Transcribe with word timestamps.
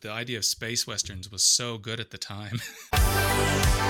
the 0.00 0.10
idea 0.10 0.38
of 0.38 0.44
space 0.44 0.86
westerns 0.86 1.30
was 1.30 1.42
so 1.42 1.78
good 1.78 2.00
at 2.00 2.10
the 2.10 2.18
time. 2.18 2.60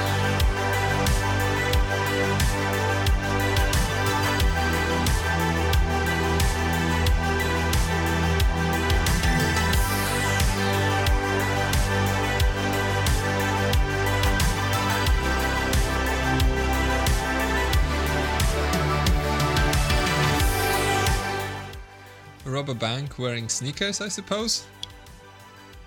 a 22.71 22.75
bank 22.75 23.19
wearing 23.19 23.49
sneakers, 23.49 24.01
I 24.01 24.07
suppose. 24.07 24.65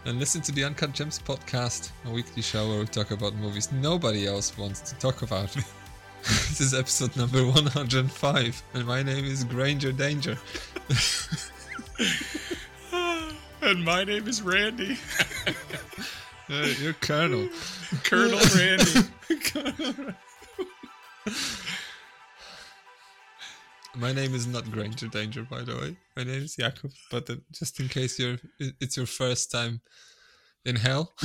And 0.06 0.20
listen 0.20 0.42
to 0.42 0.52
the 0.52 0.66
Uncut 0.66 0.92
Gems 0.92 1.18
podcast, 1.18 1.92
a 2.06 2.12
weekly 2.12 2.42
show 2.42 2.68
where 2.68 2.80
we 2.80 2.86
talk 2.86 3.12
about 3.12 3.36
movies 3.36 3.72
nobody 3.72 4.28
else 4.28 4.58
wants 4.58 4.82
to 4.82 4.96
talk 4.96 5.22
about. 5.22 5.54
this 6.22 6.60
is 6.60 6.74
episode 6.74 7.16
number 7.16 7.46
105, 7.46 8.64
and 8.74 8.86
my 8.86 9.02
name 9.02 9.24
is 9.24 9.46
Granger 9.46 9.94
Danger. 9.94 10.38
and 13.62 13.86
my 13.86 14.04
name 14.04 14.28
is 14.28 14.42
Randy. 14.42 14.98
uh, 16.50 16.68
you're 16.82 16.94
Colonel. 16.94 17.48
Colonel 18.04 18.42
Randy. 18.58 19.08
Colonel. 19.40 20.14
My 23.96 24.12
name 24.12 24.34
is 24.34 24.48
not 24.48 24.72
Granger 24.72 25.08
Danger, 25.08 25.44
by 25.44 25.62
the 25.62 25.76
way. 25.76 25.96
My 26.18 26.24
name 26.24 26.42
is 26.42 26.56
Jakub. 26.56 26.92
But 27.12 27.30
uh, 27.30 27.36
just 27.52 27.80
in 27.80 27.88
case 27.88 28.18
you're, 28.18 28.38
it's 28.60 28.98
your 28.98 29.06
first 29.06 29.52
time 29.52 29.82
in 30.66 30.78
hell. 30.78 31.14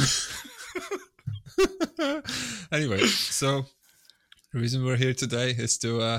anyway, 2.70 3.06
so 3.06 3.64
the 4.52 4.60
reason 4.60 4.84
we're 4.84 4.96
here 4.96 5.14
today 5.14 5.52
is 5.52 5.78
to 5.78 6.02
uh, 6.02 6.18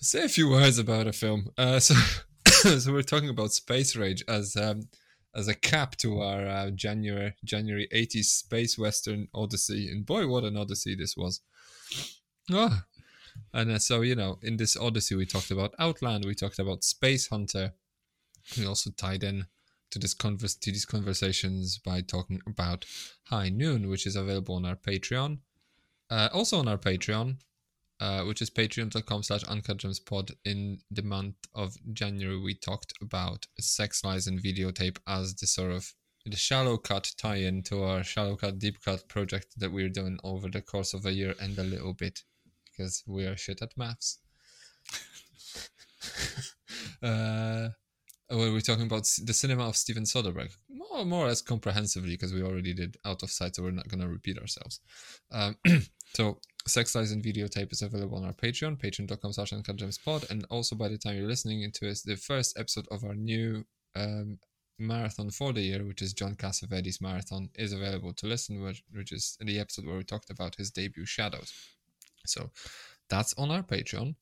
say 0.00 0.24
a 0.24 0.28
few 0.28 0.50
words 0.50 0.78
about 0.78 1.06
a 1.06 1.12
film. 1.12 1.48
Uh, 1.56 1.80
so, 1.80 1.94
so 2.78 2.92
we're 2.92 3.02
talking 3.02 3.30
about 3.30 3.52
Space 3.52 3.96
Rage 3.96 4.22
as 4.28 4.54
um, 4.54 4.82
as 5.34 5.48
a 5.48 5.54
cap 5.54 5.96
to 5.96 6.20
our 6.20 6.46
uh, 6.46 6.70
January 6.72 7.34
January 7.42 7.88
80s 7.90 8.24
space 8.24 8.76
western 8.76 9.28
odyssey, 9.34 9.90
and 9.90 10.04
boy, 10.04 10.26
what 10.26 10.44
an 10.44 10.58
odyssey 10.58 10.94
this 10.94 11.16
was! 11.16 11.40
Oh, 12.52 12.82
and 13.52 13.70
uh, 13.70 13.78
so, 13.78 14.00
you 14.02 14.14
know, 14.14 14.38
in 14.42 14.56
this 14.56 14.76
Odyssey, 14.76 15.14
we 15.14 15.26
talked 15.26 15.50
about 15.50 15.74
Outland, 15.78 16.24
we 16.24 16.34
talked 16.34 16.58
about 16.58 16.84
Space 16.84 17.28
Hunter. 17.28 17.72
We 18.58 18.66
also 18.66 18.90
tied 18.90 19.24
in 19.24 19.46
to 19.90 19.98
this 19.98 20.14
converse 20.14 20.56
to 20.56 20.72
these 20.72 20.84
conversations 20.84 21.78
by 21.78 22.00
talking 22.00 22.40
about 22.46 22.84
High 23.28 23.48
Noon, 23.48 23.88
which 23.88 24.06
is 24.06 24.16
available 24.16 24.56
on 24.56 24.64
our 24.64 24.76
Patreon. 24.76 25.38
Uh, 26.10 26.28
also 26.32 26.58
on 26.58 26.68
our 26.68 26.76
Patreon, 26.76 27.36
uh, 28.00 28.22
which 28.24 28.42
is 28.42 28.50
patreon.com 28.50 29.22
slash 29.22 29.44
uncutgemspod. 29.44 30.32
In 30.44 30.78
the 30.90 31.02
month 31.02 31.36
of 31.54 31.76
January, 31.92 32.38
we 32.40 32.54
talked 32.54 32.92
about 33.00 33.46
Sex 33.60 34.04
Lies 34.04 34.26
and 34.26 34.42
Videotape 34.42 34.98
as 35.06 35.34
the 35.36 35.46
sort 35.46 35.72
of 35.72 35.94
the 36.26 36.36
shallow 36.36 36.76
cut 36.76 37.12
tie-in 37.16 37.62
to 37.62 37.82
our 37.82 38.02
shallow 38.02 38.34
cut 38.34 38.58
deep 38.58 38.82
cut 38.82 39.06
project 39.08 39.48
that 39.58 39.70
we're 39.70 39.90
doing 39.90 40.18
over 40.24 40.48
the 40.48 40.62
course 40.62 40.94
of 40.94 41.06
a 41.06 41.12
year 41.12 41.34
and 41.40 41.58
a 41.58 41.62
little 41.62 41.92
bit 41.92 42.22
because 42.76 43.02
we 43.06 43.24
are 43.24 43.36
shit 43.36 43.62
at 43.62 43.76
maths. 43.76 44.18
uh, 47.02 47.68
well, 48.30 48.52
we're 48.52 48.60
talking 48.60 48.86
about 48.86 49.08
the 49.24 49.34
cinema 49.34 49.68
of 49.68 49.76
Steven 49.76 50.04
Soderbergh, 50.04 50.56
more, 50.68 51.04
more 51.04 51.26
or 51.26 51.28
less 51.28 51.42
comprehensively, 51.42 52.10
because 52.10 52.32
we 52.32 52.42
already 52.42 52.72
did 52.72 52.96
Out 53.04 53.22
of 53.22 53.30
Sight, 53.30 53.54
so 53.54 53.62
we're 53.62 53.70
not 53.70 53.88
going 53.88 54.00
to 54.00 54.08
repeat 54.08 54.38
ourselves. 54.38 54.80
Um, 55.30 55.56
so, 56.14 56.38
Sex 56.66 56.94
Lies 56.94 57.12
and 57.12 57.22
Videotape 57.22 57.72
is 57.72 57.82
available 57.82 58.16
on 58.16 58.24
our 58.24 58.32
Patreon, 58.32 58.80
patreon.com 58.80 59.32
slash 59.32 59.52
uncutgemspod, 59.52 60.30
and 60.30 60.46
also 60.50 60.74
by 60.74 60.88
the 60.88 60.98
time 60.98 61.16
you're 61.16 61.28
listening 61.28 61.62
into 61.62 61.86
it, 61.86 61.98
the 62.04 62.16
first 62.16 62.58
episode 62.58 62.86
of 62.90 63.04
our 63.04 63.14
new 63.14 63.64
um, 63.94 64.38
marathon 64.78 65.30
for 65.30 65.52
the 65.52 65.60
year, 65.60 65.84
which 65.84 66.02
is 66.02 66.14
John 66.14 66.34
Cassavetes' 66.34 67.00
marathon, 67.00 67.50
is 67.56 67.72
available 67.72 68.12
to 68.14 68.26
listen, 68.26 68.62
which, 68.62 68.82
which 68.92 69.12
is 69.12 69.36
the 69.40 69.58
episode 69.58 69.86
where 69.86 69.96
we 69.96 70.04
talked 70.04 70.30
about 70.30 70.56
his 70.56 70.70
debut, 70.70 71.04
Shadows. 71.04 71.52
So 72.26 72.50
that's 73.08 73.34
on 73.34 73.50
our 73.50 73.62
Patreon. 73.62 74.14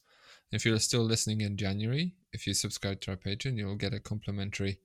If 0.50 0.66
you're 0.66 0.78
still 0.78 1.02
listening 1.02 1.40
in 1.40 1.56
January, 1.56 2.14
if 2.32 2.46
you 2.46 2.54
subscribe 2.54 3.00
to 3.02 3.12
our 3.12 3.16
Patreon, 3.16 3.56
you'll 3.56 3.76
get 3.76 3.94
a 3.94 4.00
complimentary 4.00 4.78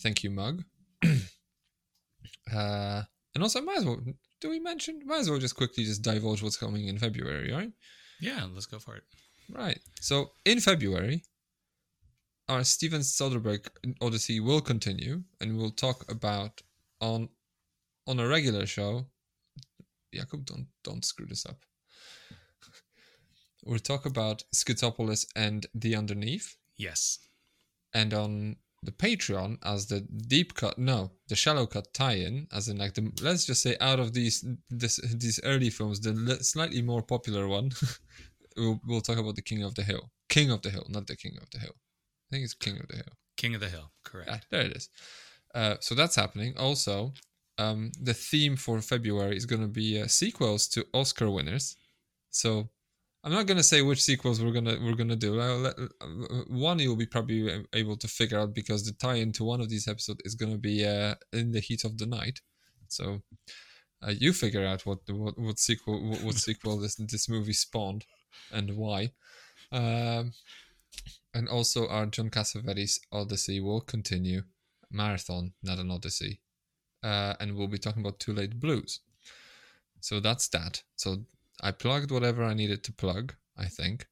thank 0.00 0.22
you 0.24 0.30
mug. 0.30 0.62
uh, 2.54 3.02
and 3.34 3.42
also, 3.42 3.60
might 3.60 3.78
as 3.78 3.84
well, 3.84 4.00
do 4.40 4.50
we 4.50 4.58
mention? 4.58 5.00
Might 5.04 5.20
as 5.20 5.30
well 5.30 5.38
just 5.38 5.56
quickly 5.56 5.84
just 5.84 6.02
divulge 6.02 6.42
what's 6.42 6.56
coming 6.56 6.88
in 6.88 6.98
February, 6.98 7.52
right? 7.52 7.72
Yeah, 8.20 8.46
let's 8.52 8.66
go 8.66 8.78
for 8.78 8.96
it. 8.96 9.04
Right. 9.52 9.78
So 10.00 10.32
in 10.44 10.60
February, 10.60 11.24
our 12.48 12.64
Steven 12.64 13.00
Soderbergh 13.00 13.68
Odyssey 14.00 14.40
will 14.40 14.60
continue, 14.60 15.22
and 15.40 15.56
we'll 15.56 15.70
talk 15.70 16.10
about 16.10 16.60
on 17.00 17.28
on 18.06 18.20
a 18.20 18.28
regular 18.28 18.66
show. 18.66 19.06
Jakub, 20.14 20.44
don't 20.44 20.66
don't 20.82 21.04
screw 21.04 21.26
this 21.26 21.46
up 21.46 21.64
we'll 23.64 23.78
talk 23.78 24.06
about 24.06 24.44
Schizopolis 24.54 25.26
and 25.36 25.66
The 25.74 25.96
Underneath. 25.96 26.56
Yes. 26.76 27.18
And 27.94 28.14
on 28.14 28.56
the 28.82 28.92
Patreon 28.92 29.58
as 29.62 29.86
the 29.86 30.00
deep 30.00 30.54
cut, 30.54 30.78
no, 30.78 31.10
the 31.28 31.36
shallow 31.36 31.66
cut 31.66 31.92
tie-in, 31.92 32.46
as 32.52 32.68
in 32.68 32.78
like 32.78 32.94
the 32.94 33.12
let's 33.20 33.44
just 33.44 33.62
say 33.62 33.76
out 33.80 34.00
of 34.00 34.14
these 34.14 34.44
this, 34.70 34.96
these 35.14 35.40
early 35.44 35.70
films, 35.70 36.00
the 36.00 36.38
slightly 36.42 36.80
more 36.80 37.02
popular 37.02 37.46
one, 37.46 37.70
we'll 38.56 38.80
we'll 38.86 39.00
talk 39.00 39.18
about 39.18 39.36
the 39.36 39.42
King 39.42 39.62
of 39.62 39.74
the 39.74 39.82
Hill, 39.82 40.10
King 40.28 40.50
of 40.50 40.62
the 40.62 40.70
Hill, 40.70 40.86
not 40.88 41.06
the 41.06 41.16
King 41.16 41.36
of 41.42 41.50
the 41.50 41.58
Hill. 41.58 41.74
I 41.74 42.36
think 42.36 42.44
it's 42.44 42.54
King 42.54 42.78
of 42.78 42.88
the 42.88 42.96
Hill. 42.96 43.12
King 43.36 43.54
of 43.54 43.60
the 43.60 43.68
Hill, 43.68 43.90
correct. 44.04 44.30
Ah, 44.32 44.40
there 44.50 44.62
it 44.62 44.76
is. 44.76 44.88
Uh, 45.54 45.76
so 45.80 45.94
that's 45.94 46.16
happening. 46.16 46.56
Also, 46.56 47.12
um, 47.58 47.90
the 48.00 48.14
theme 48.14 48.56
for 48.56 48.80
February 48.80 49.36
is 49.36 49.46
going 49.46 49.62
to 49.62 49.68
be 49.68 50.00
uh, 50.00 50.06
sequels 50.06 50.68
to 50.68 50.86
Oscar 50.94 51.30
winners. 51.30 51.76
So 52.30 52.68
I'm 53.22 53.32
not 53.32 53.46
gonna 53.46 53.62
say 53.62 53.82
which 53.82 54.02
sequels 54.02 54.42
we're 54.42 54.52
gonna 54.52 54.78
we're 54.82 54.94
gonna 54.94 55.16
do. 55.16 55.38
Uh, 55.40 55.72
one 56.48 56.78
you'll 56.78 56.96
be 56.96 57.06
probably 57.06 57.64
able 57.74 57.96
to 57.96 58.08
figure 58.08 58.38
out 58.38 58.54
because 58.54 58.84
the 58.84 58.92
tie-in 58.92 59.32
to 59.32 59.44
one 59.44 59.60
of 59.60 59.68
these 59.68 59.86
episodes 59.88 60.22
is 60.24 60.34
gonna 60.34 60.56
be 60.56 60.86
uh, 60.86 61.14
in 61.32 61.52
the 61.52 61.60
heat 61.60 61.84
of 61.84 61.98
the 61.98 62.06
night. 62.06 62.40
So 62.88 63.20
uh, 64.02 64.12
you 64.18 64.32
figure 64.32 64.64
out 64.64 64.86
what 64.86 65.00
what 65.08 65.38
what 65.38 65.58
sequel 65.58 66.08
what, 66.08 66.22
what 66.22 66.34
sequel 66.36 66.78
this 66.78 66.94
this 66.96 67.28
movie 67.28 67.52
spawned 67.52 68.06
and 68.52 68.76
why. 68.76 69.12
Um, 69.70 70.32
and 71.34 71.48
also 71.48 71.86
our 71.88 72.06
John 72.06 72.30
Cassavetes 72.30 73.00
Odyssey 73.12 73.60
will 73.60 73.82
continue 73.82 74.42
marathon, 74.90 75.52
not 75.62 75.78
an 75.78 75.90
Odyssey, 75.90 76.40
uh, 77.02 77.34
and 77.38 77.54
we'll 77.54 77.68
be 77.68 77.78
talking 77.78 78.02
about 78.02 78.18
Too 78.18 78.32
Late 78.32 78.58
Blues. 78.58 79.00
So 80.00 80.20
that's 80.20 80.48
that. 80.48 80.82
So 80.96 81.24
I 81.62 81.72
plugged 81.72 82.10
whatever 82.10 82.42
I 82.42 82.54
needed 82.54 82.82
to 82.84 82.92
plug, 82.92 83.34
I 83.56 83.66
think. 83.66 84.06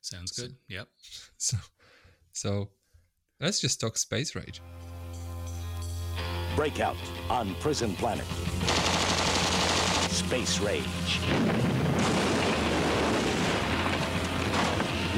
Sounds 0.00 0.32
good. 0.32 0.50
So, 0.50 0.56
yep. 0.68 0.88
So 1.38 1.56
so 2.32 2.68
let's 3.40 3.60
just 3.60 3.80
talk 3.80 3.96
space 3.96 4.34
rage. 4.34 4.60
Breakout 6.56 6.96
on 7.30 7.54
Prison 7.56 7.94
Planet. 7.96 8.24
Space 10.10 10.60
Rage. 10.60 11.20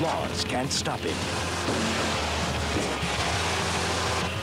Laws 0.00 0.44
can't 0.44 0.72
stop 0.72 1.00
him. 1.00 1.16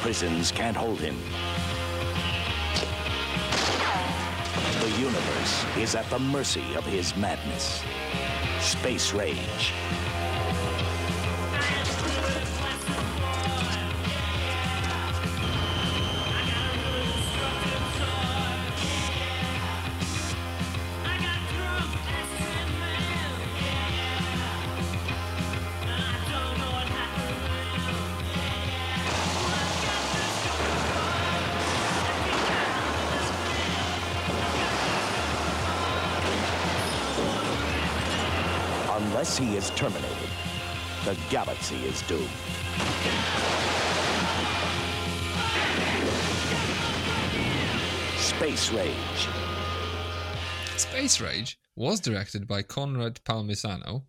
Prisons 0.01 0.51
can't 0.51 0.77
hold 0.77 0.99
him. 0.99 1.17
The 4.81 4.89
universe 4.99 5.65
is 5.77 5.95
at 5.95 6.09
the 6.09 6.19
mercy 6.19 6.75
of 6.75 6.85
his 6.85 7.15
madness. 7.15 7.83
Space 8.59 9.13
Rage. 9.13 9.73
Is 41.71 42.01
doomed. 42.01 42.27
Space 48.17 48.69
Rage. 48.73 49.27
Space 50.75 51.21
Rage 51.21 51.57
was 51.77 52.01
directed 52.01 52.49
by 52.49 52.63
Conrad 52.63 53.21
Palmisano, 53.23 54.03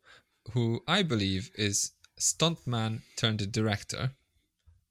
who 0.50 0.80
I 0.88 1.04
believe 1.04 1.52
is 1.54 1.92
stuntman 2.18 3.02
turned 3.16 3.52
director, 3.52 4.10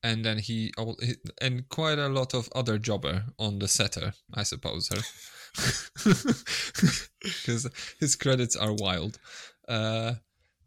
and 0.01 0.23
then 0.23 0.39
he 0.39 0.71
and 1.41 1.67
quite 1.67 1.99
a 1.99 2.07
lot 2.07 2.33
of 2.33 2.47
other 2.55 2.77
jobber 2.77 3.25
on 3.37 3.59
the 3.59 3.67
setter, 3.67 4.13
I 4.33 4.43
suppose. 4.43 4.89
Because 7.21 7.69
his 7.99 8.15
credits 8.15 8.55
are 8.55 8.71
wild. 8.71 9.19
Uh, 9.67 10.13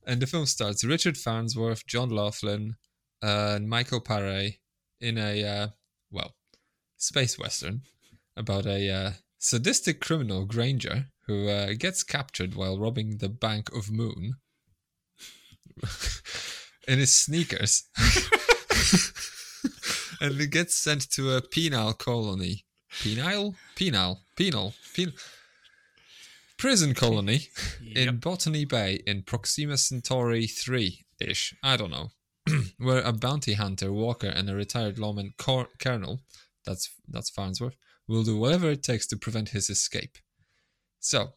and 0.06 0.22
the 0.22 0.26
film 0.26 0.46
starts 0.46 0.84
Richard 0.84 1.16
Farnsworth, 1.16 1.86
John 1.86 2.10
Laughlin, 2.10 2.76
uh, 3.22 3.54
and 3.56 3.68
Michael 3.68 4.00
Paré 4.00 4.58
in 5.00 5.18
a 5.18 5.44
uh, 5.44 5.68
well 6.10 6.34
space 6.96 7.38
western 7.38 7.82
about 8.36 8.66
a 8.66 8.90
uh, 8.90 9.10
sadistic 9.38 10.00
criminal 10.00 10.44
Granger 10.44 11.06
who 11.26 11.48
uh, 11.48 11.72
gets 11.78 12.04
captured 12.04 12.54
while 12.54 12.78
robbing 12.78 13.18
the 13.18 13.28
Bank 13.28 13.70
of 13.74 13.90
Moon 13.90 14.36
in 16.88 16.98
his 16.98 17.14
sneakers. 17.14 17.84
and 20.20 20.40
he 20.40 20.46
gets 20.46 20.76
sent 20.76 21.10
to 21.10 21.32
a 21.32 21.42
penal 21.42 21.92
colony. 21.92 22.64
Penal? 23.00 23.56
Penal. 23.74 24.20
Penal. 24.36 24.72
Penal. 24.94 25.12
Prison 26.58 26.94
colony 26.94 27.48
in 27.94 28.16
Botany 28.16 28.64
Bay 28.64 29.02
in 29.06 29.22
Proxima 29.22 29.76
Centauri 29.76 30.46
3 30.46 31.04
ish. 31.20 31.54
I 31.62 31.76
don't 31.76 31.90
know. 31.90 32.10
where 32.78 33.02
a 33.02 33.12
bounty 33.12 33.54
hunter, 33.54 33.92
Walker, 33.92 34.28
and 34.28 34.48
a 34.48 34.54
retired 34.54 34.98
lawman, 34.98 35.34
Cor- 35.36 35.68
Colonel, 35.78 36.22
that's, 36.64 36.90
that's 37.08 37.30
Farnsworth, 37.30 37.76
will 38.08 38.22
do 38.22 38.38
whatever 38.38 38.70
it 38.70 38.82
takes 38.82 39.06
to 39.08 39.16
prevent 39.16 39.50
his 39.50 39.68
escape. 39.68 40.18
So, 41.00 41.32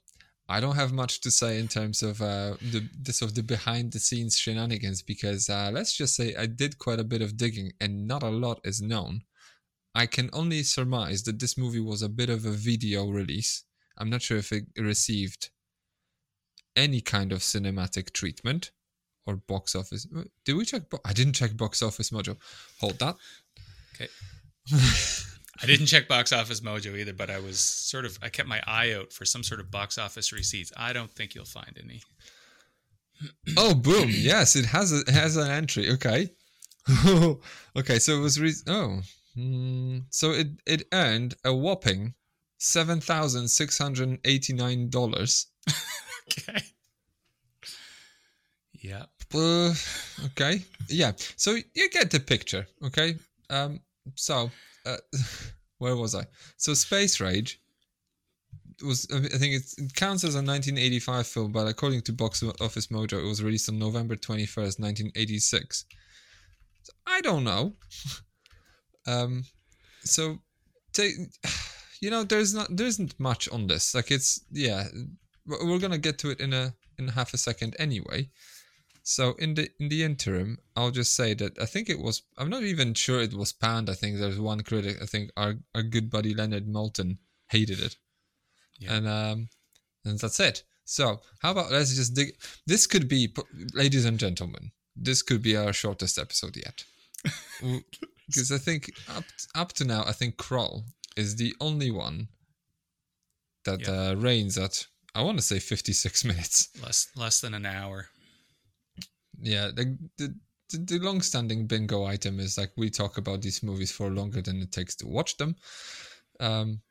I 0.48 0.60
don't 0.60 0.76
have 0.76 0.92
much 0.92 1.22
to 1.22 1.32
say 1.32 1.60
in 1.60 1.68
terms 1.68 2.02
of 2.02 2.22
uh, 2.24 2.56
the 2.60 2.90
this 3.00 3.22
of 3.22 3.36
the 3.36 3.44
behind 3.44 3.92
the 3.92 4.00
scenes 4.00 4.36
shenanigans 4.36 5.04
because 5.04 5.48
uh, 5.48 5.70
let's 5.72 5.96
just 5.96 6.16
say 6.16 6.34
I 6.36 6.48
did 6.48 6.80
quite 6.80 7.00
a 7.00 7.04
bit 7.04 7.22
of 7.22 7.38
digging 7.38 7.72
and 7.80 8.08
not 8.08 8.24
a 8.24 8.30
lot 8.30 8.60
is 8.64 8.82
known. 8.82 9.22
I 9.94 10.08
can 10.08 10.30
only 10.34 10.64
surmise 10.64 11.22
that 11.24 11.38
this 11.38 11.56
movie 11.56 11.80
was 11.80 12.02
a 12.02 12.10
bit 12.10 12.32
of 12.32 12.46
a 12.46 12.52
video 12.52 13.08
release. 13.10 13.64
I'm 14.00 14.10
not 14.10 14.22
sure 14.22 14.38
if 14.38 14.52
it 14.52 14.66
received 14.78 15.50
any 16.76 17.02
kind 17.02 17.32
of 17.32 17.40
cinematic 17.40 18.14
treatment 18.14 18.72
or 19.26 19.36
box 19.36 19.76
office. 19.76 20.08
Did 20.46 20.54
we 20.54 20.66
check? 20.66 20.90
Bo- 20.90 21.02
I 21.06 21.14
didn't 21.14 21.34
check 21.34 21.58
box 21.58 21.82
office 21.82 22.10
mojo. 22.10 22.38
Hold 22.80 23.00
that. 23.00 23.16
Okay. 23.96 24.10
I 25.62 25.66
didn't 25.66 25.88
check 25.88 26.08
Box 26.08 26.32
Office 26.32 26.62
Mojo 26.62 26.98
either, 26.98 27.14
but 27.14 27.30
I 27.30 27.40
was 27.40 27.60
sort 27.60 28.06
of 28.06 28.18
I 28.22 28.30
kept 28.30 28.48
my 28.48 28.62
eye 28.66 28.94
out 28.94 29.12
for 29.12 29.26
some 29.26 29.44
sort 29.44 29.60
of 29.60 29.70
box 29.70 29.98
office 29.98 30.32
receipts. 30.32 30.72
I 30.78 30.94
don't 30.94 31.12
think 31.12 31.36
you'll 31.36 31.46
find 31.46 31.78
any. 31.82 32.02
Oh, 33.58 33.76
boom! 33.76 34.08
Yes, 34.10 34.56
it 34.56 34.66
has 34.68 34.94
a, 34.94 35.02
it 35.02 35.10
has 35.10 35.36
an 35.36 35.52
entry. 35.52 35.92
Okay, 35.92 36.30
okay. 37.76 38.00
So 38.00 38.16
it 38.16 38.22
was 38.22 38.40
re- 38.40 38.54
oh, 38.68 39.02
mm, 39.38 40.04
so 40.10 40.32
it 40.32 40.48
it 40.66 40.88
earned 40.94 41.36
a 41.44 41.54
whopping 41.54 42.14
seven 42.60 43.02
thousand 43.02 43.48
six 43.48 43.78
hundred 43.78 44.20
eighty 44.26 44.54
nine 44.54 44.90
dollars. 44.90 45.48
Okay. 46.30 46.62
Yeah. 48.74 49.06
Uh, 49.34 49.74
okay, 50.26 50.64
yeah. 50.88 51.12
So 51.36 51.58
you 51.74 51.90
get 51.90 52.12
the 52.12 52.20
picture. 52.20 52.68
Okay. 52.84 53.16
Um. 53.50 53.80
So, 54.16 54.52
uh, 54.86 54.98
where 55.80 55.96
was 55.96 56.14
I? 56.14 56.26
So 56.58 56.76
Space 56.76 57.20
Rage 57.20 57.60
was 58.84 59.08
I 59.14 59.38
think 59.38 59.56
it 59.56 59.94
counts 59.96 60.24
as 60.24 60.36
a 60.36 60.40
1985 60.40 61.28
film, 61.28 61.52
but 61.52 61.68
according 61.68 62.02
to 62.04 62.14
Box 62.14 62.44
Office 62.62 62.88
Mojo, 62.88 63.24
it 63.24 63.28
was 63.28 63.44
released 63.44 63.70
on 63.70 63.80
November 63.80 64.16
21st, 64.16 64.80
1986. 64.80 65.86
So 66.84 66.94
I 67.06 67.22
don't 67.22 67.44
know. 67.44 67.74
um, 69.08 69.44
so 70.02 70.38
take, 70.94 71.14
you 72.02 72.10
know, 72.10 72.24
there's 72.24 72.54
not 72.54 72.76
there 72.76 72.88
isn't 72.88 73.20
much 73.20 73.50
on 73.50 73.68
this. 73.68 73.94
Like 73.96 74.12
it's 74.12 74.42
yeah, 74.52 74.88
we're 75.46 75.80
gonna 75.80 75.98
get 75.98 76.18
to 76.20 76.30
it 76.30 76.40
in 76.40 76.54
a 76.54 76.74
in 76.98 77.08
half 77.10 77.34
a 77.34 77.38
second 77.38 77.76
anyway. 77.80 78.30
So 79.04 79.34
in 79.40 79.56
the 79.56 79.70
in 79.80 79.90
the 79.90 80.04
interim, 80.04 80.60
I'll 80.76 80.92
just 80.92 81.16
say 81.16 81.34
that 81.36 81.60
I 81.60 81.66
think 81.66 81.90
it 81.90 82.00
was. 82.00 82.22
I'm 82.38 82.50
not 82.50 82.64
even 82.64 82.94
sure 82.94 83.22
it 83.22 83.34
was 83.34 83.52
panned. 83.54 83.90
I 83.90 83.94
think 83.94 84.18
there's 84.18 84.40
one 84.40 84.62
critic. 84.62 84.98
I 85.02 85.06
think 85.06 85.32
our 85.36 85.56
our 85.74 85.84
good 85.84 86.10
buddy 86.10 86.34
Leonard 86.34 86.68
Maltin 86.68 87.18
hated 87.50 87.80
it, 87.80 87.96
Yeah. 88.80 88.96
and 88.96 89.08
um, 89.08 89.50
and 90.06 90.20
that's 90.20 90.40
it. 90.40 90.64
So 90.86 91.22
how 91.40 91.52
about 91.52 91.72
let's 91.72 91.96
just 91.96 92.14
dig. 92.14 92.36
This 92.68 92.88
could 92.88 93.08
be, 93.08 93.34
ladies 93.74 94.06
and 94.06 94.20
gentlemen, 94.20 94.72
this 94.96 95.22
could 95.22 95.42
be 95.42 95.56
our 95.56 95.74
shortest 95.74 96.18
episode 96.20 96.58
yet, 96.58 96.84
because 98.28 98.52
I 98.52 98.58
think 98.58 98.92
up 99.16 99.24
up 99.56 99.74
to 99.74 99.86
now, 99.86 100.04
I 100.06 100.12
think 100.12 100.38
Crawl 100.38 100.86
is 101.18 101.36
the 101.36 101.54
only 101.60 101.92
one 101.92 102.28
that 103.66 103.82
Yeah. 103.82 104.12
uh, 104.12 104.16
reigns 104.16 104.58
at. 104.58 104.86
I 105.16 105.22
want 105.24 105.38
to 105.38 105.44
say 105.44 105.60
56 105.60 106.24
minutes. 106.32 106.70
Less 106.82 107.08
less 107.16 107.42
than 107.42 107.54
an 107.54 107.66
hour. 107.66 108.08
yeah 109.42 109.72
the, 109.74 109.98
the 110.18 110.36
the 110.72 111.00
long-standing 111.00 111.66
bingo 111.66 112.04
item 112.06 112.40
is 112.40 112.58
like 112.58 112.72
we 112.78 112.90
talk 112.90 113.18
about 113.18 113.42
these 113.42 113.64
movies 113.64 113.92
for 113.92 114.10
longer 114.12 114.42
than 114.42 114.62
it 114.62 114.72
takes 114.72 114.96
to 114.98 115.08
watch 115.08 115.36
them 115.38 115.56
um 116.42 116.82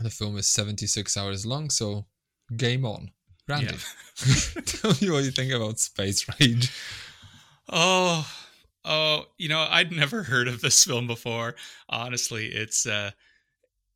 the 0.00 0.10
film 0.10 0.36
is 0.36 0.46
76 0.48 1.16
hours 1.16 1.46
long 1.46 1.70
so 1.70 2.04
game 2.56 2.84
on 2.84 3.10
randy 3.48 3.76
tell 4.66 4.92
me 5.00 5.08
what 5.10 5.24
you 5.24 5.30
think 5.30 5.52
about 5.52 5.78
space 5.78 6.26
rage 6.40 6.70
Oh, 7.70 8.26
oh, 8.84 9.24
you 9.36 9.48
know, 9.48 9.66
I'd 9.70 9.92
never 9.92 10.22
heard 10.22 10.48
of 10.48 10.60
this 10.62 10.84
film 10.84 11.06
before. 11.06 11.54
Honestly, 11.88 12.46
it's 12.46 12.86
uh 12.86 13.10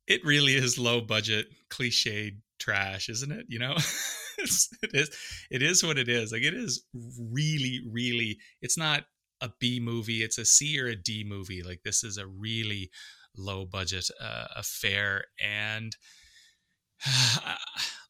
it 0.07 0.23
really 0.25 0.55
is 0.55 0.77
low 0.77 1.01
budget, 1.01 1.47
cliched 1.69 2.37
trash, 2.59 3.09
isn't 3.09 3.31
it? 3.31 3.45
You 3.49 3.59
know? 3.59 3.73
it 4.37 4.93
is 4.93 5.09
it 5.51 5.61
is 5.61 5.83
what 5.83 5.97
it 5.97 6.09
is. 6.09 6.31
Like 6.31 6.43
it 6.43 6.53
is 6.53 6.83
really 6.93 7.81
really 7.89 8.37
it's 8.61 8.77
not 8.77 9.05
a 9.41 9.51
B 9.59 9.79
movie, 9.79 10.23
it's 10.23 10.37
a 10.37 10.45
C 10.45 10.79
or 10.79 10.87
a 10.87 10.95
D 10.95 11.23
movie. 11.27 11.63
Like 11.63 11.81
this 11.83 12.03
is 12.03 12.17
a 12.17 12.27
really 12.27 12.89
low 13.35 13.65
budget 13.65 14.09
uh, 14.21 14.45
affair 14.55 15.25
and 15.43 15.95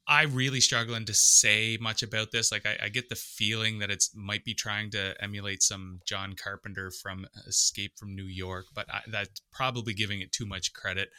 I'm 0.08 0.36
really 0.36 0.60
struggling 0.60 1.06
to 1.06 1.14
say 1.14 1.78
much 1.80 2.04
about 2.04 2.32
this. 2.32 2.52
Like, 2.52 2.66
I, 2.66 2.78
I 2.84 2.90
get 2.90 3.08
the 3.08 3.16
feeling 3.16 3.80
that 3.80 3.90
it's 3.90 4.14
might 4.14 4.44
be 4.44 4.54
trying 4.54 4.92
to 4.92 5.16
emulate 5.24 5.64
some 5.64 6.02
John 6.06 6.36
Carpenter 6.36 6.92
from 6.92 7.26
Escape 7.48 7.94
from 7.98 8.14
New 8.14 8.26
York, 8.26 8.66
but 8.76 8.86
I, 8.92 9.02
that's 9.08 9.42
probably 9.52 9.94
giving 9.94 10.20
it 10.20 10.34
too 10.34 10.46
much 10.46 10.74
credit. 10.74 11.10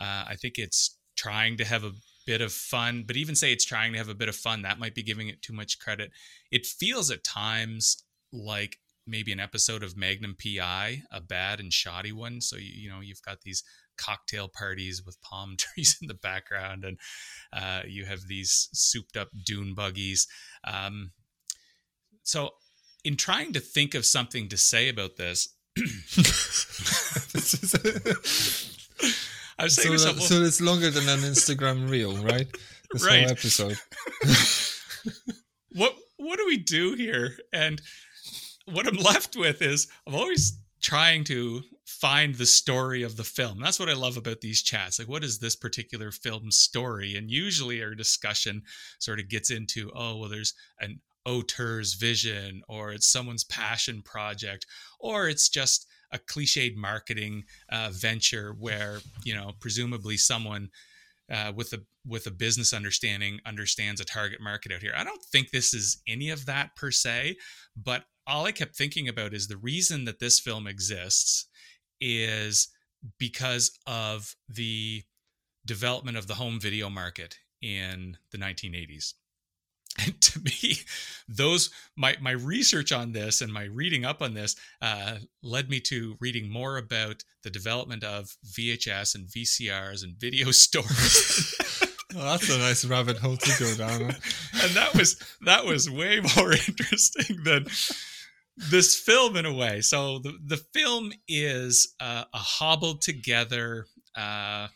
Uh, 0.00 0.24
I 0.28 0.36
think 0.36 0.58
it's 0.58 0.96
trying 1.16 1.56
to 1.58 1.64
have 1.64 1.84
a 1.84 1.92
bit 2.26 2.40
of 2.40 2.52
fun, 2.52 3.04
but 3.06 3.16
even 3.16 3.34
say 3.34 3.52
it's 3.52 3.64
trying 3.64 3.92
to 3.92 3.98
have 3.98 4.08
a 4.08 4.14
bit 4.14 4.28
of 4.28 4.36
fun, 4.36 4.62
that 4.62 4.78
might 4.78 4.94
be 4.94 5.02
giving 5.02 5.28
it 5.28 5.42
too 5.42 5.52
much 5.52 5.78
credit. 5.78 6.10
It 6.50 6.66
feels 6.66 7.10
at 7.10 7.24
times 7.24 8.04
like 8.32 8.78
maybe 9.06 9.32
an 9.32 9.40
episode 9.40 9.82
of 9.82 9.96
Magnum 9.96 10.36
PI, 10.42 11.02
a 11.10 11.20
bad 11.20 11.60
and 11.60 11.72
shoddy 11.72 12.12
one. 12.12 12.40
So 12.40 12.56
you, 12.56 12.72
you 12.74 12.90
know 12.90 13.00
you've 13.00 13.22
got 13.22 13.42
these 13.42 13.62
cocktail 13.98 14.48
parties 14.48 15.02
with 15.04 15.20
palm 15.22 15.56
trees 15.58 15.96
in 16.00 16.08
the 16.08 16.14
background, 16.14 16.84
and 16.84 16.98
uh, 17.52 17.82
you 17.86 18.06
have 18.06 18.26
these 18.28 18.68
souped 18.72 19.16
up 19.16 19.28
dune 19.44 19.74
buggies. 19.74 20.26
Um, 20.64 21.12
so, 22.22 22.50
in 23.04 23.16
trying 23.16 23.52
to 23.54 23.60
think 23.60 23.94
of 23.94 24.06
something 24.06 24.48
to 24.48 24.56
say 24.56 24.88
about 24.88 25.16
this, 25.16 25.54
I 29.60 29.64
was 29.64 29.74
saying 29.76 29.98
so, 29.98 30.12
that, 30.12 30.22
so 30.22 30.42
it's 30.42 30.60
longer 30.60 30.90
than 30.90 31.08
an 31.08 31.20
instagram 31.20 31.88
reel 31.90 32.16
right 32.24 32.48
this 32.92 33.04
Right. 33.04 33.22
whole 33.22 33.30
episode 33.30 33.76
what 35.72 35.94
what 36.16 36.38
do 36.38 36.46
we 36.46 36.58
do 36.58 36.94
here? 36.94 37.36
And 37.52 37.80
what 38.66 38.86
I'm 38.86 38.96
left 38.96 39.36
with 39.36 39.62
is 39.62 39.88
I'm 40.06 40.14
always 40.14 40.58
trying 40.82 41.24
to 41.24 41.62
find 41.86 42.34
the 42.34 42.46
story 42.46 43.02
of 43.02 43.16
the 43.16 43.24
film. 43.24 43.58
That's 43.60 43.80
what 43.80 43.88
I 43.88 43.94
love 43.94 44.16
about 44.16 44.40
these 44.40 44.62
chats. 44.62 44.98
Like, 44.98 45.08
what 45.08 45.24
is 45.24 45.38
this 45.38 45.56
particular 45.56 46.10
film's 46.10 46.56
story? 46.56 47.16
And 47.16 47.30
usually 47.30 47.82
our 47.82 47.94
discussion 47.94 48.62
sort 48.98 49.18
of 49.18 49.28
gets 49.28 49.50
into, 49.50 49.90
oh, 49.94 50.18
well, 50.18 50.28
there's 50.28 50.54
an 50.78 51.00
auteur's 51.24 51.94
vision, 51.94 52.62
or 52.68 52.92
it's 52.92 53.06
someone's 53.10 53.44
passion 53.44 54.02
project, 54.02 54.66
or 54.98 55.28
it's 55.28 55.48
just 55.48 55.86
a 56.12 56.18
cliched 56.18 56.76
marketing 56.76 57.44
uh, 57.70 57.90
venture 57.92 58.54
where, 58.58 59.00
you 59.24 59.34
know, 59.34 59.52
presumably 59.60 60.16
someone 60.16 60.70
uh, 61.30 61.52
with 61.54 61.72
a 61.72 61.80
with 62.06 62.26
a 62.26 62.30
business 62.30 62.72
understanding 62.72 63.38
understands 63.46 64.00
a 64.00 64.04
target 64.04 64.40
market 64.40 64.72
out 64.72 64.80
here. 64.80 64.94
I 64.96 65.04
don't 65.04 65.22
think 65.22 65.50
this 65.50 65.74
is 65.74 66.02
any 66.08 66.30
of 66.30 66.46
that 66.46 66.74
per 66.76 66.90
se, 66.90 67.36
but 67.76 68.04
all 68.26 68.46
I 68.46 68.52
kept 68.52 68.76
thinking 68.76 69.08
about 69.08 69.34
is 69.34 69.46
the 69.46 69.56
reason 69.56 70.04
that 70.06 70.18
this 70.18 70.40
film 70.40 70.66
exists 70.66 71.46
is 72.00 72.68
because 73.18 73.78
of 73.86 74.34
the 74.48 75.02
development 75.66 76.16
of 76.16 76.26
the 76.26 76.34
home 76.34 76.58
video 76.58 76.88
market 76.88 77.38
in 77.60 78.16
the 78.32 78.38
1980s. 78.38 79.12
And 79.98 80.20
to 80.20 80.40
me, 80.40 80.76
those 81.28 81.70
my 81.96 82.16
my 82.20 82.30
research 82.32 82.92
on 82.92 83.12
this 83.12 83.40
and 83.40 83.52
my 83.52 83.64
reading 83.64 84.04
up 84.04 84.22
on 84.22 84.34
this 84.34 84.56
uh, 84.80 85.16
led 85.42 85.68
me 85.68 85.80
to 85.80 86.16
reading 86.20 86.50
more 86.50 86.76
about 86.78 87.24
the 87.42 87.50
development 87.50 88.04
of 88.04 88.36
VHS 88.46 89.14
and 89.14 89.26
VCRs 89.26 90.02
and 90.02 90.16
video 90.16 90.50
stores. 90.52 91.54
Oh, 92.14 92.24
that's 92.30 92.48
a 92.48 92.58
nice 92.58 92.84
rabbit 92.84 93.18
hole 93.18 93.36
to 93.36 93.58
go 93.58 93.74
down. 93.74 94.02
and 94.02 94.70
that 94.74 94.94
was 94.94 95.20
that 95.42 95.64
was 95.64 95.90
way 95.90 96.20
more 96.36 96.52
interesting 96.68 97.42
than 97.44 97.66
this 98.56 98.96
film 98.96 99.36
in 99.36 99.46
a 99.46 99.52
way. 99.52 99.80
So 99.80 100.18
the 100.18 100.38
the 100.44 100.62
film 100.72 101.12
is 101.28 101.94
uh, 102.00 102.24
a 102.32 102.38
hobbled 102.38 103.02
together. 103.02 103.86
Uh, 104.16 104.68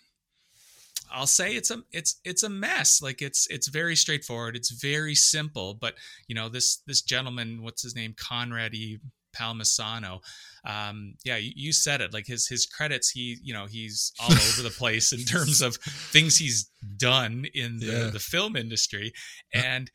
I'll 1.14 1.26
say 1.26 1.54
it's 1.54 1.70
a 1.70 1.82
it's 1.92 2.20
it's 2.24 2.42
a 2.42 2.48
mess. 2.48 3.00
Like 3.00 3.22
it's 3.22 3.46
it's 3.48 3.68
very 3.68 3.96
straightforward. 3.96 4.56
It's 4.56 4.70
very 4.70 5.14
simple. 5.14 5.74
But 5.74 5.94
you 6.26 6.34
know 6.34 6.48
this 6.48 6.82
this 6.86 7.02
gentleman, 7.02 7.62
what's 7.62 7.82
his 7.82 7.94
name, 7.94 8.14
Conrad 8.18 8.74
E. 8.74 8.98
Palmisano. 9.34 10.20
Um, 10.64 11.14
yeah, 11.24 11.36
you, 11.36 11.52
you, 11.54 11.72
said 11.72 12.00
it. 12.00 12.14
Like 12.14 12.26
his 12.26 12.48
his 12.48 12.66
credits, 12.66 13.10
he 13.10 13.38
you 13.42 13.52
know 13.52 13.66
he's 13.66 14.12
all 14.20 14.32
over 14.32 14.62
the 14.62 14.74
place 14.76 15.12
in 15.12 15.20
terms 15.24 15.60
of 15.60 15.76
things 15.76 16.36
he's 16.38 16.70
done 16.96 17.46
in 17.54 17.78
the, 17.78 17.86
yeah. 17.86 18.10
the 18.10 18.18
film 18.18 18.56
industry, 18.56 19.12
and 19.52 19.90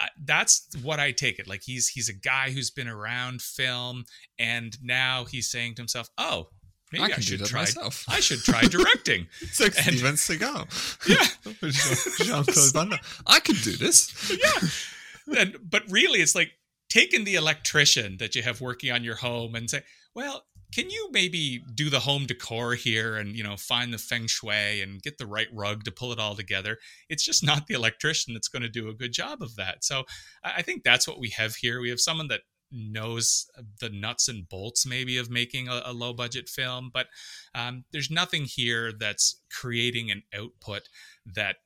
I, 0.00 0.08
that's 0.24 0.66
what 0.82 1.00
I 1.00 1.12
take 1.12 1.38
it. 1.38 1.48
Like 1.48 1.62
he's 1.64 1.88
he's 1.88 2.08
a 2.08 2.14
guy 2.14 2.50
who's 2.50 2.70
been 2.70 2.88
around 2.88 3.40
film, 3.40 4.04
and 4.38 4.76
now 4.82 5.24
he's 5.24 5.50
saying 5.50 5.76
to 5.76 5.82
himself, 5.82 6.08
"Oh, 6.18 6.48
Maybe 6.92 7.12
I, 7.12 7.16
I 7.16 7.20
should 7.20 7.44
try. 7.44 7.60
Myself. 7.60 8.04
I 8.08 8.20
should 8.20 8.40
try 8.40 8.62
directing. 8.62 9.28
like 9.60 9.76
and, 9.76 9.96
Steven 9.96 10.14
Seagal. 10.14 10.66
Yeah, 11.08 11.24
Jean 12.24 12.44
Claude 12.44 12.72
Van 12.72 12.88
Damme. 12.90 13.00
I 13.26 13.40
could 13.40 13.60
do 13.62 13.72
this. 13.72 14.30
Yeah, 14.30 15.40
and 15.40 15.56
but 15.62 15.82
really, 15.88 16.20
it's 16.20 16.34
like 16.34 16.52
taking 16.88 17.24
the 17.24 17.36
electrician 17.36 18.16
that 18.18 18.34
you 18.34 18.42
have 18.42 18.60
working 18.60 18.90
on 18.90 19.04
your 19.04 19.16
home 19.16 19.54
and 19.54 19.70
say, 19.70 19.82
well, 20.14 20.44
can 20.72 20.90
you 20.90 21.08
maybe 21.12 21.64
do 21.74 21.90
the 21.90 22.00
home 22.00 22.26
decor 22.26 22.74
here 22.74 23.16
and 23.16 23.36
you 23.36 23.42
know 23.42 23.56
find 23.56 23.92
the 23.92 23.98
feng 23.98 24.26
shui 24.26 24.80
and 24.80 25.02
get 25.02 25.18
the 25.18 25.26
right 25.26 25.48
rug 25.52 25.84
to 25.84 25.90
pull 25.90 26.12
it 26.12 26.18
all 26.18 26.36
together 26.36 26.78
it's 27.08 27.24
just 27.24 27.44
not 27.44 27.66
the 27.66 27.74
electrician 27.74 28.34
that's 28.34 28.48
going 28.48 28.62
to 28.62 28.68
do 28.68 28.88
a 28.88 28.94
good 28.94 29.12
job 29.12 29.42
of 29.42 29.56
that 29.56 29.82
so 29.84 30.04
i 30.44 30.62
think 30.62 30.84
that's 30.84 31.08
what 31.08 31.18
we 31.18 31.28
have 31.30 31.56
here 31.56 31.80
we 31.80 31.90
have 31.90 32.00
someone 32.00 32.28
that 32.28 32.42
knows 32.72 33.50
the 33.80 33.90
nuts 33.90 34.28
and 34.28 34.48
bolts 34.48 34.86
maybe 34.86 35.16
of 35.16 35.30
making 35.30 35.68
a, 35.68 35.82
a 35.84 35.92
low 35.92 36.12
budget 36.12 36.48
film 36.48 36.90
but 36.92 37.06
um, 37.54 37.84
there's 37.92 38.10
nothing 38.10 38.44
here 38.44 38.92
that's 38.92 39.40
creating 39.50 40.10
an 40.10 40.22
output 40.34 40.88
that 41.26 41.56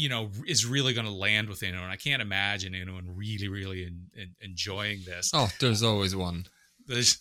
you 0.00 0.08
know 0.08 0.30
is 0.46 0.64
really 0.64 0.94
going 0.94 1.06
to 1.06 1.12
land 1.12 1.48
with 1.48 1.62
anyone. 1.62 1.90
I 1.90 1.96
can't 1.96 2.22
imagine 2.22 2.74
anyone 2.74 3.04
really 3.14 3.48
really 3.48 3.84
in, 3.84 4.06
in, 4.14 4.34
enjoying 4.40 5.02
this. 5.04 5.30
Oh 5.34 5.48
there's 5.60 5.82
always 5.82 6.16
one. 6.16 6.46
There's 6.86 7.18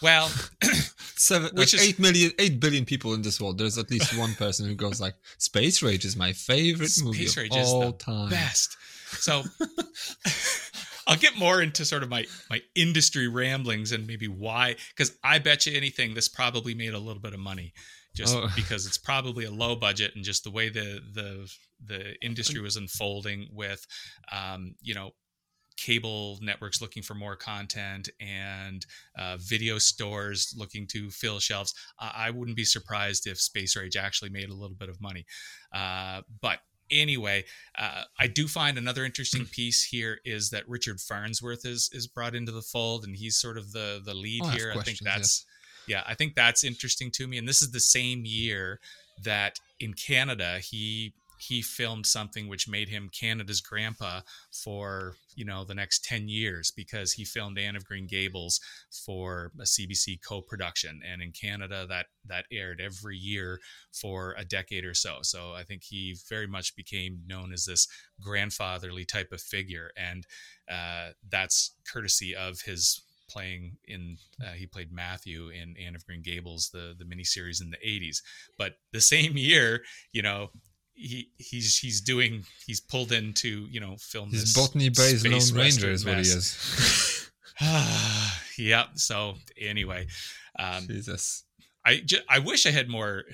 well 0.00 0.28
seven 1.16 1.50
which 1.54 1.74
like 1.74 1.82
is, 1.82 1.88
8 1.88 1.98
million 1.98 2.30
8 2.38 2.60
billion 2.60 2.84
people 2.84 3.14
in 3.14 3.22
this 3.22 3.40
world. 3.40 3.58
There's 3.58 3.78
at 3.78 3.90
least 3.90 4.16
one 4.16 4.34
person 4.34 4.66
who 4.66 4.74
goes 4.74 5.00
like 5.00 5.14
space 5.38 5.82
rage 5.82 6.04
is 6.04 6.16
my 6.16 6.32
favorite 6.32 6.90
space 6.90 7.36
movie 7.36 7.50
of 7.60 7.66
all 7.66 7.92
time. 7.92 8.30
best. 8.30 8.76
So 9.08 9.42
I'll 11.10 11.18
get 11.18 11.36
more 11.36 11.60
into 11.60 11.84
sort 11.84 12.02
of 12.02 12.08
my 12.08 12.26
my 12.48 12.60
industry 12.74 13.28
ramblings 13.28 13.92
and 13.92 14.06
maybe 14.06 14.28
why 14.28 14.76
because 14.96 15.16
I 15.24 15.38
bet 15.38 15.66
you 15.66 15.76
anything 15.76 16.14
this 16.14 16.28
probably 16.28 16.74
made 16.74 16.94
a 16.94 16.98
little 16.98 17.20
bit 17.20 17.34
of 17.34 17.40
money 17.40 17.72
just 18.14 18.36
oh. 18.36 18.48
because 18.56 18.86
it's 18.86 18.98
probably 18.98 19.44
a 19.44 19.50
low 19.50 19.76
budget 19.76 20.12
and 20.14 20.24
just 20.24 20.44
the 20.44 20.50
way 20.50 20.68
the 20.68 21.00
the 21.12 21.52
the 21.84 22.14
industry 22.24 22.60
was 22.60 22.76
unfolding 22.76 23.48
with 23.52 23.86
um, 24.32 24.74
you 24.80 24.94
know 24.94 25.10
cable 25.80 26.38
networks 26.42 26.82
looking 26.82 27.02
for 27.02 27.14
more 27.14 27.34
content 27.34 28.10
and 28.20 28.84
uh, 29.18 29.38
video 29.40 29.78
stores 29.78 30.54
looking 30.56 30.86
to 30.86 31.10
fill 31.10 31.38
shelves. 31.38 31.74
I 31.98 32.30
wouldn't 32.30 32.56
be 32.56 32.66
surprised 32.66 33.26
if 33.26 33.40
Space 33.40 33.74
Rage 33.76 33.96
actually 33.96 34.28
made 34.28 34.50
a 34.50 34.54
little 34.54 34.76
bit 34.76 34.90
of 34.90 35.00
money. 35.00 35.24
Uh, 35.72 36.20
but 36.42 36.58
anyway, 36.90 37.44
uh, 37.78 38.02
I 38.18 38.26
do 38.26 38.46
find 38.48 38.78
another 38.78 39.04
interesting 39.04 39.46
piece 39.46 39.84
here 39.84 40.18
is 40.24 40.50
that 40.50 40.68
Richard 40.68 41.00
Farnsworth 41.00 41.64
is 41.64 41.90
is 41.92 42.06
brought 42.06 42.34
into 42.34 42.52
the 42.52 42.62
fold, 42.62 43.04
and 43.04 43.16
he's 43.16 43.36
sort 43.36 43.56
of 43.56 43.72
the 43.72 44.00
the 44.04 44.14
lead 44.14 44.44
here. 44.46 44.72
I 44.76 44.82
think 44.82 44.98
that's 45.00 45.46
yeah, 45.86 46.02
I 46.06 46.14
think 46.14 46.34
that's 46.34 46.64
interesting 46.64 47.10
to 47.12 47.26
me. 47.26 47.38
And 47.38 47.48
this 47.48 47.62
is 47.62 47.72
the 47.72 47.80
same 47.80 48.22
year 48.24 48.80
that 49.22 49.58
in 49.80 49.94
Canada 49.94 50.58
he 50.60 51.12
he 51.40 51.62
filmed 51.62 52.06
something 52.06 52.48
which 52.48 52.68
made 52.68 52.88
him 52.88 53.08
Canada's 53.18 53.60
grandpa 53.60 54.20
for 54.52 55.14
you 55.34 55.44
know 55.44 55.64
the 55.64 55.74
next 55.74 56.04
10 56.04 56.28
years 56.28 56.70
because 56.70 57.12
he 57.12 57.24
filmed 57.24 57.58
Anne 57.58 57.76
of 57.76 57.84
Green 57.84 58.06
Gables 58.06 58.60
for 59.06 59.50
a 59.58 59.64
CBC 59.64 60.18
co-production. 60.26 61.00
And 61.10 61.22
in 61.22 61.32
Canada 61.32 61.86
that 61.88 62.06
that 62.26 62.44
aired 62.52 62.80
every 62.80 63.16
year 63.16 63.58
for 63.92 64.34
a 64.36 64.44
decade 64.44 64.84
or 64.84 64.94
so. 64.94 65.18
So 65.22 65.52
I 65.54 65.62
think 65.62 65.82
he 65.82 66.16
very 66.28 66.46
much 66.46 66.76
became 66.76 67.22
known 67.26 67.52
as 67.52 67.64
this 67.64 67.88
grandfatherly 68.20 69.06
type 69.06 69.32
of 69.32 69.40
figure. 69.40 69.90
And 69.96 70.26
uh, 70.70 71.10
that's 71.28 71.74
courtesy 71.90 72.36
of 72.36 72.60
his 72.60 73.02
playing 73.30 73.76
in 73.86 74.16
uh, 74.44 74.52
he 74.52 74.66
played 74.66 74.92
Matthew 74.92 75.48
in 75.48 75.76
Anne 75.82 75.94
of 75.94 76.04
Green 76.04 76.20
Gables 76.22 76.70
the 76.72 76.94
the 76.98 77.04
miniseries 77.04 77.62
in 77.62 77.70
the 77.70 77.76
80s 77.76 78.22
but 78.58 78.74
the 78.92 79.00
same 79.00 79.36
year 79.36 79.82
you 80.12 80.20
know 80.20 80.50
he 81.00 81.30
he's 81.38 81.78
he's 81.78 82.00
doing 82.00 82.44
he's 82.66 82.80
pulled 82.80 83.10
into 83.12 83.66
you 83.70 83.80
know 83.80 83.96
film 83.98 84.30
his 84.30 84.52
botany 84.52 84.90
bay's 84.90 85.24
lone 85.26 85.58
ranger 85.58 85.90
is 85.90 86.04
what 86.04 86.16
he 86.16 86.22
is. 86.22 87.30
Yeah 88.58 88.86
so 88.94 89.34
anyway 89.58 90.06
um 90.58 90.86
jesus. 90.86 91.44
I 91.84 92.00
just, 92.04 92.22
i 92.28 92.38
wish 92.38 92.66
i 92.66 92.70
had 92.70 92.88
more 92.88 93.24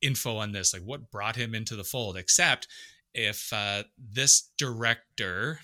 info 0.00 0.36
on 0.36 0.52
this 0.52 0.72
like 0.72 0.82
what 0.82 1.10
brought 1.10 1.36
him 1.36 1.54
into 1.54 1.74
the 1.74 1.84
fold 1.84 2.16
except 2.16 2.68
if 3.14 3.52
uh 3.52 3.84
this 3.98 4.50
director 4.56 5.60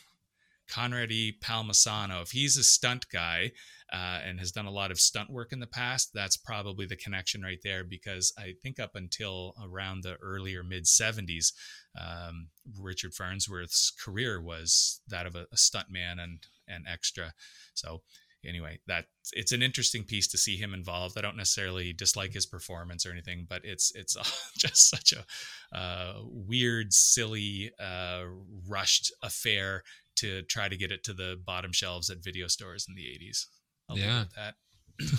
conrad 0.68 1.12
e. 1.12 1.36
Palmisano 1.40 2.22
if 2.22 2.30
he's 2.32 2.56
a 2.56 2.64
stunt 2.64 3.06
guy 3.12 3.52
uh, 3.94 4.18
and 4.26 4.40
has 4.40 4.50
done 4.50 4.66
a 4.66 4.72
lot 4.72 4.90
of 4.90 4.98
stunt 4.98 5.30
work 5.30 5.52
in 5.52 5.60
the 5.60 5.68
past, 5.68 6.10
that's 6.12 6.36
probably 6.36 6.84
the 6.84 6.96
connection 6.96 7.42
right 7.42 7.60
there. 7.62 7.84
Because 7.84 8.32
I 8.36 8.54
think 8.60 8.80
up 8.80 8.96
until 8.96 9.54
around 9.62 10.02
the 10.02 10.16
earlier 10.20 10.64
mid 10.64 10.84
70s, 10.84 11.52
um, 11.96 12.48
Richard 12.80 13.14
Farnsworth's 13.14 13.92
career 13.92 14.40
was 14.40 15.00
that 15.06 15.26
of 15.26 15.36
a, 15.36 15.46
a 15.52 15.56
stuntman 15.56 16.20
and 16.20 16.40
and 16.66 16.84
extra. 16.88 17.34
So 17.74 18.02
anyway, 18.44 18.80
that 18.88 19.06
it's 19.32 19.52
an 19.52 19.62
interesting 19.62 20.02
piece 20.02 20.26
to 20.28 20.38
see 20.38 20.56
him 20.56 20.74
involved. 20.74 21.16
I 21.16 21.20
don't 21.20 21.36
necessarily 21.36 21.92
dislike 21.92 22.32
his 22.32 22.46
performance 22.46 23.06
or 23.06 23.12
anything, 23.12 23.46
but 23.48 23.64
it's 23.64 23.92
it's 23.94 24.16
just 24.58 24.90
such 24.90 25.12
a 25.12 25.76
uh, 25.76 26.14
weird, 26.24 26.92
silly, 26.92 27.70
uh, 27.78 28.24
rushed 28.66 29.12
affair 29.22 29.84
to 30.16 30.42
try 30.42 30.68
to 30.68 30.76
get 30.76 30.90
it 30.90 31.04
to 31.04 31.12
the 31.12 31.38
bottom 31.44 31.70
shelves 31.72 32.10
at 32.10 32.24
video 32.24 32.48
stores 32.48 32.86
in 32.88 32.96
the 32.96 33.02
80s. 33.02 33.46
I'll 33.88 33.98
yeah. 33.98 34.24
that. 34.36 34.54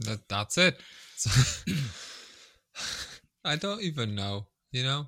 that 0.00 0.28
that's 0.28 0.58
it. 0.58 0.80
So, 1.16 1.64
I 3.44 3.56
don't 3.56 3.82
even 3.82 4.14
know, 4.14 4.46
you 4.70 4.84
know. 4.84 5.06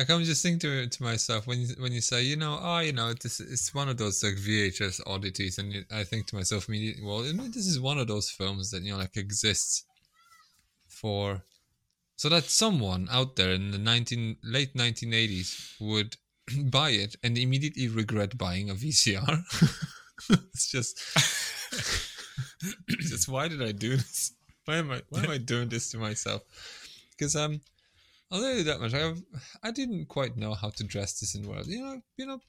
Like 0.00 0.08
I'm 0.08 0.24
just 0.24 0.42
thinking 0.42 0.60
to, 0.60 0.86
to 0.86 1.02
myself 1.02 1.46
when 1.46 1.60
you 1.60 1.68
when 1.78 1.92
you 1.92 2.00
say, 2.00 2.22
you 2.22 2.36
know, 2.36 2.58
oh, 2.62 2.78
you 2.78 2.92
know, 2.92 3.12
this 3.12 3.38
it's 3.38 3.74
one 3.74 3.90
of 3.90 3.98
those 3.98 4.24
like 4.24 4.36
VHS 4.36 5.02
oddities, 5.06 5.58
and 5.58 5.72
you, 5.74 5.84
I 5.92 6.04
think 6.04 6.26
to 6.28 6.36
myself 6.36 6.68
immediately, 6.68 7.04
well, 7.04 7.22
you 7.22 7.34
know, 7.34 7.44
this 7.44 7.66
is 7.66 7.78
one 7.78 7.98
of 7.98 8.06
those 8.06 8.30
films 8.30 8.70
that 8.70 8.82
you 8.82 8.92
know 8.92 8.98
like 8.98 9.18
exists 9.18 9.84
for, 10.88 11.42
so 12.16 12.30
that 12.30 12.44
someone 12.44 13.08
out 13.10 13.36
there 13.36 13.52
in 13.52 13.72
the 13.72 13.78
nineteen 13.78 14.38
late 14.42 14.74
nineteen 14.74 15.12
eighties 15.12 15.74
would 15.80 16.16
buy 16.70 16.90
it 16.90 17.16
and 17.22 17.36
immediately 17.36 17.88
regret 17.88 18.38
buying 18.38 18.70
a 18.70 18.74
VCR. 18.74 19.42
it's 20.30 20.70
just 20.70 20.98
just 23.00 23.28
why 23.28 23.48
did 23.48 23.62
I 23.62 23.72
do 23.72 23.96
this? 23.96 24.32
Why 24.64 24.76
am 24.76 24.90
I 24.90 25.02
why 25.08 25.24
am 25.24 25.30
I 25.30 25.38
doing 25.38 25.68
this 25.68 25.90
to 25.90 25.98
myself? 25.98 26.42
Because 27.10 27.36
um, 27.36 27.60
I'll 28.30 28.40
tell 28.40 28.54
you 28.54 28.64
that 28.64 28.80
much. 28.80 28.94
I 28.94 29.14
I 29.62 29.70
didn't 29.70 30.06
quite 30.06 30.36
know 30.36 30.54
how 30.54 30.70
to 30.70 30.84
dress 30.84 31.18
this 31.18 31.34
in 31.34 31.46
world. 31.48 31.66
You 31.66 31.82
know, 31.82 32.00
you 32.16 32.26
know, 32.26 32.40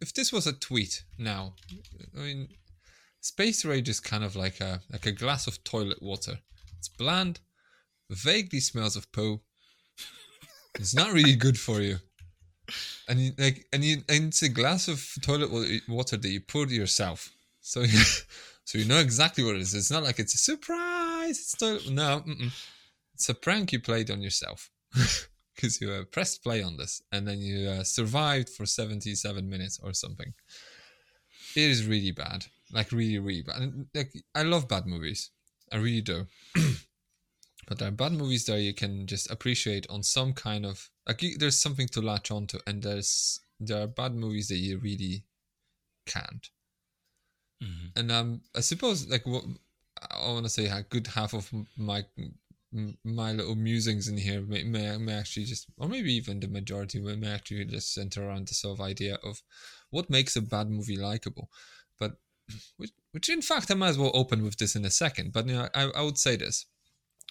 if 0.00 0.14
this 0.14 0.32
was 0.32 0.46
a 0.46 0.52
tweet 0.52 1.04
now, 1.18 1.54
I 2.16 2.20
mean, 2.20 2.48
space 3.20 3.64
rage 3.64 3.88
is 3.88 4.00
kind 4.00 4.24
of 4.24 4.36
like 4.36 4.60
a 4.60 4.80
like 4.90 5.06
a 5.06 5.12
glass 5.12 5.46
of 5.46 5.62
toilet 5.64 6.02
water. 6.02 6.38
It's 6.78 6.88
bland, 6.88 7.40
vaguely 8.10 8.60
smells 8.60 8.96
of 8.96 9.10
poo. 9.12 9.40
It's 10.74 10.94
not 10.94 11.12
really 11.12 11.36
good 11.36 11.58
for 11.58 11.80
you. 11.80 11.98
And 13.08 13.20
you, 13.20 13.32
like, 13.38 13.66
and 13.72 13.84
you, 13.84 14.02
and 14.08 14.26
it's 14.26 14.42
a 14.42 14.48
glass 14.48 14.88
of 14.88 15.08
toilet 15.22 15.50
water 15.88 16.16
that 16.16 16.28
you 16.28 16.40
pour 16.40 16.66
yourself. 16.66 17.30
So, 17.66 17.84
so 18.64 18.78
you 18.78 18.84
know 18.84 19.00
exactly 19.00 19.42
what 19.42 19.56
it 19.56 19.62
is. 19.62 19.74
It's 19.74 19.90
not 19.90 20.04
like 20.04 20.20
it's 20.20 20.34
a 20.34 20.38
surprise. 20.38 21.38
It's 21.40 21.60
no, 21.90 22.20
mm-mm. 22.20 22.52
it's 23.12 23.28
a 23.28 23.34
prank 23.34 23.72
you 23.72 23.80
played 23.80 24.08
on 24.08 24.22
yourself. 24.22 24.70
because 25.56 25.80
you 25.80 25.90
uh, 25.90 26.04
pressed 26.04 26.44
play 26.44 26.62
on 26.62 26.76
this 26.76 27.02
and 27.10 27.26
then 27.26 27.40
you 27.40 27.68
uh, 27.68 27.82
survived 27.82 28.50
for 28.50 28.66
77 28.66 29.48
minutes 29.48 29.80
or 29.82 29.94
something. 29.94 30.32
It 31.56 31.62
is 31.62 31.86
really 31.86 32.12
bad, 32.12 32.44
like 32.72 32.92
really, 32.92 33.18
really 33.18 33.42
bad. 33.42 33.62
And, 33.62 33.86
like 33.94 34.12
I 34.34 34.42
love 34.42 34.68
bad 34.68 34.86
movies, 34.86 35.30
I 35.72 35.78
really 35.78 36.02
do. 36.02 36.26
but 37.66 37.78
there 37.78 37.88
are 37.88 37.92
bad 37.92 38.12
movies 38.12 38.44
that 38.44 38.60
you 38.60 38.74
can 38.74 39.06
just 39.06 39.30
appreciate 39.30 39.86
on 39.88 40.02
some 40.02 40.34
kind 40.34 40.66
of 40.66 40.90
like 41.08 41.24
there's 41.38 41.60
something 41.60 41.88
to 41.88 42.02
latch 42.02 42.30
onto, 42.30 42.58
and 42.66 42.82
there's 42.82 43.40
there 43.58 43.82
are 43.82 43.86
bad 43.88 44.14
movies 44.14 44.48
that 44.48 44.58
you 44.58 44.78
really 44.78 45.24
can't. 46.04 46.50
Mhm. 47.62 47.92
And 47.96 48.12
um, 48.12 48.40
I 48.54 48.60
suppose 48.60 49.08
like 49.08 49.26
what 49.26 49.44
I 50.10 50.28
want 50.28 50.44
to 50.44 50.50
say, 50.50 50.66
a 50.66 50.82
good 50.82 51.06
half 51.06 51.32
of 51.34 51.50
my 51.76 52.04
my 53.04 53.32
little 53.32 53.54
musings 53.54 54.08
in 54.08 54.18
here 54.18 54.42
may, 54.42 54.62
may 54.64 54.96
may 54.98 55.14
actually 55.14 55.44
just, 55.46 55.66
or 55.78 55.88
maybe 55.88 56.12
even 56.12 56.40
the 56.40 56.48
majority 56.48 57.00
may 57.00 57.30
actually 57.32 57.64
just 57.64 57.94
center 57.94 58.26
around 58.28 58.48
the 58.48 58.54
sort 58.54 58.78
of 58.78 58.84
idea 58.84 59.14
of 59.24 59.42
what 59.90 60.10
makes 60.10 60.36
a 60.36 60.42
bad 60.42 60.68
movie 60.68 60.96
likable. 60.96 61.48
But 61.98 62.18
which, 62.76 62.90
which 63.12 63.28
in 63.28 63.40
fact 63.42 63.70
I 63.70 63.74
might 63.74 63.90
as 63.90 63.98
well 63.98 64.10
open 64.14 64.42
with 64.44 64.56
this 64.58 64.76
in 64.76 64.84
a 64.84 64.90
second. 64.90 65.32
But 65.32 65.46
you 65.46 65.54
know, 65.54 65.68
I 65.74 65.84
I 65.94 66.02
would 66.02 66.18
say 66.18 66.36
this: 66.36 66.66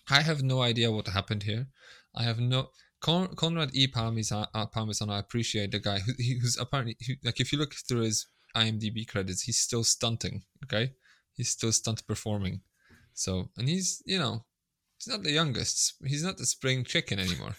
I 0.10 0.22
have 0.22 0.42
no 0.44 0.62
idea 0.62 0.92
what 0.92 1.08
happened 1.08 1.44
here. 1.44 1.68
I 2.16 2.24
have 2.24 2.40
no. 2.40 2.70
Con- 3.02 3.36
Conrad 3.36 3.70
E. 3.76 3.88
Parmesan, 3.88 4.48
uh, 4.56 4.66
Parmesan, 4.66 5.10
I 5.12 5.20
appreciate 5.20 5.72
the 5.72 5.80
guy 5.80 6.00
who, 6.00 6.14
who's 6.42 6.58
apparently 6.58 6.98
like 7.24 7.40
if 7.40 7.52
you 7.52 7.60
look 7.60 7.74
through 7.76 8.02
his 8.02 8.28
IMDb 8.56 9.08
credits, 9.08 9.44
he's 9.44 9.60
still 9.60 9.84
stunting. 9.84 10.44
Okay, 10.64 10.94
he's 11.34 11.50
still 11.50 11.72
stunt 11.72 12.06
performing. 12.08 12.62
So, 13.14 13.50
and 13.58 13.68
he's 13.70 14.02
you 14.06 14.20
know, 14.20 14.44
he's 14.98 15.08
not 15.12 15.24
the 15.24 15.32
youngest. 15.32 15.96
He's 16.06 16.24
not 16.24 16.38
the 16.38 16.46
spring 16.46 16.84
chicken 16.84 17.20
anymore. 17.20 17.56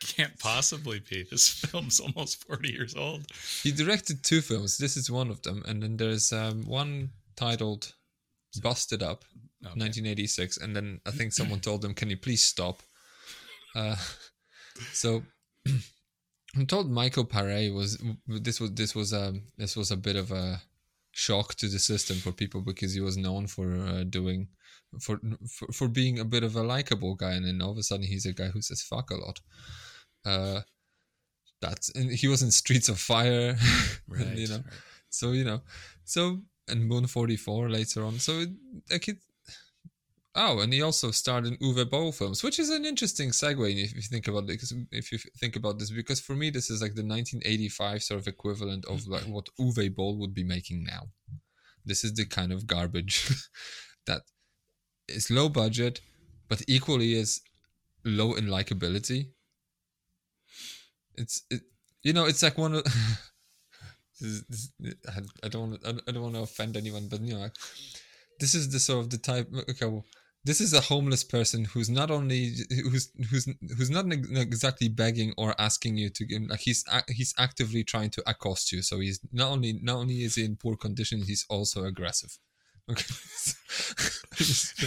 he 0.00 0.06
Can't 0.14 0.38
possibly 0.38 1.00
be. 1.00 1.24
This 1.30 1.48
film's 1.48 2.00
almost 2.00 2.44
40 2.46 2.68
years 2.70 2.94
old. 2.94 3.26
He 3.62 3.72
directed 3.72 4.22
two 4.22 4.40
films. 4.40 4.78
This 4.78 4.96
is 4.96 5.10
one 5.10 5.30
of 5.30 5.42
them, 5.42 5.62
and 5.66 5.82
then 5.82 5.96
there's 5.96 6.32
um, 6.32 6.64
one 6.66 7.10
titled 7.36 7.92
"Busted 8.62 9.02
Up," 9.02 9.24
Okay. 9.64 9.80
1986, 9.80 10.58
and 10.58 10.76
then 10.76 11.00
I 11.06 11.10
think 11.10 11.32
someone 11.32 11.60
told 11.60 11.84
him, 11.84 11.94
"Can 11.94 12.10
you 12.10 12.16
please 12.18 12.42
stop?" 12.42 12.82
Uh, 13.74 13.96
so 14.92 15.22
I'm 16.56 16.66
told 16.66 16.90
Michael 16.90 17.24
Paré 17.24 17.72
was 17.74 18.02
this 18.28 18.60
was 18.60 18.72
this 18.74 18.94
was 18.94 19.12
a 19.12 19.34
this 19.56 19.76
was 19.76 19.90
a 19.90 19.96
bit 19.96 20.16
of 20.16 20.30
a 20.30 20.62
shock 21.12 21.54
to 21.56 21.68
the 21.68 21.78
system 21.78 22.16
for 22.18 22.32
people 22.32 22.60
because 22.60 22.94
he 22.94 23.00
was 23.00 23.16
known 23.16 23.46
for 23.46 23.74
uh, 23.76 24.04
doing 24.04 24.48
for, 25.00 25.20
for 25.48 25.72
for 25.72 25.88
being 25.88 26.18
a 26.18 26.24
bit 26.24 26.44
of 26.44 26.54
a 26.56 26.62
likable 26.62 27.14
guy, 27.14 27.32
and 27.32 27.46
then 27.46 27.60
all 27.62 27.72
of 27.72 27.78
a 27.78 27.82
sudden 27.82 28.06
he's 28.06 28.26
a 28.26 28.32
guy 28.32 28.48
who 28.48 28.62
says 28.62 28.82
fuck 28.82 29.10
a 29.10 29.16
lot. 29.16 29.40
Uh, 30.24 30.60
that's 31.60 31.88
and 31.94 32.10
he 32.10 32.28
was 32.28 32.42
in 32.42 32.50
Streets 32.50 32.88
of 32.88 32.98
Fire, 33.00 33.56
Right. 34.08 34.36
you 34.36 34.48
know. 34.48 34.56
right. 34.56 34.64
So 35.10 35.32
you 35.32 35.44
know, 35.44 35.60
so 36.04 36.40
and 36.68 36.84
Moon 36.86 37.06
Forty 37.06 37.36
Four 37.36 37.68
later 37.70 38.04
on. 38.04 38.18
So 38.18 38.40
it, 38.40 38.50
like 38.90 39.08
it. 39.08 39.18
Oh, 40.36 40.58
and 40.60 40.72
he 40.72 40.82
also 40.82 41.12
starred 41.12 41.46
in 41.46 41.56
Uwe 41.58 41.88
Boll 41.88 42.10
films, 42.10 42.42
which 42.42 42.58
is 42.58 42.68
an 42.68 42.84
interesting 42.84 43.30
segue 43.30 43.84
if 43.84 43.94
you 43.94 44.02
think 44.02 44.26
about 44.26 44.48
this. 44.48 44.72
If 44.90 45.12
you 45.12 45.18
think 45.38 45.54
about 45.54 45.78
this, 45.78 45.92
because 45.92 46.20
for 46.20 46.34
me 46.34 46.50
this 46.50 46.70
is 46.70 46.82
like 46.82 46.94
the 46.94 47.06
1985 47.06 48.02
sort 48.02 48.20
of 48.20 48.26
equivalent 48.26 48.84
of 48.86 49.06
like 49.06 49.22
what 49.22 49.48
Uwe 49.60 49.94
Boll 49.94 50.18
would 50.18 50.34
be 50.34 50.42
making 50.42 50.84
now. 50.84 51.02
This 51.84 52.02
is 52.02 52.14
the 52.14 52.26
kind 52.26 52.52
of 52.52 52.66
garbage 52.66 53.30
that 54.06 54.22
is 55.08 55.30
low 55.30 55.48
budget, 55.48 56.00
but 56.48 56.62
equally 56.66 57.14
is 57.14 57.40
low 58.04 58.34
in 58.34 58.46
likability. 58.46 59.28
It's 61.16 61.42
it, 61.48 61.60
you 62.02 62.12
know, 62.12 62.24
it's 62.26 62.42
like 62.42 62.58
one 62.58 62.74
of. 62.74 62.84
this 64.20 64.30
is, 64.30 64.44
this, 64.80 64.94
I, 65.08 65.20
I 65.44 65.48
don't 65.48 65.70
want 65.70 66.02
I 66.08 66.10
don't 66.10 66.22
want 66.22 66.34
to 66.34 66.42
offend 66.42 66.76
anyone, 66.76 67.06
but 67.08 67.20
you 67.20 67.34
know, 67.34 67.48
this 68.40 68.54
is 68.56 68.70
the 68.70 68.80
sort 68.80 69.04
of 69.04 69.10
the 69.10 69.18
type. 69.18 69.48
Okay, 69.70 69.86
well, 69.86 70.04
this 70.44 70.60
is 70.60 70.72
a 70.74 70.80
homeless 70.80 71.24
person 71.24 71.64
who's 71.64 71.88
not 71.88 72.10
only 72.10 72.52
who's 72.70 73.10
who's 73.30 73.48
who's 73.76 73.90
not 73.90 74.06
exactly 74.12 74.88
begging 74.88 75.32
or 75.36 75.54
asking 75.58 75.96
you 75.96 76.10
to 76.10 76.24
give 76.24 76.42
like 76.48 76.60
he's 76.60 76.84
he's 77.08 77.34
actively 77.38 77.82
trying 77.84 78.10
to 78.10 78.22
accost 78.26 78.70
you. 78.72 78.82
So 78.82 79.00
he's 79.00 79.20
not 79.32 79.50
only 79.50 79.72
not 79.82 79.96
only 79.96 80.22
is 80.22 80.34
he 80.34 80.44
in 80.44 80.56
poor 80.56 80.76
condition, 80.76 81.22
he's 81.22 81.46
also 81.48 81.84
aggressive. 81.84 82.38
Okay. 82.90 83.02
It's 84.38 84.80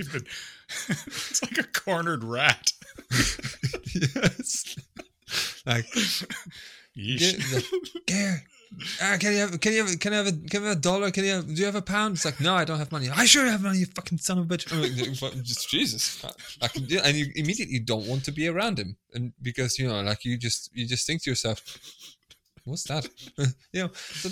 even- 0.00 0.26
it's 0.96 1.42
like 1.42 1.58
a 1.58 1.62
cornered 1.62 2.24
rat. 2.24 2.72
yes. 3.94 4.76
Like 5.66 5.86
Yeesh. 6.96 7.20
Get 7.20 7.38
the- 7.38 8.42
Uh, 9.02 9.16
can 9.18 9.32
you 9.32 9.38
have 9.38 9.60
can 9.60 9.72
you 9.72 9.84
have 9.84 9.98
can 9.98 10.12
I 10.12 10.16
have 10.16 10.26
a 10.26 10.32
can 10.32 10.62
I 10.62 10.68
have 10.68 10.78
a 10.78 10.80
dollar? 10.80 11.10
Can 11.10 11.24
you 11.24 11.32
have 11.32 11.46
do 11.46 11.54
you 11.54 11.64
have 11.64 11.74
a 11.74 11.82
pound? 11.82 12.16
It's 12.16 12.24
like 12.24 12.40
no, 12.40 12.54
I 12.54 12.64
don't 12.64 12.78
have 12.78 12.92
money. 12.92 13.08
I 13.08 13.24
sure 13.24 13.46
have 13.46 13.62
money, 13.62 13.78
you 13.78 13.86
fucking 13.86 14.18
son 14.18 14.38
of 14.38 14.50
a 14.50 14.56
bitch. 14.56 15.42
Just 15.42 15.68
Jesus, 15.70 16.24
I 16.60 16.68
can 16.68 16.84
do, 16.84 17.00
and 17.02 17.16
you 17.16 17.32
immediately 17.34 17.78
don't 17.78 18.06
want 18.06 18.24
to 18.26 18.32
be 18.32 18.46
around 18.46 18.78
him, 18.78 18.96
and 19.14 19.32
because 19.40 19.78
you 19.78 19.88
know, 19.88 20.00
like 20.02 20.24
you 20.24 20.36
just 20.36 20.70
you 20.74 20.86
just 20.86 21.06
think 21.06 21.22
to 21.22 21.30
yourself, 21.30 21.78
what's 22.64 22.84
that? 22.84 23.08
you 23.72 23.84
know, 23.84 23.90
so 23.94 24.28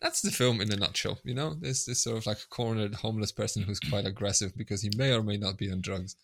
that's 0.00 0.20
the 0.20 0.30
film 0.30 0.60
in 0.60 0.72
a 0.72 0.76
nutshell. 0.76 1.18
You 1.24 1.34
know, 1.34 1.54
there's 1.54 1.86
this 1.86 2.02
sort 2.02 2.18
of 2.18 2.26
like 2.26 2.38
cornered 2.50 2.94
homeless 2.94 3.32
person 3.32 3.62
who's 3.62 3.80
quite 3.80 4.06
aggressive 4.06 4.56
because 4.56 4.82
he 4.82 4.90
may 4.96 5.12
or 5.12 5.22
may 5.22 5.36
not 5.36 5.56
be 5.56 5.70
on 5.70 5.80
drugs. 5.80 6.16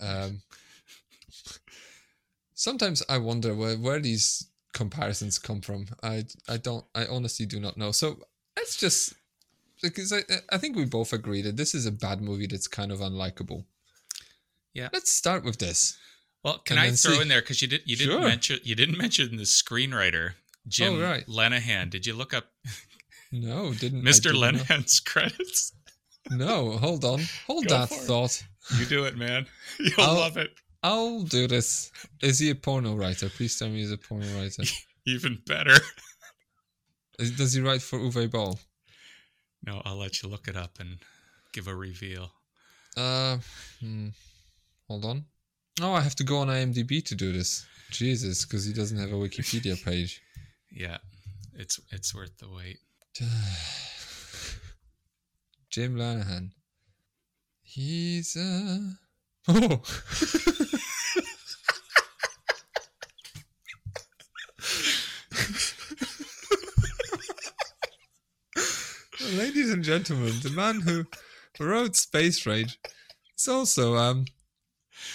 Um, 0.00 0.40
sometimes 2.54 3.02
I 3.08 3.18
wonder 3.18 3.54
where 3.54 3.76
where 3.76 4.00
these 4.00 4.46
comparisons 4.72 5.38
come 5.38 5.60
from. 5.60 5.86
I 6.02 6.24
I 6.48 6.56
don't 6.56 6.84
I 6.94 7.06
honestly 7.06 7.46
do 7.46 7.60
not 7.60 7.76
know. 7.76 7.92
So 7.92 8.18
let's 8.56 8.76
just 8.76 9.14
because 9.82 10.12
I 10.12 10.20
I 10.50 10.58
think 10.58 10.76
we 10.76 10.84
both 10.84 11.12
agree 11.12 11.42
that 11.42 11.56
this 11.56 11.74
is 11.74 11.86
a 11.86 11.92
bad 11.92 12.20
movie 12.20 12.46
that's 12.46 12.68
kind 12.68 12.92
of 12.92 13.00
unlikable. 13.00 13.64
Yeah. 14.74 14.88
Let's 14.92 15.10
start 15.12 15.44
with 15.44 15.58
this. 15.58 15.96
Well, 16.44 16.58
can 16.58 16.78
And 16.78 16.86
I 16.86 16.90
throw 16.96 17.14
see- 17.14 17.20
in 17.22 17.28
there 17.28 17.40
because 17.42 17.60
you 17.62 17.68
did 17.68 17.82
you 17.84 17.96
didn't 17.96 18.18
Sure. 18.20 18.28
mention 18.28 18.60
you 18.62 18.74
didn't 18.74 18.98
mention 18.98 19.36
the 19.36 19.42
screenwriter 19.44 20.34
Jim 20.68 20.94
Oh, 20.94 21.00
right. 21.00 21.26
Lenahan. 21.26 21.90
Did 21.90 22.06
you 22.06 22.14
look 22.14 22.32
up 22.34 22.46
No, 23.32 23.72
didn't 23.74 24.02
Mr. 24.02 24.22
didn't 24.24 24.40
know. 24.40 24.46
Lenahan's 24.52 25.00
credits? 25.10 25.72
No, 26.30 26.76
hold 26.78 27.04
on. 27.04 27.20
Hold 27.46 27.66
Go 27.66 27.78
that 27.78 27.88
for 27.88 27.94
it. 27.94 28.00
thought. 28.02 28.42
You 28.78 28.84
do 28.84 29.04
it, 29.04 29.16
man. 29.16 29.46
You'll 29.78 29.92
I'll- 30.00 30.14
love 30.14 30.36
it. 30.36 30.50
I'll 30.82 31.22
do 31.22 31.46
this. 31.46 31.92
Is 32.22 32.38
he 32.38 32.50
a 32.50 32.54
porno 32.54 32.94
writer? 32.94 33.28
Please 33.28 33.58
tell 33.58 33.68
me 33.68 33.80
he's 33.80 33.92
a 33.92 33.98
porno 33.98 34.26
writer. 34.38 34.62
Even 35.06 35.38
better. 35.46 35.76
Does 37.18 37.52
he 37.52 37.60
write 37.60 37.82
for 37.82 37.98
Uwe 37.98 38.30
Boll? 38.30 38.58
No, 39.66 39.82
I'll 39.84 39.98
let 39.98 40.22
you 40.22 40.28
look 40.28 40.48
it 40.48 40.56
up 40.56 40.80
and 40.80 40.98
give 41.52 41.68
a 41.68 41.74
reveal. 41.74 42.30
Uh, 42.96 43.38
hmm, 43.80 44.08
hold 44.88 45.04
on. 45.04 45.26
Oh, 45.82 45.92
I 45.92 46.00
have 46.00 46.16
to 46.16 46.24
go 46.24 46.38
on 46.38 46.48
IMDb 46.48 47.04
to 47.06 47.14
do 47.14 47.32
this. 47.32 47.66
Jesus, 47.90 48.44
because 48.44 48.64
he 48.64 48.72
doesn't 48.72 48.98
have 48.98 49.10
a 49.10 49.16
Wikipedia 49.16 49.82
page. 49.84 50.22
Yeah, 50.70 50.98
it's 51.54 51.80
it's 51.90 52.14
worth 52.14 52.38
the 52.38 52.48
wait. 52.48 52.78
Jim 55.70 55.96
Lenahan. 55.96 56.52
He's 57.62 58.36
uh 58.36 58.78
oh. 59.48 59.80
Ladies 69.36 69.72
and 69.72 69.84
gentlemen, 69.84 70.32
the 70.42 70.50
man 70.50 70.80
who 70.80 71.04
wrote 71.58 71.96
Space 71.96 72.44
Rage 72.46 72.78
is 73.38 73.48
also 73.48 73.96
um 73.96 74.24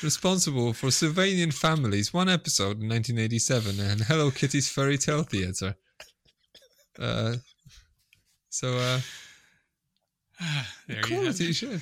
responsible 0.02 0.74
for 0.74 0.88
Sylvanian 0.88 1.54
Families, 1.54 2.14
one 2.14 2.30
episode 2.30 2.82
in 2.82 2.90
1987, 2.90 3.80
and 3.80 4.02
Hello 4.02 4.32
Kitty's 4.32 4.70
Fairy 4.70 4.98
Tale 4.98 5.24
Theater. 5.24 5.76
Uh, 6.98 7.36
so 8.50 8.78
uh, 8.78 9.00
there 10.88 10.98
you 10.98 11.04
quality 11.04 11.46
have 11.46 11.52
it. 11.52 11.54
shit. 11.54 11.82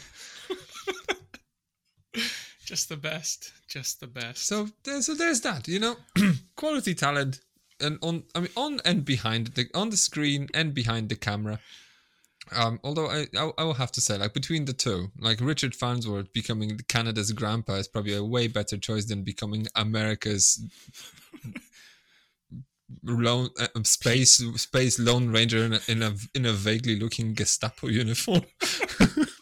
Just 2.65 2.89
the 2.89 2.97
best. 2.97 3.51
Just 3.67 3.99
the 3.99 4.07
best. 4.07 4.47
So 4.47 4.69
there's 4.83 5.05
so 5.05 5.15
there's 5.15 5.41
that, 5.41 5.67
you 5.67 5.79
know, 5.79 5.97
quality 6.55 6.95
talent, 6.95 7.41
and 7.81 7.97
on 8.01 8.23
I 8.33 8.39
mean 8.41 8.49
on 8.55 8.79
and 8.85 9.03
behind 9.03 9.47
the 9.47 9.67
on 9.73 9.89
the 9.89 9.97
screen 9.97 10.47
and 10.53 10.73
behind 10.73 11.09
the 11.09 11.15
camera. 11.15 11.59
Um, 12.51 12.79
although 12.83 13.09
I, 13.09 13.27
I 13.37 13.51
I 13.57 13.63
will 13.63 13.73
have 13.75 13.91
to 13.93 14.01
say 14.01 14.17
like 14.17 14.33
between 14.33 14.65
the 14.65 14.73
two, 14.73 15.11
like 15.19 15.39
Richard 15.41 15.75
Farnsworth 15.75 16.31
becoming 16.33 16.79
Canada's 16.87 17.31
grandpa 17.31 17.75
is 17.75 17.87
probably 17.87 18.15
a 18.15 18.23
way 18.23 18.47
better 18.47 18.77
choice 18.77 19.05
than 19.05 19.23
becoming 19.23 19.67
America's 19.75 20.63
lone 23.03 23.49
uh, 23.59 23.67
space 23.83 24.37
space 24.55 24.99
lone 24.99 25.29
ranger 25.29 25.65
in 25.65 25.73
a 25.73 25.79
in 25.87 26.01
a, 26.01 26.13
in 26.35 26.45
a 26.45 26.53
vaguely 26.53 26.97
looking 26.97 27.33
Gestapo 27.33 27.87
uniform. 27.87 28.43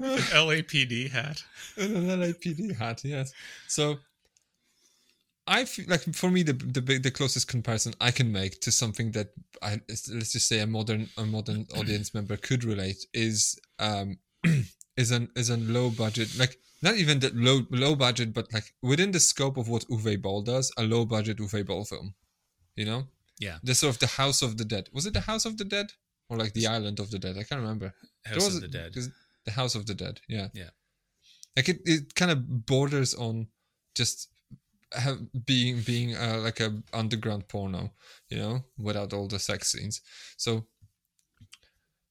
LAPD 0.00 1.10
hat. 1.10 1.42
an 1.76 2.06
LAPD 2.20 2.76
hat, 2.76 3.02
yes. 3.04 3.32
So 3.68 3.98
I 5.46 5.64
feel 5.64 5.84
like 5.88 6.02
for 6.14 6.30
me 6.30 6.42
the 6.42 6.52
the 6.54 6.98
the 6.98 7.10
closest 7.10 7.46
comparison 7.48 7.94
I 8.00 8.10
can 8.10 8.32
make 8.32 8.60
to 8.62 8.72
something 8.72 9.12
that 9.12 9.28
I 9.62 9.80
let's 9.88 10.32
just 10.32 10.48
say 10.48 10.58
a 10.60 10.66
modern 10.66 11.08
a 11.16 11.24
modern 11.24 11.66
audience 11.78 12.12
member 12.14 12.36
could 12.36 12.64
relate 12.64 13.06
is 13.14 13.58
um 13.78 14.18
is 14.96 15.10
an 15.12 15.28
is 15.36 15.50
a 15.50 15.56
low 15.56 15.90
budget 15.90 16.36
like 16.36 16.58
not 16.82 16.96
even 16.96 17.20
that 17.20 17.36
low 17.36 17.60
low 17.70 17.94
budget 17.94 18.34
but 18.34 18.52
like 18.52 18.74
within 18.82 19.12
the 19.12 19.20
scope 19.20 19.56
of 19.56 19.68
what 19.68 19.86
Uwe 19.88 20.20
Boll 20.20 20.42
does 20.42 20.72
a 20.76 20.82
low 20.82 21.04
budget 21.04 21.38
Uwe 21.38 21.64
Boll 21.64 21.84
film, 21.84 22.14
you 22.74 22.84
know 22.84 23.04
Yeah. 23.38 23.58
the 23.62 23.74
sort 23.74 23.94
of 23.94 24.00
the 24.00 24.08
House 24.08 24.42
of 24.42 24.56
the 24.58 24.64
Dead 24.64 24.88
was 24.92 25.06
it 25.06 25.14
the 25.14 25.20
House 25.20 25.44
of 25.46 25.58
the 25.58 25.64
Dead 25.64 25.92
or 26.28 26.36
like 26.38 26.54
the 26.54 26.66
Island 26.66 26.98
of 26.98 27.10
the 27.12 27.20
Dead 27.20 27.36
I 27.38 27.44
can't 27.44 27.60
remember 27.60 27.94
House 28.24 28.48
of 28.48 28.56
a- 28.56 28.60
the 28.66 28.68
Dead. 28.68 28.92
The 29.46 29.52
House 29.52 29.74
of 29.74 29.86
the 29.86 29.94
Dead, 29.94 30.20
yeah. 30.28 30.48
Yeah. 30.52 30.70
Like 31.56 31.68
it, 31.68 31.80
it 31.84 32.14
kind 32.14 32.30
of 32.30 32.66
borders 32.66 33.14
on 33.14 33.48
just 33.94 34.28
have, 34.92 35.18
being 35.46 35.80
being 35.80 36.14
uh, 36.14 36.40
like 36.42 36.60
a 36.60 36.82
underground 36.92 37.48
porno, 37.48 37.92
you 38.28 38.36
know, 38.36 38.64
without 38.78 39.12
all 39.12 39.26
the 39.26 39.38
sex 39.38 39.72
scenes. 39.72 40.02
So 40.36 40.66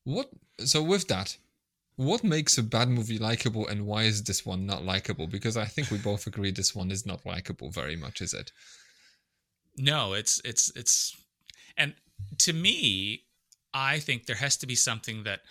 what? 0.03 0.29
So 0.59 0.81
with 0.81 1.07
that, 1.09 1.37
what 1.95 2.23
makes 2.23 2.57
a 2.57 2.63
bad 2.63 2.89
movie 2.89 3.19
likable, 3.19 3.67
and 3.67 3.85
why 3.85 4.03
is 4.03 4.23
this 4.23 4.45
one 4.45 4.65
not 4.65 4.83
likable? 4.83 5.27
Because 5.27 5.57
I 5.57 5.65
think 5.65 5.91
we 5.91 5.97
both 5.97 6.27
agree 6.27 6.51
this 6.51 6.75
one 6.75 6.91
is 6.91 7.05
not 7.05 7.25
likable 7.25 7.69
very 7.69 7.95
much, 7.95 8.21
is 8.21 8.33
it? 8.33 8.51
No, 9.77 10.13
it's 10.13 10.41
it's 10.43 10.71
it's 10.75 11.15
and 11.77 11.93
to 12.39 12.53
me, 12.53 13.23
I 13.73 13.99
think 13.99 14.25
there 14.25 14.37
has 14.37 14.57
to 14.57 14.67
be 14.67 14.75
something 14.75 15.23
that 15.23 15.41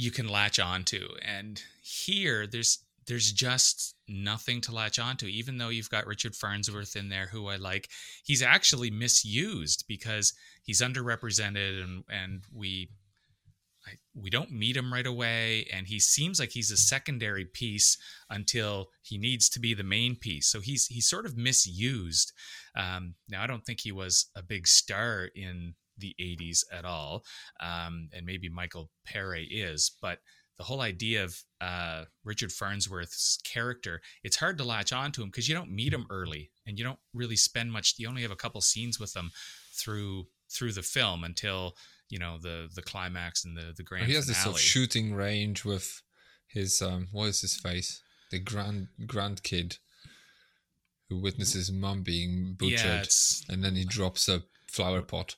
you 0.00 0.10
can 0.10 0.28
latch 0.28 0.58
onto. 0.58 1.08
And 1.22 1.62
here 1.82 2.46
there's 2.46 2.78
there's 3.06 3.32
just 3.32 3.96
nothing 4.08 4.60
to 4.62 4.74
latch 4.74 4.98
onto, 4.98 5.26
even 5.26 5.58
though 5.58 5.68
you've 5.68 5.90
got 5.90 6.06
Richard 6.06 6.34
Farnsworth 6.34 6.96
in 6.96 7.08
there 7.08 7.26
who 7.26 7.48
I 7.48 7.56
like. 7.56 7.88
He's 8.24 8.42
actually 8.42 8.90
misused 8.90 9.84
because 9.88 10.32
he's 10.62 10.80
underrepresented 10.80 11.82
and 11.82 12.04
and 12.10 12.44
we 12.52 12.88
I, 13.86 13.92
we 14.14 14.30
don't 14.30 14.52
meet 14.52 14.76
him 14.76 14.92
right 14.92 15.06
away 15.06 15.66
and 15.72 15.86
he 15.86 16.00
seems 16.00 16.40
like 16.40 16.50
he's 16.50 16.70
a 16.70 16.76
secondary 16.76 17.44
piece 17.44 17.98
until 18.28 18.88
he 19.02 19.18
needs 19.18 19.48
to 19.50 19.60
be 19.60 19.72
the 19.72 19.82
main 19.82 20.16
piece 20.16 20.48
so 20.48 20.60
he's 20.60 20.86
he's 20.86 21.08
sort 21.08 21.24
of 21.24 21.38
misused 21.38 22.32
um, 22.76 23.14
now 23.30 23.42
i 23.42 23.46
don't 23.46 23.64
think 23.64 23.80
he 23.80 23.90
was 23.90 24.26
a 24.36 24.42
big 24.42 24.68
star 24.68 25.30
in 25.34 25.72
the 26.00 26.14
80s 26.20 26.64
at 26.72 26.84
all 26.84 27.24
um, 27.60 28.08
and 28.12 28.26
maybe 28.26 28.48
michael 28.48 28.90
Paré 29.08 29.46
is 29.50 29.96
but 30.00 30.18
the 30.58 30.64
whole 30.64 30.80
idea 30.80 31.24
of 31.24 31.36
uh, 31.60 32.04
richard 32.24 32.52
farnsworth's 32.52 33.38
character 33.44 34.00
it's 34.24 34.36
hard 34.36 34.58
to 34.58 34.64
latch 34.64 34.92
onto 34.92 35.22
him 35.22 35.28
because 35.28 35.48
you 35.48 35.54
don't 35.54 35.70
meet 35.70 35.92
him 35.92 36.06
early 36.10 36.50
and 36.66 36.78
you 36.78 36.84
don't 36.84 36.98
really 37.14 37.36
spend 37.36 37.72
much 37.72 37.94
you 37.98 38.08
only 38.08 38.22
have 38.22 38.30
a 38.30 38.36
couple 38.36 38.60
scenes 38.60 38.98
with 38.98 39.14
him 39.14 39.30
through 39.72 40.24
through 40.50 40.72
the 40.72 40.82
film 40.82 41.24
until 41.24 41.74
you 42.08 42.18
know 42.18 42.38
the 42.42 42.68
the 42.74 42.82
climax 42.82 43.44
and 43.44 43.56
the 43.56 43.72
the 43.76 43.82
grand 43.82 44.06
he 44.06 44.14
has 44.14 44.26
this 44.26 44.42
sort 44.42 44.56
of 44.56 44.60
shooting 44.60 45.14
range 45.14 45.64
with 45.64 46.02
his 46.52 46.82
um, 46.82 47.08
what 47.12 47.26
is 47.26 47.40
his 47.40 47.56
face? 47.56 48.02
The 48.30 48.38
grand 48.38 48.88
grandkid 49.06 49.78
who 51.08 51.18
witnesses 51.20 51.72
mum 51.72 52.02
being 52.02 52.54
butchered, 52.58 53.08
yeah, 53.08 53.54
and 53.54 53.64
then 53.64 53.74
he 53.74 53.84
drops 53.84 54.28
a 54.28 54.42
flower 54.68 55.02
pot. 55.02 55.36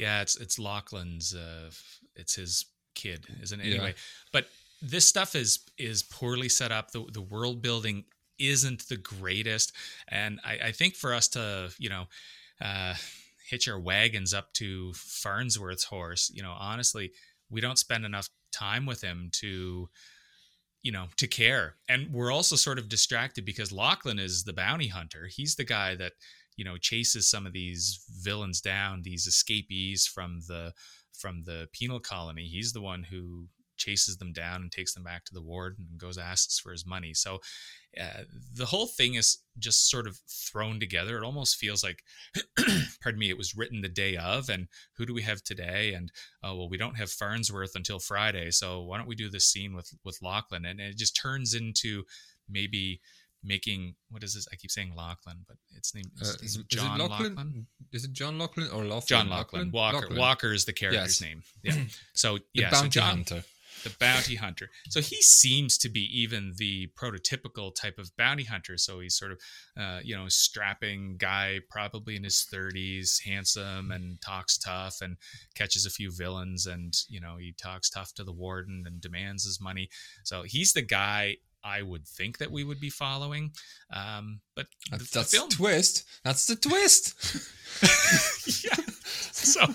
Yeah, 0.00 0.22
it's 0.22 0.36
it's 0.36 0.58
Lachlan's 0.58 1.34
uh 1.34 1.70
it's 2.16 2.34
his 2.34 2.64
kid, 2.94 3.26
isn't 3.42 3.60
it? 3.60 3.66
Yeah. 3.66 3.74
Anyway, 3.74 3.94
but 4.32 4.46
this 4.80 5.06
stuff 5.06 5.34
is 5.34 5.60
is 5.76 6.02
poorly 6.02 6.48
set 6.48 6.72
up. 6.72 6.90
The 6.90 7.04
the 7.12 7.20
world 7.20 7.60
building 7.60 8.04
isn't 8.38 8.88
the 8.88 8.96
greatest, 8.96 9.72
and 10.08 10.40
I, 10.42 10.58
I 10.68 10.72
think 10.72 10.96
for 10.96 11.12
us 11.12 11.28
to 11.28 11.70
you 11.78 11.90
know 11.90 12.04
uh, 12.62 12.94
hitch 13.46 13.68
our 13.68 13.78
wagons 13.78 14.32
up 14.32 14.52
to 14.54 14.94
Farnsworth's 14.94 15.84
horse, 15.84 16.30
you 16.32 16.42
know, 16.42 16.54
honestly, 16.58 17.12
we 17.50 17.60
don't 17.60 17.78
spend 17.78 18.06
enough 18.06 18.30
time 18.52 18.86
with 18.86 19.02
him 19.02 19.28
to 19.32 19.90
you 20.82 20.92
know 20.92 21.06
to 21.18 21.26
care 21.26 21.74
and 21.90 22.10
we're 22.10 22.32
also 22.32 22.56
sort 22.56 22.78
of 22.78 22.88
distracted 22.88 23.44
because 23.44 23.70
lachlan 23.70 24.18
is 24.18 24.44
the 24.44 24.52
bounty 24.52 24.88
hunter 24.88 25.28
he's 25.30 25.54
the 25.54 25.64
guy 25.64 25.94
that 25.94 26.12
you 26.56 26.64
know 26.64 26.76
chases 26.76 27.30
some 27.30 27.46
of 27.46 27.52
these 27.52 28.04
villains 28.22 28.60
down 28.60 29.02
these 29.02 29.26
escapees 29.26 30.06
from 30.06 30.40
the 30.48 30.72
from 31.12 31.42
the 31.44 31.68
penal 31.72 32.00
colony. 32.00 32.46
He's 32.46 32.72
the 32.72 32.80
one 32.80 33.04
who 33.04 33.48
chases 33.80 34.18
them 34.18 34.32
down 34.32 34.60
and 34.60 34.70
takes 34.70 34.92
them 34.92 35.02
back 35.02 35.24
to 35.24 35.34
the 35.34 35.42
ward 35.42 35.76
and 35.78 35.98
goes 35.98 36.18
asks 36.18 36.58
for 36.60 36.70
his 36.70 36.86
money. 36.86 37.14
So 37.14 37.40
uh, 37.98 38.24
the 38.54 38.66
whole 38.66 38.86
thing 38.86 39.14
is 39.14 39.38
just 39.58 39.90
sort 39.90 40.06
of 40.06 40.20
thrown 40.28 40.78
together. 40.78 41.16
It 41.16 41.24
almost 41.24 41.56
feels 41.56 41.82
like 41.82 42.02
pardon 43.02 43.18
me 43.18 43.30
it 43.30 43.38
was 43.38 43.56
written 43.56 43.80
the 43.80 43.88
day 43.88 44.16
of 44.16 44.48
and 44.48 44.68
who 44.96 45.06
do 45.06 45.14
we 45.14 45.22
have 45.22 45.42
today? 45.42 45.94
And 45.94 46.12
oh 46.42 46.56
well 46.56 46.68
we 46.68 46.76
don't 46.76 46.98
have 46.98 47.10
farnsworth 47.10 47.72
until 47.74 47.98
friday 47.98 48.50
so 48.50 48.82
why 48.82 48.98
don't 48.98 49.08
we 49.08 49.16
do 49.16 49.30
this 49.30 49.50
scene 49.50 49.74
with 49.74 49.90
with 50.04 50.22
lachlan? 50.22 50.66
And 50.66 50.78
it 50.78 50.96
just 50.96 51.16
turns 51.16 51.54
into 51.54 52.04
maybe 52.48 53.00
making 53.42 53.94
what 54.10 54.22
is 54.22 54.34
this 54.34 54.46
i 54.52 54.56
keep 54.56 54.70
saying 54.70 54.92
lachlan 54.96 55.38
but 55.48 55.56
its 55.76 55.94
name 55.94 56.04
Uh, 56.20 56.24
is, 56.24 56.28
is, 56.36 56.42
is 56.42 56.56
is 56.56 56.64
john 56.68 57.00
it 57.00 57.04
Lachlan? 57.04 57.34
lachlan 57.34 57.66
Is 57.92 58.04
it 58.04 58.12
John 58.12 58.38
Lachlan 58.38 58.68
or 58.70 58.84
Laughlin? 58.84 59.06
john 59.06 59.28
lachlan, 59.30 59.70
walker 59.70 59.96
Lachlan. 59.98 60.18
walker 60.18 60.52
is 60.52 60.64
the 60.64 60.72
character's 60.72 61.20
Yes. 61.20 61.22
name 61.22 61.42
yeah 61.62 61.74
so 62.14 62.38
The 62.38 62.44
yeah 62.54 62.68
so 62.70 62.76
bounty 62.82 62.88
john 62.90 63.16
hunter. 63.16 63.42
the 63.84 63.90
bounty 63.98 64.34
hunter. 64.34 64.68
So 64.90 65.00
he 65.00 65.22
seems 65.22 65.78
to 65.78 65.88
be 65.88 66.02
even 66.20 66.52
the 66.58 66.90
prototypical 67.00 67.74
type 67.74 67.96
of 67.98 68.14
bounty 68.18 68.44
hunter. 68.44 68.76
So 68.76 69.00
he's 69.00 69.16
sort 69.16 69.32
of, 69.32 69.38
uh, 69.74 70.00
you 70.04 70.14
know, 70.14 70.28
strapping 70.28 71.16
guy, 71.16 71.60
probably 71.70 72.14
in 72.14 72.24
his 72.24 72.46
30s, 72.52 73.24
handsome 73.24 73.90
and 73.90 74.20
talks 74.20 74.58
tough 74.58 74.96
and 75.00 75.16
catches 75.54 75.86
a 75.86 75.90
few 75.90 76.10
villains. 76.14 76.66
And, 76.66 76.92
you 77.08 77.22
know, 77.22 77.36
he 77.38 77.54
talks 77.56 77.88
tough 77.88 78.12
to 78.16 78.24
the 78.24 78.32
warden 78.34 78.84
and 78.86 79.00
demands 79.00 79.44
his 79.44 79.62
money. 79.62 79.88
So 80.24 80.42
he's 80.42 80.74
the 80.74 80.82
guy 80.82 81.36
I 81.64 81.82
would 81.82 82.06
think 82.06 82.38
that 82.38 82.50
we 82.50 82.64
would 82.64 82.80
be 82.80 82.90
following. 82.90 83.52
Um, 83.92 84.40
but 84.56 84.66
the, 84.90 84.98
That's, 84.98 85.10
the 85.10 85.24
film 85.24 85.48
the 85.48 85.56
twist. 85.56 86.04
That's 86.24 86.46
the 86.46 86.56
twist. 86.56 87.14
yeah. 88.64 88.84
So 89.32 89.66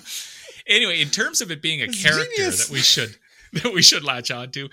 anyway, 0.68 1.02
in 1.02 1.10
terms 1.10 1.42
of 1.42 1.52
it 1.52 1.62
being 1.62 1.82
a 1.82 1.86
It's 1.86 2.02
character 2.02 2.30
genius. 2.36 2.68
that 2.68 2.74
we 2.74 2.80
should 2.80 3.16
that 3.54 3.74
we 3.74 3.82
should 3.82 4.04
latch 4.04 4.32
on 4.32 4.52
to, 4.52 4.70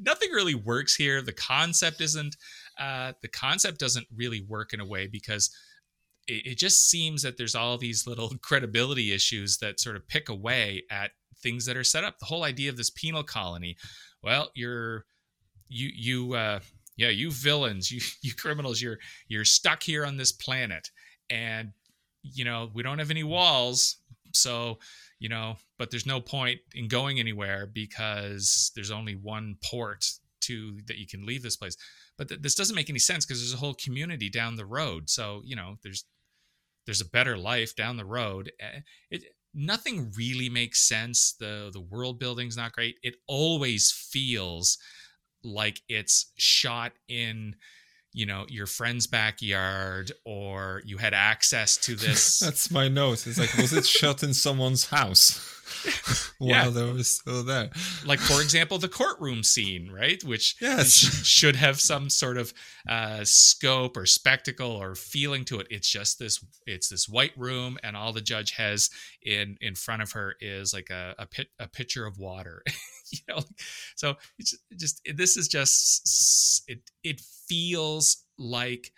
nothing 0.00 0.30
really 0.32 0.54
works 0.54 0.96
here. 0.96 1.22
The 1.22 1.32
concept 1.32 2.00
isn't 2.00 2.36
uh, 2.78 3.12
the 3.22 3.28
concept 3.28 3.78
doesn't 3.78 4.06
really 4.14 4.42
work 4.42 4.72
in 4.72 4.80
a 4.80 4.86
way 4.86 5.06
because 5.06 5.50
it, 6.26 6.46
it 6.46 6.58
just 6.58 6.90
seems 6.90 7.22
that 7.22 7.36
there's 7.38 7.54
all 7.54 7.78
these 7.78 8.06
little 8.06 8.30
credibility 8.42 9.12
issues 9.12 9.58
that 9.58 9.80
sort 9.80 9.96
of 9.96 10.06
pick 10.08 10.28
away 10.28 10.82
at 10.90 11.12
things 11.42 11.66
that 11.66 11.76
are 11.76 11.84
set 11.84 12.04
up. 12.04 12.18
The 12.18 12.26
whole 12.26 12.44
idea 12.44 12.70
of 12.70 12.76
this 12.76 12.90
penal 12.90 13.22
colony. 13.22 13.76
Well, 14.22 14.50
you're 14.54 15.04
you 15.68 15.90
you 15.94 16.34
uh 16.34 16.60
yeah 16.96 17.08
you 17.08 17.30
villains 17.30 17.90
you 17.92 18.00
you 18.22 18.32
criminals 18.34 18.80
you're 18.80 18.98
you're 19.28 19.44
stuck 19.44 19.82
here 19.82 20.04
on 20.04 20.16
this 20.16 20.32
planet. 20.32 20.90
And 21.30 21.72
you 22.22 22.44
know 22.44 22.70
we 22.74 22.82
don't 22.82 22.98
have 22.98 23.10
any 23.10 23.24
walls 23.24 23.98
so 24.32 24.78
you 25.20 25.28
know 25.28 25.56
but 25.78 25.90
there's 25.90 26.06
no 26.06 26.20
point 26.20 26.58
in 26.74 26.88
going 26.88 27.20
anywhere 27.20 27.66
because 27.66 28.72
there's 28.74 28.90
only 28.90 29.14
one 29.14 29.56
port 29.64 30.04
to 30.46 30.78
that 30.86 30.98
you 30.98 31.06
can 31.06 31.26
leave 31.26 31.42
this 31.42 31.56
place. 31.56 31.76
But 32.16 32.28
th- 32.28 32.40
this 32.40 32.54
doesn't 32.54 32.76
make 32.76 32.90
any 32.90 32.98
sense 32.98 33.26
because 33.26 33.40
there's 33.40 33.54
a 33.54 33.58
whole 33.58 33.74
community 33.74 34.30
down 34.30 34.56
the 34.56 34.66
road. 34.66 35.10
So 35.10 35.42
you 35.44 35.56
know 35.56 35.76
there's 35.82 36.04
there's 36.86 37.00
a 37.00 37.10
better 37.10 37.36
life 37.36 37.74
down 37.74 37.96
the 37.96 38.04
road. 38.04 38.52
It 39.10 39.24
nothing 39.54 40.12
really 40.16 40.48
makes 40.48 40.86
sense. 40.86 41.34
The 41.38 41.70
the 41.72 41.80
world 41.80 42.18
building's 42.18 42.56
not 42.56 42.72
great. 42.72 42.96
It 43.02 43.16
always 43.26 43.90
feels 43.90 44.78
like 45.46 45.80
it's 45.88 46.32
shot 46.36 46.92
in 47.08 47.54
you 48.12 48.26
know 48.26 48.46
your 48.48 48.66
friend's 48.66 49.06
backyard 49.06 50.10
or 50.24 50.82
you 50.84 50.96
had 50.96 51.14
access 51.14 51.76
to 51.76 51.94
this 52.06 52.38
That's 52.40 52.70
my 52.70 52.88
note. 52.88 53.26
It's 53.26 53.38
like, 53.38 53.54
was 53.56 53.72
it 53.72 53.86
shot 53.86 54.22
in 54.22 54.32
someone's 54.34 54.86
house 54.86 55.52
while 56.38 56.48
Yeah. 56.50 56.68
they 56.70 56.92
were 56.92 57.02
still 57.02 57.42
there? 57.44 57.70
like 58.06 58.18
for 58.20 58.40
example 58.40 58.78
the 58.78 58.88
courtroom 58.88 59.42
scene 59.42 59.90
right 59.90 60.22
which 60.24 60.56
Yes. 60.62 60.92
sh- 60.92 61.26
should 61.26 61.56
have 61.56 61.78
some 61.80 62.08
sort 62.08 62.38
of 62.38 62.54
uh, 62.88 63.20
scope 63.24 63.96
or 63.98 64.06
spectacle 64.06 64.70
or 64.70 64.94
feeling 64.94 65.44
to 65.46 65.60
it 65.60 65.66
it's 65.70 65.88
just 65.90 66.18
this 66.18 66.42
it's 66.66 66.88
this 66.88 67.08
white 67.08 67.32
room 67.36 67.76
and 67.82 67.96
all 67.96 68.12
the 68.14 68.20
judge 68.22 68.52
has 68.52 68.88
in 69.22 69.58
in 69.60 69.74
front 69.74 70.00
of 70.02 70.12
her 70.12 70.36
is 70.40 70.72
like 70.72 70.88
a 70.90 71.14
a, 71.18 71.26
pit, 71.26 71.48
a 71.58 71.68
pitcher 71.68 72.06
of 72.06 72.16
water 72.18 72.62
you 73.10 73.18
know 73.28 73.40
so 73.94 74.16
it's 74.38 74.56
just, 74.76 75.00
this 75.14 75.36
is 75.36 75.48
just 75.48 76.64
it 76.68 76.80
it 77.04 77.20
feels 77.48 78.24
like 78.38 78.92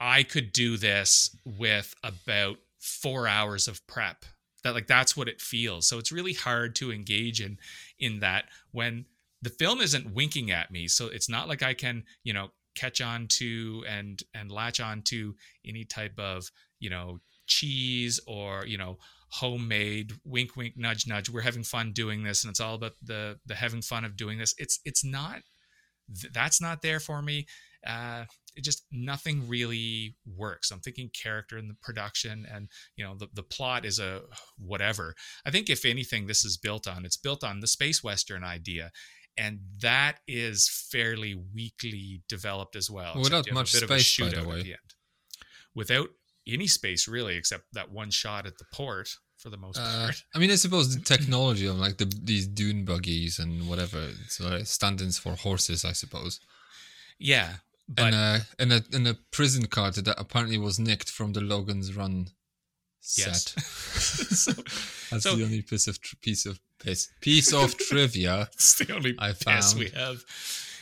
i 0.00 0.22
could 0.22 0.52
do 0.52 0.76
this 0.76 1.36
with 1.44 1.94
about 2.02 2.58
four 2.84 3.26
hours 3.26 3.66
of 3.66 3.84
prep. 3.86 4.26
That 4.62 4.74
like 4.74 4.86
that's 4.86 5.16
what 5.16 5.28
it 5.28 5.40
feels. 5.40 5.86
So 5.86 5.98
it's 5.98 6.12
really 6.12 6.32
hard 6.34 6.74
to 6.76 6.92
engage 6.92 7.40
in 7.40 7.58
in 7.98 8.20
that 8.20 8.44
when 8.72 9.06
the 9.42 9.50
film 9.50 9.80
isn't 9.80 10.14
winking 10.14 10.50
at 10.50 10.70
me. 10.70 10.88
So 10.88 11.06
it's 11.06 11.28
not 11.28 11.48
like 11.48 11.62
i 11.62 11.74
can 11.74 12.04
you 12.22 12.32
know 12.32 12.48
catch 12.74 13.00
on 13.00 13.26
to 13.28 13.84
and 13.88 14.22
and 14.34 14.50
latch 14.50 14.80
on 14.80 15.02
to 15.02 15.34
any 15.66 15.84
type 15.84 16.18
of 16.18 16.50
you 16.78 16.90
know 16.90 17.20
cheese 17.46 18.20
or 18.26 18.64
you 18.66 18.78
know 18.78 18.98
homemade 19.34 20.12
wink 20.24 20.56
wink 20.56 20.74
nudge 20.76 21.08
nudge. 21.08 21.28
We're 21.28 21.40
having 21.40 21.64
fun 21.64 21.92
doing 21.92 22.22
this 22.22 22.44
and 22.44 22.50
it's 22.50 22.60
all 22.60 22.76
about 22.76 22.92
the 23.02 23.38
the 23.46 23.56
having 23.56 23.82
fun 23.82 24.04
of 24.04 24.16
doing 24.16 24.38
this. 24.38 24.54
It's 24.58 24.78
it's 24.84 25.04
not 25.04 25.40
that's 26.32 26.60
not 26.60 26.82
there 26.82 27.00
for 27.00 27.20
me. 27.20 27.46
Uh 27.84 28.26
it 28.54 28.62
just 28.62 28.84
nothing 28.92 29.48
really 29.48 30.14
works. 30.24 30.70
I'm 30.70 30.78
thinking 30.78 31.10
character 31.20 31.58
in 31.58 31.66
the 31.66 31.74
production 31.82 32.46
and 32.48 32.68
you 32.96 33.04
know 33.04 33.16
the, 33.16 33.26
the 33.34 33.42
plot 33.42 33.84
is 33.84 33.98
a 33.98 34.20
whatever. 34.56 35.16
I 35.44 35.50
think 35.50 35.68
if 35.68 35.84
anything 35.84 36.28
this 36.28 36.44
is 36.44 36.56
built 36.56 36.86
on 36.86 37.04
it's 37.04 37.16
built 37.16 37.42
on 37.42 37.58
the 37.58 37.66
space 37.66 38.04
western 38.04 38.44
idea 38.44 38.92
and 39.36 39.58
that 39.80 40.18
is 40.28 40.68
fairly 40.92 41.34
weakly 41.34 42.22
developed 42.28 42.76
as 42.76 42.88
well. 42.88 43.14
Without 43.20 43.50
much 43.52 43.72
space 43.72 44.16
by 44.16 44.28
the 44.28 44.48
way. 44.48 44.62
the 44.62 44.76
without 45.74 46.10
any 46.46 46.68
space 46.68 47.08
really 47.08 47.36
except 47.36 47.64
that 47.72 47.90
one 47.90 48.12
shot 48.12 48.46
at 48.46 48.58
the 48.58 48.64
port 48.72 49.16
for 49.44 49.50
the 49.50 49.58
most 49.58 49.78
uh, 49.78 50.06
part. 50.06 50.24
I 50.34 50.38
mean, 50.38 50.50
I 50.50 50.54
suppose 50.54 50.96
the 50.96 51.04
technology 51.14 51.66
of 51.66 51.78
like 51.78 51.98
the 51.98 52.06
these 52.06 52.46
dune 52.46 52.84
buggies 52.84 53.38
and 53.38 53.68
whatever, 53.68 54.08
so 54.28 54.46
uh, 54.46 54.64
stand-ins 54.64 55.18
for 55.18 55.34
horses, 55.34 55.84
I 55.84 55.92
suppose. 55.92 56.40
Yeah, 57.18 57.50
but 57.86 58.06
and, 58.06 58.14
uh, 58.14 58.38
and 58.58 58.72
a 58.72 58.82
and 58.92 59.06
a 59.06 59.14
prison 59.30 59.66
card 59.66 59.94
that 59.94 60.18
apparently 60.18 60.58
was 60.58 60.78
nicked 60.78 61.10
from 61.10 61.34
the 61.34 61.42
Logan's 61.42 61.94
Run 61.94 62.28
set. 63.00 63.52
Yes. 63.54 63.54
so, 64.44 64.52
That's 65.10 65.24
so, 65.24 65.36
the 65.36 65.44
only 65.44 65.60
piece 65.60 65.86
of 65.86 65.98
piece 66.22 66.46
of 66.46 66.58
piece 66.82 67.10
piece 67.20 67.52
of 67.52 67.76
trivia. 67.76 68.48
It's 68.54 68.78
the 68.78 68.94
only 68.94 69.14
I 69.18 69.34
found. 69.34 69.78
we 69.78 69.90
have. 69.90 70.24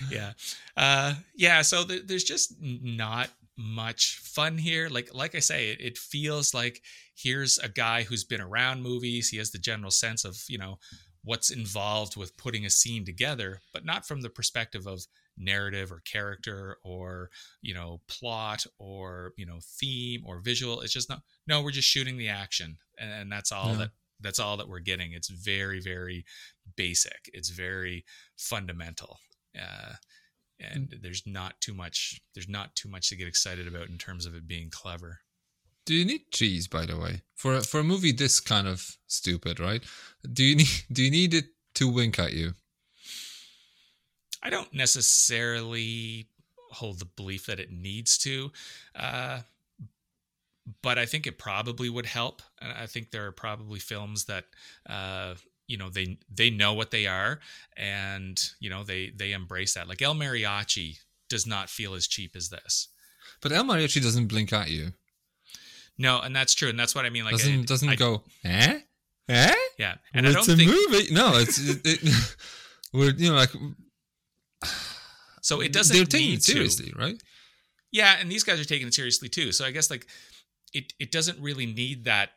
Yeah, 0.09 0.33
uh, 0.77 1.15
yeah. 1.35 1.63
So 1.63 1.85
th- 1.85 2.07
there's 2.07 2.25
just 2.25 2.55
not 2.61 3.29
much 3.57 4.19
fun 4.19 4.57
here. 4.57 4.89
Like 4.89 5.13
like 5.13 5.35
I 5.35 5.41
say, 5.41 5.71
it, 5.71 5.81
it 5.81 5.99
feels 5.99 6.55
like 6.55 6.81
here's 7.15 7.59
a 7.59 7.69
guy 7.69 8.03
who's 8.03 8.25
been 8.25 8.41
around 8.41 8.83
movies. 8.83 9.29
He 9.29 9.39
has 9.39 9.51
the 9.51 9.59
general 9.59 9.91
sense 9.91 10.25
of 10.25 10.43
you 10.49 10.59
know 10.59 10.79
what's 11.25 11.51
involved 11.51 12.17
with 12.17 12.37
putting 12.37 12.67
a 12.67 12.71
scene 12.71 13.05
together, 13.05 13.61
but 13.73 13.85
not 13.85 14.07
from 14.07 14.23
the 14.23 14.31
perspective 14.31 14.87
of 14.87 15.07
narrative 15.39 15.91
or 15.91 16.01
character 16.01 16.77
or 16.85 17.31
you 17.63 17.75
know 17.75 18.01
plot 18.09 18.65
or 18.79 19.33
you 19.37 19.47
know 19.47 19.59
theme 19.81 20.23
or 20.27 20.41
visual. 20.41 20.81
It's 20.81 20.93
just 20.93 21.09
not. 21.09 21.23
No, 21.47 21.63
we're 21.63 21.71
just 21.71 21.89
shooting 21.89 22.17
the 22.17 22.29
action, 22.29 22.79
and, 22.99 23.11
and 23.13 23.33
that's 23.33 23.53
all 23.53 23.71
yeah. 23.71 23.77
that 23.79 23.91
that's 24.21 24.39
all 24.39 24.57
that 24.57 24.69
we're 24.69 24.81
getting. 24.81 25.13
It's 25.13 25.29
very 25.29 25.81
very 25.81 26.25
basic. 26.77 27.31
It's 27.33 27.51
very 27.51 28.05
fundamental. 28.37 29.19
Uh, 29.59 29.95
and 30.61 30.89
mm. 30.89 31.03
there's 31.03 31.25
not 31.27 31.61
too 31.61 31.75
much 31.75 32.21
there's 32.35 32.49
not 32.49 32.75
too 32.75 32.89
much 32.89 33.09
to 33.09 33.17
get 33.17 33.29
excited 33.29 33.67
about 33.67 33.89
in 33.89 33.99
terms 33.99 34.27
of 34.27 34.35
it 34.35 34.47
being 34.47 34.71
clever 34.71 35.21
do 35.85 35.95
you 35.95 36.05
need 36.05 36.31
cheese 36.31 36.69
by 36.69 36.87
the 36.87 36.99
way? 36.99 37.23
For 37.35 37.57
a, 37.57 37.63
for 37.63 37.81
a 37.81 37.85
movie 37.85 38.13
this 38.13 38.41
kind 38.41 38.69
of 38.69 38.97
stupid 39.07 39.61
right? 39.61 39.83
Do 40.31 40.45
you 40.45 40.57
need 40.61 40.85
do 40.91 41.03
you 41.03 41.11
need 41.11 41.35
it 41.35 41.47
to 41.75 41.89
wink 41.89 42.19
at 42.19 42.33
you? 42.33 42.55
I 44.43 44.51
don't 44.51 44.73
necessarily 44.75 46.27
hold 46.71 46.99
the 46.99 47.05
belief 47.05 47.47
that 47.47 47.61
it 47.61 47.71
needs 47.71 48.17
to 48.19 48.51
uh, 48.97 49.41
but 50.81 50.99
i 50.99 51.05
think 51.05 51.27
it 51.27 51.39
probably 51.39 51.91
would 51.91 52.07
help. 52.07 52.41
I 52.61 52.87
think 52.87 53.11
there 53.11 53.27
are 53.27 53.33
probably 53.33 53.79
films 53.79 54.25
that 54.27 54.45
uh, 54.89 55.35
you 55.67 55.77
know 55.77 55.89
they 55.89 56.19
they 56.33 56.51
know 56.51 56.75
what 56.75 56.91
they 56.91 57.07
are 57.07 57.41
and 57.77 58.39
you 58.61 58.71
know 58.71 58.85
they 58.85 59.11
they 59.17 59.33
embrace 59.33 59.75
that. 59.75 59.89
Like 59.89 60.03
el 60.03 60.15
mariachi 60.15 60.99
does 61.29 61.47
not 61.47 61.71
feel 61.71 61.95
as 61.95 62.07
cheap 62.07 62.37
as 62.37 62.51
this. 62.51 62.89
But 63.41 63.53
el 63.53 63.65
mariachi 63.65 64.03
doesn't 64.03 64.27
blink 64.27 64.53
at 64.53 64.71
you 64.71 64.93
no 65.99 66.21
and 66.21 66.35
that's 66.35 66.55
true 66.55 66.69
and 66.69 66.79
that's 66.79 66.95
what 66.95 67.05
i 67.05 67.11
mean 67.11 67.25
like 67.25 67.33
doesn't 67.33 67.61
it, 67.61 67.67
doesn't 67.67 67.89
I, 67.89 67.97
go 67.97 68.23
eh? 68.45 68.81
Eh? 69.29 69.55
Yeah 69.79 69.95
and 70.15 70.27
well, 70.27 70.33
I 70.33 70.35
don't 70.35 70.41
it's 70.41 70.49
a 70.49 70.57
think, 70.57 70.71
movie? 70.71 71.15
No 71.15 71.37
it's 71.37 71.59
it, 71.59 71.81
it, 71.85 72.37
we're 72.93 73.11
you 73.13 73.31
know 73.31 73.37
like 73.37 73.51
so 75.43 75.61
it 75.61 75.73
doesn't 75.73 75.97
they're 75.97 76.05
taking 76.07 76.35
it 76.35 76.43
seriously 76.43 76.91
to. 76.91 76.99
right? 76.99 77.23
Yeah 77.91 78.17
and 78.19 78.31
these 78.31 78.45
guys 78.45 78.61
are 78.61 78.65
taking 78.65 78.87
it 78.89 78.95
seriously 78.95 79.29
too 79.29 79.53
so 79.53 79.65
i 79.65 79.71
guess 79.71 79.91
like 79.91 80.07
it 80.73 80.93
it 80.99 81.13
doesn't 81.13 81.39
really 81.41 81.67
need 81.67 82.05
that 82.05 82.31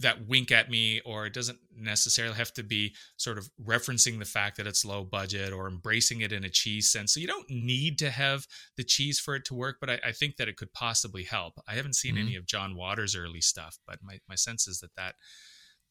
that 0.00 0.26
wink 0.26 0.50
at 0.50 0.70
me 0.70 1.00
or 1.04 1.26
it 1.26 1.34
doesn't 1.34 1.58
necessarily 1.76 2.34
have 2.34 2.52
to 2.54 2.62
be 2.62 2.94
sort 3.16 3.36
of 3.36 3.50
referencing 3.62 4.18
the 4.18 4.24
fact 4.24 4.56
that 4.56 4.66
it's 4.66 4.84
low 4.84 5.04
budget 5.04 5.52
or 5.52 5.68
embracing 5.68 6.22
it 6.22 6.32
in 6.32 6.44
a 6.44 6.48
cheese 6.48 6.90
sense. 6.90 7.12
So 7.12 7.20
you 7.20 7.26
don't 7.26 7.48
need 7.50 7.98
to 7.98 8.10
have 8.10 8.46
the 8.76 8.84
cheese 8.84 9.18
for 9.18 9.34
it 9.34 9.44
to 9.46 9.54
work 9.54 9.76
but 9.80 9.90
i, 9.90 10.00
I 10.06 10.12
think 10.12 10.36
that 10.36 10.48
it 10.48 10.56
could 10.56 10.72
possibly 10.72 11.24
help. 11.24 11.54
I 11.68 11.74
haven't 11.74 11.96
seen 11.96 12.14
mm-hmm. 12.14 12.26
any 12.26 12.36
of 12.36 12.46
john 12.46 12.74
waters 12.74 13.14
early 13.14 13.40
stuff 13.40 13.78
but 13.86 13.98
my, 14.02 14.18
my 14.28 14.34
sense 14.34 14.66
is 14.66 14.80
that 14.80 14.94
that 14.96 15.16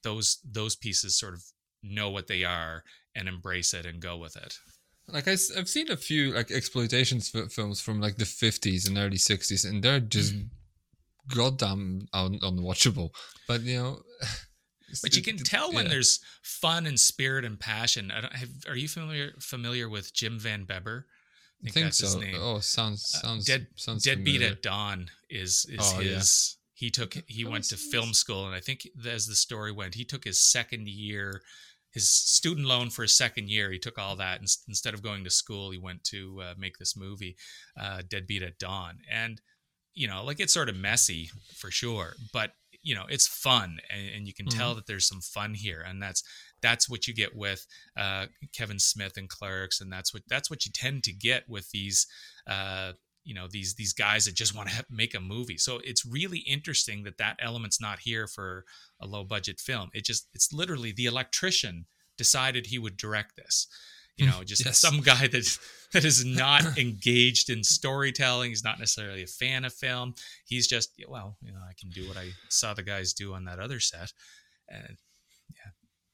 those 0.04 0.40
those 0.44 0.76
pieces 0.76 1.20
sort 1.20 1.34
of 1.34 1.44
know 1.84 2.10
what 2.10 2.28
they 2.28 2.44
are 2.44 2.84
and 3.16 3.28
embrace 3.28 3.74
it 3.74 3.86
and 3.86 4.00
go 4.00 4.18
with 4.18 4.36
it. 4.36 4.58
Like 5.08 5.28
I, 5.28 5.32
have 5.56 5.70
seen 5.70 5.92
a 5.92 5.98
few 5.98 6.34
like 6.34 6.50
exploitation 6.50 7.20
films 7.22 7.80
from 7.80 8.02
like 8.02 8.16
the 8.16 8.26
50s 8.26 8.88
and 8.88 8.98
early 8.98 9.18
60s 9.18 9.68
and 9.70 9.84
they're 9.84 10.00
just 10.00 10.34
mm-hmm 10.34 10.46
goddamn 11.34 12.08
un- 12.14 12.40
unwatchable. 12.40 13.10
But 13.48 13.62
you 13.62 13.78
know, 13.78 14.00
but 15.02 15.16
you 15.16 15.22
can 15.22 15.38
tell 15.38 15.72
when 15.72 15.86
yeah. 15.86 15.92
there's 15.92 16.20
fun 16.42 16.86
and 16.86 17.00
spirit 17.00 17.46
and 17.46 17.60
passion. 17.60 18.10
Have, 18.10 18.50
are 18.68 18.76
you 18.76 18.88
familiar 18.88 19.32
familiar 19.40 19.90
with 19.90 20.14
Jim 20.14 20.40
Van 20.40 20.66
Bebber? 20.66 21.06
I 21.66 21.70
think, 21.70 21.88
I 21.88 21.90
think 21.90 21.94
so. 21.94 22.22
Oh, 22.40 22.60
sounds 22.60 23.16
uh, 23.16 23.28
sounds 23.28 23.50
uh, 23.50 23.54
dead. 23.54 23.68
Sounds 23.76 24.04
Deadbeat 24.04 24.42
at 24.42 24.62
Dawn 24.62 25.10
is 25.30 25.66
is 25.70 25.94
oh, 25.96 26.00
his. 26.00 26.58
Yeah. 26.58 26.62
He 26.78 26.92
took 26.92 27.16
he 27.28 27.46
went 27.46 27.64
to 27.66 27.78
film 27.78 28.14
school, 28.14 28.46
and 28.46 28.54
I 28.54 28.60
think 28.60 28.86
as 29.08 29.28
the 29.28 29.36
story 29.36 29.72
went, 29.72 29.96
he 29.96 30.04
took 30.04 30.26
his 30.26 30.42
second 30.42 30.90
year, 30.90 31.42
his 31.92 32.12
student 32.12 32.68
loan 32.68 32.90
for 32.90 33.04
his 33.04 33.16
second 33.16 33.50
year. 33.50 33.72
He 33.72 33.80
took 33.80 33.98
all 33.98 34.18
that, 34.18 34.40
and 34.40 34.50
instead 34.68 34.94
of 34.94 35.02
going 35.02 35.24
to 35.24 35.30
school, 35.30 35.72
he 35.72 35.78
went 35.78 36.04
to 36.06 36.42
uh, 36.42 36.54
make 36.58 36.78
this 36.78 36.98
movie, 36.98 37.38
uh, 37.80 38.02
Deadbeat 38.08 38.44
at 38.44 38.60
Dawn, 38.60 38.98
and 39.10 39.40
you 39.96 40.08
know, 40.08 40.24
like 40.24 40.40
it's 40.40 40.54
sort 40.54 40.70
of 40.70 40.76
messy 40.76 41.30
for 41.56 41.72
sure, 41.72 42.14
but 42.34 42.52
you 42.84 42.94
know, 42.94 43.06
it's 43.10 43.28
fun, 43.28 43.80
and, 43.90 44.10
and 44.16 44.28
you 44.28 44.34
can 44.34 44.46
mm-hmm. 44.46 44.60
tell 44.60 44.76
that 44.76 44.86
there's 44.86 45.08
some 45.08 45.22
fun 45.22 45.56
here, 45.56 45.84
and 45.86 46.02
that's 46.02 46.24
that's 46.62 46.88
what 46.88 47.08
you 47.08 47.14
get 47.14 47.36
with 47.36 47.66
uh, 47.98 48.28
Kevin 48.54 48.80
Smith 48.80 49.14
and 49.18 49.28
Clerks, 49.28 49.82
and 49.82 49.92
that's 49.92 50.14
what 50.14 50.24
that's 50.30 50.50
what 50.50 50.66
you 50.66 50.72
tend 50.72 51.04
to 51.06 51.14
get 51.14 51.50
with 51.50 51.72
these. 51.72 52.06
Uh, 52.46 52.94
you 53.24 53.34
know 53.34 53.48
these 53.50 53.74
these 53.74 53.92
guys 53.92 54.26
that 54.26 54.36
just 54.36 54.56
want 54.56 54.70
to 54.70 54.86
make 54.92 55.16
a 55.16 55.20
movie 55.20 55.58
so 55.58 55.82
it's 55.84 56.06
really 56.06 56.40
interesting 56.40 57.04
that 57.04 57.18
that 57.18 57.36
element's 57.42 57.82
not 57.82 57.98
here 57.98 58.28
for 58.28 58.66
a 59.02 59.08
low 59.08 59.24
budget 59.24 59.60
film 59.60 59.90
it 59.96 60.06
just 60.06 60.28
it's 60.36 60.54
literally 60.54 60.92
the 60.92 61.08
electrician 61.08 61.88
decided 62.20 62.68
he 62.68 62.78
would 62.78 62.96
direct 62.96 63.36
this 63.36 63.68
you 64.18 64.26
know 64.26 64.44
just 64.46 64.66
yes. 64.66 64.78
some 64.80 65.02
guy 65.02 65.28
that 65.28 65.58
that 65.94 66.06
is 66.06 66.26
not 66.44 66.78
engaged 66.78 67.50
in 67.50 67.64
storytelling. 67.64 68.50
He's 68.52 68.64
not 68.64 68.80
necessarily 68.80 69.24
a 69.24 69.28
fan 69.28 69.66
of 69.66 69.74
film. 69.74 70.16
He's 70.46 70.68
just 70.68 70.92
well 71.08 71.38
you 71.42 71.52
know 71.52 71.60
i 71.68 71.74
can 71.80 71.90
do 71.90 72.08
what 72.08 72.18
i 72.18 72.30
saw 72.50 72.74
the 72.74 72.84
guys 72.84 73.14
do 73.14 73.34
on 73.34 73.46
that 73.46 73.60
other 73.60 73.80
set. 73.80 74.12
And 74.68 74.98
yeah. 75.50 75.72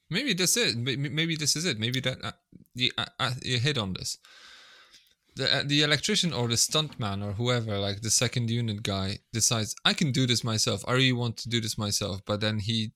Maybe 0.09 0.33
this 0.33 0.57
is 0.57 0.75
it. 0.75 0.77
maybe 0.77 1.35
this 1.35 1.55
is 1.55 1.65
it. 1.65 1.79
Maybe 1.79 2.01
that 2.01 2.17
uh, 2.23 2.31
you, 2.75 2.91
uh, 2.97 3.05
uh, 3.19 3.31
you 3.43 3.59
hit 3.59 3.77
on 3.77 3.93
this. 3.93 4.17
The, 5.37 5.55
uh, 5.55 5.63
the 5.65 5.83
electrician 5.83 6.33
or 6.33 6.49
the 6.49 6.55
stuntman 6.55 7.25
or 7.25 7.31
whoever 7.31 7.77
like 7.77 8.01
the 8.01 8.11
second 8.11 8.49
unit 8.49 8.83
guy 8.83 9.19
decides 9.31 9.73
i 9.85 9.93
can 9.93 10.11
do 10.11 10.27
this 10.27 10.43
myself. 10.43 10.83
I 10.85 10.91
really 10.91 11.13
want 11.13 11.37
to 11.37 11.49
do 11.49 11.61
this 11.61 11.77
myself. 11.77 12.21
But 12.25 12.41
then 12.41 12.59
he 12.59 12.91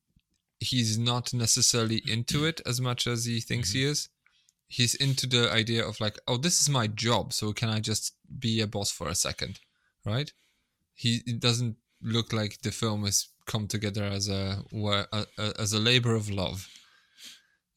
he's 0.59 0.97
not 0.97 1.33
necessarily 1.33 2.01
into 2.07 2.45
it 2.45 2.61
as 2.65 2.81
much 2.81 3.07
as 3.07 3.25
he 3.25 3.39
thinks 3.39 3.69
mm-hmm. 3.69 3.79
he 3.79 3.85
is 3.85 4.09
he's 4.67 4.95
into 4.95 5.28
the 5.28 5.51
idea 5.51 5.86
of 5.86 5.99
like, 5.99 6.19
oh, 6.28 6.38
this 6.38 6.62
is 6.62 6.69
my 6.69 6.88
job, 6.88 7.34
so 7.34 7.54
can 7.54 7.69
I 7.69 7.80
just 7.80 8.13
be 8.39 8.62
a 8.62 8.67
boss 8.67 8.91
for 8.91 9.08
a 9.10 9.15
second, 9.15 9.60
right? 10.06 10.32
He 10.93 11.21
it 11.25 11.39
doesn't 11.39 11.78
look 12.01 12.34
like 12.34 12.62
the 12.62 12.71
film 12.71 13.06
has 13.06 13.28
come 13.45 13.67
together 13.67 14.04
as 14.04 14.28
a, 14.30 14.63
a, 14.73 15.25
a 15.38 15.54
as 15.60 15.73
a 15.73 15.80
labor 15.80 16.15
of 16.15 16.30
love. 16.30 16.69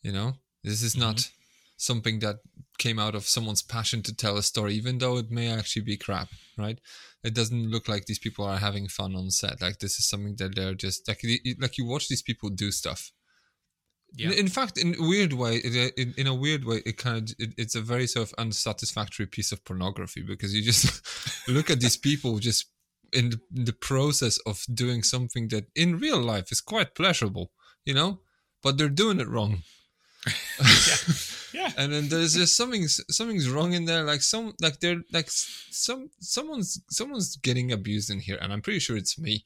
You 0.03 0.12
know, 0.12 0.35
this 0.62 0.83
is 0.83 0.92
mm-hmm. 0.92 1.03
not 1.03 1.31
something 1.77 2.20
that 2.20 2.37
came 2.79 2.98
out 2.98 3.14
of 3.14 3.24
someone's 3.24 3.62
passion 3.62 4.03
to 4.03 4.14
tell 4.14 4.37
a 4.37 4.42
story, 4.42 4.74
even 4.74 4.98
though 4.98 5.16
it 5.18 5.31
may 5.31 5.51
actually 5.51 5.83
be 5.83 5.96
crap, 5.96 6.29
right? 6.57 6.81
It 7.24 7.35
doesn't 7.35 7.70
look 7.70 7.88
like 7.88 8.07
these 8.07 8.18
people 8.20 8.44
are 8.44 8.59
having 8.59 8.88
fun 8.88 9.16
on 9.16 9.31
set. 9.31 9.61
Like 9.61 9.79
this 9.79 9.98
is 9.98 10.09
something 10.09 10.37
that 10.37 10.55
they're 10.55 10.74
just 10.74 11.09
like 11.09 11.22
like 11.61 11.77
you 11.77 11.85
watch 11.85 12.09
these 12.09 12.22
people 12.22 12.51
do 12.51 12.70
stuff 12.70 13.12
yeah. 14.14 14.31
In 14.31 14.49
fact, 14.49 14.79
in 14.79 14.94
a 14.99 15.07
weird 15.07 15.33
way, 15.33 15.59
in, 15.59 16.14
in 16.16 16.27
a 16.27 16.35
weird 16.35 16.64
way, 16.64 16.83
it 16.87 16.97
kind 16.97 17.31
of 17.31 17.35
it, 17.38 17.55
it's 17.57 17.75
a 17.75 17.81
very 17.81 18.07
sort 18.07 18.29
of 18.29 18.35
unsatisfactory 18.38 19.27
piece 19.27 19.53
of 19.53 19.64
pornography 19.64 20.23
because 20.23 20.55
you 20.55 20.62
just 20.62 21.49
look 21.49 21.71
at 21.71 21.81
these 21.81 21.97
people 21.97 22.38
just 22.38 22.66
in 23.12 23.31
the, 23.31 23.40
in 23.55 23.64
the 23.64 23.73
process 23.73 24.38
of 24.47 24.64
doing 24.73 25.03
something 25.03 25.49
that 25.49 25.66
in 25.75 25.99
real 25.99 26.21
life 26.21 26.51
is 26.51 26.61
quite 26.61 26.94
pleasurable, 26.94 27.53
you 27.85 27.94
know, 27.94 28.21
but 28.62 28.77
they're 28.77 28.88
doing 28.88 29.21
it 29.21 29.29
wrong. 29.29 29.62
Yeah. 31.53 31.73
and 31.77 31.92
then 31.92 32.09
there's 32.09 32.35
just 32.35 32.57
something 32.57 32.87
something's 32.88 33.49
wrong 33.49 33.73
in 33.73 33.85
there 33.85 34.05
like 34.05 34.23
some 34.23 34.55
like 34.61 34.81
they're 34.81 35.03
like 35.12 35.29
some 35.31 36.11
someone's 36.21 36.81
someone's 36.90 37.37
getting 37.37 37.73
abused 37.73 38.11
in 38.11 38.21
here 38.21 38.38
and 38.40 38.53
i'm 38.53 38.62
pretty 38.62 38.79
sure 38.79 38.97
it's 38.97 39.18
me 39.18 39.44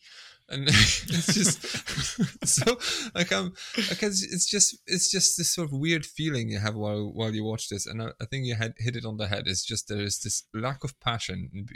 and 0.53 0.69
it's 0.69 1.35
just 1.35 2.47
so 2.47 2.79
like 3.15 3.33
i'm 3.33 3.53
like 3.77 4.03
it's, 4.03 4.23
it's 4.23 4.47
just 4.49 4.77
it's 4.87 5.11
just 5.11 5.37
this 5.39 5.51
sort 5.55 5.67
of 5.67 5.73
weird 5.73 6.05
feeling 6.05 6.49
you 6.49 6.59
have 6.59 6.75
while 6.75 7.11
while 7.13 7.35
you 7.35 7.45
watch 7.45 7.69
this. 7.69 7.87
And 7.87 8.03
i, 8.03 8.09
I 8.21 8.27
think 8.27 8.45
you 8.47 8.55
had 8.55 8.75
hit 8.79 8.97
it 8.97 9.05
on 9.05 9.17
the 9.17 9.29
head. 9.29 9.45
It's 9.47 9.65
just 9.65 9.89
there 9.89 10.01
is 10.01 10.21
this 10.21 10.45
lack 10.55 10.85
of 10.85 10.99
passion 11.01 11.67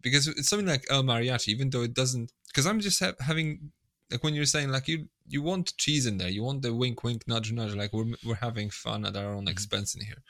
because 0.00 0.26
it's 0.26 0.48
something 0.48 0.66
like 0.66 0.84
el 0.90 1.02
mariachi 1.02 1.48
even 1.48 1.70
though 1.70 1.82
it 1.82 1.94
doesn't 1.94 2.32
because 2.48 2.66
i'm 2.66 2.80
just 2.80 3.00
ha- 3.00 3.12
having 3.20 3.70
like 4.10 4.22
when 4.24 4.34
you're 4.34 4.44
saying 4.44 4.70
like 4.70 4.88
you 4.88 5.06
you 5.26 5.40
want 5.40 5.76
cheese 5.78 6.06
in 6.06 6.18
there 6.18 6.28
you 6.28 6.42
want 6.42 6.62
the 6.62 6.74
wink 6.74 7.02
wink 7.04 7.22
nudge 7.26 7.52
nudge 7.52 7.74
like 7.74 7.92
we're, 7.92 8.12
we're 8.26 8.34
having 8.34 8.68
fun 8.68 9.06
at 9.06 9.16
our 9.16 9.32
own 9.32 9.44
mm-hmm. 9.44 9.48
expense 9.48 9.94
in 9.94 10.04
here 10.04 10.22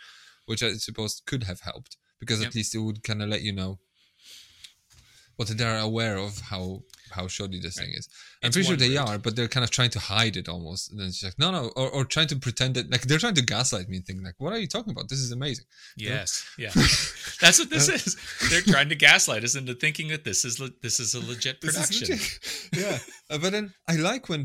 which 0.47 0.63
i 0.63 0.73
suppose 0.75 1.23
could 1.27 1.45
have 1.45 1.61
helped 1.61 1.97
because 2.21 2.41
Yep. 2.41 2.49
at 2.49 2.55
least 2.55 2.75
it 2.75 2.79
would 2.79 3.03
kind 3.03 3.23
of 3.23 3.29
let 3.29 3.43
you 3.43 3.53
know 3.53 3.79
what 5.51 5.59
they're 5.59 5.79
aware 5.79 6.17
of 6.27 6.39
how 6.53 6.83
how 7.17 7.27
shoddy 7.29 7.61
this 7.61 7.77
Right. 7.77 7.87
thing 7.89 7.95
is 7.99 8.09
i'm 8.43 8.49
It's 8.49 8.57
pretty 8.57 8.69
sure 8.69 8.77
they 8.77 8.97
are 8.97 9.19
but 9.19 9.37
they're 9.37 9.53
kind 9.57 9.65
of 9.65 9.71
trying 9.71 9.91
to 9.91 9.99
hide 9.99 10.37
it 10.41 10.49
almost 10.49 10.91
and 10.91 10.97
then 10.99 11.09
it's 11.09 11.23
like 11.23 11.39
no 11.39 11.51
no 11.51 11.63
or, 11.81 11.89
or 11.97 12.03
trying 12.15 12.29
to 12.29 12.37
pretend 12.37 12.75
that 12.77 12.91
like 12.91 13.03
they're 13.03 13.19
trying 13.25 13.35
to 13.41 13.43
gaslight 13.55 13.87
me 13.91 13.97
and 13.99 14.07
think 14.07 14.19
like 14.25 14.35
what 14.39 14.53
are 14.55 14.59
you 14.59 14.67
talking 14.67 14.93
about 14.95 15.09
this 15.11 15.19
is 15.27 15.31
amazing 15.33 15.67
Yes. 15.97 16.31
Yeah. 16.65 16.73
That's 17.43 17.59
what 17.61 17.71
this 17.71 17.89
is. 17.89 18.17
They're 18.51 18.63
trying 18.75 18.89
to 18.89 18.95
gaslight 18.95 19.43
us 19.45 19.55
into 19.57 19.75
thinking 19.75 20.09
that 20.09 20.25
this 20.25 20.45
is 20.49 20.59
le- 20.61 20.77
this 20.81 20.99
is 21.01 21.15
a 21.15 21.21
legit 21.33 21.61
production. 21.61 22.09
legit. 22.09 22.69
yeah 22.83 22.99
Uh, 23.31 23.39
but 23.43 23.51
then 23.53 23.67
i 23.93 23.95
like 23.97 24.29
when 24.31 24.43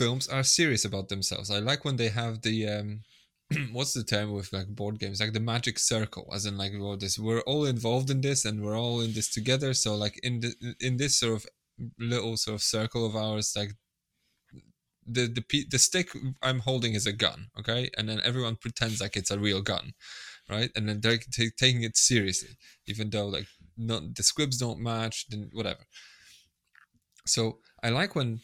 films 0.00 0.26
are 0.28 0.42
serious 0.58 0.84
about 0.84 1.08
themselves 1.08 1.50
i 1.50 1.58
like 1.70 1.84
when 1.84 1.96
they 2.00 2.08
have 2.08 2.42
the 2.42 2.56
um 2.68 3.00
what's 3.72 3.94
the 3.94 4.04
term 4.04 4.32
with 4.32 4.52
like 4.52 4.68
board 4.68 4.98
games? 4.98 5.20
Like 5.20 5.32
the 5.32 5.40
magic 5.40 5.78
circle 5.78 6.30
as 6.34 6.46
in 6.46 6.58
like 6.58 6.72
well 6.78 6.96
this 6.96 7.18
we're 7.18 7.40
all 7.40 7.64
involved 7.64 8.10
in 8.10 8.20
this 8.20 8.44
and 8.44 8.62
we're 8.62 8.78
all 8.78 9.00
in 9.00 9.12
this 9.12 9.30
together. 9.30 9.74
So 9.74 9.94
like 9.94 10.18
in 10.22 10.40
the 10.40 10.54
in 10.80 10.96
this 10.96 11.18
sort 11.18 11.34
of 11.36 11.46
little 11.98 12.36
sort 12.36 12.56
of 12.56 12.62
circle 12.62 13.06
of 13.06 13.16
ours 13.16 13.52
like 13.56 13.72
the 15.06 15.26
the 15.26 15.64
the 15.70 15.78
stick 15.78 16.10
i'm 16.42 16.58
holding 16.58 16.94
is 16.94 17.06
a 17.06 17.12
gun 17.12 17.46
okay? 17.58 17.90
And 17.96 18.08
then 18.08 18.20
everyone 18.24 18.56
pretends 18.56 19.00
like 19.00 19.16
it's 19.16 19.30
a 19.30 19.38
real 19.38 19.62
gun 19.62 19.92
right? 20.50 20.70
And 20.74 20.88
then 20.88 21.00
they're 21.00 21.18
t- 21.18 21.50
taking 21.56 21.82
it 21.82 21.96
seriously 21.96 22.56
even 22.86 23.10
though 23.10 23.26
like 23.26 23.46
not 23.76 24.14
the 24.14 24.22
squibs 24.22 24.58
don't 24.58 24.80
match 24.80 25.26
then 25.30 25.50
whatever. 25.52 25.86
So 27.26 27.60
I 27.82 27.90
like 27.90 28.14
when 28.14 28.40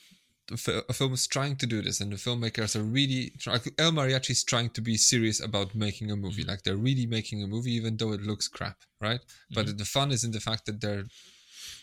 a 0.50 0.92
film 0.92 1.14
is 1.14 1.26
trying 1.26 1.57
to 1.57 1.66
do 1.66 1.80
this, 1.80 2.00
and 2.00 2.12
the 2.12 2.16
filmmakers 2.16 2.76
are 2.76 2.83
really 2.83 3.33
try- 3.38 3.54
like 3.54 3.74
El 3.78 3.92
Mariachi 3.92 4.30
is 4.30 4.44
trying 4.44 4.70
to 4.70 4.80
be 4.80 4.96
serious 4.96 5.40
about 5.40 5.74
making 5.74 6.11
a 6.11 6.16
movie. 6.16 6.44
Like 6.44 6.62
they're 6.62 6.76
really 6.76 7.07
making 7.07 7.42
a 7.42 7.46
movie, 7.46 7.72
even 7.72 7.96
though 7.96 8.12
it 8.12 8.20
looks 8.22 8.48
crap, 8.48 8.76
right? 9.00 9.20
But 9.54 9.66
mm-hmm. 9.66 9.76
the 9.78 9.85
fun 9.85 10.12
is 10.12 10.24
in 10.24 10.33
the 10.33 10.40
fact 10.40 10.66
that 10.66 10.80
they're 10.80 11.04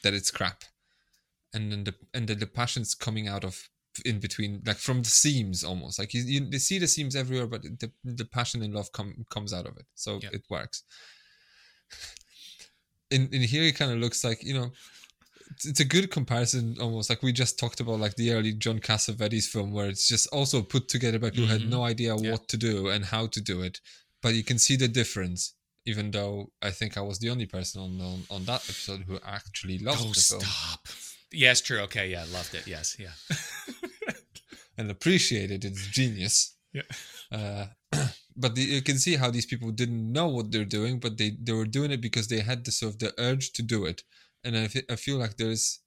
that 0.04 0.14
it's 0.14 0.32
crap, 0.32 0.64
and 1.54 1.72
then 1.72 1.84
the 1.86 1.96
and 2.14 2.28
then 2.28 2.40
the 2.40 2.48
passion's 2.48 2.94
coming 2.94 3.28
out 3.28 3.44
of 3.44 3.70
in 4.06 4.20
between, 4.20 4.62
like 4.66 4.78
from 4.78 5.02
the 5.02 5.10
seams 5.10 5.64
almost. 5.64 6.00
Like 6.00 6.14
you, 6.14 6.22
you, 6.22 6.48
you 6.50 6.60
see 6.60 6.80
the 6.80 6.88
seams 6.88 7.16
everywhere, 7.16 7.48
but 7.48 7.64
the 7.64 7.92
the 8.04 8.26
passion 8.26 8.62
and 8.62 8.74
love 8.74 8.92
come 8.92 9.26
comes 9.30 9.54
out 9.54 9.66
of 9.66 9.76
it, 9.78 9.86
so 9.96 10.20
Yeah. 10.22 10.30
it 10.34 10.44
works. 10.50 10.84
In 13.10 13.28
in 13.34 13.42
here, 13.42 13.64
it 13.64 13.76
kind 13.76 13.92
of 13.92 13.98
looks 13.98 14.24
like 14.24 14.42
you 14.42 14.54
know 14.54 14.72
it's- 15.52 15.80
a 15.80 15.86
good 15.86 16.10
comparison 16.12 16.76
almost 16.80 17.10
like 17.10 17.22
we 17.24 17.32
just 17.32 17.58
talked 17.60 17.80
about 17.80 18.00
like 18.00 18.16
the 18.16 18.32
early 18.32 18.54
john 18.54 18.80
cassavetes 18.80 19.46
film 19.48 19.72
where 19.72 19.88
it's 19.90 20.08
just 20.08 20.28
also 20.28 20.62
put 20.62 20.88
together 20.88 21.20
by 21.20 21.30
people 21.30 21.46
who 21.48 21.52
had 21.60 21.70
no 21.70 21.84
idea 21.84 22.16
Yeah. 22.16 22.32
what 22.32 22.48
to 22.50 22.58
do 22.58 22.90
and 22.90 23.06
how 23.06 23.28
to 23.28 23.42
do 23.42 23.62
it 23.62 23.80
but 24.22 24.34
you 24.36 24.44
can 24.44 24.60
see 24.60 24.76
the 24.76 24.88
difference 24.88 25.54
even 25.86 26.12
though 26.12 26.52
i 26.62 26.72
think 26.72 26.98
i 26.98 27.02
was 27.02 27.20
the 27.20 27.30
only 27.30 27.46
person 27.48 27.82
on 27.82 28.00
on, 28.02 28.24
on 28.30 28.46
that 28.46 28.62
episode 28.70 29.02
who 29.08 29.20
actually 29.26 29.78
loved 29.80 30.00
Oh, 30.02 30.14
the 30.14 30.20
film 30.22 30.42
stop. 30.42 30.88
Yes, 31.34 31.62
true. 31.62 31.80
Okay, 31.88 32.10
yeah, 32.10 32.26
loved 32.34 32.54
it. 32.56 32.68
Yes, 32.68 32.98
yeah. 33.00 33.16
and 34.78 34.90
appreciated 34.92 35.64
its 35.66 35.88
genius 35.88 36.56
Yeah. 36.74 36.84
uh, 37.32 37.66
but 38.36 38.56
the, 38.56 38.62
you 38.62 38.82
can 38.82 38.98
see 38.98 39.16
how 39.16 39.30
these 39.32 39.46
people 39.46 39.72
didn't 39.72 40.12
know 40.12 40.28
what 40.28 40.52
they're 40.52 40.66
doing 40.80 41.00
but 41.00 41.18
they, 41.18 41.32
they 41.42 41.54
were 41.54 41.66
doing 41.78 41.92
it 41.92 42.02
because 42.02 42.28
they 42.28 42.40
had 42.40 42.66
the 42.66 42.72
sort 42.72 42.94
of 42.94 43.00
the 43.00 43.14
urge 43.18 43.52
to 43.54 43.62
do 43.62 43.86
it 43.86 44.04
and 44.44 44.58
I 44.58 44.70
I 44.90 44.96
feel 44.96 45.18
like 45.18 45.38
there's 45.38 45.80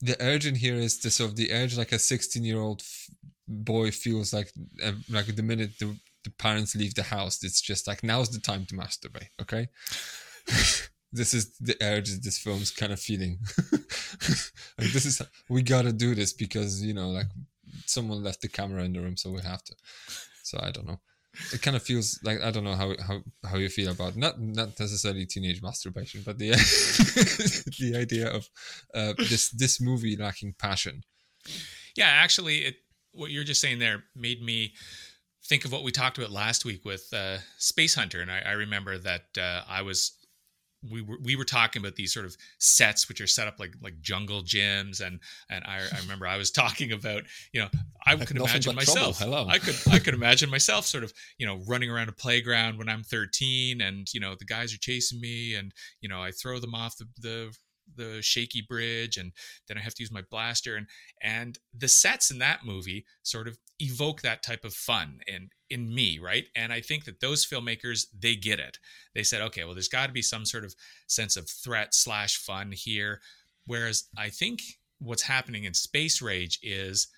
the 0.00 0.16
urge 0.20 0.46
in 0.46 0.54
here 0.54 0.76
is 0.76 1.00
the 1.00 1.10
sort 1.10 1.30
of 1.30 1.36
the 1.36 1.52
urge 1.52 1.76
like 1.76 1.92
a 1.92 1.98
16 1.98 2.44
year 2.44 2.60
old 2.60 2.82
f- 2.82 3.10
boy 3.48 3.90
feels 3.90 4.32
like 4.32 4.52
uh, 4.84 4.92
like 5.10 5.34
the 5.34 5.42
minute 5.42 5.78
the, 5.80 5.96
the 6.24 6.30
parents 6.30 6.76
leave 6.76 6.94
the 6.94 7.02
house 7.02 7.42
it's 7.42 7.60
just 7.60 7.86
like 7.88 8.04
now's 8.04 8.30
the 8.30 8.40
time 8.40 8.64
to 8.66 8.74
masturbate 8.74 9.30
okay? 9.40 9.68
This 11.10 11.32
is 11.32 11.56
the 11.58 11.74
urge 11.80 12.10
this 12.20 12.38
film's 12.38 12.70
kind 12.70 12.92
of 12.92 13.00
feeling. 13.00 13.38
Like 14.78 14.92
this 14.92 15.06
is 15.06 15.22
we 15.48 15.62
gotta 15.62 15.92
do 15.92 16.14
this 16.14 16.32
because 16.32 16.82
you 16.82 16.92
know 16.92 17.08
like 17.08 17.28
someone 17.86 18.22
left 18.22 18.42
the 18.42 18.48
camera 18.48 18.84
in 18.84 18.92
the 18.92 19.00
room 19.00 19.16
so 19.16 19.30
we 19.30 19.40
have 19.40 19.64
to. 19.64 19.74
So 20.42 20.58
i 20.62 20.70
don't 20.70 20.86
know 20.86 21.00
it 21.52 21.62
kind 21.62 21.76
of 21.76 21.82
feels 21.82 22.18
like 22.22 22.40
i 22.42 22.50
don't 22.50 22.64
know 22.64 22.74
how 22.74 22.94
how, 23.06 23.20
how 23.48 23.56
you 23.56 23.68
feel 23.68 23.90
about 23.90 24.16
not 24.16 24.40
not 24.40 24.78
necessarily 24.78 25.26
teenage 25.26 25.62
masturbation 25.62 26.22
but 26.24 26.38
the 26.38 26.50
the 27.78 27.96
idea 27.96 28.28
of 28.28 28.48
uh, 28.94 29.14
this 29.16 29.50
this 29.50 29.80
movie 29.80 30.16
lacking 30.16 30.54
passion. 30.58 31.02
Yeah, 31.96 32.08
actually, 32.08 32.58
it 32.58 32.76
what 33.12 33.30
you're 33.30 33.44
just 33.44 33.60
saying 33.60 33.78
there 33.78 34.04
made 34.14 34.42
me 34.42 34.74
think 35.44 35.64
of 35.64 35.72
what 35.72 35.82
we 35.82 35.90
talked 35.90 36.18
about 36.18 36.30
last 36.30 36.64
week 36.64 36.84
with 36.84 37.08
uh, 37.12 37.38
Space 37.58 37.94
Hunter, 37.94 38.20
and 38.20 38.30
I, 38.30 38.40
I 38.40 38.52
remember 38.52 38.98
that 38.98 39.24
uh, 39.38 39.62
I 39.68 39.82
was 39.82 40.12
we 40.82 41.02
were 41.02 41.18
we 41.22 41.36
were 41.36 41.44
talking 41.44 41.80
about 41.80 41.96
these 41.96 42.12
sort 42.12 42.26
of 42.26 42.36
sets 42.58 43.08
which 43.08 43.20
are 43.20 43.26
set 43.26 43.48
up 43.48 43.58
like 43.58 43.74
like 43.82 44.00
jungle 44.00 44.42
gyms, 44.42 45.00
and 45.00 45.20
and 45.50 45.64
I, 45.64 45.80
I 45.92 46.00
remember 46.00 46.26
I 46.26 46.36
was 46.36 46.50
talking 46.52 46.92
about 46.92 47.24
you 47.52 47.60
know 47.60 47.68
I 48.06 48.14
Like 48.14 48.28
could 48.28 48.36
imagine 48.36 48.74
myself 48.74 49.18
Hello. 49.18 49.46
I 49.48 49.58
could 49.58 49.76
I 49.90 49.98
could 49.98 50.14
imagine 50.14 50.50
myself 50.50 50.86
sort 50.86 51.04
of 51.04 51.12
you 51.38 51.46
know 51.46 51.60
running 51.66 51.90
around 51.90 52.08
a 52.08 52.12
playground 52.12 52.78
when 52.78 52.88
I'm 52.88 53.02
13, 53.02 53.80
and 53.80 54.06
you 54.12 54.20
know 54.20 54.34
the 54.38 54.44
guys 54.44 54.72
are 54.74 54.78
chasing 54.78 55.20
me, 55.20 55.54
and 55.54 55.72
you 56.00 56.08
know 56.08 56.22
I 56.22 56.30
throw 56.30 56.58
them 56.58 56.74
off 56.74 56.96
the 56.96 57.06
the 57.20 57.56
the 57.96 58.20
shaky 58.20 58.60
bridge 58.60 59.16
and 59.16 59.32
then 59.66 59.78
I 59.78 59.80
have 59.80 59.94
to 59.94 60.02
use 60.02 60.12
my 60.12 60.22
blaster 60.30 60.76
and 60.76 60.86
and 61.22 61.58
the 61.76 61.88
sets 61.88 62.30
in 62.30 62.38
that 62.38 62.60
movie 62.64 63.06
sort 63.22 63.48
of 63.48 63.58
evoke 63.78 64.20
that 64.20 64.42
type 64.42 64.64
of 64.64 64.74
fun 64.74 65.20
in 65.26 65.48
in 65.70 65.94
me 65.94 66.18
right? 66.18 66.44
And 66.54 66.72
I 66.72 66.80
think 66.80 67.04
that 67.04 67.20
those 67.20 67.46
filmmakers 67.46 68.06
they 68.18 68.36
get 68.36 68.58
it. 68.58 68.78
They 69.14 69.22
said 69.22 69.42
okay 69.42 69.64
well 69.64 69.74
there's 69.74 69.88
got 69.88 70.06
to 70.06 70.12
be 70.12 70.22
some 70.22 70.44
sort 70.44 70.64
of 70.64 70.74
sense 71.06 71.36
of 71.36 71.48
threat 71.48 71.94
slash 71.94 72.36
fun 72.36 72.72
here. 72.72 73.20
Whereas 73.66 74.04
I 74.16 74.30
think 74.30 74.62
what's 74.98 75.22
happening 75.22 75.64
in 75.64 75.74
Space 75.74 76.22
Rage 76.22 76.58
is 76.62 77.08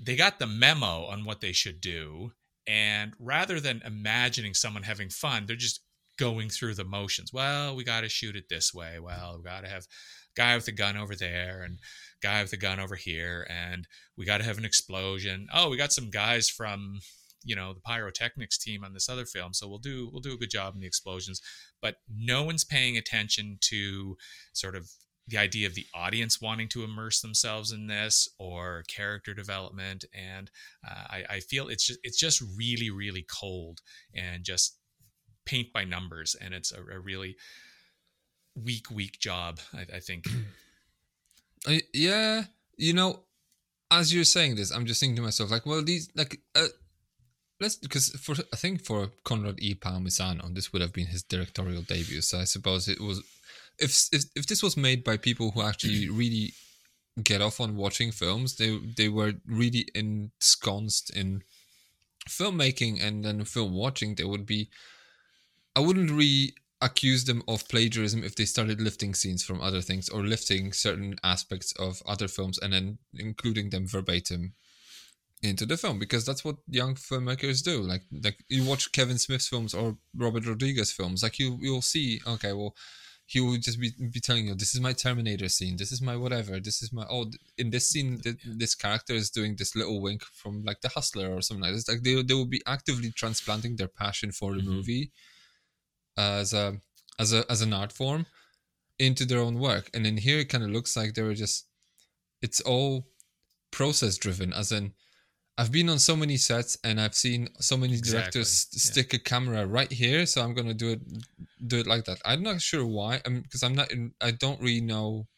they 0.00 0.16
got 0.16 0.38
the 0.38 0.46
memo 0.46 1.04
on 1.04 1.24
what 1.24 1.40
they 1.40 1.52
should 1.52 1.80
do 1.80 2.32
and 2.66 3.12
rather 3.18 3.60
than 3.60 3.82
imagining 3.84 4.54
someone 4.54 4.82
having 4.82 5.08
fun 5.08 5.46
they're 5.46 5.56
just 5.56 5.80
going 6.18 6.48
through 6.48 6.74
the 6.74 6.84
motions. 6.84 7.32
Well 7.32 7.74
we 7.74 7.84
got 7.84 8.02
to 8.02 8.08
shoot 8.08 8.36
it 8.36 8.48
this 8.48 8.72
way. 8.72 8.98
Well 9.00 9.36
we 9.38 9.44
got 9.44 9.64
to 9.64 9.70
have 9.70 9.86
guy 10.36 10.56
with 10.56 10.68
a 10.68 10.72
gun 10.72 10.96
over 10.96 11.14
there 11.14 11.62
and 11.62 11.78
guy 12.22 12.42
with 12.42 12.52
a 12.52 12.56
gun 12.56 12.80
over 12.80 12.94
here 12.94 13.46
and 13.50 13.86
we 14.16 14.24
got 14.24 14.38
to 14.38 14.44
have 14.44 14.58
an 14.58 14.64
explosion. 14.64 15.46
Oh 15.52 15.68
we 15.68 15.76
got 15.76 15.92
some 15.92 16.10
guys 16.10 16.48
from 16.48 17.00
you 17.44 17.56
know 17.56 17.72
the 17.72 17.80
pyrotechnics 17.80 18.58
team 18.58 18.84
on 18.84 18.94
this 18.94 19.08
other 19.08 19.24
film 19.24 19.52
so 19.52 19.68
we'll 19.68 19.78
do 19.78 20.08
we'll 20.12 20.20
do 20.20 20.32
a 20.32 20.38
good 20.38 20.50
job 20.50 20.74
in 20.74 20.80
the 20.80 20.86
explosions. 20.86 21.40
But 21.80 21.96
no 22.08 22.42
one's 22.42 22.64
paying 22.64 22.96
attention 22.96 23.58
to 23.62 24.16
sort 24.52 24.76
of 24.76 24.90
the 25.28 25.38
idea 25.38 25.66
of 25.66 25.74
the 25.74 25.86
audience 25.94 26.40
wanting 26.40 26.68
to 26.68 26.82
immerse 26.82 27.20
themselves 27.20 27.70
in 27.70 27.86
this 27.86 28.28
or 28.38 28.82
character 28.88 29.34
development. 29.34 30.04
And 30.12 30.50
uh, 30.88 31.04
I, 31.08 31.24
I 31.30 31.40
feel 31.40 31.68
it's 31.68 31.86
just 31.86 32.00
it's 32.02 32.18
just 32.18 32.42
really 32.56 32.90
really 32.90 33.24
cold 33.30 33.80
and 34.14 34.44
just 34.44 34.78
paint 35.44 35.72
by 35.72 35.84
numbers. 35.84 36.36
And 36.40 36.54
it's 36.54 36.72
a, 36.72 36.80
a 36.80 36.98
really 36.98 37.36
weak 38.54 38.90
weak 38.90 39.18
job 39.18 39.60
I, 39.72 39.96
I 39.96 40.00
think. 40.00 40.28
I, 41.66 41.82
yeah 41.94 42.44
you 42.76 42.92
know 42.92 43.22
as 43.90 44.12
you're 44.12 44.24
saying 44.24 44.56
this 44.56 44.70
i'm 44.70 44.86
just 44.86 45.00
thinking 45.00 45.16
to 45.16 45.22
myself 45.22 45.50
like 45.50 45.64
well 45.64 45.82
these 45.82 46.10
like 46.14 46.40
uh, 46.54 46.66
let's 47.62 47.76
because 47.76 48.10
for 48.24 48.34
i 48.52 48.56
think 48.56 48.84
for 48.84 49.10
conrad 49.24 49.58
e. 49.58 49.74
Palmisano 49.74 50.52
this 50.54 50.72
would 50.72 50.82
have 50.82 50.92
been 50.92 51.06
his 51.06 51.22
directorial 51.22 51.82
debut. 51.82 52.20
So 52.20 52.38
i 52.40 52.44
suppose 52.44 52.88
it 52.88 53.00
was 53.00 53.22
if 53.78 53.90
if, 54.12 54.24
if 54.36 54.46
this 54.46 54.62
was 54.62 54.76
made 54.76 55.02
by 55.04 55.16
people 55.16 55.52
who 55.52 55.62
actually 55.62 56.08
really 56.22 56.52
get 57.22 57.40
off 57.40 57.60
on 57.60 57.76
watching 57.76 58.10
films 58.10 58.56
they 58.56 58.78
they 58.96 59.08
were 59.08 59.34
really 59.46 59.86
ensconced 59.94 61.14
in 61.16 61.42
filmmaking 62.28 63.02
and 63.04 63.24
then 63.24 63.44
film 63.44 63.74
watching 63.74 64.14
they 64.14 64.24
would 64.24 64.46
be 64.46 64.68
i 65.76 65.80
wouldn't 65.80 66.10
re 66.10 66.54
accuse 66.80 67.24
them 67.24 67.42
of 67.46 67.68
plagiarism 67.68 68.24
if 68.24 68.34
they 68.34 68.44
started 68.44 68.80
lifting 68.80 69.14
scenes 69.14 69.44
from 69.44 69.60
other 69.60 69.80
things 69.80 70.08
or 70.08 70.22
lifting 70.24 70.72
certain 70.72 71.14
aspects 71.22 71.72
of 71.78 72.02
other 72.06 72.26
films 72.26 72.58
and 72.58 72.72
then 72.72 72.98
including 73.14 73.70
them 73.70 73.86
verbatim 73.86 74.54
into 75.42 75.66
the 75.66 75.76
film 75.76 75.98
because 75.98 76.24
that's 76.24 76.44
what 76.44 76.56
young 76.68 76.94
filmmakers 76.94 77.62
do. 77.62 77.82
Like 77.82 78.02
like 78.22 78.38
you 78.48 78.64
watch 78.64 78.92
Kevin 78.92 79.18
Smith's 79.18 79.48
films 79.48 79.74
or 79.74 79.96
Robert 80.14 80.46
Rodriguez 80.46 80.92
films, 80.92 81.22
like 81.22 81.38
you 81.38 81.58
you'll 81.60 81.82
see, 81.82 82.20
okay, 82.26 82.52
well, 82.52 82.74
he 83.26 83.40
will 83.40 83.56
just 83.56 83.80
be, 83.80 83.90
be 84.12 84.20
telling 84.20 84.46
you, 84.48 84.54
this 84.54 84.74
is 84.74 84.80
my 84.80 84.92
Terminator 84.92 85.48
scene, 85.48 85.76
this 85.76 85.90
is 85.90 86.02
my 86.02 86.16
whatever, 86.16 86.60
this 86.60 86.82
is 86.82 86.92
my 86.92 87.04
oh, 87.10 87.30
in 87.58 87.70
this 87.70 87.88
scene, 87.90 88.18
th- 88.20 88.36
this 88.44 88.74
character 88.74 89.14
is 89.14 89.30
doing 89.30 89.56
this 89.56 89.74
little 89.74 90.00
wink 90.00 90.22
from 90.24 90.62
like 90.64 90.80
the 90.80 90.88
Hustler 90.90 91.32
or 91.34 91.40
something 91.42 91.62
like 91.64 91.74
this. 91.74 91.88
Like 91.88 92.02
they 92.02 92.22
they 92.22 92.34
will 92.34 92.46
be 92.46 92.62
actively 92.66 93.10
transplanting 93.10 93.76
their 93.76 93.88
passion 93.88 94.30
for 94.32 94.54
the 94.54 94.62
Mhm. 94.62 94.66
movie 94.66 95.12
as 96.16 96.52
a 96.52 96.80
as 97.18 97.32
a 97.32 97.44
as 97.50 97.62
an 97.62 97.72
art 97.72 97.92
form 97.92 98.26
into 98.98 99.24
their 99.24 99.40
own 99.40 99.58
work, 99.58 99.90
and 99.94 100.06
in 100.06 100.18
here 100.18 100.38
it 100.38 100.48
kind 100.48 100.62
of 100.62 100.70
looks 100.70 100.96
like 100.96 101.14
they 101.14 101.22
were 101.22 101.34
just 101.34 101.66
it's 102.42 102.60
all 102.60 103.08
process 103.70 104.18
driven 104.18 104.52
as 104.52 104.70
in 104.70 104.92
I've 105.58 105.70
been 105.70 105.88
on 105.90 105.98
so 105.98 106.16
many 106.16 106.38
sets 106.38 106.78
and 106.82 107.00
I've 107.00 107.14
seen 107.14 107.48
so 107.60 107.76
many 107.76 108.00
directors 108.00 108.34
Exactly, 108.34 108.40
s- 108.40 108.68
yeah. 108.72 108.90
stick 108.92 109.14
a 109.14 109.18
camera 109.18 109.66
right 109.66 109.92
here, 109.92 110.24
so 110.26 110.42
I'm 110.42 110.54
gonna 110.54 110.74
do 110.74 110.90
it 110.92 111.00
do 111.66 111.78
it 111.78 111.86
like 111.86 112.04
that. 112.06 112.18
I'm 112.24 112.42
not 112.42 112.60
sure 112.60 112.86
why, 112.86 113.16
um, 113.16 113.22
I'm, 113.26 113.40
because 113.42 113.62
I'm 113.62 113.74
not 113.74 113.90
in, 113.92 114.12
I 114.20 114.30
don't 114.30 114.60
really 114.60 114.80
know 114.80 115.28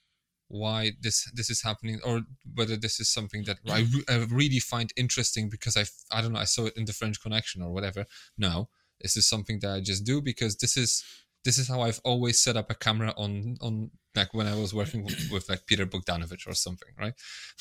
why 0.49 0.93
this 1.01 1.29
this 1.35 1.51
is 1.51 1.63
happening 1.63 1.99
or 2.05 2.23
whether 2.55 2.77
this 2.77 3.01
is 3.01 3.09
something 3.09 3.43
that 3.45 3.59
I, 3.69 3.81
re- 3.81 4.05
I 4.09 4.17
really 4.31 4.61
find 4.61 4.93
interesting 4.97 5.49
because 5.49 5.77
I 5.77 5.85
I 6.17 6.23
don't 6.23 6.33
know 6.33 6.39
I 6.39 6.45
saw 6.45 6.67
it 6.67 6.77
in 6.77 6.85
the 6.85 6.93
French 6.93 7.21
Connection 7.21 7.61
or 7.63 7.73
whatever. 7.73 8.07
No, 8.39 8.69
this 9.01 9.17
is 9.17 9.29
something 9.29 9.59
that 9.61 9.73
I 9.75 9.81
just 9.81 10.05
do 10.05 10.21
because 10.23 10.57
this 10.57 10.77
is 10.77 11.03
this 11.45 11.59
is 11.59 11.69
how 11.69 11.83
I've 11.83 12.01
always 12.05 12.43
set 12.43 12.57
up 12.57 12.71
a 12.71 12.75
camera 12.75 13.13
on 13.17 13.57
on 13.61 13.91
like 14.15 14.33
when 14.33 14.47
I 14.47 14.55
was 14.55 14.73
working 14.73 15.05
with, 15.05 15.31
with 15.31 15.49
like 15.49 15.67
Peter 15.67 15.87
Bogdanovich 15.87 16.47
or 16.47 16.55
something, 16.55 16.89
right? 16.99 17.15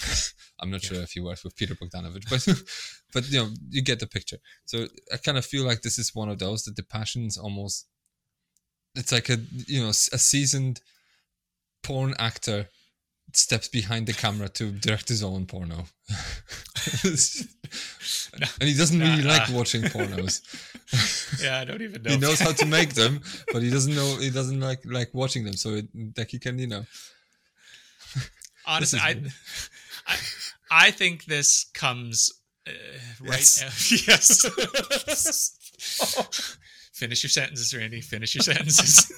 I'm 0.59 0.69
not 0.69 0.83
sure 0.83 1.01
if 1.01 1.11
he 1.11 1.19
worked 1.19 1.43
with 1.43 1.55
Peter 1.55 1.75
Bogdanovich, 1.75 2.29
but 2.29 2.47
but 3.13 3.29
you 3.29 3.39
know 3.39 3.49
you 3.69 3.81
get 3.81 3.99
the 3.99 4.07
picture. 4.07 4.37
So 4.65 4.87
I 5.11 5.17
kind 5.17 5.37
of 5.37 5.45
feel 5.45 5.65
like 5.65 5.81
this 5.81 5.97
is 5.97 6.15
one 6.15 6.29
of 6.29 6.39
those 6.39 6.63
that 6.63 6.75
the 6.75 6.83
passion's 6.83 7.37
almost 7.37 7.87
it's 8.95 9.11
like 9.11 9.29
a 9.29 9.37
you 9.67 9.81
know 9.81 9.89
a 9.89 9.93
seasoned 9.93 10.81
porn 11.81 12.13
actor 12.19 12.67
steps 13.33 13.67
behind 13.67 14.05
the 14.07 14.13
camera 14.13 14.49
to 14.49 14.71
direct 14.71 15.09
his 15.09 15.23
own 15.23 15.45
porno. 15.45 15.85
and 17.03 17.17
he 18.61 18.73
doesn't 18.75 18.99
really 18.99 19.23
Nah, 19.23 19.29
like 19.37 19.49
watching 19.49 19.81
pornos. 19.83 20.41
Yeah, 21.41 21.59
I 21.59 21.65
don't 21.65 21.81
even 21.81 22.01
know. 22.03 22.11
he 22.11 22.17
knows 22.17 22.39
how 22.39 22.51
to 22.51 22.65
make 22.67 22.93
them, 22.93 23.21
but 23.51 23.63
he 23.63 23.71
doesn't 23.71 23.95
know 23.95 24.17
he 24.17 24.29
doesn't 24.29 24.59
like 24.59 24.81
like 24.85 25.09
watching 25.13 25.43
them. 25.43 25.53
So 25.53 25.69
it, 25.75 25.87
like 26.15 26.29
he 26.29 26.37
can 26.37 26.59
you 26.59 26.67
know 26.67 26.85
Honestly, 28.65 28.99
I, 29.01 29.21
I 30.07 30.17
I 30.69 30.91
think 30.91 31.25
this 31.25 31.65
comes 31.73 32.31
uh, 32.67 32.71
right. 33.21 33.39
Yes. 33.39 34.07
yes. 34.07 34.45
Finish 37.03 37.21
your 37.21 37.31
sentences, 37.31 37.75
Randy. 37.75 37.99
Finish 37.99 38.33
your 38.33 38.43
sentences. 38.43 39.11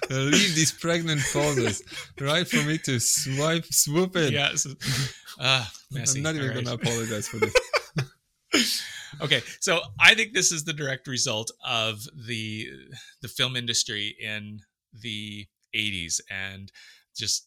leave 0.10 0.54
these 0.54 0.72
pregnant 0.72 1.20
pauses 1.30 1.82
right 2.18 2.48
for 2.48 2.56
me 2.66 2.78
to 2.78 2.98
swipe 2.98 3.66
swoop 3.66 4.16
in. 4.16 4.32
yes. 4.32 4.66
Uh, 5.38 5.62
messy. 5.90 6.20
I'm 6.20 6.22
not 6.22 6.36
even 6.36 6.48
right. 6.48 6.64
gonna 6.64 6.76
apologize 6.76 7.28
for 7.28 7.36
this. 7.36 8.82
okay 9.20 9.42
so 9.60 9.80
i 10.00 10.14
think 10.14 10.32
this 10.32 10.50
is 10.50 10.64
the 10.64 10.72
direct 10.72 11.06
result 11.06 11.50
of 11.66 12.00
the 12.26 12.68
the 13.20 13.28
film 13.28 13.56
industry 13.56 14.16
in 14.20 14.60
the 14.92 15.46
80s 15.76 16.20
and 16.30 16.72
just 17.14 17.46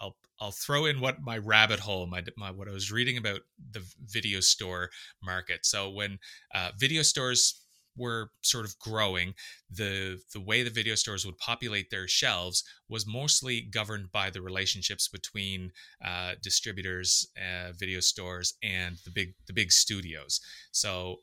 i'll 0.00 0.16
i'll 0.40 0.50
throw 0.50 0.84
in 0.84 1.00
what 1.00 1.22
my 1.22 1.38
rabbit 1.38 1.80
hole 1.80 2.06
my, 2.06 2.22
my 2.36 2.50
what 2.50 2.68
i 2.68 2.72
was 2.72 2.90
reading 2.92 3.16
about 3.16 3.40
the 3.70 3.82
video 4.04 4.40
store 4.40 4.90
market 5.22 5.64
so 5.64 5.88
when 5.90 6.18
uh, 6.54 6.70
video 6.78 7.02
stores 7.02 7.61
were 7.96 8.30
sort 8.42 8.64
of 8.64 8.78
growing 8.78 9.34
the 9.70 10.20
the 10.32 10.40
way 10.40 10.62
the 10.62 10.70
video 10.70 10.94
stores 10.94 11.26
would 11.26 11.38
populate 11.38 11.90
their 11.90 12.08
shelves 12.08 12.64
was 12.88 13.06
mostly 13.06 13.62
governed 13.62 14.10
by 14.12 14.30
the 14.30 14.42
relationships 14.42 15.08
between 15.08 15.70
uh, 16.04 16.32
distributors 16.42 17.28
uh, 17.36 17.72
video 17.72 18.00
stores 18.00 18.54
and 18.62 18.96
the 19.04 19.10
big 19.10 19.34
the 19.46 19.52
big 19.52 19.72
studios. 19.72 20.40
So 20.72 21.16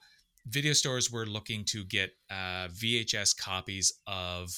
video 0.47 0.73
stores 0.73 1.11
were 1.11 1.25
looking 1.25 1.63
to 1.65 1.83
get 1.85 2.11
uh, 2.29 2.67
VHS 2.69 3.37
copies 3.37 3.93
of 4.07 4.49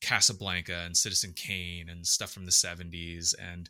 Casablanca 0.00 0.82
and 0.84 0.96
Citizen 0.96 1.32
Kane 1.34 1.88
and 1.88 2.06
stuff 2.06 2.32
from 2.32 2.44
the 2.44 2.50
70s 2.50 3.34
and 3.38 3.68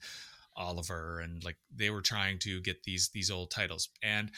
Oliver 0.57 1.21
and 1.21 1.43
like 1.45 1.57
they 1.75 1.91
were 1.91 2.03
trying 2.03 2.39
to 2.41 2.61
get 2.61 2.83
these 2.85 3.11
these 3.11 3.31
old 3.31 3.51
titles. 3.51 3.89
And 4.03 4.31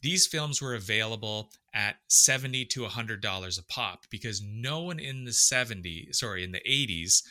these 0.00 0.26
films 0.26 0.62
were 0.62 0.74
available 0.74 1.50
at 1.74 1.96
70 2.08 2.64
to 2.66 2.82
100 2.82 3.20
dollars 3.20 3.58
a 3.58 3.64
pop 3.64 4.04
because 4.10 4.42
no 4.42 4.82
one 4.82 4.98
in 4.98 5.24
the 5.24 5.30
70s 5.32 6.16
sorry 6.16 6.44
in 6.44 6.52
the 6.52 6.60
80s 6.66 7.22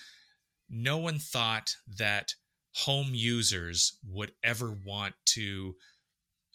no 0.70 0.98
one 0.98 1.18
thought 1.20 1.76
that 1.98 2.34
home 2.76 3.10
users 3.14 3.98
would 4.06 4.32
ever 4.44 4.72
want 4.86 5.16
to 5.26 5.76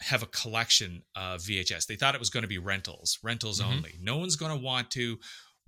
have 0.01 0.23
a 0.23 0.27
collection 0.27 1.03
of 1.15 1.41
VHS. 1.43 1.87
They 1.87 1.97
thought 1.97 2.15
it 2.15 2.21
was 2.21 2.31
going 2.31 2.43
to 2.43 2.49
be 2.49 2.59
rentals, 2.59 3.19
rentals 3.23 3.61
Mhm. 3.61 3.65
only. 3.67 3.95
No 4.01 4.17
one's 4.19 4.37
going 4.37 4.51
to 4.57 4.63
want 4.63 4.91
to 4.93 5.21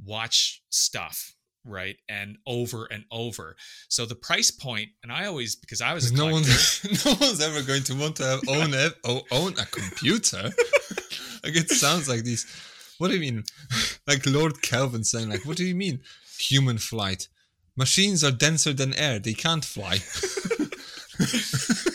watch 0.03 0.63
stuff, 0.71 1.34
right? 1.65 1.97
And 2.09 2.37
over 2.47 2.87
and 2.87 3.05
over. 3.11 3.57
So 3.89 4.07
the 4.07 4.15
price 4.15 4.51
point, 4.51 4.91
and 5.03 5.13
I 5.13 5.27
always 5.27 5.57
because 5.57 5.81
I 5.81 5.95
was 5.95 6.13
no 6.13 6.27
one's 6.27 6.85
no 7.05 7.15
one's 7.21 7.41
ever 7.41 7.63
going 7.63 7.83
to 7.85 7.95
want 7.95 8.17
to 8.17 8.25
have 8.25 8.41
own 8.49 8.75
a, 8.75 8.91
own 9.33 9.53
a 9.59 9.67
computer. 9.67 10.43
like 11.45 11.57
it 11.57 11.71
sounds 11.71 12.09
like 12.09 12.25
these. 12.25 12.47
What 12.99 13.09
do 13.09 13.15
you 13.15 13.21
mean? 13.21 13.45
like 14.07 14.25
Lord 14.25 14.63
Kelvin 14.63 15.03
saying, 15.03 15.29
like, 15.29 15.45
what 15.45 15.57
do 15.57 15.65
you 15.65 15.75
mean? 15.75 16.01
Human 16.39 16.79
flight. 16.79 17.29
Machines 17.77 18.23
are 18.23 18.31
denser 18.31 18.73
than 18.73 18.95
air. 18.95 19.19
They 19.19 19.35
can't 19.35 19.65
fly. 19.65 19.99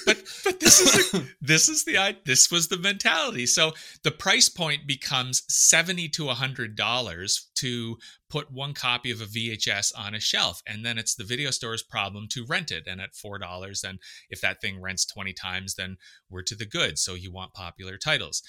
But 0.09 0.23
but 0.43 0.59
this 0.59 0.79
is 0.79 1.11
the, 1.11 1.27
this 1.41 1.69
is 1.69 1.83
the 1.85 2.17
this 2.25 2.51
was 2.51 2.67
the 2.67 2.77
mentality. 2.77 3.45
So 3.45 3.73
the 4.03 4.11
price 4.11 4.49
point 4.49 4.87
becomes 4.87 5.43
seventy 5.47 6.09
to 6.09 6.27
hundred 6.29 6.75
dollars 6.75 7.49
to 7.55 7.97
put 8.29 8.51
one 8.51 8.73
copy 8.73 9.11
of 9.11 9.21
a 9.21 9.25
VHS 9.25 9.91
on 9.97 10.15
a 10.15 10.19
shelf, 10.19 10.61
and 10.67 10.85
then 10.85 10.97
it's 10.97 11.15
the 11.15 11.23
video 11.23 11.51
store's 11.51 11.83
problem 11.83 12.27
to 12.31 12.45
rent 12.45 12.71
it. 12.71 12.83
And 12.87 12.99
at 12.99 13.15
four 13.15 13.37
dollars, 13.37 13.81
then 13.81 13.99
if 14.29 14.41
that 14.41 14.61
thing 14.61 14.81
rents 14.81 15.05
twenty 15.05 15.33
times, 15.33 15.75
then 15.75 15.97
we're 16.29 16.43
to 16.43 16.55
the 16.55 16.65
good. 16.65 16.97
So 16.97 17.13
you 17.13 17.31
want 17.31 17.53
popular 17.53 17.97
titles. 17.97 18.41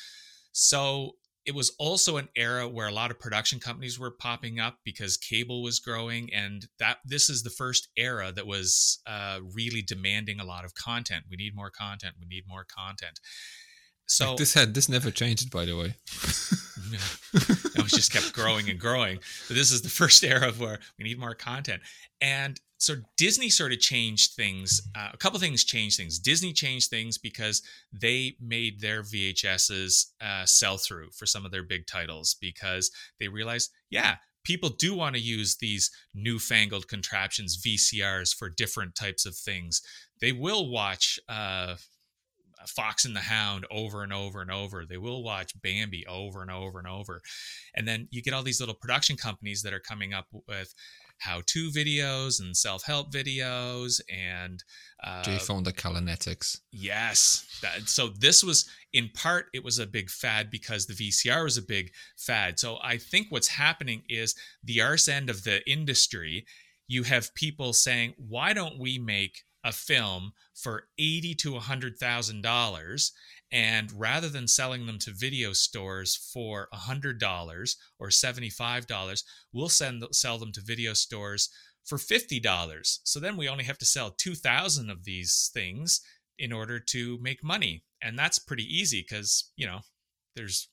So 0.52 1.16
it 1.47 1.55
was 1.55 1.74
also 1.78 2.16
an 2.16 2.28
era 2.36 2.68
where 2.68 2.88
a 2.88 2.93
lot 2.93 3.11
of 3.11 3.18
production 3.18 3.59
companies 3.59 3.99
were 3.99 4.11
popping 4.11 4.61
up 4.61 4.78
because 4.84 5.16
cable 5.16 5.62
was 5.62 5.78
growing 5.78 6.32
and 6.34 6.66
that 6.78 6.99
this 7.05 7.30
is 7.30 7.43
the 7.43 7.51
first 7.51 7.88
era 7.97 8.30
that 8.30 8.47
was 8.47 9.01
uh, 9.07 9.41
really 9.55 9.82
demanding 9.82 10.38
a 10.38 10.45
lot 10.45 10.64
of 10.64 10.74
content 10.74 11.24
we 11.30 11.36
need 11.36 11.55
more 11.55 11.70
content 11.70 12.14
we 12.20 12.26
need 12.26 12.45
more 12.47 12.64
content 12.64 13.20
so 14.11 14.30
Like 14.30 14.38
this 14.38 14.55
had 14.55 14.74
this 14.74 14.88
never 14.88 15.12
changed, 15.12 15.53
by 15.53 15.64
the 15.64 15.76
way. 15.76 15.95
no, 16.91 17.84
it 17.84 17.86
just 17.86 18.12
kept 18.12 18.32
growing 18.32 18.68
and 18.68 18.76
growing. 18.76 19.20
But 19.47 19.57
this 19.57 19.70
is 19.70 19.82
the 19.82 19.88
first 19.88 20.24
era 20.24 20.49
of 20.49 20.59
where 20.59 20.80
we 20.99 21.05
need 21.05 21.18
more 21.18 21.36
content. 21.36 21.80
And 22.20 22.61
so 22.80 22.96
Disney 23.18 23.50
sort 23.50 23.72
of 23.72 23.78
changed 23.78 24.32
things. 24.32 24.80
Uh, 24.96 25.10
a 25.12 25.16
couple 25.18 25.38
things 25.38 25.64
changed 25.64 25.98
things. 25.98 26.18
Disney 26.18 26.54
changed 26.54 26.88
things 26.88 27.18
because 27.18 27.60
they 27.92 28.36
made 28.40 28.80
their 28.80 29.02
VHSs 29.02 30.06
uh, 30.22 30.46
sell 30.46 30.78
through 30.78 31.10
for 31.10 31.26
some 31.26 31.44
of 31.44 31.52
their 31.52 31.62
big 31.62 31.86
titles 31.86 32.34
because 32.40 32.90
they 33.18 33.28
realized, 33.28 33.70
yeah, 33.90 34.16
people 34.44 34.70
do 34.70 34.94
want 34.94 35.14
to 35.14 35.20
use 35.20 35.58
these 35.58 35.90
newfangled 36.14 36.88
contraptions, 36.88 37.62
VCRs, 37.62 38.34
for 38.34 38.48
different 38.48 38.94
types 38.94 39.26
of 39.26 39.36
things. 39.36 39.82
They 40.20 40.32
will 40.32 40.68
watch. 40.70 41.20
Uh, 41.28 41.76
Fox 42.66 43.06
and 43.06 43.16
the 43.16 43.20
Hound 43.20 43.64
over 43.70 44.02
and 44.02 44.12
over 44.12 44.42
and 44.42 44.50
over. 44.50 44.84
They 44.84 44.98
will 44.98 45.22
watch 45.22 45.54
Bambi 45.62 46.06
over 46.06 46.42
and 46.42 46.50
over 46.50 46.78
and 46.78 46.86
over. 46.86 47.22
And 47.74 47.88
then 47.88 48.06
you 48.10 48.20
get 48.20 48.34
all 48.34 48.42
these 48.42 48.60
little 48.60 48.74
production 48.74 49.16
companies 49.16 49.62
that 49.62 49.72
are 49.72 49.80
coming 49.80 50.12
up 50.12 50.26
with 50.46 50.74
how 51.20 51.42
to 51.46 51.70
videos 51.70 52.40
and 52.40 52.56
self 52.56 52.82
help 52.82 53.12
videos. 53.12 54.00
And 54.10 54.62
uh, 55.02 55.22
J 55.22 55.38
Fonda 55.38 55.72
Callanetics. 55.72 56.58
Yes. 56.72 57.46
That, 57.62 57.88
so 57.88 58.08
this 58.08 58.42
was, 58.42 58.68
in 58.92 59.10
part, 59.14 59.46
it 59.54 59.62
was 59.62 59.78
a 59.78 59.86
big 59.86 60.10
fad 60.10 60.50
because 60.50 60.86
the 60.86 60.94
VCR 60.94 61.44
was 61.44 61.56
a 61.56 61.62
big 61.62 61.92
fad. 62.16 62.58
So 62.58 62.78
I 62.82 62.96
think 62.96 63.26
what's 63.30 63.48
happening 63.48 64.02
is 64.08 64.34
the 64.64 64.80
arse 64.80 65.08
end 65.08 65.30
of 65.30 65.44
the 65.44 65.68
industry. 65.70 66.44
You 66.88 67.04
have 67.04 67.34
people 67.34 67.72
saying, 67.72 68.14
"Why 68.16 68.52
don't 68.52 68.78
we 68.78 68.98
make 68.98 69.42
a 69.62 69.72
film 69.72 70.32
for 70.54 70.88
eighty 70.98 71.34
to 71.36 71.56
a 71.56 71.60
hundred 71.60 71.98
thousand 71.98 72.42
dollars?" 72.42 73.12
And 73.53 73.92
rather 73.92 74.28
than 74.28 74.46
selling 74.46 74.86
them 74.86 74.98
to 75.01 75.12
video 75.12 75.53
stores 75.53 76.14
for 76.32 76.68
a 76.72 76.76
hundred 76.76 77.18
dollars 77.18 77.76
or 77.98 78.11
seventy-five 78.11 78.86
dollars, 78.86 79.24
we'll 79.53 79.68
send 79.68 80.05
sell 80.12 80.38
them 80.38 80.53
to 80.53 80.61
video 80.64 80.92
stores 80.92 81.51
for 81.84 81.98
fifty 81.98 82.38
dollars. 82.38 83.01
So 83.05 83.18
then 83.18 83.36
we 83.36 83.48
only 83.48 83.64
have 83.64 83.78
to 83.78 83.84
sell 83.84 84.11
two 84.11 84.34
thousand 84.34 84.90
of 84.90 85.05
these 85.05 85.51
things 85.53 86.01
in 86.38 86.53
order 86.53 86.78
to 86.78 87.18
make 87.20 87.42
money. 87.42 87.82
And 88.03 88.18
that's 88.18 88.38
pretty 88.38 88.64
easy 88.64 89.05
because, 89.07 89.51
you 89.57 89.66
know, 89.66 89.80
there's 90.36 90.68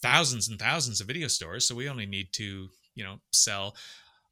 thousands 0.00 0.48
and 0.48 0.58
thousands 0.58 1.00
of 1.00 1.06
video 1.06 1.28
stores. 1.28 1.66
So 1.66 1.74
we 1.74 1.88
only 1.88 2.06
need 2.06 2.28
to, 2.34 2.68
you 2.94 3.04
know, 3.04 3.16
sell 3.32 3.76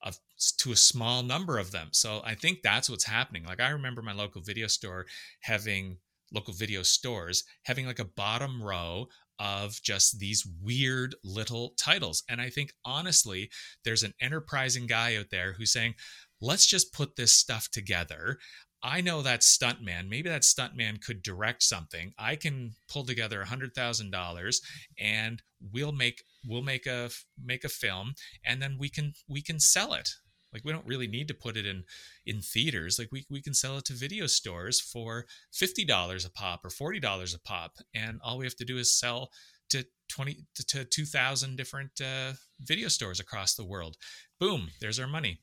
a, 0.02 0.14
to 0.58 0.72
a 0.72 0.76
small 0.76 1.22
number 1.22 1.58
of 1.58 1.70
them. 1.70 1.88
So 1.92 2.22
I 2.24 2.34
think 2.34 2.62
that's 2.62 2.88
what's 2.88 3.04
happening. 3.04 3.44
Like 3.44 3.60
I 3.60 3.70
remember 3.70 4.00
my 4.00 4.12
local 4.14 4.40
video 4.40 4.68
store 4.68 5.06
having 5.42 5.98
local 6.32 6.54
video 6.54 6.82
stores 6.82 7.44
having 7.64 7.86
like 7.86 7.98
a 7.98 8.04
bottom 8.04 8.62
row 8.62 9.06
of 9.38 9.80
just 9.82 10.18
these 10.18 10.46
weird 10.62 11.14
little 11.24 11.72
titles. 11.78 12.22
And 12.28 12.40
I 12.40 12.50
think 12.50 12.72
honestly, 12.84 13.50
there's 13.84 14.02
an 14.02 14.12
enterprising 14.20 14.86
guy 14.86 15.16
out 15.16 15.30
there 15.30 15.54
who's 15.54 15.72
saying, 15.72 15.94
let's 16.40 16.66
just 16.66 16.92
put 16.92 17.16
this 17.16 17.32
stuff 17.32 17.70
together. 17.70 18.38
I 18.82 19.00
know 19.00 19.22
that 19.22 19.40
stuntman. 19.40 20.08
Maybe 20.08 20.28
that 20.28 20.42
stuntman 20.42 21.02
could 21.04 21.22
direct 21.22 21.62
something. 21.62 22.12
I 22.18 22.36
can 22.36 22.72
pull 22.88 23.04
together 23.04 23.42
a 23.42 23.46
hundred 23.46 23.74
thousand 23.74 24.10
dollars, 24.10 24.62
and 24.98 25.42
we'll 25.72 25.92
make 25.92 26.22
we'll 26.46 26.62
make 26.62 26.86
a 26.86 27.10
make 27.42 27.64
a 27.64 27.68
film, 27.68 28.14
and 28.44 28.62
then 28.62 28.76
we 28.78 28.88
can 28.88 29.12
we 29.28 29.42
can 29.42 29.60
sell 29.60 29.92
it. 29.92 30.08
Like 30.52 30.64
we 30.64 30.72
don't 30.72 30.86
really 30.86 31.06
need 31.06 31.28
to 31.28 31.34
put 31.34 31.56
it 31.56 31.66
in 31.66 31.84
in 32.26 32.40
theaters. 32.40 32.98
Like 32.98 33.08
we 33.12 33.26
we 33.30 33.40
can 33.40 33.54
sell 33.54 33.78
it 33.78 33.84
to 33.86 33.92
video 33.92 34.26
stores 34.26 34.80
for 34.80 35.26
fifty 35.52 35.84
dollars 35.84 36.24
a 36.24 36.30
pop 36.30 36.64
or 36.64 36.70
forty 36.70 37.00
dollars 37.00 37.34
a 37.34 37.40
pop, 37.40 37.78
and 37.94 38.20
all 38.22 38.38
we 38.38 38.46
have 38.46 38.56
to 38.56 38.64
do 38.64 38.78
is 38.78 38.92
sell 38.92 39.30
to 39.70 39.84
twenty 40.08 40.44
to, 40.54 40.66
to 40.66 40.84
two 40.84 41.04
thousand 41.04 41.56
different 41.56 42.00
uh, 42.00 42.32
video 42.60 42.88
stores 42.88 43.20
across 43.20 43.54
the 43.54 43.64
world. 43.64 43.96
Boom, 44.38 44.68
there's 44.80 44.98
our 44.98 45.06
money. 45.06 45.40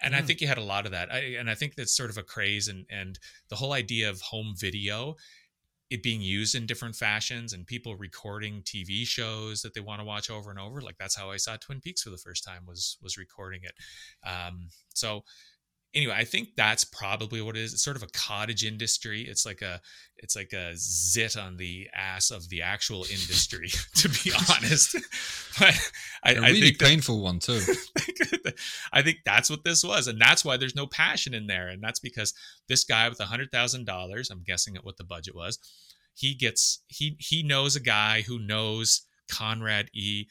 And 0.00 0.14
I 0.14 0.22
think 0.22 0.40
you 0.40 0.46
had 0.46 0.58
a 0.58 0.62
lot 0.62 0.86
of 0.86 0.92
that. 0.92 1.12
I, 1.12 1.18
and 1.40 1.50
I 1.50 1.56
think 1.56 1.74
that's 1.74 1.96
sort 1.96 2.10
of 2.10 2.18
a 2.18 2.22
craze, 2.22 2.68
and 2.68 2.86
and 2.88 3.18
the 3.50 3.56
whole 3.56 3.72
idea 3.72 4.08
of 4.08 4.20
home 4.20 4.54
video 4.56 5.16
it 5.90 6.02
being 6.02 6.20
used 6.20 6.54
in 6.54 6.66
different 6.66 6.94
fashions 6.94 7.52
and 7.52 7.66
people 7.66 7.96
recording 7.96 8.62
TV 8.62 9.06
shows 9.06 9.62
that 9.62 9.72
they 9.72 9.80
want 9.80 10.00
to 10.00 10.04
watch 10.04 10.30
over 10.30 10.50
and 10.50 10.58
over. 10.58 10.80
Like 10.82 10.98
that's 10.98 11.16
how 11.16 11.30
I 11.30 11.38
saw 11.38 11.56
Twin 11.56 11.80
Peaks 11.80 12.02
for 12.02 12.10
the 12.10 12.18
first 12.18 12.44
time 12.44 12.66
was 12.66 12.98
was 13.02 13.16
recording 13.16 13.62
it. 13.62 13.74
Um, 14.28 14.68
so 14.94 15.24
anyway, 15.94 16.14
I 16.16 16.24
think 16.24 16.50
that's 16.56 16.84
probably 16.84 17.40
what 17.40 17.56
it 17.56 17.62
is. 17.62 17.72
It's 17.72 17.84
sort 17.84 17.96
of 17.96 18.02
a 18.02 18.08
cottage 18.08 18.64
industry. 18.64 19.22
It's 19.22 19.46
like 19.46 19.62
a 19.62 19.80
it's 20.16 20.36
like 20.36 20.52
a 20.52 20.72
zit 20.76 21.36
on 21.36 21.56
the 21.56 21.88
ass 21.94 22.30
of 22.30 22.48
the 22.48 22.62
actual 22.62 23.04
industry, 23.04 23.68
to 23.96 24.08
be 24.08 24.32
honest. 24.50 24.94
but 25.58 25.74
I, 26.24 26.32
a 26.32 26.36
I 26.36 26.48
really 26.48 26.60
think 26.60 26.78
that- 26.78 26.88
painful 26.88 27.22
one 27.22 27.38
too. 27.38 27.60
I 28.92 29.02
think 29.02 29.18
that's 29.24 29.50
what 29.50 29.64
this 29.64 29.84
was, 29.84 30.06
and 30.06 30.20
that's 30.20 30.44
why 30.44 30.56
there's 30.56 30.76
no 30.76 30.86
passion 30.86 31.34
in 31.34 31.46
there, 31.46 31.68
and 31.68 31.82
that's 31.82 32.00
because 32.00 32.32
this 32.68 32.84
guy 32.84 33.08
with 33.08 33.20
a 33.20 33.26
hundred 33.26 33.50
thousand 33.52 33.84
dollars, 33.86 34.30
I'm 34.30 34.42
guessing 34.42 34.76
at 34.76 34.84
what 34.84 34.96
the 34.96 35.04
budget 35.04 35.34
was, 35.34 35.58
he 36.14 36.34
gets 36.34 36.82
he 36.88 37.16
he 37.18 37.42
knows 37.42 37.76
a 37.76 37.80
guy 37.80 38.22
who 38.22 38.38
knows 38.38 39.02
Conrad 39.30 39.90
E. 39.94 40.26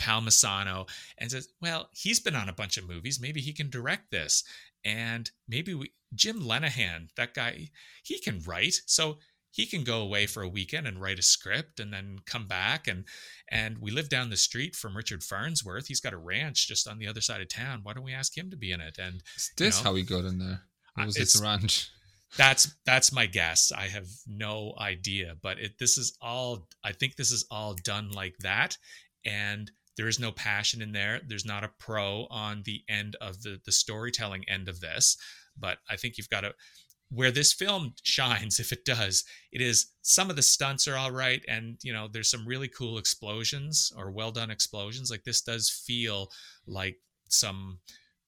Palmisano 0.00 0.88
and 1.18 1.30
says, 1.30 1.48
"Well, 1.60 1.88
he's 1.92 2.20
been 2.20 2.34
on 2.36 2.48
a 2.48 2.52
bunch 2.60 2.76
of 2.76 2.88
movies. 2.88 3.20
Maybe 3.20 3.40
he 3.40 3.52
can 3.52 3.70
direct 3.70 4.10
this, 4.10 4.42
and 4.84 5.30
maybe 5.46 5.74
we 5.74 5.92
Jim 6.14 6.40
Lenahan, 6.42 7.08
that 7.16 7.34
guy, 7.34 7.70
he 8.02 8.18
can 8.18 8.40
write, 8.40 8.74
so." 8.86 9.18
He 9.52 9.66
can 9.66 9.82
go 9.82 10.00
away 10.00 10.26
for 10.26 10.44
a 10.44 10.48
weekend 10.48 10.86
and 10.86 11.00
write 11.02 11.18
a 11.18 11.22
script 11.22 11.80
and 11.80 11.92
then 11.92 12.20
come 12.24 12.46
back 12.46 12.86
and 12.86 13.04
and 13.48 13.78
we 13.78 13.90
live 13.90 14.08
down 14.08 14.30
the 14.30 14.36
street 14.36 14.76
from 14.76 14.96
Richard 14.96 15.24
Farnsworth. 15.24 15.88
He's 15.88 16.00
got 16.00 16.12
a 16.12 16.16
ranch 16.18 16.68
just 16.68 16.86
on 16.86 17.00
the 17.00 17.08
other 17.08 17.20
side 17.20 17.40
of 17.40 17.48
town. 17.48 17.80
Why 17.82 17.92
don't 17.92 18.04
we 18.04 18.14
ask 18.14 18.38
him 18.38 18.48
to 18.50 18.56
be 18.56 18.70
in 18.70 18.80
it? 18.80 18.96
And 18.96 19.24
Is 19.36 19.50
this 19.56 19.78
you 19.78 19.84
know, 19.84 19.90
how 19.90 19.96
he 19.96 20.04
got 20.04 20.24
in 20.24 20.38
there? 20.38 20.62
Or 20.96 21.02
Uh, 21.02 21.06
was 21.06 21.16
it 21.16 21.22
it's- 21.22 21.40
ranch? 21.42 21.88
that's 22.36 22.76
that's 22.86 23.10
my 23.10 23.26
guess. 23.26 23.72
I 23.72 23.88
have 23.88 24.06
no 24.24 24.72
idea, 24.78 25.34
but 25.42 25.58
it, 25.58 25.78
this 25.80 25.98
is 25.98 26.16
all. 26.20 26.68
I 26.84 26.92
think 26.92 27.16
this 27.16 27.32
is 27.32 27.44
all 27.50 27.74
done 27.74 28.12
like 28.12 28.36
that, 28.42 28.78
and 29.24 29.68
there 30.00 30.08
is 30.08 30.18
no 30.18 30.32
passion 30.32 30.80
in 30.80 30.92
there. 30.92 31.20
There's 31.26 31.44
not 31.44 31.62
a 31.62 31.70
pro 31.78 32.26
on 32.30 32.62
the 32.64 32.82
end 32.88 33.16
of 33.20 33.42
the 33.42 33.60
the 33.66 33.70
storytelling 33.70 34.48
end 34.48 34.66
of 34.66 34.80
this, 34.80 35.18
but 35.58 35.76
I 35.90 35.96
think 35.96 36.16
you've 36.16 36.30
got 36.30 36.40
to. 36.40 36.54
Where 37.10 37.30
this 37.30 37.52
film 37.52 37.92
shines, 38.02 38.58
if 38.60 38.72
it 38.72 38.86
does, 38.86 39.24
it 39.52 39.60
is 39.60 39.92
some 40.00 40.30
of 40.30 40.36
the 40.36 40.42
stunts 40.42 40.88
are 40.88 40.96
all 40.96 41.10
right, 41.10 41.44
and 41.46 41.76
you 41.82 41.92
know 41.92 42.08
there's 42.10 42.30
some 42.30 42.46
really 42.46 42.66
cool 42.68 42.96
explosions 42.96 43.92
or 43.94 44.10
well 44.10 44.30
done 44.32 44.50
explosions. 44.50 45.10
Like 45.10 45.24
this 45.24 45.42
does 45.42 45.68
feel 45.68 46.30
like 46.66 46.96
some 47.28 47.80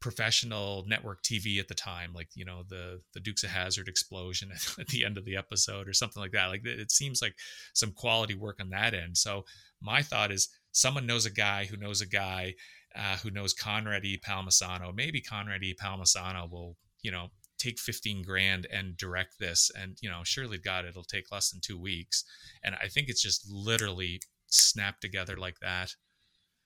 professional 0.02 0.84
network 0.86 1.22
TV 1.22 1.58
at 1.58 1.68
the 1.68 1.74
time, 1.74 2.12
like 2.12 2.28
you 2.34 2.44
know 2.44 2.64
the 2.68 3.00
the 3.14 3.20
Dukes 3.20 3.44
of 3.44 3.50
Hazzard 3.50 3.88
explosion 3.88 4.50
at 4.78 4.88
the 4.88 5.06
end 5.06 5.16
of 5.16 5.24
the 5.24 5.36
episode 5.38 5.88
or 5.88 5.94
something 5.94 6.20
like 6.20 6.32
that. 6.32 6.48
Like 6.48 6.66
it 6.66 6.90
seems 6.90 7.22
like 7.22 7.36
some 7.72 7.92
quality 7.92 8.34
work 8.34 8.58
on 8.60 8.68
that 8.70 8.92
end. 8.92 9.16
So 9.16 9.46
my 9.80 10.02
thought 10.02 10.30
is 10.30 10.50
someone 10.72 11.06
knows 11.06 11.26
a 11.26 11.30
guy 11.30 11.64
who 11.66 11.76
knows 11.76 12.00
a 12.00 12.06
guy 12.06 12.54
uh, 12.94 13.16
who 13.18 13.30
knows 13.30 13.54
Conrad 13.54 14.04
E. 14.04 14.18
Palmisano. 14.26 14.94
Maybe 14.94 15.20
Conrad 15.20 15.62
E. 15.62 15.74
Palmisano 15.80 16.50
will 16.50 16.76
you 17.02 17.10
know 17.10 17.28
take 17.58 17.78
15 17.78 18.22
grand 18.22 18.66
and 18.72 18.96
direct 18.96 19.38
this 19.38 19.70
and 19.78 19.96
you 20.00 20.10
know 20.10 20.22
surely 20.24 20.58
god 20.58 20.84
it'll 20.84 21.04
take 21.04 21.30
less 21.30 21.50
than 21.50 21.60
two 21.60 21.78
weeks 21.78 22.24
and 22.64 22.74
i 22.82 22.88
think 22.88 23.08
it's 23.08 23.22
just 23.22 23.48
literally 23.48 24.20
snapped 24.48 25.00
together 25.00 25.36
like 25.36 25.54
that 25.60 25.94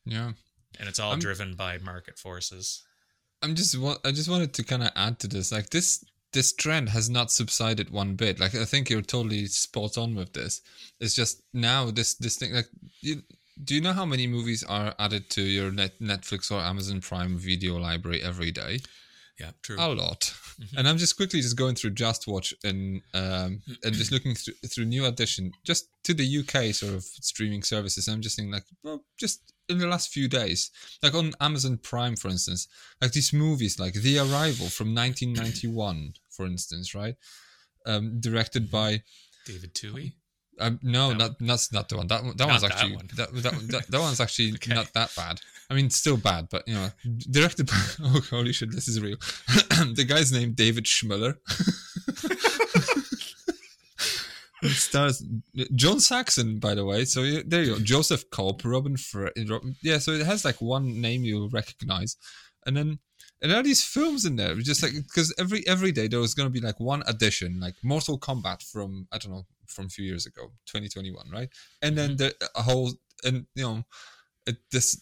Yeah. 0.07 0.32
and 0.80 0.88
it's 0.88 0.98
all 0.98 1.11
I'm- 1.11 1.18
driven 1.20 1.54
by 1.54 1.76
market 1.78 2.18
forces 2.18 2.82
I'm 3.42 3.54
just 3.54 3.76
I 4.04 4.11
just 4.12 4.30
wanted 4.30 4.54
to 4.54 4.62
kind 4.64 4.82
of 4.82 4.90
add 4.96 5.18
to 5.20 5.28
this. 5.28 5.52
Like 5.52 5.68
this 5.68 6.02
this 6.32 6.54
trend 6.54 6.88
has 6.88 7.11
not 7.11 7.30
subsided 7.30 7.90
one 7.90 8.14
bit. 8.16 8.40
Like 8.40 8.54
I 8.54 8.64
think 8.64 8.88
you're 8.88 9.02
totally 9.02 9.44
spot 9.46 9.98
on 9.98 10.14
with 10.14 10.32
this. 10.32 10.62
It's 11.00 11.14
just 11.14 11.42
now 11.52 11.90
this 11.90 12.14
this 12.14 12.36
thing 12.38 12.54
like 12.54 12.68
you, 13.02 13.22
do 13.62 13.74
you 13.74 13.80
know 13.80 13.92
how 13.92 14.04
many 14.04 14.26
movies 14.26 14.62
are 14.64 14.94
added 14.98 15.30
to 15.30 15.42
your 15.42 15.70
net, 15.72 15.98
Netflix 16.00 16.50
or 16.50 16.61
Amazon 16.61 17.00
Prime 17.00 17.38
video 17.38 17.76
library 17.78 18.22
every 18.22 18.50
day? 18.50 18.80
yeah 19.38 19.50
true 19.62 19.76
A 19.78 19.88
lot. 19.88 20.32
Mhm. 20.59 20.78
And 20.78 20.88
I'm 20.88 20.96
just 20.96 21.16
quickly 21.16 21.42
just 21.42 21.57
going 21.57 21.74
through 21.74 21.90
Just 21.90 22.26
Watch 22.26 22.54
and 22.64 23.02
um 23.12 23.61
and 23.84 23.94
just 23.94 24.11
looking 24.11 24.34
through 24.34 24.54
through 24.70 24.86
new 24.86 25.04
addition 25.04 25.52
just 25.64 25.88
to 26.04 26.14
the 26.14 26.26
UK 26.40 26.72
sort 26.72 26.94
of 26.94 27.04
streaming 27.04 27.62
services. 27.62 28.09
I'm 28.09 28.22
just 28.22 28.36
thinking 28.36 28.52
like 28.52 28.64
well 28.82 29.04
just 29.18 29.52
in 29.68 29.78
the 29.78 29.86
last 29.86 30.09
few 30.11 30.28
days, 30.28 30.70
like 31.02 31.14
on 31.14 31.32
Amazon 31.40 31.76
Prime, 31.76 32.16
for 32.16 32.28
instance, 32.28 32.68
like 33.02 33.12
these 33.12 33.32
movies 33.32 33.78
like 33.78 33.94
The 33.94 34.18
Arrival 34.18 34.68
from 34.70 34.94
1991, 34.94 36.14
for 36.30 36.46
instance, 36.46 36.94
right? 36.94 37.16
Um, 37.84 38.20
directed 38.20 38.70
by 38.70 39.02
david 39.44 39.74
tui 39.74 40.14
um, 40.59 40.78
no, 40.82 41.11
That 41.11 41.18
not 41.18 41.38
that's 41.40 41.72
not 41.72 41.88
the 41.88 41.96
one. 41.98 42.07
That 42.07 42.22
that 42.24 42.38
Not 42.38 42.48
one's 42.48 42.62
that 42.62 42.72
actually 42.72 42.96
one. 42.96 43.09
that, 43.16 43.34
that, 43.42 43.68
that, 43.68 43.86
that 43.90 44.00
one's 44.00 44.20
actually 44.20 44.52
Okay. 44.54 44.74
not 44.74 44.92
that 44.94 45.12
bad. 45.16 45.40
I 45.68 45.74
mean, 45.74 45.90
still 45.90 46.16
bad, 46.16 46.48
but 46.50 46.66
you 46.66 46.74
know, 46.74 46.88
directed 47.30 47.66
by 47.66 47.80
oh 48.02 48.20
holy 48.30 48.52
shit, 48.52 48.70
this 48.72 48.88
is 48.88 49.00
real. 49.00 49.16
the 49.94 50.04
guy's 50.07 50.32
named 50.32 50.57
David 50.57 50.84
Schmoeller. 50.84 51.36
it 54.62 54.70
stars 54.70 55.22
John 55.74 56.00
Saxon, 56.00 56.59
by 56.59 56.74
the 56.74 56.84
way. 56.84 57.04
So 57.04 57.22
yeah, 57.22 57.42
there 57.46 57.62
you 57.62 57.74
go. 57.74 57.80
Joseph 57.80 58.28
Culp, 58.30 58.62
Robin 58.64 58.96
Fre- 58.96 59.28
Robin, 59.48 59.76
Yeah, 59.82 59.98
so 59.98 60.12
it 60.12 60.24
has 60.24 60.44
like 60.44 60.61
one 60.61 61.00
name 61.00 61.24
you'll 61.24 61.50
recognize, 61.50 62.16
and 62.64 62.76
then 62.76 62.98
and 63.42 63.50
there 63.50 63.61
are 63.61 63.62
these 63.62 63.84
films 63.84 64.24
in 64.24 64.36
there, 64.36 64.54
just 64.57 64.82
like 64.82 64.92
because 64.94 65.34
every 65.38 65.66
every 65.66 65.92
day 65.92 66.09
there 66.09 66.20
was 66.20 66.34
going 66.34 66.48
to 66.48 66.52
be 66.61 66.64
like 66.64 66.80
one 66.80 67.02
addition, 67.07 67.61
like 67.61 67.74
Mortal 67.82 68.18
Kombat 68.18 68.62
from 68.62 69.07
I 69.12 69.18
don't 69.18 69.32
know 69.32 69.46
from 69.68 69.86
a 69.86 69.90
few 69.90 70.04
years 70.04 70.26
ago, 70.26 70.52
2021, 70.66 71.30
right? 71.32 71.48
And 71.82 71.96
then 71.96 72.16
mm-hmm. 72.16 72.28
the 72.28 72.50
a 72.54 72.62
whole 72.62 72.92
and 73.24 73.46
you 73.54 73.62
know 73.62 73.84
it, 74.46 74.56
this 74.70 75.00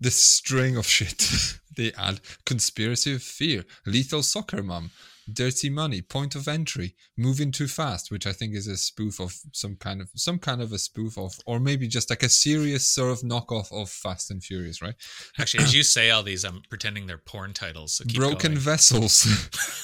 this 0.00 0.22
string 0.22 0.76
of 0.76 0.86
shit 0.86 1.28
they 1.76 1.92
add 1.96 2.20
conspiracy 2.44 3.14
of 3.14 3.22
fear, 3.22 3.64
lethal 3.86 4.22
soccer 4.22 4.62
mom, 4.62 4.90
dirty 5.32 5.70
money, 5.70 6.02
point 6.02 6.34
of 6.34 6.48
entry, 6.48 6.94
moving 7.16 7.52
too 7.52 7.68
fast, 7.68 8.10
which 8.10 8.26
I 8.26 8.32
think 8.32 8.54
is 8.54 8.66
a 8.66 8.76
spoof 8.76 9.20
of 9.20 9.38
some 9.52 9.76
kind 9.76 10.00
of 10.00 10.10
some 10.14 10.38
kind 10.38 10.60
of 10.60 10.72
a 10.72 10.78
spoof 10.78 11.16
of, 11.18 11.38
or 11.46 11.60
maybe 11.60 11.88
just 11.88 12.10
like 12.10 12.22
a 12.22 12.28
serious 12.28 12.86
sort 12.86 13.12
of 13.12 13.20
knockoff 13.20 13.72
of 13.72 13.88
Fast 13.88 14.30
and 14.30 14.42
Furious, 14.42 14.82
right? 14.82 14.94
Actually, 15.38 15.64
as 15.64 15.74
you 15.74 15.82
say 15.82 16.10
all 16.10 16.22
these, 16.22 16.44
I'm 16.44 16.62
pretending 16.68 17.06
they're 17.06 17.18
porn 17.18 17.52
titles. 17.52 17.94
So 17.96 18.04
broken 18.14 18.52
going. 18.52 18.58
vessels, 18.58 19.24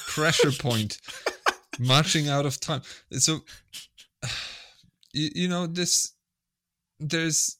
pressure 0.07 0.51
point, 0.51 0.97
marching 1.79 2.27
out 2.27 2.45
of 2.45 2.59
time. 2.59 2.81
So, 3.11 3.39
you, 5.13 5.29
you 5.35 5.47
know 5.47 5.67
this. 5.67 6.13
There's 6.99 7.57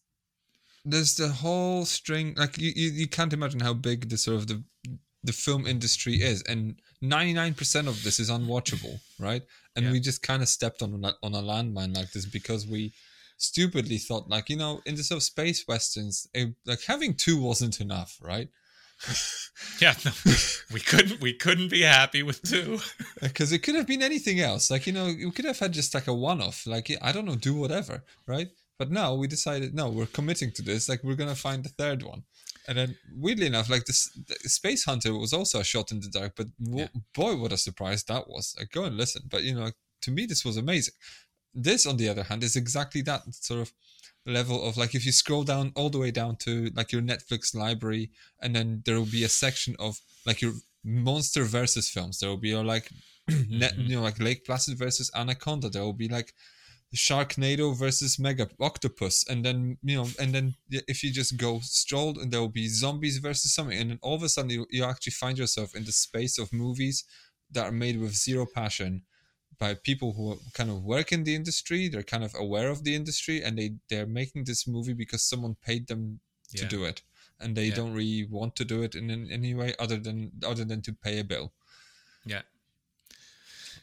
there's 0.86 1.16
the 1.16 1.30
whole 1.30 1.86
string. 1.86 2.34
Like 2.38 2.58
you, 2.58 2.72
you, 2.76 2.90
you 2.92 3.08
can't 3.08 3.34
imagine 3.34 3.60
how 3.60 3.74
big 3.74 4.10
the 4.10 4.18
sort 4.18 4.38
of 4.38 4.48
the 4.48 4.64
the 5.24 5.34
film 5.34 5.68
industry 5.68 6.16
is, 6.16 6.42
and 6.44 6.80
ninety 7.02 7.34
nine 7.34 7.54
percent 7.54 7.88
of 7.88 8.04
this 8.04 8.20
is 8.20 8.30
unwatchable, 8.30 9.00
right? 9.20 9.44
And 9.76 9.86
Yeah. 9.86 9.92
we 9.92 10.00
just 10.00 10.22
kind 10.22 10.42
of 10.42 10.50
stepped 10.50 10.82
on 10.82 11.04
a, 11.04 11.14
on 11.24 11.34
a 11.34 11.42
landmine 11.42 11.96
like 11.96 12.12
this 12.12 12.26
because 12.26 12.68
we 12.68 12.94
stupidly 13.38 13.98
thought 13.98 14.30
like 14.30 14.50
you 14.50 14.58
know 14.58 14.82
in 14.86 14.96
the 14.96 15.04
sort 15.04 15.16
of 15.16 15.24
space 15.24 15.66
westerns 15.66 16.28
it, 16.34 16.54
like 16.66 16.82
having 16.84 17.14
two 17.14 17.42
wasn't 17.42 17.80
enough 17.80 18.18
right 18.22 18.50
yeah, 19.82 19.94
no, 20.06 20.12
we 20.74 20.80
couldn't 20.80 21.22
we 21.22 21.34
couldn't 21.34 21.70
be 21.70 21.82
happy 21.82 22.24
with 22.24 22.42
two. 22.42 22.80
Uh, 23.22 23.28
because 23.28 23.52
it 23.52 23.60
could 23.60 23.76
have 23.76 23.86
been 23.88 24.02
anything 24.02 24.40
else. 24.40 24.72
Like 24.72 24.88
you 24.88 24.94
know, 24.94 25.06
we 25.08 25.32
could 25.32 25.44
have 25.46 25.60
had 25.60 25.74
just 25.74 25.94
like 25.94 26.08
a 26.08 26.14
one-off. 26.14 26.66
Like 26.66 26.90
I 27.02 27.12
don't 27.12 27.26
know, 27.26 27.36
do 27.36 27.54
whatever, 27.54 28.04
right? 28.28 28.48
But 28.78 28.92
now 28.92 29.14
we 29.14 29.28
decided, 29.28 29.74
no, 29.76 29.90
we're 29.90 30.06
committing 30.06 30.52
to 30.54 30.62
this. 30.62 30.88
Like 30.88 31.04
we're 31.04 31.16
gonna 31.16 31.36
find 31.36 31.64
the 31.64 31.70
third 31.70 32.02
one. 32.04 32.24
And 32.68 32.78
then, 32.78 32.96
weirdly 33.18 33.48
enough, 33.48 33.70
like 33.70 33.84
this, 33.86 34.10
the 34.28 34.48
Space 34.50 34.86
Hunter 34.86 35.14
was 35.18 35.34
also 35.34 35.60
a 35.60 35.64
shot 35.66 35.92
in 35.92 36.00
the 36.00 36.08
dark. 36.08 36.34
But 36.38 36.48
w- 36.64 36.82
Yeah. 36.84 37.02
boy, 37.14 37.36
what 37.36 37.52
a 37.52 37.58
surprise 37.58 38.04
that 38.06 38.30
was! 38.30 38.56
Like, 38.58 38.72
go 38.72 38.86
and 38.86 38.96
listen. 38.96 39.24
But 39.28 39.44
you 39.44 39.56
know, 39.56 39.72
to 40.04 40.12
me, 40.12 40.26
this 40.26 40.46
was 40.46 40.56
amazing. 40.56 40.94
This, 41.54 41.86
on 41.86 41.98
the 41.98 42.08
other 42.08 42.24
hand, 42.24 42.44
is 42.44 42.56
exactly 42.56 43.02
that 43.02 43.24
sort 43.34 43.60
of 43.62 43.74
level 44.26 44.68
of 44.68 44.78
like 44.78 44.96
if 44.96 45.06
you 45.06 45.12
scroll 45.12 45.44
down 45.44 45.72
all 45.76 45.90
the 45.90 45.98
way 45.98 46.12
down 46.12 46.36
to 46.38 46.70
like 46.76 46.92
your 46.92 47.02
Netflix 47.02 47.56
library, 47.56 48.12
and 48.42 48.56
then 48.56 48.82
there 48.86 48.96
will 48.98 49.06
be 49.06 49.24
a 49.24 49.30
section 49.30 49.76
of 49.80 50.00
like 50.26 50.42
your 50.42 50.54
monster 50.84 51.44
versus 51.44 51.90
films. 51.90 52.20
There 52.20 52.30
will 52.30 52.38
be 52.38 52.50
your 52.50 52.64
like, 52.64 52.90
net, 53.50 53.76
Mhm. 53.76 53.90
you 53.90 53.96
know, 53.96 54.02
like 54.02 54.20
Lake 54.20 54.46
Placid 54.46 54.78
versus 54.78 55.12
Anaconda. 55.16 55.70
There 55.70 55.84
will 55.84 55.94
be 55.94 56.08
like 56.08 56.34
Sharknado 56.96 57.76
versus 57.78 58.18
Mega 58.18 58.50
Octopus, 58.60 59.24
and 59.30 59.46
then 59.46 59.78
you 59.84 59.96
know, 59.98 60.10
and 60.20 60.34
then 60.34 60.56
if 60.70 61.04
you 61.04 61.12
just 61.12 61.38
go 61.38 61.60
strolled, 61.62 62.18
and 62.18 62.32
there 62.32 62.40
will 62.42 62.50
be 62.50 62.68
zombies 62.68 63.18
versus 63.20 63.54
something, 63.54 63.78
and 63.78 63.92
then 63.92 64.00
all 64.02 64.16
of 64.16 64.24
a 64.24 64.30
sudden 64.30 64.50
you, 64.50 64.66
you 64.72 64.84
actually 64.84 65.12
find 65.12 65.38
yourself 65.38 65.76
in 65.76 65.86
the 65.86 65.92
space 65.92 66.40
of 66.40 66.52
movies 66.52 67.04
that 67.52 67.66
are 67.66 67.72
made 67.72 68.00
with 68.00 68.16
zero 68.16 68.46
passion 68.54 69.04
by 69.60 69.74
people 69.74 70.14
who 70.14 70.40
kind 70.54 70.70
of 70.70 70.84
work 70.84 71.12
in 71.12 71.24
the 71.26 71.36
industry. 71.36 71.90
They're 71.90 72.04
kind 72.04 72.24
of 72.24 72.34
aware 72.36 72.70
of 72.70 72.84
the 72.84 72.96
industry, 72.96 73.44
and 73.44 73.58
they 73.58 73.76
they're 73.90 74.08
making 74.08 74.46
this 74.46 74.66
movie 74.68 74.94
because 74.94 75.22
someone 75.24 75.56
paid 75.62 75.88
them 75.88 76.20
to 76.56 76.64
Yeah. 76.64 76.70
do 76.70 76.86
it, 76.86 77.02
and 77.40 77.56
they 77.56 77.66
Yeah. 77.68 77.76
don't 77.76 77.94
really 77.94 78.26
want 78.26 78.56
to 78.56 78.66
do 78.66 78.82
it 78.84 78.96
in, 78.96 79.10
in 79.10 79.30
any 79.32 79.54
way 79.54 79.76
other 79.78 79.98
than 79.98 80.32
other 80.44 80.66
than 80.66 80.82
to 80.84 80.94
pay 80.94 81.20
a 81.20 81.24
bill. 81.24 81.52
Yeah. 82.26 82.42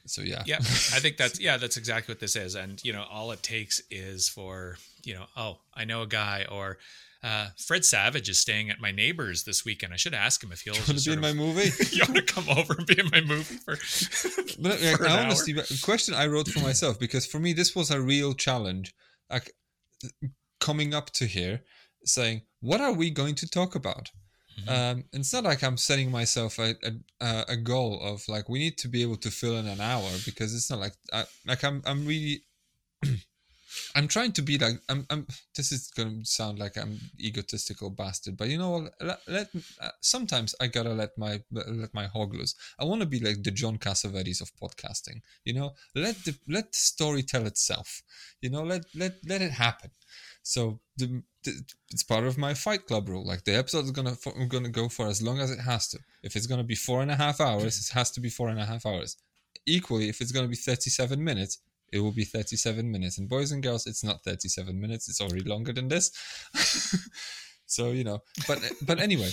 So 0.07 0.23
yeah, 0.23 0.43
Yeah, 0.47 0.59
I 0.59 1.01
think 1.01 1.17
that's 1.17 1.41
yeah, 1.47 1.57
that's 1.57 1.77
exactly 1.77 2.13
what 2.13 2.21
this 2.21 2.37
is. 2.37 2.55
And 2.55 2.83
you 2.85 2.93
know, 2.93 3.05
all 3.11 3.33
it 3.33 3.43
takes 3.43 3.83
is 3.91 4.29
for 4.29 4.79
you 5.05 5.15
know, 5.15 5.27
oh, 5.37 5.59
I 5.75 5.85
know 5.85 6.03
a 6.03 6.07
guy, 6.07 6.47
or 6.51 6.79
uh, 7.27 7.49
Fred 7.59 7.85
Savage 7.85 8.29
is 8.29 8.39
staying 8.39 8.71
at 8.71 8.81
my 8.81 8.93
neighbor's 8.93 9.43
this 9.43 9.65
weekend. 9.65 9.93
I 9.93 9.97
should 9.97 10.15
ask 10.15 10.43
him 10.43 10.53
if 10.53 10.61
he'll 10.61 10.75
want 10.87 10.87
to 10.87 10.93
be 10.93 10.99
in 10.99 11.03
sort 11.03 11.21
my 11.21 11.33
movie? 11.33 11.71
you 11.91 12.03
want 12.09 12.15
to 12.15 12.23
come 12.23 12.49
over 12.49 12.75
and 12.75 12.87
be 12.87 12.99
in 13.01 13.11
my 13.11 13.21
movie 13.21 13.57
for, 13.57 13.75
But 14.63 14.79
for 14.79 15.05
an 15.05 15.11
I 15.11 15.25
honestly, 15.25 15.53
the 15.53 15.81
question 15.83 16.15
I 16.15 16.29
wrote 16.29 16.49
for 16.49 16.61
myself 16.61 17.01
because 17.01 17.27
for 17.27 17.41
me 17.41 17.53
this 17.53 17.75
was 17.75 17.91
a 17.91 18.01
real 18.01 18.33
challenge. 18.33 18.95
Like 19.29 19.53
coming 20.61 20.95
up 20.95 21.11
to 21.15 21.27
here, 21.27 21.63
saying, 22.05 22.43
"What 22.61 22.81
are 22.81 22.93
we 22.93 23.11
going 23.11 23.35
to 23.37 23.51
talk 23.51 23.75
about?" 23.75 24.13
Mhm. 24.61 24.69
Um, 24.71 25.05
it's 25.13 25.33
not 25.33 25.45
like 25.45 25.63
I'm 25.65 25.77
setting 25.77 26.11
myself 26.11 26.59
a, 26.59 26.77
a 27.21 27.45
a 27.49 27.57
goal 27.57 28.01
of 28.01 28.27
like 28.29 28.49
we 28.49 28.61
need 28.61 28.79
to 28.79 28.89
be 28.89 29.03
able 29.03 29.17
to 29.17 29.31
fill 29.31 29.59
in 29.59 29.67
an 29.67 29.81
hour 29.81 30.09
because 30.25 30.55
it's 30.55 30.71
not 30.71 30.79
like 30.79 30.95
I, 31.13 31.25
like 31.45 31.65
I'm 31.65 31.83
I'm 31.85 32.07
really 32.07 32.45
I'm 33.95 34.09
trying 34.09 34.33
to 34.33 34.43
be 34.43 34.59
like 34.59 34.81
I'm 34.89 35.07
I'm. 35.11 35.27
This 35.55 35.73
is 35.73 35.91
gonna 35.97 36.25
sound 36.25 36.59
like 36.59 36.77
I'm 36.77 36.99
egotistical 37.21 37.91
bastard, 37.91 38.37
but 38.37 38.49
you 38.49 38.59
know? 38.59 38.89
Let, 39.01 39.21
let 39.27 39.49
uh, 39.81 39.91
sometimes 40.01 40.55
I 40.61 40.67
gotta 40.67 40.93
let 40.93 41.17
my 41.19 41.41
let 41.51 41.93
my 41.95 42.07
hog 42.07 42.35
loose. 42.35 42.55
I 42.79 42.85
want 42.85 43.01
to 43.03 43.07
be 43.07 43.21
like 43.21 43.43
the 43.43 43.51
John 43.51 43.79
Cassavetes 43.79 44.41
of 44.41 44.55
podcasting. 44.57 45.21
You 45.45 45.55
know, 45.55 45.75
let 45.95 46.17
the 46.25 46.35
let 46.49 46.73
the 46.73 46.79
story 46.79 47.23
tell 47.23 47.47
itself. 47.47 48.03
You 48.41 48.51
know, 48.51 48.63
let 48.63 48.85
let 48.95 49.15
let 49.27 49.43
it 49.43 49.53
happen. 49.53 49.91
So 50.43 50.81
the, 50.97 51.23
the 51.43 51.63
it's 51.91 52.03
part 52.03 52.25
of 52.25 52.39
my 52.39 52.55
Fight 52.55 52.87
Club 52.87 53.09
rule. 53.09 53.27
Like 53.27 53.45
the 53.45 53.57
episode 53.57 53.85
is 53.85 53.91
gonna 53.91 54.15
for, 54.15 54.33
gonna 54.47 54.69
go 54.69 54.89
for 54.89 55.07
as 55.09 55.21
long 55.21 55.41
as 55.41 55.51
it 55.51 55.61
has 55.61 55.89
to. 55.89 55.99
If 56.23 56.37
it's 56.37 56.47
gonna 56.47 56.65
be 56.65 56.77
four 56.77 57.03
and 57.03 57.11
a 57.11 57.17
half 57.17 57.41
hours, 57.41 57.79
it 57.79 57.95
has 57.95 58.11
to 58.13 58.21
be 58.21 58.29
four 58.29 58.49
and 58.49 58.61
a 58.61 58.65
half 58.65 58.87
hours. 58.87 59.17
Equally, 59.67 60.09
if 60.09 60.21
it's 60.21 60.33
gonna 60.33 60.49
be 60.49 60.57
thirty-seven 60.57 61.23
minutes, 61.23 61.59
it 61.93 62.01
will 62.01 62.13
be 62.13 62.25
37 62.25 62.91
minutes. 62.91 63.19
And 63.19 63.29
boys 63.29 63.53
and 63.53 63.63
girls, 63.63 63.87
it's 63.87 64.05
not 64.05 64.23
37 64.23 64.79
minutes. 64.81 65.09
It's 65.09 65.21
already 65.21 65.45
longer 65.45 65.73
than 65.73 65.89
this. 65.89 66.11
so 67.67 67.91
you 67.91 68.05
know, 68.05 68.21
but 68.47 68.59
but 68.83 69.01
anyway, 69.01 69.31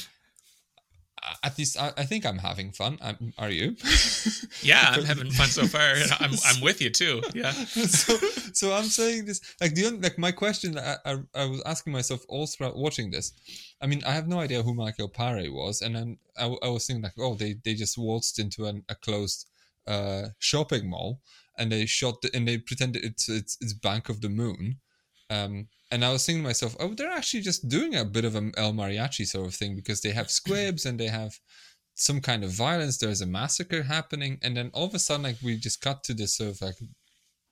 at 1.43 1.57
least 1.57 1.79
I, 1.79 1.91
I 1.97 2.03
think 2.03 2.25
I'm 2.25 2.37
having 2.37 2.71
fun. 2.71 2.97
I'm, 3.01 3.33
are 3.37 3.49
you? 3.49 3.75
yeah, 4.61 4.91
I'm 4.93 5.03
having 5.03 5.31
fun 5.31 5.47
so 5.47 5.65
far. 5.65 5.95
I'm 6.19 6.31
I'm 6.45 6.61
with 6.61 6.81
you 6.81 6.89
too. 6.89 7.21
Yeah, 7.33 7.51
so, 7.51 8.17
so 8.53 8.73
I'm 8.73 8.85
saying 8.85 9.25
this 9.25 9.41
like 9.61 9.73
the 9.73 9.85
only, 9.85 9.99
like 9.99 10.17
my 10.17 10.31
question 10.31 10.73
that 10.73 10.99
I, 11.05 11.13
I, 11.13 11.17
I 11.35 11.45
was 11.45 11.61
asking 11.65 11.93
myself 11.93 12.25
all 12.27 12.47
throughout 12.47 12.75
watching 12.75 13.11
this. 13.11 13.33
I 13.81 13.87
mean, 13.87 14.03
I 14.05 14.11
have 14.11 14.27
no 14.27 14.39
idea 14.39 14.63
who 14.63 14.73
Michael 14.73 15.09
Paré 15.09 15.51
was, 15.51 15.81
and 15.81 15.95
then 15.95 16.17
I, 16.37 16.45
I 16.63 16.69
was 16.69 16.85
thinking 16.85 17.03
like, 17.03 17.17
oh, 17.17 17.35
they 17.35 17.55
they 17.63 17.73
just 17.73 17.97
waltzed 17.97 18.39
into 18.39 18.65
an, 18.65 18.83
a 18.89 18.95
closed 18.95 19.47
uh, 19.87 20.27
shopping 20.39 20.89
mall 20.89 21.19
and 21.57 21.71
they 21.71 21.85
shot 21.85 22.21
the, 22.21 22.29
and 22.35 22.47
they 22.47 22.57
pretended 22.57 23.03
it's 23.03 23.29
it's 23.29 23.57
it's 23.61 23.73
Bank 23.73 24.09
of 24.09 24.21
the 24.21 24.29
Moon. 24.29 24.77
Um, 25.29 25.67
and 25.91 26.03
I 26.03 26.11
was 26.11 26.25
thinking 26.25 26.43
to 26.43 26.49
myself, 26.49 26.75
oh, 26.79 26.93
they're 26.93 27.11
actually 27.11 27.41
just 27.41 27.69
doing 27.69 27.95
a 27.95 28.05
bit 28.05 28.25
of 28.25 28.35
an 28.35 28.51
El 28.57 28.73
Mariachi 28.73 29.25
sort 29.25 29.47
of 29.47 29.55
thing 29.55 29.75
because 29.75 30.01
they 30.01 30.11
have 30.11 30.29
squibs 30.29 30.85
and 30.85 30.99
they 30.99 31.07
have 31.07 31.39
some 31.95 32.19
kind 32.19 32.43
of 32.43 32.51
violence. 32.51 32.97
There's 32.97 33.21
a 33.21 33.27
massacre 33.27 33.83
happening, 33.83 34.39
and 34.41 34.57
then 34.57 34.71
all 34.73 34.85
of 34.85 34.93
a 34.93 34.99
sudden, 34.99 35.23
like 35.23 35.37
we 35.43 35.57
just 35.57 35.81
cut 35.81 36.03
to 36.05 36.13
this 36.13 36.37
sort 36.37 36.51
of 36.51 36.61
like 36.61 36.75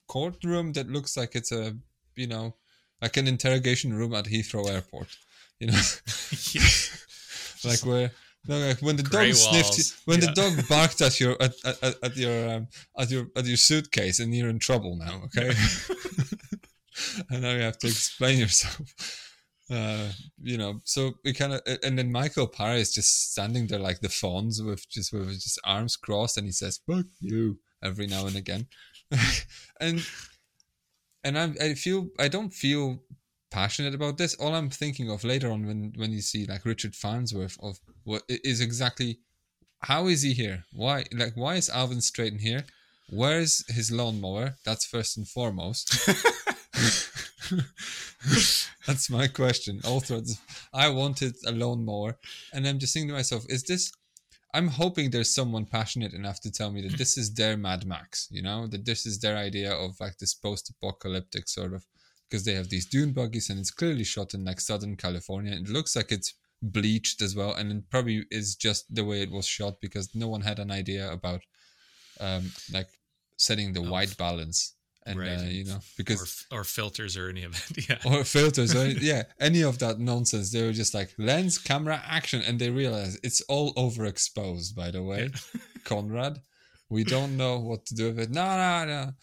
courtroom 0.08 0.74
that 0.74 0.90
looks 0.90 1.16
like 1.16 1.36
it's 1.36 1.52
a 1.52 1.76
you 2.16 2.28
know 2.28 2.56
like 3.02 3.18
an 3.18 3.28
interrogation 3.28 3.94
room 3.94 4.14
at 4.14 4.26
Heathrow 4.26 4.70
Airport. 4.70 5.08
You 5.60 5.68
know, 5.68 5.74
like 7.64 7.86
where. 7.86 8.12
No, 8.48 8.58
like 8.58 8.82
when 8.82 8.96
the 8.96 9.04
Grey 9.04 9.28
dog 9.32 9.36
sniffed, 9.36 9.70
walls. 9.70 10.02
when 10.06 10.20
Yeah. 10.22 10.28
the 10.28 10.34
dog 10.34 10.68
barked 10.70 11.02
at 11.02 11.20
your 11.20 11.34
at, 11.42 11.54
at, 11.64 11.96
at- 12.04 12.18
your 12.18 12.50
um, 12.50 12.68
at 12.98 13.12
your 13.12 13.28
at 13.36 13.46
your 13.46 13.58
suitcase, 13.58 14.20
and 14.20 14.34
you're 14.36 14.50
in 14.50 14.60
trouble 14.60 14.96
now. 14.96 15.22
Okay, 15.26 15.52
and 17.30 17.42
now 17.44 17.52
you 17.54 17.62
have 17.62 17.78
to 17.80 17.88
explain 17.88 18.40
yourself. 18.40 19.28
Uh, 19.70 20.10
you 20.42 20.58
know, 20.58 20.82
so 20.84 21.14
we 21.24 21.34
kind 21.34 21.54
of, 21.54 21.62
and 21.84 21.98
then 21.98 22.12
Michael 22.12 22.48
Paré 22.48 22.80
is 22.80 22.94
just 22.94 23.32
standing 23.32 23.68
there 23.68 23.80
like 23.80 24.02
the 24.02 24.10
Fonz 24.10 24.66
with 24.66 24.90
just 24.90 25.14
with 25.14 25.32
just 25.40 25.60
arms 25.64 25.96
crossed, 25.96 26.38
and 26.38 26.46
he 26.46 26.52
says 26.52 26.82
"fuck 26.88 27.06
you" 27.20 27.60
every 27.84 28.08
now 28.08 28.26
and 28.26 28.36
again, 28.36 28.68
and 29.80 30.06
and 31.24 31.38
I 31.40 31.54
I 31.62 31.74
feel 31.76 32.10
I 32.20 32.28
don't 32.28 32.54
feel 32.54 33.04
passionate 33.52 33.94
about 33.94 34.18
this. 34.18 34.34
All 34.36 34.56
I'm 34.56 34.70
thinking 34.70 35.10
of 35.12 35.24
later 35.24 35.52
on 35.52 35.68
when 35.68 35.94
when 35.96 36.12
you 36.12 36.22
see 36.22 36.46
like 36.46 36.66
Richard 36.66 36.96
Farnsworth 36.96 37.58
of 37.62 37.80
what 38.04 38.24
is 38.28 38.62
exactly 38.62 39.20
how 39.80 40.08
is 40.08 40.22
he 40.22 40.34
here? 40.34 40.64
Why 40.74 41.06
like 41.14 41.34
why 41.36 41.56
is 41.56 41.70
Alvin 41.70 42.02
Straighten 42.02 42.40
here? 42.40 42.66
Where's 43.10 43.66
his 43.68 43.92
lawnmower? 43.92 44.56
That's 44.64 44.86
first 44.86 45.18
and 45.18 45.28
foremost. 45.28 46.10
That's 48.88 49.10
my 49.10 49.28
question. 49.28 49.82
All 49.84 50.00
throughout 50.00 50.26
this, 50.26 50.40
I 50.74 50.88
wanted 50.90 51.36
a 51.46 51.52
lawnmower, 51.52 52.18
and 52.54 52.66
I'm 52.66 52.80
just 52.80 52.94
thinking 52.94 53.10
to 53.10 53.16
myself, 53.16 53.46
is 53.50 53.64
this? 53.64 53.92
I'm 54.54 54.68
hoping 54.68 55.10
there's 55.10 55.34
someone 55.34 55.66
passionate 55.66 56.14
enough 56.14 56.40
to 56.42 56.52
tell 56.52 56.72
me 56.72 56.82
that 56.82 56.98
this 56.98 57.18
is 57.18 57.34
their 57.34 57.58
Mad 57.58 57.86
Max. 57.86 58.28
You 58.32 58.42
know, 58.42 58.68
that 58.68 58.86
this 58.86 59.06
is 59.06 59.20
their 59.20 59.38
idea 59.38 59.74
of 59.74 60.00
like 60.00 60.18
this 60.18 60.34
post-apocalyptic 60.34 61.48
sort 61.48 61.74
of 61.74 61.86
because 62.32 62.46
they 62.46 62.54
have 62.54 62.70
these 62.70 62.86
dune 62.86 63.12
buggies 63.12 63.50
and 63.50 63.60
it's 63.60 63.72
clearly 63.72 64.06
shot 64.06 64.34
in 64.34 64.46
like 64.46 64.62
Southern 64.62 64.96
California. 64.96 65.54
It 65.54 65.68
looks 65.68 65.96
like 65.98 66.12
it's 66.14 66.34
bleached 66.62 67.22
as 67.22 67.36
well, 67.36 67.54
and 67.54 67.72
it 67.72 67.90
probably 67.90 68.26
is 68.32 68.56
just 68.56 68.86
the 68.96 69.04
way 69.04 69.22
it 69.22 69.30
was 69.32 69.46
shot 69.46 69.82
because 69.82 70.16
no 70.16 70.30
one 70.30 70.42
had 70.42 70.60
an 70.60 70.72
idea 70.72 71.12
about 71.12 71.42
um 72.20 72.52
like 72.72 72.88
setting 73.38 73.74
the 73.74 73.82
Of- 73.82 73.90
white 73.90 74.16
balance 74.18 74.74
and 75.08 75.20
Right. 75.20 75.40
uh, 75.40 75.44
you 75.44 75.66
know 75.66 75.80
because 75.98 76.46
or 76.52 76.64
filters 76.64 77.18
or 77.18 77.28
any 77.30 77.44
of 77.44 77.54
it. 77.56 77.90
Yeah, 77.90 77.98
or 78.06 78.24
filters 78.24 78.76
or 78.76 78.88
yeah 79.12 79.24
any 79.40 79.64
of 79.64 79.80
that 79.80 80.00
nonsense. 80.00 80.52
They 80.52 80.64
were 80.64 80.74
just 80.74 80.94
like 80.94 81.10
lens 81.18 81.58
camera 81.58 82.02
action 82.06 82.42
and 82.48 82.60
they 82.60 82.70
realized 82.70 83.20
it's 83.24 83.42
all 83.54 83.74
overexposed 83.74 84.76
by 84.76 84.92
the 84.92 85.02
way. 85.04 85.30
Conrad 85.84 86.42
we 86.90 87.04
don't 87.04 87.36
know 87.38 87.58
what 87.58 87.86
to 87.88 87.96
do 87.96 88.06
with 88.08 88.20
it. 88.20 88.30
No 88.30 88.46
no 88.64 88.86
no 88.86 89.14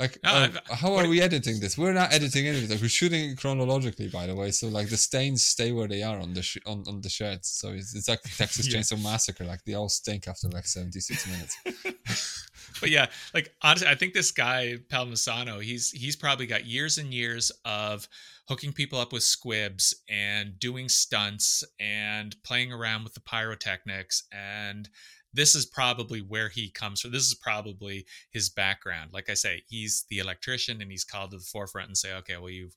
like 0.00 0.18
No, 0.24 0.48
oh, 0.70 0.74
how 0.74 0.94
are 0.96 1.08
we 1.08 1.20
editing 1.20 1.60
this? 1.60 1.78
We're 1.78 1.92
not 1.92 2.12
editing 2.12 2.46
anything. 2.48 2.70
Like, 2.70 2.80
we're 2.80 2.88
shooting 2.88 3.36
chronologically 3.36 4.08
by 4.08 4.26
the 4.26 4.34
way. 4.34 4.50
So 4.50 4.68
like 4.68 4.88
the 4.88 4.96
stains 4.96 5.44
stay 5.44 5.70
where 5.72 5.88
they 5.88 6.02
are 6.02 6.18
on 6.18 6.34
the 6.34 6.42
sh- 6.42 6.58
on, 6.66 6.84
on 6.88 7.00
the 7.02 7.08
shirts. 7.08 7.50
So 7.60 7.68
it's, 7.70 7.94
it's 7.94 8.08
like 8.08 8.22
texas 8.22 8.66
Yeah. 8.72 8.78
chainsaw 8.80 9.02
massacre. 9.02 9.44
Like 9.44 9.62
they 9.64 9.74
all 9.74 9.88
stink 9.88 10.26
after 10.26 10.48
like 10.48 10.66
76 10.66 11.26
minutes. 11.28 11.56
But 12.80 12.90
yeah, 12.90 13.06
like 13.34 13.52
honestly, 13.62 13.88
I 13.88 13.94
think 13.94 14.14
this 14.14 14.30
guy 14.30 14.76
Palmisano, 14.88 15.60
he's 15.62 15.90
he's 15.90 16.16
probably 16.16 16.46
got 16.46 16.64
years 16.66 16.98
and 16.98 17.12
years 17.12 17.50
of 17.64 18.08
hooking 18.48 18.72
people 18.72 18.98
up 18.98 19.12
with 19.12 19.22
squibs 19.22 19.94
and 20.08 20.58
doing 20.58 20.88
stunts 20.88 21.64
and 21.78 22.34
playing 22.42 22.72
around 22.72 23.04
with 23.04 23.14
the 23.14 23.20
pyrotechnics 23.20 24.24
and 24.32 24.88
this 25.32 25.54
is 25.54 25.66
probably 25.66 26.20
where 26.20 26.48
he 26.48 26.70
comes 26.70 27.00
from. 27.00 27.12
This 27.12 27.26
is 27.26 27.34
probably 27.34 28.06
his 28.30 28.48
background. 28.50 29.12
Like 29.12 29.30
I 29.30 29.34
say, 29.34 29.62
he's 29.68 30.04
the 30.10 30.18
electrician 30.18 30.80
and 30.82 30.90
he's 30.90 31.04
called 31.04 31.30
to 31.30 31.36
the 31.38 31.42
forefront 31.44 31.88
and 31.88 31.96
say, 31.96 32.12
okay, 32.14 32.36
well, 32.36 32.50
you've 32.50 32.74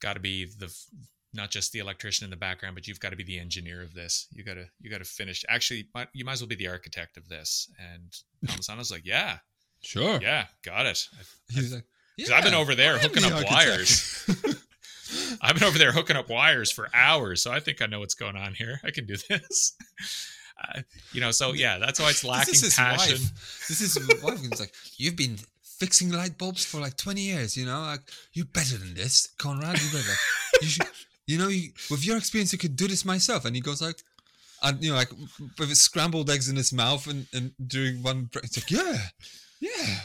got 0.00 0.14
to 0.14 0.20
be 0.20 0.44
the 0.44 0.74
not 1.32 1.50
just 1.50 1.72
the 1.72 1.80
electrician 1.80 2.24
in 2.24 2.30
the 2.30 2.36
background, 2.36 2.74
but 2.76 2.86
you've 2.86 3.00
got 3.00 3.10
to 3.10 3.16
be 3.16 3.24
the 3.24 3.38
engineer 3.40 3.82
of 3.82 3.92
this. 3.94 4.28
You 4.32 4.44
got 4.44 4.54
to 4.54 4.66
you 4.80 4.90
got 4.90 4.98
to 4.98 5.04
finish. 5.04 5.44
Actually, 5.48 5.88
you 6.12 6.24
might 6.24 6.32
as 6.32 6.40
well 6.40 6.48
be 6.48 6.54
the 6.54 6.68
architect 6.68 7.16
of 7.16 7.28
this." 7.28 7.68
And 7.78 8.12
Palmisano's 8.46 8.90
like, 8.92 9.04
"Yeah, 9.04 9.38
Sure. 9.82 10.20
yeah, 10.22 10.46
got 10.62 10.86
it." 10.86 11.08
He's 11.50 11.72
like, 11.74 11.84
'Cause 12.20 12.30
I've 12.30 12.44
been 12.44 12.54
over 12.54 12.74
there 12.76 12.98
hooking 12.98 13.22
the 13.22 13.28
up 13.28 13.34
architect." 13.34 13.50
wires. 13.66 14.56
I've 15.40 15.54
been 15.54 15.64
over 15.64 15.78
there 15.78 15.90
hooking 15.92 16.16
up 16.16 16.28
wires 16.28 16.70
for 16.70 16.88
hours, 16.94 17.42
so 17.42 17.50
I 17.50 17.58
think 17.60 17.82
I 17.82 17.86
know 17.86 17.98
what's 18.00 18.14
going 18.14 18.36
on 18.36 18.54
here. 18.54 18.80
I 18.84 18.90
can 18.92 19.04
do 19.06 19.16
this. 19.16 19.76
Uh, 20.62 20.82
you 21.12 21.20
know, 21.20 21.30
so 21.30 21.52
yeah, 21.52 21.78
that's 21.78 22.00
why 22.00 22.10
it's 22.10 22.24
lacking 22.24 22.52
this 22.52 22.62
is 22.62 22.68
his 22.68 22.74
passion. 22.76 23.18
wife. 23.18 23.66
This 23.68 23.80
is 23.80 23.94
his 23.94 24.22
wife. 24.22 24.40
He's 24.40 24.60
like, 24.60 24.72
you've 24.96 25.16
been 25.16 25.36
fixing 25.62 26.10
light 26.10 26.38
bulbs 26.38 26.64
for 26.64 26.80
like 26.80 26.96
20 26.96 27.20
years, 27.20 27.56
you 27.56 27.66
know? 27.66 27.80
Like, 27.80 28.00
you're 28.32 28.46
better 28.46 28.76
than 28.78 28.94
this, 28.94 29.28
Conrad. 29.38 29.80
You're 29.80 29.92
better. 29.92 30.14
you 30.62 30.68
should, 30.68 30.86
you 31.26 31.38
know, 31.38 31.48
you, 31.48 31.70
with 31.90 32.04
your 32.06 32.16
experience, 32.16 32.52
you 32.52 32.58
could 32.58 32.76
do 32.76 32.86
this 32.88 33.04
myself. 33.04 33.44
And 33.44 33.56
he 33.56 33.60
goes 33.62 33.82
like, 33.82 33.96
and 34.62 34.82
you 34.82 34.90
know, 34.90 34.96
like 34.96 35.10
with 35.58 35.68
his 35.68 35.80
scrambled 35.80 36.30
eggs 36.30 36.48
in 36.48 36.56
his 36.56 36.72
mouth 36.72 37.06
and, 37.06 37.26
and 37.34 37.52
during 37.66 38.02
one 38.02 38.30
it's 38.42 38.56
like, 38.56 38.70
yeah, 38.70 38.98
yeah, 39.60 39.96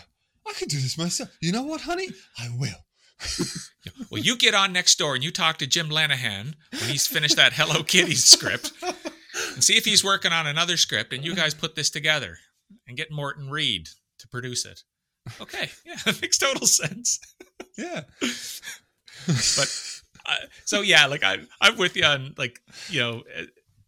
I 0.45 0.53
could 0.53 0.67
do 0.69 0.77
this 0.79 0.97
myself. 0.97 1.29
You 1.39 1.51
know 1.51 1.63
what, 1.63 1.81
honey? 1.81 2.09
I 2.37 2.49
will. 2.57 2.85
Well, 4.11 4.21
you 4.21 4.37
get 4.37 4.53
on 4.53 4.73
next 4.73 4.97
door 4.97 5.15
and 5.15 5.23
you 5.23 5.31
talk 5.31 5.57
to 5.57 5.67
Jim 5.67 5.89
Lenahan 5.89 6.53
when 6.71 6.89
he's 6.89 7.05
finished 7.07 7.35
that 7.35 7.53
Hello 7.53 7.83
Kitty 7.83 8.15
script 8.15 8.71
and 9.59 9.63
see 9.65 9.75
if 9.75 9.83
he's 9.83 10.05
working 10.05 10.31
on 10.31 10.47
another 10.47 10.77
script 10.77 11.11
and 11.11 11.25
you 11.25 11.35
guys 11.35 11.53
put 11.53 11.75
this 11.75 11.89
together 11.89 12.37
and 12.87 12.95
get 12.95 13.11
Morton 13.11 13.49
Reed 13.49 13.89
to 14.19 14.25
produce 14.29 14.63
it. 14.63 14.83
Okay, 15.41 15.69
yeah, 15.85 15.97
that 16.05 16.21
makes 16.21 16.37
total 16.37 16.65
sense. 16.65 17.19
Yeah. 17.77 18.03
But 19.27 20.01
uh, 20.25 20.45
so 20.63 20.79
yeah, 20.79 21.07
like 21.07 21.25
I 21.25 21.39
I'm 21.59 21.75
with 21.75 21.97
you 21.97 22.05
on 22.05 22.35
like, 22.37 22.61
you 22.87 23.01
know, 23.01 23.23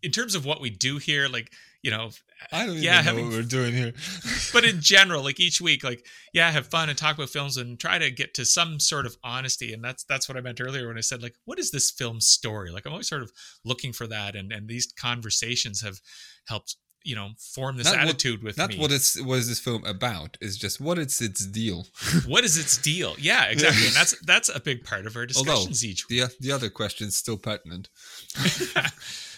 in 0.04 0.12
terms 0.12 0.36
of 0.36 0.44
what 0.44 0.60
we 0.60 0.70
do 0.70 0.98
here 0.98 1.30
like, 1.30 1.54
you 1.84 1.90
know, 1.92 2.12
I 2.52 2.66
don't 2.66 2.78
Yeah, 2.78 2.98
know 2.98 3.02
having- 3.04 3.26
what 3.28 3.34
we're 3.36 3.42
doing 3.44 3.74
here. 3.74 3.94
but 4.54 4.64
in 4.66 4.82
general 4.82 5.24
like 5.24 5.40
each 5.40 5.60
week 5.62 5.84
like 5.84 6.06
yeah 6.34 6.50
have 6.52 6.68
fun 6.68 6.90
and 6.90 6.98
talk 6.98 7.16
about 7.16 7.30
films 7.30 7.58
and 7.58 7.80
try 7.80 7.98
to 7.98 8.12
get 8.12 8.34
to 8.36 8.46
some 8.46 8.80
sort 8.80 9.06
of 9.06 9.16
honesty 9.24 9.74
and 9.74 9.84
that's 9.84 10.04
that's 10.04 10.28
what 10.28 10.38
i 10.38 10.42
meant 10.42 10.60
earlier 10.60 10.88
when 10.88 10.98
i 10.98 11.02
said 11.02 11.22
like 11.24 11.36
what 11.46 11.58
is 11.60 11.72
this 11.72 11.90
film's 11.92 12.28
story 12.28 12.70
like 12.72 12.86
i'm 12.86 12.92
always 12.92 13.08
sort 13.08 13.22
of 13.22 13.32
looking 13.64 13.94
for 13.94 14.08
that 14.08 14.36
and 14.36 14.52
and 14.52 14.68
these 14.68 14.92
conversations 15.00 15.82
have 15.82 16.00
helped 16.48 16.76
you 17.04 17.16
know 17.16 17.30
form 17.56 17.78
this 17.78 17.86
Not 17.88 17.98
what- 17.98 18.10
attitude 18.10 18.44
with 18.44 18.58
Not 18.58 18.70
me 18.72 18.78
what 18.80 18.92
it's 18.92 19.20
what 19.22 19.40
is 19.40 19.48
this 19.48 19.60
film 19.60 19.84
about. 19.86 20.38
is 20.42 20.58
just 20.58 20.80
what 20.82 21.00
it's 21.00 21.22
its 21.22 21.46
deal. 21.48 21.88
what 22.28 22.44
is 22.44 22.58
its 22.58 22.78
deal 22.78 23.16
yeah 23.20 23.46
exactly 23.46 23.88
and 23.88 23.96
that's 23.96 24.16
that's 24.26 24.50
a 24.50 24.60
big 24.60 24.84
part 24.84 25.06
of 25.08 25.16
our 25.16 25.24
Although 25.36 25.52
discussions 25.54 25.86
each 25.86 26.10
week 26.10 26.22
the 26.22 26.36
the 26.40 26.52
other 26.52 26.70
question 26.70 27.08
is 27.08 27.16
still 27.18 27.38
pertinent. 27.38 27.90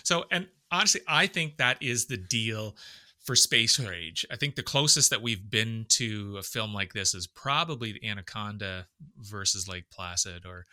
so 0.04 0.26
and 0.32 0.48
honestly 0.74 1.02
i 1.08 1.26
think 1.28 1.58
that 1.58 1.78
is 1.82 2.08
the 2.08 2.18
deal 2.18 2.76
for 3.24 3.38
space 3.38 3.80
rage. 3.80 4.26
I 4.30 4.36
think 4.36 4.56
the 4.56 4.64
closest 4.64 5.10
that 5.12 5.22
we've 5.22 5.50
been 5.50 5.86
to 5.92 6.36
a 6.38 6.44
film 6.44 6.74
like 6.74 6.92
this 6.92 7.16
is 7.16 7.26
probably 7.26 7.98
anaconda 8.04 8.88
versus 9.18 9.66
lake 9.66 9.86
placid 9.90 10.46
or 10.46 10.66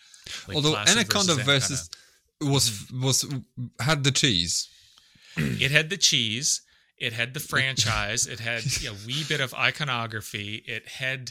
Lake 0.48 0.56
Although 0.56 0.72
Placid 0.72 0.96
Anaconda 0.96 1.34
versus, 1.44 1.88
was 2.40 2.90
was 2.92 3.24
had 3.78 4.02
the 4.02 4.10
cheese. 4.10 4.68
it 5.36 5.70
had 5.70 5.90
the 5.90 5.96
cheese. 5.96 6.62
It 6.98 7.12
had 7.12 7.34
the 7.34 7.40
franchise. 7.52 8.26
It 8.26 8.40
had 8.40 8.64
a 8.84 8.94
wee 9.06 9.24
bit 9.28 9.40
of 9.40 9.54
iconography. 9.54 10.56
It 10.66 10.88
had 10.88 11.30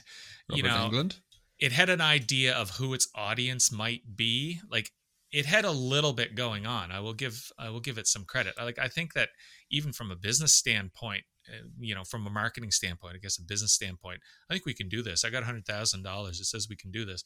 you 0.49 0.63
Robert 0.63 0.93
know 0.93 0.97
Englund. 1.03 1.19
it 1.59 1.73
had 1.73 1.89
an 1.89 1.99
idea 1.99 2.53
of 2.53 2.69
who 2.77 2.93
its 2.93 3.09
audience 3.13 3.73
might 3.73 4.15
be. 4.15 4.61
Like 4.71 4.93
it 5.31 5.45
had 5.45 5.65
a 5.65 5.71
little 5.71 6.13
bit 6.13 6.35
going 6.35 6.65
on 6.65 6.91
i 6.91 6.99
will 6.99 7.13
give 7.13 7.51
i 7.59 7.69
will 7.69 7.79
give 7.79 7.97
it 7.97 8.07
some 8.07 8.25
credit. 8.25 8.53
I- 8.57 8.63
like 8.63 8.79
i 8.79 8.87
think 8.87 9.13
that 9.13 9.29
even 9.71 9.93
from 9.93 10.11
a 10.11 10.15
business 10.15 10.53
standpoint 10.53 11.23
uh, 11.49 11.67
you 11.79 11.95
know 11.95 12.03
from 12.03 12.25
a 12.27 12.29
marketing 12.29 12.71
standpoint 12.71 13.15
i 13.15 13.19
guess 13.19 13.37
a 13.37 13.43
business 13.43 13.73
standpoint 13.73 14.19
i 14.49 14.53
think 14.53 14.65
we 14.65 14.73
can 14.73 14.89
do 14.89 15.01
this. 15.01 15.23
I 15.25 15.29
got 15.29 15.43
$100000 15.43 16.29
it 16.29 16.35
says 16.45 16.67
we 16.69 16.75
can 16.75 16.91
do 16.91 17.05
this. 17.05 17.23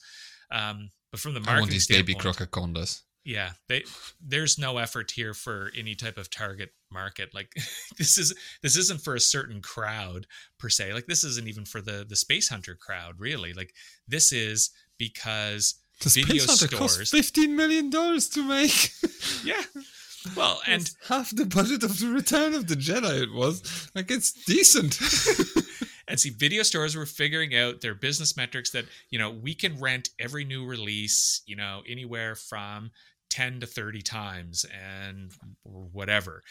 Um, 0.51 0.89
but 1.11 1.19
from 1.19 1.33
the 1.33 1.39
I 1.41 1.43
marketing 1.43 1.61
want 1.61 1.71
these 1.71 1.87
baby 1.87 2.15
crococondas. 2.15 3.01
yeah 3.25 3.51
they 3.69 3.83
there's 4.21 4.57
no 4.57 4.77
effort 4.77 5.11
here 5.11 5.33
for 5.33 5.71
any 5.77 5.95
type 5.95 6.17
of 6.17 6.29
target 6.29 6.69
market. 6.91 7.29
Like 7.33 7.51
this 7.97 8.17
is 8.17 8.33
this 8.61 8.75
isn't 8.77 9.01
for 9.01 9.15
a 9.15 9.19
certain 9.19 9.61
crowd 9.61 10.27
per 10.59 10.69
se. 10.69 10.93
Like 10.93 11.05
this 11.07 11.23
isn't 11.23 11.47
even 11.47 11.65
for 11.65 11.81
the 11.81 12.05
the 12.07 12.15
space 12.15 12.49
hunter 12.49 12.75
crowd 12.79 13.15
really. 13.19 13.53
Like 13.53 13.73
this 14.07 14.31
is 14.31 14.71
because 14.97 15.75
The 16.01 16.09
video 16.09 16.43
Space 16.43 16.61
Hunter 16.61 16.75
cost 16.75 16.93
stores 16.95 17.11
fifteen 17.11 17.55
million 17.55 17.89
dollars 17.89 18.29
to 18.29 18.43
make. 18.43 18.91
yeah 19.43 19.61
well 20.35 20.61
and 20.67 20.89
half 21.07 21.35
the 21.35 21.45
budget 21.45 21.83
of 21.83 21.99
the 21.99 22.07
Return 22.07 22.53
of 22.53 22.67
the 22.67 22.75
Jedi. 22.75 23.23
It 23.23 23.33
was 23.33 23.89
like 23.95 24.09
it's 24.09 24.31
decent. 24.31 24.99
and 26.07 26.19
see 26.19 26.29
video 26.29 26.63
stores 26.63 26.95
were 26.95 27.05
figuring 27.05 27.55
out 27.55 27.81
their 27.81 27.95
business 27.95 28.35
metrics 28.37 28.71
that 28.71 28.85
you 29.09 29.19
know 29.19 29.29
we 29.31 29.53
can 29.53 29.79
rent 29.79 30.09
every 30.19 30.45
new 30.45 30.65
release 30.65 31.41
you 31.45 31.55
know 31.55 31.81
anywhere 31.87 32.35
from 32.35 32.91
10 33.29 33.61
to 33.61 33.65
30 33.65 34.01
times 34.01 34.65
and 34.99 35.31
whatever 35.63 36.43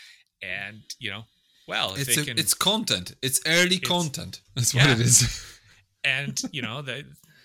and 0.43 0.81
you 0.99 1.11
know 1.11 1.23
well 1.69 1.95
if 1.95 2.09
it's 2.09 2.17
they 2.17 2.23
a, 2.23 2.25
can 2.25 2.39
it's 2.39 2.55
content. 2.55 3.15
It's 3.23 3.41
early 3.47 3.77
It's- 3.77 3.89
content. 3.89 4.41
That's 4.55 4.75
yeah. 4.75 4.89
what 4.89 5.01
it 5.01 5.07
is. 5.07 5.59
and 6.05 6.41
you 6.51 6.63
know 6.63 6.83
the 6.83 7.05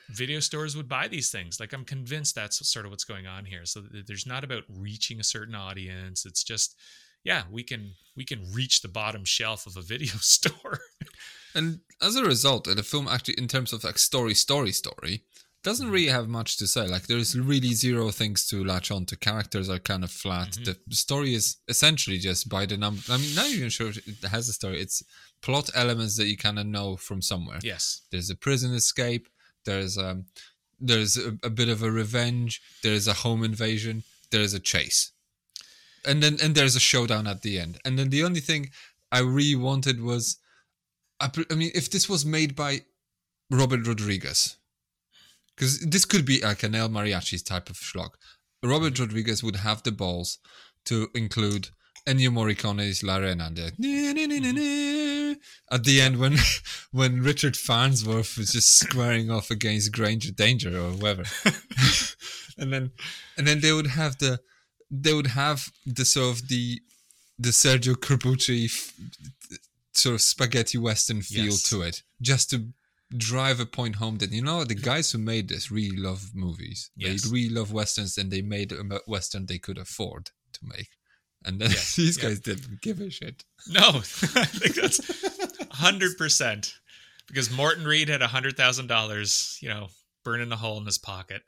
video 0.10 0.40
stores 0.40 0.76
would 0.78 0.88
buy 0.88 1.08
these 1.08 1.30
things 1.32 1.60
like 1.60 1.74
i'm 1.74 1.84
convinced 1.86 2.34
that's 2.36 2.66
sort 2.68 2.86
of 2.86 2.92
what's 2.92 3.04
going 3.04 3.28
on 3.28 3.46
here 3.46 3.66
so 3.66 3.82
there's 4.08 4.26
not 4.26 4.44
about 4.44 4.64
reaching 4.70 5.20
a 5.20 5.24
certain 5.24 5.56
audience 5.56 6.26
it's 6.26 6.44
just 6.44 6.76
yeah 7.24 7.44
we 7.52 7.64
can 7.64 7.92
we 8.16 8.24
can 8.24 8.42
reach 8.54 8.82
the 8.82 8.88
bottom 8.88 9.26
shelf 9.26 9.66
of 9.68 9.76
a 9.78 9.82
video 9.82 10.14
store 10.22 10.80
And 11.56 11.80
as 12.02 12.16
a 12.16 12.24
result, 12.24 12.66
the 12.66 12.84
film 12.84 13.08
actually, 13.08 13.34
in 13.40 13.48
terms 13.48 13.74
of 13.74 13.84
like 13.84 13.98
story, 13.98 14.36
story, 14.36 14.72
story, 14.72 15.24
doesn't 15.64 15.90
really 15.90 16.10
have 16.12 16.28
much 16.28 16.58
to 16.58 16.68
say. 16.68 16.86
Like 16.88 17.08
there's 17.08 17.40
really 17.40 17.74
zero 17.74 18.12
things 18.12 18.48
to 18.50 18.64
latch 18.64 18.92
on 18.92 19.06
to. 19.08 19.16
Characters 19.16 19.68
are 19.68 19.80
kind 19.80 20.04
of 20.04 20.12
flat. 20.12 20.50
Mhm. 20.52 20.78
The 20.86 20.96
story 20.96 21.34
is 21.34 21.58
essentially 21.68 22.20
just 22.20 22.48
by 22.48 22.68
the 22.68 22.78
number. 22.78 23.02
I 23.10 23.18
mean, 23.18 23.34
not 23.34 23.50
even 23.50 23.70
sure 23.70 23.90
it 23.90 24.24
has 24.30 24.50
a 24.50 24.54
story. 24.54 24.80
It's 24.80 25.02
plot 25.42 25.70
elements 25.74 26.16
that 26.18 26.28
you 26.28 26.38
kind 26.38 26.60
of 26.60 26.68
know 26.68 26.96
from 26.96 27.22
somewhere. 27.24 27.60
yes 27.64 28.02
There's 28.12 28.30
a 28.30 28.36
prison 28.36 28.74
escape. 28.76 29.28
There's 29.68 29.98
um, 29.98 30.26
there's 30.80 31.18
a, 31.18 31.38
a 31.44 31.52
bit 31.52 31.70
of 31.70 31.84
a 31.84 31.92
revenge. 31.92 32.62
There's 32.82 33.08
a 33.08 33.20
home 33.26 33.44
invasion. 33.44 34.04
There's 34.32 34.54
a 34.54 34.60
chase, 34.60 35.12
and 36.06 36.24
then 36.24 36.38
and 36.42 36.56
there's 36.56 36.76
a 36.76 36.88
showdown 36.92 37.28
at 37.28 37.42
the 37.42 37.60
end. 37.60 37.78
And 37.86 38.00
then 38.00 38.10
the 38.10 38.24
only 38.24 38.40
thing 38.40 38.72
I 39.12 39.20
really 39.20 39.56
wanted 39.70 40.02
was, 40.02 40.38
I, 41.20 41.30
I 41.52 41.56
mean, 41.56 41.72
if 41.76 41.92
this 41.92 42.10
was 42.10 42.26
made 42.26 42.56
by 42.56 42.82
Robert 43.52 43.86
Rodriguez, 43.86 44.58
because 45.56 45.80
this 45.82 46.06
could 46.06 46.26
be 46.26 46.42
like 46.42 46.64
an 46.64 46.76
El 46.76 46.90
Mariachi's 46.90 47.44
type 47.44 47.70
of 47.70 47.78
schlock. 47.78 48.12
Robert 48.64 48.98
Rodriguez 49.00 49.44
would 49.44 49.58
have 49.58 49.84
the 49.84 49.92
balls 49.92 50.40
to 50.86 51.10
include 51.14 51.70
Ennio 52.08 52.32
Morricone's 52.32 53.04
L'Arena 53.04 53.52
there. 53.54 53.72
At 55.72 55.84
the 55.84 56.02
end, 56.02 56.18
when 56.18 56.38
when 56.92 57.22
Richard 57.22 57.56
Farnsworth 57.58 58.38
was 58.38 58.52
just 58.52 58.80
squaring 58.80 59.30
off 59.32 59.52
against 59.52 59.92
Granger 59.92 60.32
Danger 60.32 60.70
or 60.80 60.92
whoever, 60.92 61.24
and 62.58 62.72
then 62.74 62.92
and 63.38 63.48
then 63.48 63.62
they 63.62 63.72
would 63.74 63.88
have 63.88 64.18
the 64.20 64.40
they 64.90 65.14
would 65.14 65.28
have 65.28 65.70
the 65.86 66.06
sort 66.06 66.36
of 66.38 66.48
the 66.48 66.82
the 67.40 67.50
Sergio 67.50 67.94
Corbucci 67.96 68.66
f- 68.66 68.94
sort 69.94 70.16
of 70.16 70.22
spaghetti 70.22 70.78
western 70.78 71.22
feel 71.22 71.46
Yes. 71.46 71.64
to 71.70 71.82
it, 71.82 72.04
just 72.22 72.50
to 72.52 72.70
drive 73.16 73.60
a 73.60 73.66
point 73.66 73.96
home 73.96 74.18
that 74.18 74.32
you 74.32 74.42
know 74.42 74.64
the 74.64 74.76
guys 74.76 75.12
who 75.12 75.18
made 75.18 75.48
this 75.48 75.72
really 75.72 75.98
love 75.98 76.32
movies. 76.34 76.90
Yes. 76.96 77.24
They 77.24 77.30
really 77.32 77.54
love 77.54 77.72
westerns, 77.72 78.18
and 78.18 78.32
they 78.32 78.42
made 78.42 78.72
a 78.72 78.84
western 79.08 79.46
they 79.46 79.60
could 79.60 79.78
afford 79.78 80.32
to 80.54 80.60
make. 80.64 80.90
And 81.46 81.60
then 81.60 81.70
Yes, 81.72 81.96
these 81.98 82.18
yeah. 82.18 82.30
guys 82.30 82.40
didn't 82.40 82.82
give 82.82 83.00
a 83.00 83.10
shit. 83.10 83.44
No, 83.68 83.82
I 83.90 84.02
think 84.02 84.76
that's 84.76 85.00
hundred 85.72 86.18
percent 86.18 86.74
because 87.28 87.50
Morton 87.52 87.86
Reed 87.86 88.10
had 88.10 88.22
hundred 88.22 88.58
thousand 88.58 88.88
dollars, 88.88 89.58
you 89.62 89.70
know, 89.70 89.88
burning 90.24 90.52
a 90.52 90.56
hole 90.56 90.78
in 90.80 90.86
his 90.86 90.98
pocket. 90.98 91.42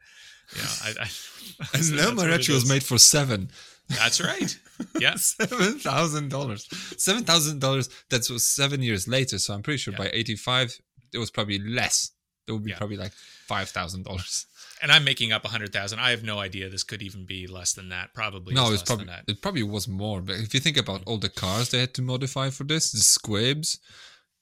You 0.56 0.62
know, 0.62 0.70
I, 0.84 0.90
I 0.90 1.10
And 1.74 1.84
that's 1.84 1.92
El 1.92 2.12
Mariachi 2.14 2.54
was 2.54 2.68
made 2.68 2.84
for 2.84 2.98
seven. 2.98 3.52
That's 3.90 4.22
right. 4.22 4.58
Yeah, 5.00 5.16
Seven 5.16 5.80
thousand 5.80 6.30
dollars. 6.30 6.68
Seven 6.98 7.24
thousand 7.24 7.60
dollars. 7.60 7.90
That 8.10 8.30
was 8.30 8.46
seven 8.46 8.82
years 8.84 9.08
later. 9.08 9.40
So 9.40 9.54
I'm 9.54 9.64
pretty 9.64 9.78
sure 9.80 9.94
Yeah. 9.94 9.98
by 9.98 10.10
eighty-five, 10.14 10.80
it 11.14 11.18
was 11.18 11.32
probably 11.32 11.60
less. 11.60 12.12
It 12.48 12.52
would 12.52 12.64
be 12.64 12.72
Yeah. 12.72 12.78
probably 12.78 12.98
like 12.98 13.14
five 13.48 13.70
thousand 13.70 14.06
dollars. 14.06 14.46
And 14.82 14.92
I'm 14.92 15.04
making 15.04 15.32
up 15.32 15.46
a 15.46 15.50
hundred 15.50 15.74
thousand. 15.74 16.00
I 16.00 16.12
have 16.12 16.24
no 16.24 16.40
idea. 16.40 16.70
This 16.70 16.84
could 16.84 17.02
even 17.02 17.26
be 17.26 17.48
less 17.48 17.74
than 17.74 17.90
that. 17.90 18.14
Probably. 18.14 18.54
No, 18.54 18.72
it's 18.72 18.84
probably 18.84 19.08
it 19.28 19.42
probably 19.42 19.64
was 19.64 19.88
more. 19.88 20.22
But 20.22 20.38
if 20.38 20.54
you 20.54 20.60
think 20.60 20.78
about 20.78 21.04
all 21.06 21.18
the 21.18 21.30
cars 21.30 21.70
they 21.70 21.80
had 21.80 21.94
to 21.96 22.02
modify 22.02 22.50
for 22.50 22.64
this, 22.64 22.92
the 22.92 23.00
squibs, 23.00 23.80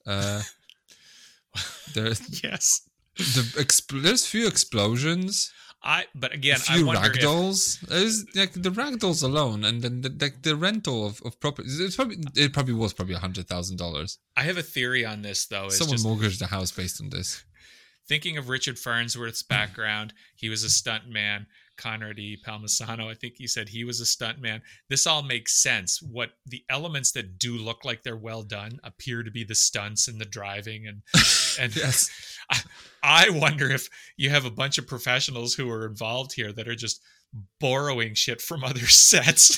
uh, 0.06 0.42
there, 1.94 2.14
Yes. 2.44 2.82
the 3.18 3.42
expl- 3.58 4.02
there's 4.04 4.28
few 4.28 4.48
explosions. 4.48 5.52
I 5.84 6.06
but 6.16 6.32
a 6.32 6.36
again, 6.36 6.58
I 6.70 6.78
few 6.78 6.92
if, 6.92 6.98
ragdolls. 6.98 7.80
There's 7.82 8.26
like 8.36 8.52
the 8.54 8.72
ragdolls 8.72 9.24
alone, 9.24 9.64
and 9.64 9.82
then 9.82 10.02
the 10.02 10.10
the, 10.10 10.34
the 10.42 10.56
rental 10.56 11.06
of, 11.06 11.22
of 11.24 11.40
property. 11.40 11.70
It's 11.72 11.96
probably 11.96 12.18
it 12.36 12.52
probably 12.52 12.74
was 12.74 12.94
probably 12.94 13.14
a 13.14 13.20
hundred 13.20 13.48
thousand 13.48 13.78
dollars. 13.78 14.18
I 14.36 14.42
have 14.44 14.58
a 14.58 14.64
theory 14.64 15.06
on 15.06 15.22
this 15.22 15.46
though. 15.46 15.70
Someone 15.70 15.94
just 15.96 16.06
mortgaged 16.06 16.42
a 16.42 16.48
house 16.48 16.72
based 16.72 17.00
on 17.02 17.10
this. 17.10 17.44
Thinking 18.08 18.38
of 18.38 18.50
Richard 18.50 18.80
Farnsworth's 18.80 19.44
background, 19.44 20.14
he 20.36 20.50
was 20.50 20.64
a 20.64 20.70
stunt 20.70 21.08
man. 21.08 21.48
Conrad 21.78 22.18
E. 22.18 22.38
Palmisano, 22.44 23.08
I 23.08 23.14
think 23.14 23.36
he 23.38 23.46
said 23.46 23.70
he 23.70 23.84
was 23.84 24.00
a 24.00 24.06
stunt 24.06 24.42
man. 24.42 24.62
This 24.90 25.06
all 25.06 25.22
makes 25.22 25.62
sense. 25.62 26.02
What 26.02 26.32
the 26.46 26.64
elements 26.70 27.12
that 27.12 27.38
do 27.38 27.54
look 27.54 27.86
like 27.86 28.02
they're 28.02 28.18
well 28.18 28.42
done 28.42 28.80
appear 28.84 29.22
to 29.22 29.30
be 29.30 29.44
the 29.44 29.56
stunts 29.56 30.08
and 30.08 30.20
the 30.20 30.26
driving 30.26 30.88
and 30.88 31.04
and 31.60 31.76
Yes. 31.76 32.10
I, 32.50 32.62
I 33.04 33.30
wonder 33.30 33.70
if 33.70 33.90
you 34.16 34.30
have 34.30 34.46
a 34.46 34.52
bunch 34.52 34.78
of 34.78 34.88
professionals 34.88 35.54
who 35.54 35.70
are 35.70 35.86
involved 35.86 36.34
here 36.34 36.52
that 36.54 36.68
are 36.68 36.76
just 36.76 37.02
borrowing 37.60 38.14
shit 38.14 38.42
from 38.42 38.64
other 38.64 38.80
sets 38.88 39.58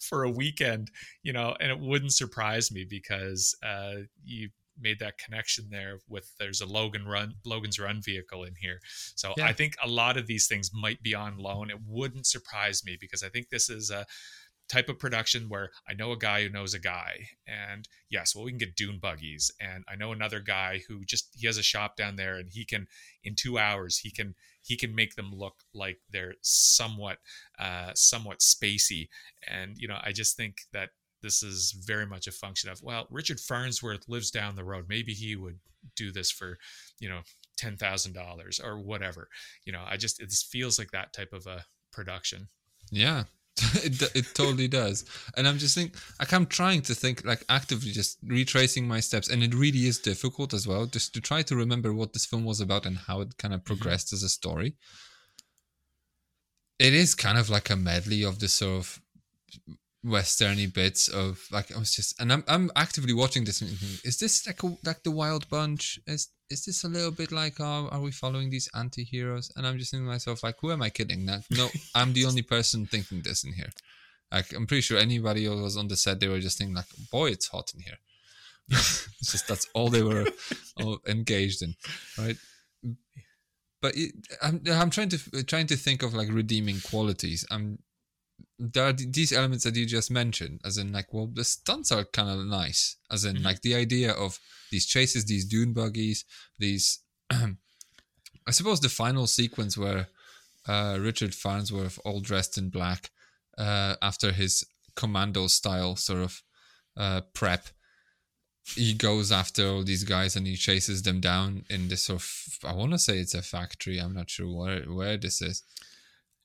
for 0.00 0.24
a 0.24 0.30
weekend, 0.30 0.90
you 1.22 1.32
know, 1.32 1.54
and 1.60 1.70
it 1.70 1.78
wouldn't 1.78 2.12
surprise 2.12 2.72
me 2.72 2.84
because 2.88 3.56
uh, 3.62 3.94
you 4.24 4.50
made 4.80 4.98
that 5.00 5.18
connection 5.18 5.68
there 5.70 6.00
with 6.08 6.30
there's 6.38 6.60
a 6.60 6.66
Logan 6.66 7.06
run 7.06 7.34
Logan's 7.44 7.78
run 7.78 8.00
vehicle 8.02 8.44
in 8.44 8.54
here. 8.60 8.80
So 9.14 9.34
Yeah. 9.36 9.46
I 9.46 9.52
think 9.52 9.76
a 9.82 9.88
lot 9.88 10.16
of 10.16 10.26
these 10.26 10.46
things 10.46 10.70
might 10.72 11.02
be 11.02 11.14
on 11.14 11.38
loan. 11.38 11.70
It 11.70 11.80
wouldn't 11.86 12.26
surprise 12.26 12.84
me 12.84 12.96
because 13.00 13.22
I 13.22 13.28
think 13.28 13.48
this 13.48 13.68
is 13.70 13.90
a 13.90 14.06
type 14.68 14.88
of 14.88 14.98
production 14.98 15.48
where 15.48 15.70
I 15.88 15.94
know 15.94 16.12
a 16.12 16.16
guy 16.16 16.42
who 16.42 16.48
knows 16.48 16.74
a 16.74 16.78
guy. 16.78 17.28
And 17.46 17.88
yes, 18.10 18.34
well, 18.34 18.44
we 18.44 18.50
can 18.50 18.58
get 18.58 18.76
dune 18.76 18.98
buggies. 18.98 19.50
And 19.60 19.84
I 19.88 19.96
know 19.96 20.12
another 20.12 20.40
guy 20.40 20.82
who 20.88 21.04
just 21.04 21.30
he 21.34 21.46
has 21.46 21.58
a 21.58 21.62
shop 21.62 21.96
down 21.96 22.16
there 22.16 22.36
and 22.36 22.50
he 22.50 22.64
can 22.64 22.88
in 23.22 23.34
two 23.34 23.58
hours 23.58 23.98
he 23.98 24.10
can 24.10 24.34
he 24.62 24.76
can 24.76 24.94
make 24.94 25.14
them 25.14 25.32
look 25.32 25.54
like 25.72 25.98
they're 26.10 26.34
somewhat 26.42 27.18
uh 27.58 27.92
somewhat 27.94 28.40
spacey. 28.40 29.08
And 29.48 29.76
you 29.78 29.88
know, 29.88 29.98
I 30.02 30.12
just 30.12 30.36
think 30.36 30.62
that 30.72 30.90
this 31.26 31.42
is 31.42 31.72
very 31.84 32.06
much 32.06 32.28
a 32.28 32.32
function 32.32 32.70
of 32.70 32.80
well, 32.82 33.08
Richard 33.10 33.40
Farnsworth 33.40 34.08
lives 34.08 34.30
down 34.30 34.54
the 34.54 34.62
road. 34.62 34.84
Maybe 34.88 35.12
he 35.12 35.34
would 35.34 35.58
do 35.96 36.12
this 36.12 36.30
for, 36.30 36.56
you 37.00 37.08
know, 37.08 37.20
ten 37.56 37.76
thousand 37.76 38.12
dollars 38.12 38.60
or 38.62 38.78
whatever. 38.78 39.28
You 39.64 39.72
know, 39.72 39.82
I 39.84 39.96
just 39.96 40.22
it 40.22 40.30
just 40.30 40.46
feels 40.46 40.78
like 40.78 40.92
that 40.92 41.12
type 41.12 41.32
of 41.32 41.46
a 41.46 41.64
production. 41.92 42.46
Yeah, 42.92 43.24
it, 43.74 44.00
it 44.14 44.26
totally 44.34 44.68
does. 44.68 45.04
And 45.36 45.48
I'm 45.48 45.58
just 45.58 45.74
think 45.74 45.96
like 46.20 46.32
I'm 46.32 46.46
trying 46.46 46.82
to 46.82 46.94
think 46.94 47.24
like 47.24 47.42
actively 47.48 47.90
just 47.90 48.18
retracing 48.24 48.86
my 48.86 49.00
steps, 49.00 49.28
and 49.28 49.42
it 49.42 49.52
really 49.52 49.86
is 49.88 49.98
difficult 49.98 50.54
as 50.54 50.68
well, 50.68 50.86
just 50.86 51.12
to 51.14 51.20
try 51.20 51.42
to 51.42 51.56
remember 51.56 51.92
what 51.92 52.12
this 52.12 52.24
film 52.24 52.44
was 52.44 52.60
about 52.60 52.86
and 52.86 52.98
how 52.98 53.20
it 53.20 53.36
kind 53.36 53.52
of 53.52 53.60
mm-hmm. 53.60 53.74
progressed 53.74 54.12
as 54.12 54.22
a 54.22 54.28
story. 54.28 54.76
It 56.78 56.94
is 56.94 57.16
kind 57.16 57.36
of 57.36 57.50
like 57.50 57.68
a 57.68 57.74
medley 57.74 58.22
of 58.22 58.38
the 58.38 58.48
sort 58.48 58.78
of 58.78 59.00
westerny 60.06 60.72
bits 60.72 61.08
of 61.08 61.44
like 61.50 61.74
I 61.74 61.78
was 61.78 61.92
just 61.92 62.20
and 62.20 62.32
I'm 62.32 62.44
I'm 62.46 62.70
actively 62.76 63.12
watching 63.12 63.44
this 63.44 63.60
is 63.60 64.18
this 64.18 64.46
like 64.46 64.62
a, 64.62 64.76
like 64.84 65.02
the 65.02 65.10
Wild 65.10 65.48
Bunch? 65.48 65.98
Is 66.06 66.28
is 66.48 66.64
this 66.64 66.84
a 66.84 66.88
little 66.88 67.10
bit 67.10 67.32
like 67.32 67.54
oh, 67.60 67.88
are 67.90 68.00
we 68.00 68.12
following 68.12 68.50
these 68.50 68.68
anti-heroes? 68.74 69.50
And 69.56 69.66
I'm 69.66 69.78
just 69.78 69.90
thinking 69.90 70.06
to 70.06 70.12
myself 70.12 70.42
like 70.42 70.56
who 70.60 70.70
am 70.72 70.82
I 70.82 70.90
kidding? 70.90 71.26
That 71.26 71.44
no, 71.50 71.68
I'm 71.94 72.12
the 72.12 72.24
only 72.24 72.42
person 72.42 72.86
thinking 72.86 73.22
this 73.22 73.44
in 73.44 73.52
here. 73.52 73.70
Like 74.30 74.52
I'm 74.54 74.66
pretty 74.66 74.82
sure 74.82 74.98
anybody 74.98 75.44
who 75.44 75.62
was 75.62 75.76
on 75.76 75.88
the 75.88 75.96
set 75.96 76.20
they 76.20 76.28
were 76.28 76.40
just 76.40 76.58
thinking 76.58 76.76
like 76.76 76.86
boy 77.10 77.30
it's 77.30 77.48
hot 77.48 77.72
in 77.74 77.80
here. 77.80 77.98
it's 78.68 79.32
just 79.32 79.48
that's 79.48 79.66
all 79.74 79.88
they 79.88 80.02
were 80.02 80.26
all 80.80 80.98
engaged 81.06 81.62
in, 81.62 81.74
right? 82.18 82.36
But 83.82 83.96
it, 83.96 84.12
I'm 84.42 84.60
I'm 84.68 84.90
trying 84.90 85.10
to 85.10 85.44
trying 85.44 85.66
to 85.68 85.76
think 85.76 86.02
of 86.02 86.14
like 86.14 86.28
redeeming 86.30 86.80
qualities. 86.80 87.44
I'm 87.50 87.78
there 88.58 88.86
are 88.88 88.92
th- 88.92 89.12
these 89.12 89.32
elements 89.32 89.64
that 89.64 89.76
you 89.76 89.86
just 89.86 90.10
mentioned, 90.10 90.60
as 90.64 90.78
in 90.78 90.92
like, 90.92 91.12
well, 91.12 91.26
the 91.26 91.44
stunts 91.44 91.92
are 91.92 92.04
kind 92.04 92.28
of 92.30 92.46
nice, 92.46 92.96
as 93.10 93.24
in 93.24 93.36
Mhm. 93.36 93.44
like 93.44 93.62
the 93.62 93.74
idea 93.74 94.12
of 94.12 94.38
these 94.70 94.86
chases, 94.86 95.24
these 95.24 95.44
dune 95.44 95.72
buggies, 95.72 96.24
these. 96.58 97.00
I 97.30 98.52
suppose 98.52 98.80
the 98.80 98.88
final 98.88 99.26
sequence 99.26 99.76
where 99.76 100.08
uh, 100.68 100.98
Richard 101.00 101.34
Farnsworth, 101.34 101.98
all 102.04 102.20
dressed 102.20 102.58
in 102.58 102.70
black, 102.70 103.10
uh, 103.58 103.96
after 104.02 104.32
his 104.32 104.64
commando 104.96 105.46
style 105.48 105.94
sort 105.96 106.20
of 106.22 106.42
uh, 106.96 107.20
prep, 107.34 107.66
he 108.74 108.94
goes 108.94 109.30
after 109.30 109.66
all 109.68 109.84
these 109.84 110.02
guys 110.04 110.34
and 110.34 110.46
he 110.46 110.56
chases 110.56 111.02
them 111.02 111.20
down 111.20 111.64
in 111.70 111.88
this 111.88 112.04
sort 112.04 112.20
of. 112.20 112.58
I 112.64 112.72
want 112.72 112.92
to 112.92 112.98
say 112.98 113.18
it's 113.18 113.34
a 113.34 113.42
factory. 113.42 113.98
I'm 114.00 114.14
not 114.14 114.30
sure 114.30 114.48
where 114.52 114.82
where 114.82 115.16
this 115.16 115.40
is. 115.40 115.62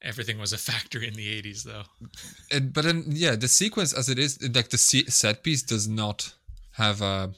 Everything 0.03 0.39
was 0.39 0.53
a 0.53 0.57
factor 0.57 1.01
in 1.01 1.13
the 1.13 1.41
80s 1.41 1.63
though. 1.63 1.83
but 2.73 2.83
then 2.83 3.03
yeah 3.07 3.35
the 3.35 3.47
sequence 3.47 3.93
as 3.93 4.09
it 4.09 4.17
is 4.17 4.41
like 4.55 4.69
the 4.69 4.77
set 4.77 5.43
piece 5.43 5.61
does 5.61 5.87
not 5.87 6.33
have 6.73 7.01
a 7.01 7.31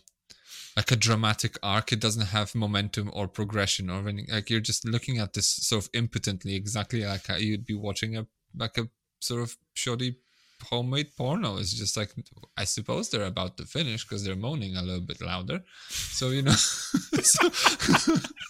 like 0.75 0.91
a 0.91 0.95
dramatic 0.95 1.57
arc 1.61 1.91
it 1.91 1.99
doesn't 1.99 2.27
have 2.27 2.55
momentum 2.55 3.09
or 3.13 3.27
progression 3.27 3.89
or 3.89 4.07
anything 4.07 4.33
like 4.33 4.49
you're 4.49 4.59
just 4.59 4.87
looking 4.87 5.19
at 5.19 5.33
this 5.33 5.47
sort 5.47 5.83
of 5.83 5.89
impotently 5.93 6.55
exactly 6.55 7.03
like 7.05 7.27
you'd 7.39 7.65
be 7.65 7.75
watching 7.75 8.17
a 8.17 8.25
like 8.55 8.77
a 8.77 8.87
sort 9.19 9.41
of 9.41 9.55
shoddy 9.73 10.17
homemade 10.63 11.15
porno 11.15 11.57
is 11.57 11.73
just 11.73 11.95
like 11.97 12.11
i 12.57 12.63
suppose 12.63 13.09
they're 13.09 13.25
about 13.25 13.57
to 13.57 13.65
finish 13.65 14.03
because 14.03 14.23
they're 14.23 14.35
moaning 14.35 14.75
a 14.75 14.81
little 14.81 15.01
bit 15.01 15.21
louder. 15.21 15.61
So 15.89 16.29
you 16.29 16.41
know 16.41 16.51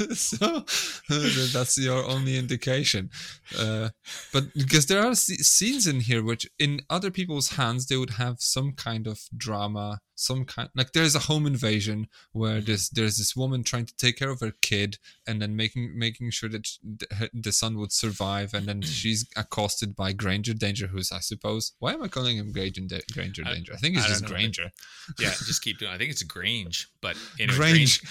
so, 0.13 0.63
so 0.65 1.45
that's 1.57 1.77
your 1.77 2.03
only 2.05 2.37
indication. 2.37 3.09
Uh, 3.57 3.89
but 4.31 4.53
because 4.53 4.85
there 4.87 5.01
are 5.01 5.11
sce- 5.11 5.43
scenes 5.43 5.87
in 5.87 5.99
here 6.01 6.23
which 6.23 6.49
in 6.59 6.81
other 6.89 7.11
people's 7.11 7.49
hands 7.49 7.87
they 7.87 7.97
would 7.97 8.11
have 8.11 8.37
some 8.39 8.73
kind 8.73 9.07
of 9.07 9.19
drama 9.35 9.99
some 10.15 10.45
kind 10.45 10.69
like 10.75 10.91
there's 10.93 11.15
a 11.15 11.19
home 11.19 11.45
invasion 11.45 12.07
where 12.31 12.61
there's 12.61 12.89
there's 12.89 13.17
this 13.17 13.35
woman 13.35 13.63
trying 13.63 13.85
to 13.85 13.95
take 13.97 14.17
care 14.17 14.29
of 14.29 14.39
her 14.39 14.53
kid 14.61 14.97
and 15.27 15.41
then 15.41 15.55
making 15.55 15.97
making 15.97 16.29
sure 16.31 16.49
that 16.49 16.67
sh- 16.67 16.77
th- 16.99 17.11
her- 17.19 17.29
the 17.33 17.51
son 17.51 17.77
would 17.77 17.91
survive 17.91 18.53
and 18.53 18.67
then 18.67 18.81
she's 18.81 19.27
accosted 19.35 19.95
by 19.95 20.13
Granger 20.13 20.53
Danger 20.53 20.87
who's 20.87 21.11
I 21.11 21.19
suppose 21.19 21.73
why 21.79 21.93
am 21.93 22.03
I 22.03 22.07
calling 22.07 22.37
him 22.37 22.51
Granger, 22.51 22.81
Granger 23.13 23.43
I- 23.45 23.53
Danger 23.55 23.73
I 23.73 23.77
think 23.77 23.97
it's 23.97 24.05
I 24.05 24.09
just 24.09 24.21
know, 24.23 24.29
Granger 24.29 24.71
Yeah, 25.19 25.31
just 25.31 25.61
keep 25.61 25.79
doing. 25.79 25.91
I 25.91 25.97
think 25.97 26.11
it's 26.11 26.23
Grange, 26.23 26.89
but 27.01 27.17
anyway, 27.39 27.57
Grange. 27.57 28.01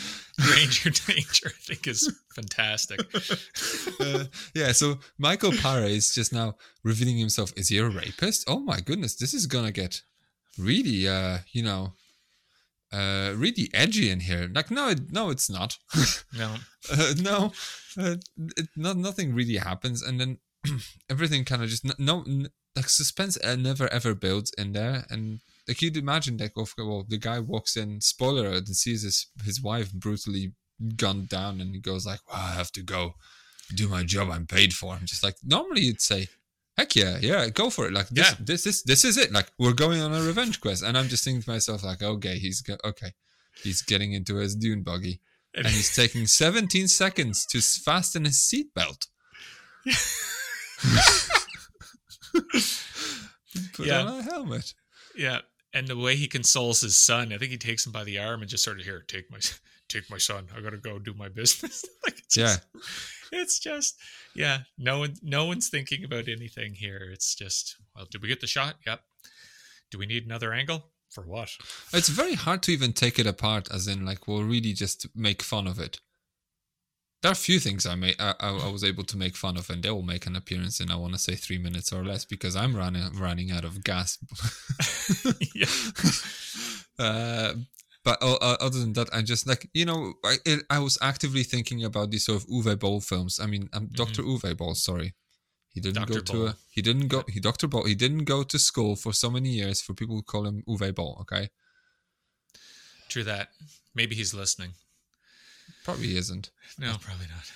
Grange, 0.40 0.82
Granger 0.82 0.90
Danger, 1.12 1.46
I 1.48 1.60
think 1.62 1.86
is 1.86 2.12
fantastic. 2.34 3.00
uh, 4.00 4.24
yeah, 4.54 4.72
so 4.72 4.98
Michael 5.18 5.52
Paré 5.52 5.90
is 5.90 6.14
just 6.14 6.32
now 6.32 6.56
revealing 6.84 7.18
himself. 7.18 7.52
Is 7.56 7.68
he 7.68 7.78
a 7.78 7.88
rapist? 7.88 8.44
Oh 8.48 8.60
my 8.60 8.80
goodness, 8.80 9.14
this 9.16 9.34
is 9.34 9.46
gonna 9.46 9.72
get 9.72 10.02
really, 10.58 11.08
uh, 11.08 11.38
you 11.52 11.62
know, 11.62 11.92
uh, 12.92 13.32
really 13.36 13.70
edgy 13.72 14.10
in 14.10 14.20
here. 14.20 14.50
Like, 14.52 14.70
no, 14.70 14.88
it, 14.88 15.10
no, 15.10 15.30
it's 15.30 15.50
not. 15.50 15.78
No, 16.36 16.54
uh, 16.90 17.14
no, 17.20 17.52
uh, 17.98 18.16
it, 18.56 18.68
not 18.76 18.96
nothing 18.96 19.34
really 19.34 19.56
happens, 19.56 20.02
and 20.02 20.18
then 20.18 20.38
everything 21.10 21.44
kind 21.44 21.62
of 21.62 21.68
just 21.68 21.84
n- 21.84 21.92
no, 21.98 22.22
n- 22.26 22.48
like 22.74 22.88
suspense 22.88 23.36
uh, 23.44 23.56
never 23.56 23.86
ever 23.92 24.14
builds 24.14 24.50
in 24.56 24.72
there, 24.72 25.04
and 25.10 25.40
like 25.68 25.82
you'd 25.82 25.96
imagine, 25.96 26.38
like, 26.38 26.52
oh, 26.56 26.66
well, 26.78 27.04
the 27.06 27.18
guy 27.18 27.38
walks 27.38 27.76
in, 27.76 28.00
spoiler 28.00 28.46
alert, 28.46 28.66
and 28.66 28.76
sees 28.76 29.02
his 29.02 29.26
his 29.44 29.62
wife 29.62 29.92
brutally 29.92 30.52
gunned 30.96 31.28
down, 31.28 31.60
and 31.60 31.74
he 31.74 31.80
goes 31.80 32.06
like, 32.06 32.20
well, 32.26 32.40
I 32.40 32.52
have 32.54 32.72
to 32.72 32.82
go 32.82 33.14
do 33.74 33.88
my 33.88 34.02
job 34.04 34.30
I'm 34.30 34.46
paid 34.46 34.72
for. 34.72 34.94
I'm 34.94 35.06
just 35.06 35.22
like, 35.22 35.36
normally 35.44 35.82
you'd 35.82 36.00
say. 36.00 36.28
Heck 36.78 36.96
yeah, 36.96 37.18
yeah, 37.20 37.48
go 37.50 37.68
for 37.70 37.86
it. 37.86 37.92
Like 37.92 38.08
this, 38.08 38.30
Yeah. 38.30 38.36
this 38.40 38.66
is 38.66 38.82
this 38.84 39.04
is 39.04 39.18
it. 39.18 39.30
Like 39.32 39.52
we're 39.58 39.74
going 39.74 40.00
on 40.00 40.14
a 40.14 40.22
revenge 40.22 40.60
quest, 40.60 40.82
and 40.82 40.96
I'm 40.96 41.08
just 41.08 41.24
thinking 41.24 41.42
to 41.42 41.50
myself, 41.50 41.84
like, 41.84 42.02
okay, 42.02 42.38
he's 42.38 42.62
go- 42.62 42.78
okay, 42.84 43.12
he's 43.62 43.82
getting 43.82 44.12
into 44.14 44.36
his 44.36 44.54
dune 44.56 44.82
buggy, 44.82 45.20
and 45.54 45.66
he's 45.66 45.94
taking 46.02 46.26
17 46.26 46.88
seconds 46.88 47.44
to 47.46 47.60
fasten 47.60 48.24
his 48.24 48.38
seatbelt. 48.38 49.06
Put 53.74 53.86
Yeah. 53.86 54.00
on 54.02 54.20
a 54.20 54.22
helmet. 54.22 54.72
yeah, 55.16 55.40
and 55.74 55.86
the 55.86 55.96
way 55.96 56.16
he 56.16 56.26
consoles 56.26 56.80
his 56.80 56.96
son, 56.96 57.32
I 57.32 57.38
think 57.38 57.50
he 57.50 57.58
takes 57.58 57.84
him 57.86 57.92
by 57.92 58.04
the 58.04 58.18
arm 58.18 58.40
and 58.40 58.50
just 58.50 58.64
sort 58.64 58.78
of 58.80 58.84
here, 58.86 59.04
take 59.06 59.30
my, 59.30 59.38
take 59.92 60.10
my 60.10 60.18
son. 60.18 60.46
I 60.56 60.60
gotta 60.60 60.78
go 60.78 60.98
do 60.98 61.14
my 61.14 61.28
business. 61.28 61.84
like, 62.04 62.18
it's 62.18 62.36
Yeah. 62.36 62.44
just, 62.46 62.62
it's 63.32 63.58
just, 63.58 64.00
yeah. 64.34 64.58
No 64.78 65.00
one, 65.00 65.14
no 65.22 65.44
one's 65.46 65.68
thinking 65.68 66.04
about 66.04 66.28
anything 66.28 66.74
here. 66.74 67.10
It's 67.12 67.34
just, 67.34 67.76
well, 67.94 68.06
did 68.10 68.22
we 68.22 68.28
get 68.28 68.40
the 68.40 68.46
shot? 68.46 68.76
Yep. 68.86 69.00
Do 69.90 69.98
we 69.98 70.06
need 70.06 70.24
another 70.24 70.52
angle 70.52 70.90
for 71.10 71.22
what? 71.22 71.50
It's 71.92 72.08
very 72.08 72.34
hard 72.34 72.62
to 72.64 72.72
even 72.72 72.92
take 72.92 73.18
it 73.18 73.26
apart, 73.26 73.68
as 73.70 73.86
in, 73.86 74.04
like, 74.04 74.26
we'll 74.26 74.44
really 74.44 74.72
just 74.72 75.06
make 75.14 75.42
fun 75.42 75.66
of 75.66 75.78
it. 75.78 76.00
There 77.20 77.30
are 77.30 77.32
a 77.32 77.36
few 77.36 77.60
things 77.60 77.86
I 77.86 77.94
made, 77.94 78.16
I, 78.18 78.34
I, 78.40 78.68
was 78.68 78.82
able 78.82 79.04
to 79.04 79.16
make 79.16 79.36
fun 79.36 79.56
of, 79.56 79.70
and 79.70 79.80
they 79.80 79.90
will 79.90 80.02
make 80.02 80.26
an 80.26 80.34
appearance 80.34 80.80
in, 80.80 80.90
I 80.90 80.96
want 80.96 81.12
to 81.12 81.20
say, 81.20 81.36
three 81.36 81.58
minutes 81.58 81.92
or 81.92 82.04
less, 82.04 82.24
because 82.24 82.56
I'm 82.56 82.74
running 82.74 83.16
running 83.16 83.52
out 83.52 83.64
of 83.64 83.84
gas. 83.84 84.18
yeah. 85.54 85.66
uh, 86.98 87.54
but 88.04 88.18
uh, 88.22 88.56
other 88.60 88.78
than 88.80 88.94
that, 88.94 89.08
I'm 89.12 89.24
just 89.24 89.46
like 89.46 89.68
you 89.74 89.84
know, 89.84 90.14
I 90.24 90.36
it, 90.44 90.64
I 90.70 90.78
was 90.80 90.98
actively 91.00 91.42
thinking 91.42 91.84
about 91.84 92.10
these 92.10 92.26
sort 92.26 92.42
of 92.42 92.48
Uwe 92.48 92.78
Boll 92.78 93.00
films. 93.00 93.38
I 93.40 93.46
mean, 93.46 93.68
um, 93.72 93.88
Doctor 93.92 94.22
Uwe 94.22 94.56
Boll. 94.56 94.74
Sorry, 94.74 95.14
he 95.72 95.80
didn't 95.80 96.06
Dr. 96.06 96.14
go 96.14 96.20
to 96.20 96.46
a 96.46 96.56
he 96.70 96.82
didn't 96.82 97.08
go 97.08 97.22
he 97.28 97.40
Doctor 97.40 97.68
Boll. 97.68 97.84
He 97.84 97.94
didn't 97.94 98.24
go 98.24 98.42
to 98.42 98.58
school 98.58 98.96
for 98.96 99.12
so 99.12 99.30
many 99.30 99.50
years 99.50 99.80
for 99.80 99.94
people 99.94 100.16
who 100.16 100.22
call 100.22 100.46
him 100.46 100.62
Uwe 100.68 100.94
Boll. 100.94 101.18
Okay, 101.22 101.48
True 103.08 103.24
that. 103.24 103.48
Maybe 103.94 104.14
he's 104.14 104.32
listening. 104.32 104.70
probably 105.84 106.16
isn't. 106.16 106.50
No, 106.78 106.96
probably 106.98 107.26
not. 107.26 107.52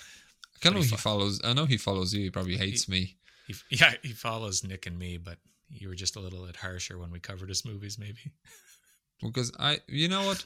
I 0.63 0.69
know 0.69 0.81
he 0.81 0.85
he 0.85 0.91
fo- 0.91 0.97
follows. 0.97 1.41
I 1.43 1.55
know 1.55 1.65
he 1.65 1.77
follows 1.77 2.13
you. 2.13 2.25
He 2.25 2.31
probably 2.31 2.57
hates 2.57 2.89
me. 2.89 3.17
He, 3.47 3.55
yeah, 3.71 3.95
he 4.03 4.11
follows 4.13 4.63
Nick 4.63 4.87
and 4.87 4.99
me, 4.99 5.17
but 5.17 5.39
you 5.71 5.89
were 5.89 5.95
just 5.95 6.17
a 6.17 6.21
little 6.21 6.45
bit 6.45 6.57
harsher 6.57 6.99
when 6.99 7.11
we 7.11 7.21
covered 7.21 7.49
his 7.49 7.65
movies, 7.65 7.99
maybe. 7.99 8.33
Because 9.23 9.53
I, 9.59 9.79
you 9.89 10.09
know 10.09 10.27
what, 10.27 10.45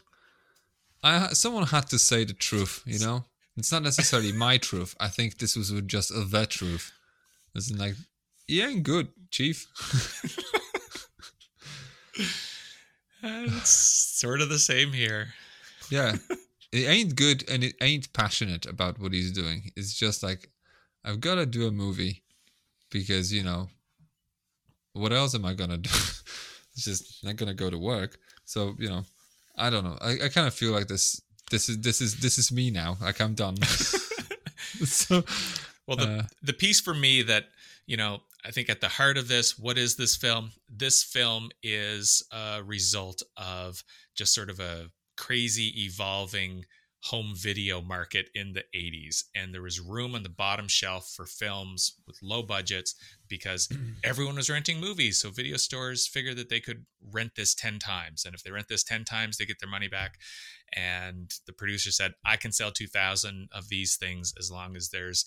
I 1.03 1.29
someone 1.29 1.66
had 1.66 1.89
to 1.89 1.99
say 1.99 2.25
the 2.25 2.33
truth. 2.33 2.83
You 2.87 2.99
know, 2.99 3.25
it's 3.57 3.73
not 3.73 3.83
necessarily 3.83 4.33
my 4.33 4.59
truth. 4.59 4.95
I 5.01 5.09
think 5.09 5.39
this 5.39 5.57
was 5.57 5.73
just 5.87 6.11
a 6.11 6.25
vet 6.25 6.51
truth. 6.51 6.93
It's 7.55 7.71
like, 7.73 7.95
he 8.47 8.62
ain't 8.62 8.83
good, 8.83 9.09
chief. 9.31 9.66
It's 13.23 13.71
sort 13.71 14.41
of 14.41 14.49
the 14.49 14.59
same 14.59 14.93
here. 14.93 15.29
yeah, 15.91 16.16
it 16.73 16.89
ain't 16.89 17.16
good, 17.16 17.45
and 17.51 17.62
it 17.64 17.75
ain't 17.81 18.12
passionate 18.12 18.66
about 18.66 18.99
what 18.99 19.12
he's 19.12 19.33
doing. 19.33 19.71
It's 19.77 19.95
just 19.95 20.23
like, 20.23 20.49
I've 21.05 21.21
got 21.21 21.37
to 21.37 21.47
do 21.47 21.66
a 21.66 21.71
movie 21.71 22.23
because 22.91 23.33
you 23.33 23.43
know, 23.43 23.68
what 24.93 25.12
else 25.12 25.35
am 25.35 25.45
I 25.45 25.55
gonna 25.55 25.79
do? 25.79 25.91
it's 26.87 27.03
just 27.03 27.24
not 27.24 27.37
gonna 27.37 27.55
go 27.55 27.70
to 27.70 27.78
work. 27.78 28.18
So 28.45 28.74
you 28.78 28.89
know, 28.89 29.05
I 29.57 29.70
don't 29.70 29.85
know. 29.85 29.99
I, 30.01 30.24
I 30.24 30.28
kind 30.28 30.47
of 30.47 30.55
feel 30.55 30.72
like 30.72 30.89
this. 30.89 31.20
This 31.51 31.68
is 31.68 31.78
this 31.81 32.01
is 32.01 32.20
this 32.20 32.39
is 32.39 32.53
me 32.53 32.70
now. 32.70 32.97
Like 33.01 33.20
I'm 33.20 33.35
done. 33.35 33.57
so 34.85 35.24
Well, 35.87 35.97
the 35.97 36.18
Uh, 36.18 36.22
the 36.43 36.53
piece 36.53 36.81
for 36.81 36.95
me 36.95 37.22
that 37.22 37.47
you 37.87 37.97
know, 37.97 38.20
I 38.45 38.53
think 38.53 38.70
at 38.70 38.81
the 38.81 38.89
heart 38.89 39.18
of 39.18 39.26
this, 39.26 39.59
what 39.59 39.76
is 39.76 39.97
this 39.97 40.16
film? 40.16 40.53
This 40.68 41.03
film 41.03 41.51
is 41.62 42.22
a 42.31 42.62
result 42.64 43.22
of 43.37 43.83
just 44.14 44.33
sort 44.33 44.49
of 44.49 44.61
a 44.61 44.91
crazy 45.16 45.85
evolving 45.85 46.64
home 47.03 47.33
video 47.35 47.81
market 47.81 48.28
in 48.35 48.53
the 48.53 48.64
80s 48.74 49.24
and 49.35 49.55
there 49.55 49.62
was 49.62 49.81
room 49.81 50.14
on 50.14 50.22
the 50.22 50.28
bottom 50.28 50.68
shelf 50.68 51.11
for 51.16 51.24
films 51.24 51.95
with 52.07 52.18
low 52.22 52.43
budgets 52.43 52.95
because 53.31 53.68
everyone 54.05 54.37
was 54.37 54.51
renting 54.51 54.81
movies 54.81 55.18
so 55.22 55.31
video 55.31 55.57
stores 55.57 56.07
figured 56.07 56.37
that 56.37 56.51
they 56.51 56.61
could 56.61 56.85
rent 57.11 57.33
this 57.37 57.55
10 57.55 57.78
times 57.78 58.26
and 58.26 58.35
if 58.35 58.43
they 58.43 58.51
rent 58.51 58.68
this 58.68 58.85
10 58.85 59.05
times 59.05 59.39
they 59.39 59.47
get 59.47 59.59
their 59.61 59.70
money 59.70 59.89
back. 59.89 60.18
And 60.76 61.33
the 61.47 61.53
producer 61.53 61.91
said 61.91 62.12
i 62.24 62.37
can 62.37 62.53
sell 62.53 62.70
2000 62.70 63.49
of 63.53 63.68
these 63.68 63.97
things 63.97 64.35
as 64.39 64.51
long 64.51 64.76
as 64.76 64.91
there's 64.91 65.24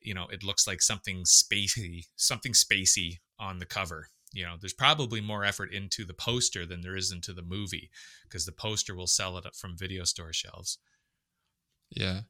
you 0.00 0.14
know 0.14 0.26
it 0.32 0.42
looks 0.42 0.66
like 0.66 0.82
something 0.82 1.24
spacey 1.24 2.06
something 2.16 2.52
spacey 2.52 3.18
on 3.38 3.58
the 3.58 3.66
cover. 3.66 4.08
You 4.32 4.44
know 4.44 4.54
there's 4.58 4.72
probably 4.72 5.20
more 5.20 5.44
effort 5.44 5.72
into 5.72 6.04
the 6.04 6.14
poster 6.14 6.64
than 6.64 6.80
there 6.80 6.96
is 6.96 7.12
into 7.12 7.32
the 7.32 7.42
movie 7.42 7.90
because 8.24 8.46
the 8.46 8.52
poster 8.52 8.94
will 8.94 9.06
sell 9.06 9.36
it 9.36 9.44
up 9.44 9.54
from 9.54 9.76
video 9.76 10.04
store 10.04 10.32
shelves. 10.32 10.78
Yeah, 11.90 12.22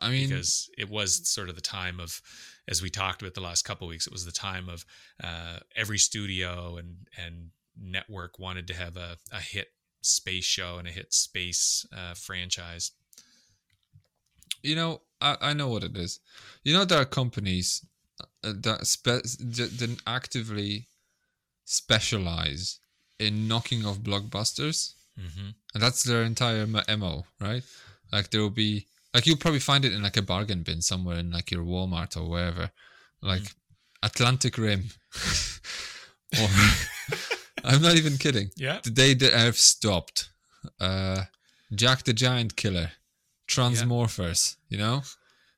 I 0.00 0.10
mean, 0.10 0.28
because 0.28 0.70
it 0.78 0.88
was 0.88 1.28
sort 1.28 1.48
of 1.48 1.54
the 1.54 1.60
time 1.60 2.00
of 2.00 2.20
as 2.68 2.82
we 2.82 2.90
talked 2.90 3.22
about 3.22 3.34
the 3.34 3.40
last 3.40 3.62
couple 3.62 3.86
of 3.86 3.90
weeks 3.90 4.06
it 4.06 4.12
was 4.12 4.24
the 4.24 4.32
time 4.32 4.68
of 4.68 4.84
uh, 5.22 5.58
every 5.76 5.98
studio 5.98 6.76
and 6.76 7.06
and 7.16 7.50
network 7.80 8.38
wanted 8.38 8.66
to 8.68 8.74
have 8.74 8.96
a, 8.96 9.16
a 9.32 9.40
hit 9.40 9.68
space 10.02 10.44
show 10.44 10.78
and 10.78 10.88
a 10.88 10.90
hit 10.90 11.12
space 11.12 11.86
uh, 11.96 12.14
franchise 12.14 12.92
you 14.62 14.74
know, 14.74 15.02
I, 15.20 15.36
I 15.40 15.52
know 15.52 15.68
what 15.68 15.84
it 15.84 15.96
is. 15.96 16.20
You 16.64 16.74
know, 16.74 16.84
there 16.84 17.00
are 17.00 17.06
companies 17.06 17.84
uh, 18.44 18.52
that 18.56 18.86
spe- 18.86 19.38
that 19.38 19.70
that 19.78 19.96
actively 20.06 20.88
specialize 21.64 22.78
in 23.18 23.48
knocking 23.48 23.84
off 23.84 23.98
blockbusters. 23.98 24.94
hmm 25.16 25.50
And 25.74 25.82
that's 25.82 26.02
their 26.02 26.22
entire 26.22 26.66
MO, 26.88 27.24
right? 27.40 27.62
Like 28.12 28.30
there 28.30 28.40
will 28.40 28.50
be 28.50 28.86
like 29.14 29.26
you'll 29.26 29.36
probably 29.36 29.60
find 29.60 29.84
it 29.84 29.92
in 29.92 30.02
like 30.02 30.16
a 30.16 30.22
bargain 30.22 30.62
bin 30.62 30.82
somewhere 30.82 31.18
in 31.18 31.30
like 31.30 31.50
your 31.50 31.64
Walmart 31.64 32.16
or 32.16 32.28
wherever. 32.28 32.70
Like 33.22 33.42
Atlantic 34.02 34.56
Rim. 34.58 34.84
or 36.40 36.48
I'm 37.64 37.82
not 37.82 37.96
even 37.96 38.16
kidding. 38.18 38.50
yeah 38.56 38.80
The 38.82 38.90
Day 38.90 39.14
the 39.14 39.32
Earth 39.32 39.56
Stopped. 39.58 40.30
Uh 40.80 41.24
Jack 41.74 42.04
the 42.04 42.12
Giant 42.12 42.56
Killer. 42.56 42.92
Transmorphers, 43.48 44.56
you 44.68 44.78
know? 44.78 45.02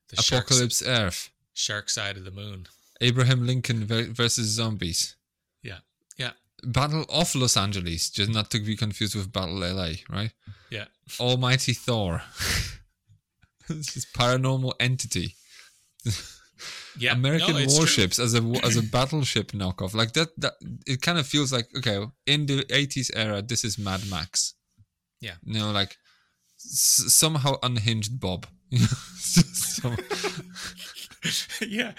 the 0.09 0.17
Apocalypse 0.19 0.81
Earth. 0.85 1.29
shark 1.53 1.89
side 1.89 2.17
of 2.17 2.25
the 2.25 2.31
moon 2.31 2.65
Abraham 3.01 3.45
Lincoln 3.45 3.85
versus 3.85 4.47
zombies. 4.47 5.15
yeah 5.61 5.79
yeah 6.17 6.31
Battle 6.63 7.05
of 7.09 7.35
Los 7.35 7.55
Angeles, 7.57 8.09
just 8.09 8.31
not 8.31 8.49
to 8.51 8.59
be 8.59 8.75
confused 8.75 9.15
with 9.15 9.31
Battle 9.31 9.59
LA, 9.59 9.91
right? 10.09 10.31
yeah 10.71 10.85
Almighty 11.19 11.73
Thor. 11.73 12.21
this 13.69 13.95
is 13.97 14.05
paranormal 14.15 14.73
entity. 14.79 15.35
yeah 16.97 17.11
American 17.19 17.53
no, 17.53 17.59
it's 17.59 17.73
true. 17.73 17.81
warships 17.83 18.19
as 18.19 18.33
a 18.35 18.41
as 18.63 18.77
a 18.77 18.83
battleship 18.83 19.51
knockoff. 19.51 19.93
Like 19.93 20.13
that 20.13 20.29
that 20.37 20.53
it 20.85 21.01
kind 21.01 21.17
of 21.17 21.27
feels 21.27 21.51
like 21.51 21.67
okay, 21.77 22.05
in 22.25 22.45
the 22.45 22.63
80s 22.65 23.11
era 23.15 23.41
this 23.41 23.63
is 23.63 23.77
Mad 23.77 24.01
Max. 24.09 24.55
Yeah. 25.21 25.35
You 25.43 25.59
know 25.59 25.71
like 25.71 25.97
s- 26.57 27.05
somehow 27.07 27.55
unhinged 27.63 28.19
Bob. 28.19 28.47
Yeah, 31.61 31.93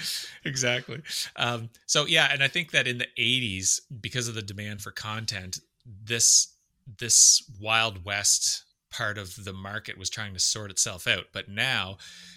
exactly. 0.45 1.01
Um, 1.37 1.71
so 1.87 2.07
yeah, 2.07 2.29
and 2.31 2.43
I 2.43 2.49
think 2.49 2.73
that 2.73 2.87
in 2.87 2.99
the 2.99 3.07
'80s, 3.19 3.81
because 4.01 4.29
of 4.29 4.35
the 4.35 4.43
demand 4.43 4.83
for 4.83 4.91
content, 4.91 5.61
this 5.87 6.55
this 6.99 7.43
Wild 7.61 8.05
West 8.05 8.64
part 8.95 9.19
of 9.19 9.45
the 9.45 9.53
market 9.53 9.99
was 9.99 10.09
trying 10.09 10.35
to 10.35 10.41
sort 10.41 10.71
itself 10.71 11.07
out. 11.07 11.25
But 11.33 11.49
now, 11.49 11.97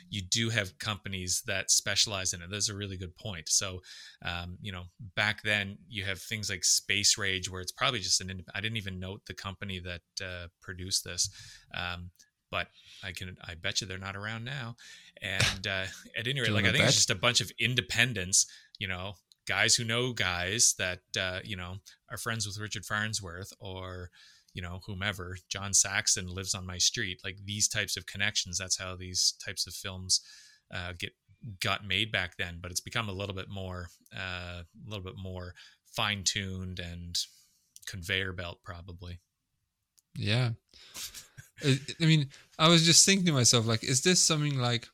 you 0.10 0.22
do 0.22 0.50
have 0.50 0.80
companies 0.80 1.44
that 1.46 1.70
specialize 1.70 2.34
in 2.34 2.42
it. 2.42 2.50
That's 2.50 2.70
a 2.70 2.76
really 2.76 2.98
good 2.98 3.16
point. 3.16 3.50
So, 3.50 3.82
um, 4.26 4.58
you 4.62 4.72
know, 4.72 4.84
back 5.16 5.44
then 5.44 5.78
you 5.88 6.06
have 6.06 6.20
things 6.20 6.50
like 6.50 6.64
Space 6.64 7.18
Rage, 7.18 7.50
where 7.50 7.62
it's 7.62 7.72
probably 7.72 8.00
just 8.00 8.22
an. 8.22 8.44
I 8.56 8.62
didn't 8.62 8.78
even 8.78 9.00
note 9.00 9.22
the 9.28 9.34
company 9.34 9.80
that 9.80 10.26
uh, 10.26 10.48
produced 10.62 11.04
this. 11.04 11.30
Um, 11.74 12.12
but 12.50 12.68
I 13.04 13.12
can, 13.12 13.36
I 13.46 13.56
bet 13.56 13.82
you 13.82 13.88
they're 13.88 13.98
not 13.98 14.16
around 14.16 14.46
now. 14.46 14.78
And 15.22 15.68
uh, 15.68 15.84
at 16.18 16.28
any 16.28 16.40
rate, 16.40 16.52
like 16.52 16.66
I 16.66 16.72
think 16.72 16.86
it's 16.86 16.96
just 16.96 17.10
a 17.10 17.16
bunch 17.16 17.42
of 17.42 17.52
independents, 17.60 18.46
you 18.80 18.88
know, 18.88 19.16
guys 19.48 19.76
who 19.76 19.84
know 19.84 20.14
guys 20.14 20.76
that 20.78 21.00
uh, 21.20 21.40
you 21.44 21.56
know 21.56 21.76
are 22.10 22.18
friends 22.18 22.46
with 22.46 22.58
Richard 22.58 22.86
Farnsworth 22.86 23.52
or 23.60 24.10
you 24.58 24.64
know 24.64 24.82
whomever. 24.88 25.38
John 25.50 25.72
Saxon 25.72 26.28
lives 26.28 26.56
on 26.56 26.66
my 26.66 26.80
street. 26.80 27.22
Like 27.24 27.38
these 27.46 27.68
types 27.68 27.96
of 27.96 28.08
connections. 28.08 28.58
That's 28.58 28.78
how 28.78 28.96
these 28.96 29.36
types 29.46 29.68
of 29.68 29.76
films 29.76 30.20
uh, 30.74 30.94
get 30.98 31.12
got 31.62 31.86
made 31.86 32.12
back 32.12 32.38
then. 32.38 32.58
But 32.60 32.72
it's 32.72 32.82
become 32.82 33.08
a 33.08 33.14
little 33.14 33.36
bit 33.36 33.50
more, 33.50 33.90
uh, 34.14 34.64
a 34.64 34.90
little 34.90 35.04
bit 35.04 35.14
more 35.16 35.54
fine 35.86 36.24
tuned 36.24 36.80
and 36.80 37.16
conveyor 37.86 38.34
belt 38.34 38.58
probably. 38.64 39.20
Yeah. 40.16 40.50
I, 41.64 41.80
I 42.02 42.06
mean, 42.06 42.30
I 42.58 42.68
was 42.68 42.84
just 42.84 43.06
thinking 43.06 43.28
to 43.28 43.34
myself, 43.34 43.68
like, 43.68 43.84
is 43.84 44.02
this 44.02 44.20
something 44.20 44.58
like, 44.58 44.88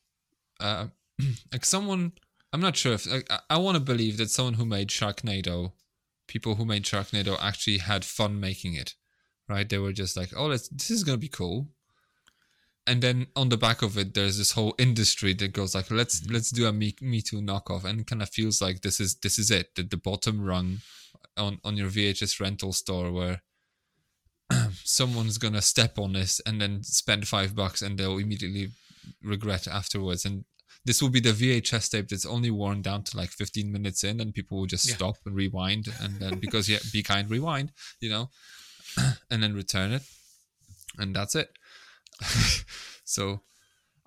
uh, 0.59 0.87
like 1.53 1.63
someone? 1.63 2.11
I'm 2.51 2.61
not 2.61 2.75
sure 2.75 2.93
if 2.93 3.09
like, 3.09 3.31
I, 3.31 3.39
I 3.51 3.57
want 3.59 3.75
to 3.75 3.81
believe 3.81 4.17
that 4.17 4.29
someone 4.29 4.55
who 4.55 4.65
made 4.65 4.89
Sharknado, 4.89 5.71
people 6.27 6.55
who 6.55 6.65
made 6.65 6.83
Sharknado 6.83 7.37
actually 7.41 7.77
had 7.77 8.03
fun 8.03 8.41
making 8.41 8.73
it, 8.73 8.95
right? 9.49 9.67
They 9.67 9.77
were 9.77 9.93
just 9.93 10.17
like, 10.17 10.31
oh, 10.35 10.47
let's 10.47 10.69
this 10.69 10.91
is 10.91 11.03
gonna 11.03 11.17
be 11.17 11.27
cool. 11.27 11.67
And 12.85 13.01
then 13.01 13.27
on 13.35 13.47
the 13.47 13.57
back 13.57 13.81
of 13.81 13.97
it, 13.97 14.13
there's 14.13 14.37
this 14.37 14.51
whole 14.51 14.75
industry 14.77 15.33
that 15.35 15.53
goes 15.53 15.73
like, 15.73 15.89
let's 15.89 16.19
mm-hmm. 16.19 16.33
let's 16.33 16.51
do 16.51 16.67
a 16.67 16.73
Me, 16.73 16.95
Me 17.01 17.21
Too 17.21 17.41
knockoff, 17.41 17.85
and 17.85 18.05
kind 18.05 18.21
of 18.21 18.29
feels 18.29 18.61
like 18.61 18.81
this 18.81 18.99
is 18.99 19.15
this 19.15 19.39
is 19.39 19.51
it, 19.51 19.75
the, 19.75 19.83
the 19.83 19.97
bottom 19.97 20.43
rung 20.43 20.79
on 21.37 21.59
on 21.63 21.77
your 21.77 21.89
VHS 21.89 22.39
rental 22.39 22.73
store 22.73 23.11
where 23.11 23.41
someone's 24.83 25.37
gonna 25.37 25.61
step 25.61 25.97
on 25.97 26.13
this 26.13 26.41
and 26.45 26.61
then 26.61 26.83
spend 26.83 27.27
five 27.27 27.55
bucks 27.55 27.81
and 27.81 27.97
they'll 27.97 28.17
immediately 28.17 28.69
regret 29.23 29.67
afterwards 29.67 30.25
and 30.25 30.45
this 30.85 31.01
will 31.01 31.09
be 31.09 31.19
the 31.19 31.29
VHS 31.29 31.91
tape 31.91 32.09
that's 32.09 32.25
only 32.25 32.51
worn 32.51 32.81
down 32.81 33.03
to 33.03 33.17
like 33.17 33.29
15 33.29 33.71
minutes 33.71 34.03
in 34.03 34.19
and 34.19 34.33
people 34.33 34.59
will 34.59 34.65
just 34.65 34.87
Yeah. 34.87 34.95
stop 34.95 35.15
and 35.25 35.35
rewind 35.35 35.87
and 36.01 36.19
then 36.19 36.39
because 36.39 36.67
yeah 36.69 36.79
be 36.91 37.03
kind 37.03 37.29
rewind 37.29 37.71
you 37.99 38.09
know 38.09 38.29
and 39.31 39.43
then 39.43 39.53
return 39.53 39.91
it 39.91 40.03
and 40.97 41.15
that's 41.15 41.35
it 41.35 41.49
so 43.03 43.41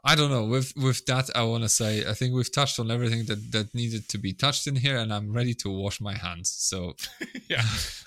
I 0.05 0.15
don't 0.15 0.31
know 0.31 0.45
with 0.45 0.73
with 0.77 1.05
that 1.07 1.31
I 1.35 1.43
want 1.43 1.65
to 1.65 1.69
say 1.69 2.09
I 2.09 2.13
think 2.13 2.33
we've 2.33 2.53
touched 2.53 2.79
on 2.79 2.91
everything 2.91 3.25
that 3.27 3.53
that 3.53 3.75
needed 3.75 4.09
to 4.11 4.19
be 4.19 4.33
touched 4.33 4.67
in 4.67 4.77
here 4.77 4.97
and 4.99 5.13
I'm 5.13 5.33
ready 5.33 5.55
to 5.55 5.69
wash 5.69 6.01
my 6.01 6.15
hands 6.15 6.49
so 6.51 6.95
yeah, 7.49 7.63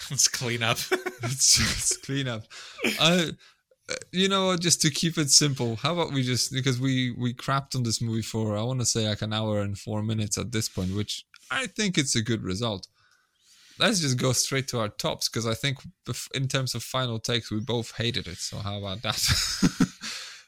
let's 0.10 0.28
clean 0.28 0.64
up. 0.64 0.78
let's 1.22 1.58
just 1.58 2.04
clean 2.04 2.28
up. 2.28 2.44
I 3.00 3.32
uh, 3.90 3.96
you 4.12 4.30
know? 4.30 4.56
Just 4.56 4.82
to 4.84 4.90
keep 4.90 5.18
it 5.18 5.32
simple, 5.32 5.76
how 5.78 5.94
about 5.94 6.14
we 6.14 6.24
just 6.24 6.52
because 6.52 6.80
we 6.80 7.12
we 7.12 7.34
crapped 7.34 7.76
on 7.76 7.84
this 7.84 8.02
movie 8.02 8.22
for 8.22 8.58
I 8.58 8.62
want 8.64 8.80
to 8.80 8.86
say 8.86 9.08
like 9.08 9.22
an 9.22 9.34
hour 9.34 9.62
and 9.62 9.78
four 9.78 10.04
minutes 10.04 10.38
at 10.38 10.52
this 10.52 10.70
point, 10.70 10.96
which 10.96 11.26
I 11.50 11.68
think 11.68 11.98
it's 11.98 12.16
a 12.16 12.22
good 12.22 12.44
result. 12.44 12.88
Let's 13.80 14.00
just 14.02 14.18
go 14.18 14.34
straight 14.34 14.68
to 14.70 14.80
our 14.80 14.90
tops 14.90 15.30
because 15.30 15.48
I 15.48 15.54
think 15.54 15.80
in 16.34 16.48
terms 16.48 16.76
of 16.76 16.84
final 16.84 17.20
takes, 17.20 17.50
we 17.50 17.60
both 17.60 17.96
hated 17.96 18.28
it. 18.28 18.38
So 18.38 18.58
how 18.58 18.78
about 18.78 19.02
that? 19.04 19.20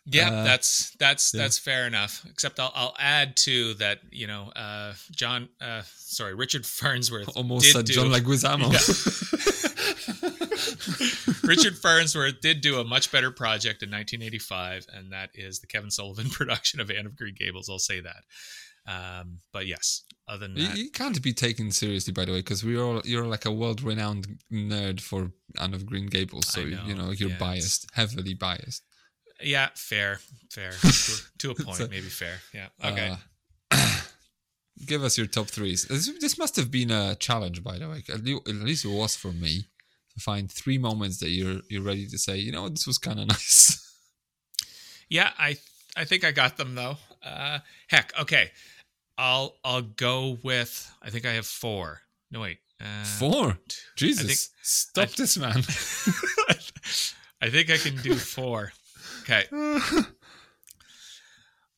Yeah, 0.07 0.31
Uh, 0.31 0.43
that's 0.43 0.95
that's 0.97 1.31
yeah. 1.31 1.41
that's 1.43 1.59
fair 1.59 1.85
enough. 1.85 2.25
Except 2.27 2.59
I'll 2.59 2.71
I'll 2.73 2.95
add 2.99 3.37
to 3.45 3.75
that. 3.75 3.99
You 4.11 4.25
know, 4.25 4.51
uh, 4.55 4.93
John, 5.11 5.47
uh, 5.61 5.83
sorry, 5.85 6.33
Richard 6.33 6.65
Farnsworth 6.79 7.29
Almost 7.37 7.65
did 7.65 7.71
said 7.73 7.85
do, 7.85 7.93
John 7.93 8.07
Leguizamo. 8.07 8.71
Richard 11.43 11.77
Farnsworth 11.77 12.41
did 12.41 12.61
do 12.61 12.79
a 12.79 12.83
much 12.83 13.11
better 13.11 13.29
project 13.31 13.83
in 13.83 13.91
1985, 13.91 14.87
and 14.93 15.11
that 15.13 15.29
is 15.35 15.59
the 15.59 15.67
Kevin 15.67 15.91
Sullivan 15.91 16.29
production 16.31 16.79
of 16.79 16.89
Anne 16.89 17.05
of 17.05 17.15
Green 17.15 17.35
Gables. 17.37 17.69
I'll 17.69 17.77
say 17.79 17.99
that. 18.01 18.23
Um, 18.87 19.39
but 19.53 19.67
yes, 19.67 20.03
other 20.27 20.47
than 20.47 20.57
You, 20.57 20.67
that, 20.67 20.77
you 20.77 20.89
can't 20.89 21.21
be 21.21 21.33
taken 21.33 21.71
seriously, 21.71 22.13
by 22.13 22.25
the 22.25 22.31
way, 22.31 22.39
because 22.39 22.63
we're 22.63 22.81
all 22.81 23.01
you're 23.05 23.27
like 23.27 23.45
a 23.45 23.51
world-renowned 23.51 24.39
nerd 24.51 24.99
for 24.99 25.31
Anne 25.59 25.73
of 25.73 25.85
Green 25.85 26.07
Gables, 26.07 26.47
so 26.47 26.61
know, 26.63 26.83
you 26.85 26.95
know 26.95 27.11
you're 27.11 27.29
yeah, 27.29 27.37
biased, 27.37 27.87
heavily 27.93 28.33
biased. 28.33 28.83
yeah, 29.43 29.69
fair, 29.75 30.19
fair 30.49 30.71
to, 30.81 31.21
to 31.37 31.51
a 31.51 31.55
point, 31.55 31.77
So- 31.77 31.87
maybe 31.87 32.07
fair. 32.09 32.39
Yeah, 32.53 32.67
okay. 32.83 33.15
Uh, 33.69 33.99
give 34.85 35.03
us 35.03 35.17
your 35.17 35.27
top 35.27 35.47
threes. 35.47 35.85
This, 35.85 36.09
this 36.19 36.37
must 36.37 36.55
have 36.55 36.71
been 36.71 36.89
a 36.91 37.15
challenge, 37.15 37.63
by 37.63 37.77
the 37.77 37.87
way. 37.87 38.03
At 38.09 38.23
le- 38.23 38.37
at 38.47 38.55
least 38.55 38.83
it 38.85 38.89
was 38.91 39.15
for 39.15 39.31
me 39.31 39.65
to 40.15 40.19
find 40.19 40.51
three 40.51 40.77
moments 40.79 41.19
that 41.19 41.29
you're 41.29 41.61
you're 41.69 41.83
ready 41.83 42.07
to 42.07 42.17
say, 42.17 42.37
you 42.37 42.51
know, 42.51 42.63
what, 42.63 42.71
this 42.75 42.87
was 42.87 42.97
kind 42.97 43.19
of 43.19 43.27
nice. 43.35 43.77
Yeah, 45.07 45.29
I 45.37 45.57
I 45.95 46.05
think 46.05 46.23
I 46.23 46.31
got 46.31 46.57
them 46.57 46.73
though. 46.75 46.97
Uh, 47.23 47.59
heck, 47.87 48.11
okay. 48.19 48.51
I'll 49.17 49.55
I'll 49.63 49.81
go 49.81 50.37
with. 50.43 50.91
I 51.01 51.09
think 51.09 51.25
I 51.25 51.33
have 51.33 51.45
four. 51.45 52.01
No 52.31 52.41
wait. 52.41 52.57
Uh, 52.79 53.03
Four. 53.03 53.59
Jesus, 53.95 54.25
think- 54.25 54.39
stop 54.63 55.09
I- 55.09 55.13
this, 55.15 55.37
man. 55.37 55.57
I 57.41 57.49
think 57.49 57.69
I 57.69 57.77
can 57.77 57.95
do 57.97 58.15
four. 58.15 58.71
Okay. 59.21 59.43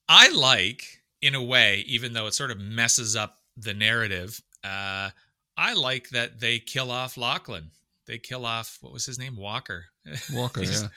I 0.09 0.29
like, 0.29 1.01
in 1.21 1.35
a 1.35 1.43
way, 1.43 1.83
even 1.87 2.13
though 2.13 2.27
it 2.27 2.33
sort 2.33 2.51
of 2.51 2.59
messes 2.59 3.15
up 3.15 3.39
the 3.57 3.73
narrative, 3.73 4.41
uh, 4.63 5.09
I 5.57 5.73
like 5.73 6.09
that 6.09 6.39
they 6.39 6.59
kill 6.59 6.91
off 6.91 7.17
Laughlin. 7.17 7.71
They 8.13 8.19
kill 8.19 8.45
off 8.45 8.77
what 8.81 8.93
was 8.93 9.07
his 9.07 9.17
name, 9.17 9.35
Walker. 9.35 9.85
Walker, 10.33 10.61
yeah. 10.61 10.89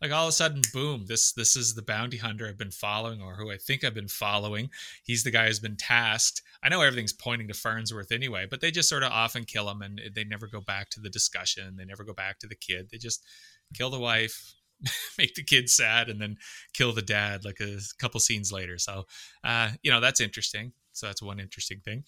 Like 0.00 0.10
all 0.10 0.24
of 0.24 0.30
a 0.30 0.32
sudden, 0.32 0.62
boom! 0.72 1.04
This 1.06 1.32
this 1.32 1.54
is 1.54 1.74
the 1.74 1.82
bounty 1.82 2.16
hunter 2.16 2.48
I've 2.48 2.56
been 2.56 2.70
following, 2.70 3.20
or 3.20 3.34
who 3.34 3.50
I 3.50 3.58
think 3.58 3.84
I've 3.84 3.92
been 3.92 4.08
following. 4.08 4.70
He's 5.04 5.22
the 5.22 5.30
guy 5.30 5.48
who's 5.48 5.58
been 5.58 5.76
tasked. 5.76 6.40
I 6.62 6.70
know 6.70 6.80
everything's 6.80 7.12
pointing 7.12 7.48
to 7.48 7.52
Farnsworth 7.52 8.10
anyway, 8.10 8.46
but 8.48 8.62
they 8.62 8.70
just 8.70 8.88
sort 8.88 9.02
of 9.02 9.12
often 9.12 9.44
kill 9.44 9.68
him, 9.68 9.82
and 9.82 10.00
they 10.14 10.24
never 10.24 10.46
go 10.46 10.62
back 10.62 10.88
to 10.92 11.00
the 11.00 11.10
discussion. 11.10 11.76
They 11.76 11.84
never 11.84 12.04
go 12.04 12.14
back 12.14 12.38
to 12.38 12.46
the 12.46 12.54
kid. 12.54 12.88
They 12.90 12.96
just 12.96 13.22
kill 13.74 13.90
the 13.90 14.00
wife, 14.00 14.54
make 15.18 15.34
the 15.34 15.44
kid 15.44 15.68
sad, 15.68 16.08
and 16.08 16.18
then 16.18 16.38
kill 16.72 16.94
the 16.94 17.02
dad 17.02 17.44
like 17.44 17.60
a 17.60 17.80
couple 17.98 18.18
scenes 18.18 18.50
later. 18.50 18.78
So, 18.78 19.04
uh, 19.44 19.72
you 19.82 19.90
know, 19.90 20.00
that's 20.00 20.22
interesting. 20.22 20.72
So 20.92 21.04
that's 21.04 21.20
one 21.20 21.38
interesting 21.38 21.80
thing. 21.84 22.04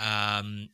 Um, 0.00 0.68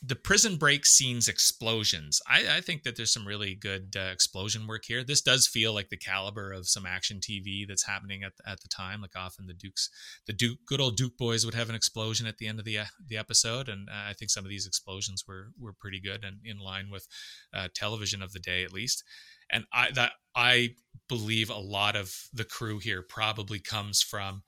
the 0.00 0.14
prison 0.14 0.56
break 0.56 0.86
scenes 0.86 1.26
explosions. 1.26 2.20
I, 2.28 2.58
I 2.58 2.60
think 2.60 2.84
that 2.84 2.96
there's 2.96 3.12
some 3.12 3.26
really 3.26 3.56
good 3.56 3.96
uh, 3.96 4.10
explosion 4.12 4.66
work 4.68 4.84
here. 4.86 5.02
This 5.02 5.20
does 5.20 5.48
feel 5.48 5.74
like 5.74 5.88
the 5.88 5.96
caliber 5.96 6.52
of 6.52 6.68
some 6.68 6.86
action 6.86 7.18
TV 7.18 7.66
that's 7.66 7.86
happening 7.86 8.22
at 8.22 8.36
the, 8.36 8.48
at 8.48 8.60
the 8.60 8.68
time. 8.68 9.00
Like 9.00 9.16
often 9.16 9.46
the 9.46 9.54
Dukes, 9.54 9.90
the 10.26 10.32
Duke, 10.32 10.58
good 10.66 10.80
old 10.80 10.96
Duke 10.96 11.16
boys 11.18 11.44
would 11.44 11.54
have 11.54 11.68
an 11.68 11.74
explosion 11.74 12.28
at 12.28 12.38
the 12.38 12.46
end 12.46 12.60
of 12.60 12.64
the 12.64 12.78
uh, 12.78 12.84
the 13.04 13.16
episode, 13.16 13.68
and 13.68 13.88
uh, 13.88 14.08
I 14.08 14.12
think 14.12 14.30
some 14.30 14.44
of 14.44 14.50
these 14.50 14.66
explosions 14.66 15.24
were 15.26 15.48
were 15.58 15.72
pretty 15.72 16.00
good 16.00 16.24
and 16.24 16.38
in 16.44 16.58
line 16.58 16.90
with 16.90 17.08
uh, 17.52 17.68
television 17.74 18.22
of 18.22 18.32
the 18.32 18.40
day 18.40 18.62
at 18.62 18.72
least. 18.72 19.02
And 19.50 19.64
I 19.72 19.90
that 19.92 20.12
I 20.36 20.76
believe 21.08 21.50
a 21.50 21.58
lot 21.58 21.96
of 21.96 22.14
the 22.32 22.44
crew 22.44 22.78
here 22.78 23.02
probably 23.02 23.58
comes 23.58 24.00
from 24.00 24.44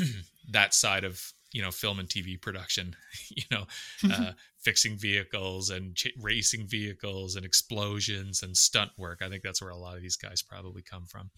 that 0.50 0.72
side 0.72 1.04
of 1.04 1.33
you 1.54 1.62
know 1.62 1.70
film 1.70 1.98
and 1.98 2.08
TV 2.08 2.38
production. 2.38 2.94
you 3.30 3.44
know, 3.50 3.64
uh, 4.12 4.32
fixing 4.58 4.98
vehicles 4.98 5.70
and 5.70 5.94
ch- 5.94 6.12
racing 6.20 6.66
vehicles 6.66 7.36
and 7.36 7.46
explosions 7.46 8.42
and 8.42 8.54
stunt 8.54 8.90
work. 8.98 9.22
I 9.22 9.30
think 9.30 9.42
that's 9.42 9.62
where 9.62 9.70
a 9.70 9.76
lot 9.76 9.96
of 9.96 10.02
these 10.02 10.16
guys 10.16 10.42
probably 10.42 10.82
come 10.82 11.06
from. 11.06 11.30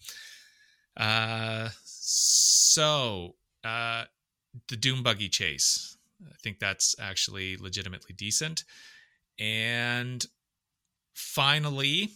Uh, 0.97 1.69
so 1.83 3.35
uh, 3.63 4.05
the 4.67 4.75
dune 4.75 5.03
buggy 5.03 5.29
chase. 5.29 5.95
I 6.25 6.35
think 6.41 6.57
that's 6.57 6.95
actually 6.99 7.57
legitimately 7.57 8.15
decent. 8.15 8.63
And 9.37 10.25
finally, 11.13 12.09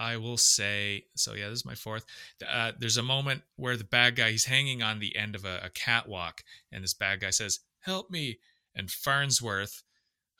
I 0.00 0.16
will 0.16 0.38
say 0.38 1.04
so. 1.14 1.34
Yeah, 1.34 1.50
this 1.50 1.58
is 1.58 1.66
my 1.66 1.74
fourth. 1.74 2.06
Uh, 2.48 2.72
there's 2.78 2.96
a 2.96 3.02
moment 3.02 3.42
where 3.56 3.76
the 3.76 3.84
bad 3.84 4.16
guy 4.16 4.30
he's 4.30 4.46
hanging 4.46 4.82
on 4.82 4.98
the 4.98 5.14
end 5.14 5.34
of 5.34 5.44
a, 5.44 5.60
a 5.64 5.68
catwalk, 5.68 6.42
and 6.72 6.82
this 6.82 6.94
bad 6.94 7.20
guy 7.20 7.28
says, 7.28 7.60
"Help 7.80 8.10
me!" 8.10 8.38
And 8.74 8.90
Farnsworth, 8.90 9.82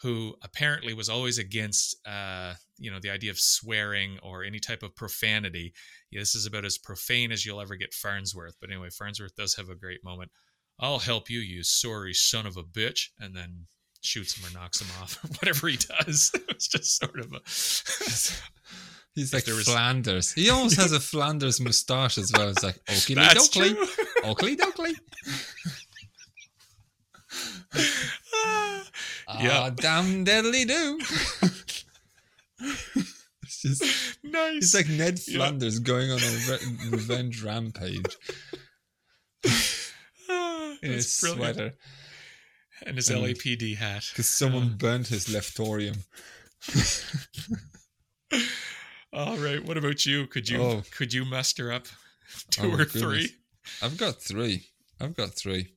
who 0.00 0.34
apparently 0.42 0.94
was 0.94 1.10
always 1.10 1.36
against, 1.36 1.94
uh, 2.06 2.54
you 2.78 2.90
know, 2.90 3.00
the 3.00 3.10
idea 3.10 3.30
of 3.30 3.38
swearing 3.38 4.18
or 4.22 4.42
any 4.42 4.60
type 4.60 4.82
of 4.82 4.96
profanity. 4.96 5.74
Yeah, 6.10 6.20
this 6.20 6.34
is 6.34 6.46
about 6.46 6.64
as 6.64 6.78
profane 6.78 7.30
as 7.30 7.44
you'll 7.44 7.60
ever 7.60 7.76
get 7.76 7.92
Farnsworth. 7.92 8.56
But 8.62 8.70
anyway, 8.70 8.88
Farnsworth 8.88 9.36
does 9.36 9.54
have 9.56 9.68
a 9.68 9.74
great 9.74 10.02
moment. 10.02 10.30
I'll 10.78 11.00
help 11.00 11.28
you, 11.28 11.40
you 11.40 11.62
sorry 11.64 12.14
son 12.14 12.46
of 12.46 12.56
a 12.56 12.62
bitch, 12.62 13.08
and 13.18 13.36
then 13.36 13.66
shoots 14.00 14.38
him 14.38 14.46
or 14.48 14.58
knocks 14.58 14.80
him 14.80 14.88
off 15.02 15.22
or 15.22 15.28
whatever 15.28 15.68
he 15.68 15.76
does. 15.76 16.32
it's 16.48 16.68
just 16.68 16.96
sort 16.96 17.20
of 17.20 17.34
a. 17.34 17.40
He's 19.14 19.32
like 19.34 19.46
was- 19.46 19.64
Flanders. 19.68 20.32
He 20.32 20.50
almost 20.50 20.76
has 20.76 20.92
a 20.92 21.00
Flanders 21.10 21.60
moustache 21.60 22.16
as 22.18 22.30
well. 22.36 22.48
It's 22.50 22.62
like 22.62 22.80
oakley 22.88 23.74
true. 23.74 23.86
oakley 24.24 24.56
dokley. 24.56 24.92
Ah, 27.72 28.84
Ah, 29.28 29.42
Yeah. 29.42 29.70
damn 29.74 30.24
diddly 30.24 30.66
do. 30.66 30.98
it's 33.42 33.62
just 33.62 33.84
nice. 34.24 34.54
he's 34.54 34.74
like 34.74 34.88
Ned 34.88 35.20
Yeah. 35.26 35.36
Flanders 35.38 35.78
going 35.78 36.10
on 36.10 36.18
a 36.18 36.22
re- 36.48 36.88
revenge 36.90 37.42
rampage 37.42 38.16
Ah, 40.28 40.76
in 40.82 40.92
his 40.92 41.18
brilliant. 41.20 41.54
sweater 41.56 41.74
and 42.86 42.96
his 42.96 43.08
And- 43.10 43.22
LAPD 43.22 43.76
hat. 43.76 44.04
because 44.10 44.28
someone 44.28 44.76
burnt 44.76 45.06
his 45.08 45.26
leftorium. 45.26 45.98
All 49.12 49.36
right. 49.38 49.64
What 49.64 49.76
about 49.76 50.06
you? 50.06 50.26
Could 50.26 50.48
you 50.48 50.62
Oh. 50.62 50.82
could 50.90 51.12
you 51.12 51.24
muster 51.24 51.72
up 51.72 51.86
two 52.50 52.70
Oh, 52.72 52.76
or 52.78 52.84
three? 52.84 53.30
I've 53.82 53.96
got 53.96 54.22
three. 54.22 54.66
I've 55.00 55.16
got 55.16 55.34
three. 55.34 55.74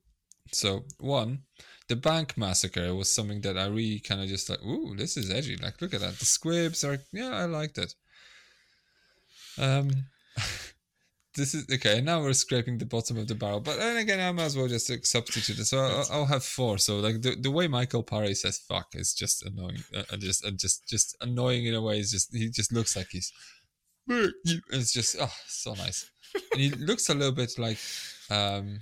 So 0.51 0.85
one, 0.99 1.43
the 1.87 1.95
bank 1.95 2.37
massacre 2.37 2.93
was 2.93 3.09
something 3.11 3.41
that 3.41 3.57
I 3.57 3.65
really 3.65 3.99
kind 3.99 4.21
of 4.21 4.27
just 4.27 4.49
like, 4.49 4.61
ooh, 4.63 4.95
this 4.95 5.17
is 5.17 5.31
edgy. 5.31 5.57
Like, 5.57 5.81
look 5.81 5.93
at 5.93 6.01
that. 6.01 6.19
The 6.19 6.25
squibs 6.25 6.83
are, 6.83 6.99
yeah, 7.11 7.29
I 7.31 7.45
liked 7.45 7.77
it. 7.77 7.95
Um, 9.57 9.89
this 11.35 11.53
is 11.55 11.65
okay. 11.71 12.01
Now 12.01 12.21
we're 12.21 12.33
scraping 12.33 12.77
the 12.77 12.85
bottom 12.85 13.17
of 13.17 13.27
the 13.27 13.35
barrel, 13.35 13.59
but 13.59 13.77
then 13.77 13.97
again, 13.97 14.19
I 14.19 14.31
might 14.31 14.43
as 14.43 14.57
well 14.57 14.67
just 14.67 14.89
like, 14.89 15.05
substitute 15.05 15.59
it. 15.59 15.65
So 15.65 15.79
I'll, 15.79 16.07
I'll 16.11 16.25
have 16.25 16.43
four. 16.43 16.77
So 16.77 16.99
like 16.99 17.21
the, 17.21 17.35
the 17.35 17.51
way 17.51 17.67
Michael 17.67 18.03
Paré 18.03 18.35
says 18.35 18.59
"fuck" 18.59 18.87
is 18.93 19.13
just 19.13 19.43
annoying. 19.43 19.83
Uh, 19.95 20.17
just 20.17 20.45
uh, 20.45 20.51
just 20.51 20.87
just 20.87 21.15
annoying 21.21 21.65
in 21.65 21.73
a 21.73 21.81
way. 21.81 21.99
Is 21.99 22.11
just 22.11 22.35
he 22.35 22.49
just 22.49 22.71
looks 22.71 22.95
like 22.95 23.07
he's. 23.11 23.31
It's 24.71 24.91
just 24.91 25.15
oh 25.19 25.31
so 25.47 25.73
nice, 25.75 26.09
and 26.51 26.61
he 26.61 26.69
looks 26.89 27.09
a 27.09 27.13
little 27.13 27.33
bit 27.33 27.57
like 27.57 27.77
um 28.29 28.81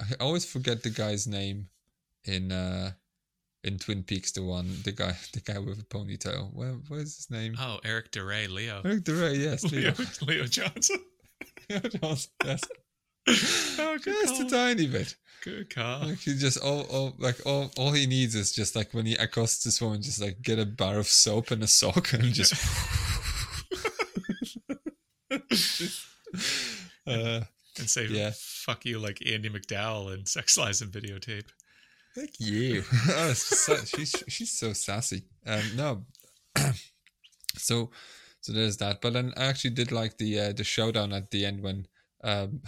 I 0.00 0.14
always 0.20 0.44
forget 0.44 0.82
the 0.82 0.90
guy's 0.90 1.26
name 1.26 1.68
in 2.24 2.52
uh 2.52 2.92
in 3.64 3.78
Twin 3.78 4.02
Peaks 4.02 4.32
the 4.32 4.42
one 4.42 4.68
the 4.84 4.92
guy 4.92 5.16
the 5.32 5.40
guy 5.40 5.58
with 5.58 5.80
a 5.80 5.84
ponytail. 5.84 6.52
Where 6.54 6.72
where's 6.88 7.16
his 7.16 7.30
name? 7.30 7.54
Oh, 7.58 7.80
Eric 7.84 8.10
Da 8.12 8.22
Re, 8.22 8.46
Leo. 8.46 8.80
Eric 8.84 9.04
Da 9.04 9.12
Re, 9.12 9.34
yes, 9.36 9.64
Leo, 9.64 9.92
Leo. 9.98 10.06
Leo 10.22 10.44
Johnson. 10.46 10.98
Leo 11.70 11.80
Johnson, 11.80 12.30
yes. 12.44 12.60
Oh, 13.80 13.98
good 14.02 14.16
Just 14.26 14.40
a 14.40 14.48
tiny 14.48 14.86
bit. 14.86 15.14
Good 15.44 15.68
call. 15.74 16.00
Like 16.06 16.18
he 16.18 16.34
just 16.34 16.58
all, 16.58 16.82
all 16.84 17.14
like 17.18 17.36
all 17.46 17.70
all 17.76 17.92
he 17.92 18.06
needs 18.06 18.34
is 18.34 18.52
just 18.52 18.74
like 18.74 18.94
when 18.94 19.04
he 19.06 19.14
accosts 19.16 19.64
this 19.64 19.80
woman, 19.82 20.00
just 20.00 20.20
like 20.20 20.40
get 20.40 20.58
a 20.58 20.64
bar 20.64 20.96
of 20.98 21.06
soap 21.06 21.50
and 21.50 21.62
a 21.62 21.66
sock 21.66 22.12
and 22.14 22.24
just 22.32 22.54
uh 27.06 27.40
And 27.78 27.88
say, 27.88 28.06
Yeah. 28.06 28.32
fuck 28.34 28.84
you 28.84 28.98
like 28.98 29.22
Andie 29.26 29.50
MacDowell 29.50 30.14
in 30.14 30.26
Sex 30.26 30.56
Lies 30.58 30.80
and 30.82 30.90
Videotape. 30.90 31.46
Thank 32.14 32.40
you. 32.40 32.82
oh, 33.10 33.32
so, 33.32 33.76
she's 33.76 34.14
she's 34.28 34.52
so 34.52 34.72
sassy. 34.72 35.24
Um, 35.46 35.62
no, 35.76 36.04
so 37.56 37.90
so 38.40 38.52
there's 38.52 38.76
that. 38.78 39.00
But 39.00 39.12
then 39.12 39.32
I 39.36 39.44
actually 39.44 39.70
did 39.70 39.92
like 39.92 40.18
the 40.18 40.40
uh, 40.40 40.52
the 40.52 40.64
showdown 40.64 41.12
at 41.12 41.30
the 41.30 41.44
end 41.44 41.62
when 41.62 41.86
um, 42.24 42.62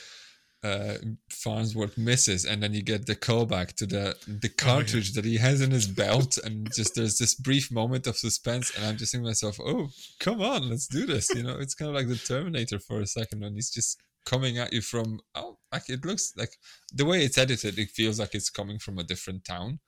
uh, 0.64 0.94
Farnsworth 1.30 1.98
misses, 1.98 2.44
and 2.44 2.62
then 2.62 2.72
you 2.74 2.82
get 2.82 3.06
the 3.06 3.16
callback 3.16 3.74
to 3.74 3.86
the 3.86 4.16
the 4.26 4.48
cartridge 4.48 5.12
that 5.14 5.24
he 5.24 5.38
has 5.38 5.60
in 5.60 5.70
his 5.70 5.86
belt, 5.86 6.38
and 6.44 6.72
just 6.74 6.94
there's 6.94 7.18
this 7.18 7.34
brief 7.34 7.70
moment 7.72 8.06
of 8.06 8.16
suspense, 8.16 8.74
and 8.76 8.84
I'm 8.84 8.96
just 8.96 9.12
thinking 9.12 9.24
to 9.24 9.30
myself, 9.30 9.58
"Oh, 9.60 9.88
come 10.20 10.40
on, 10.40 10.68
let's 10.70 10.86
do 10.86 11.06
this!" 11.06 11.28
You 11.34 11.42
know, 11.42 11.56
it's 11.58 11.74
kind 11.74 11.88
of 11.88 11.94
like 11.94 12.08
the 12.08 12.16
Terminator 12.16 12.78
for 12.78 13.00
a 13.00 13.06
second 13.06 13.40
when 13.40 13.54
he's 13.54 13.70
just 13.70 14.00
coming 14.24 14.58
at 14.58 14.72
you 14.72 14.80
from 14.80 15.20
oh, 15.34 15.58
like 15.72 15.88
it 15.88 16.04
looks 16.04 16.32
like 16.36 16.56
the 16.92 17.04
way 17.04 17.24
it's 17.24 17.38
edited, 17.38 17.78
it 17.78 17.90
feels 17.90 18.18
like 18.18 18.34
it's 18.34 18.50
coming 18.50 18.78
from 18.78 18.98
a 18.98 19.04
different 19.04 19.44
town. 19.44 19.80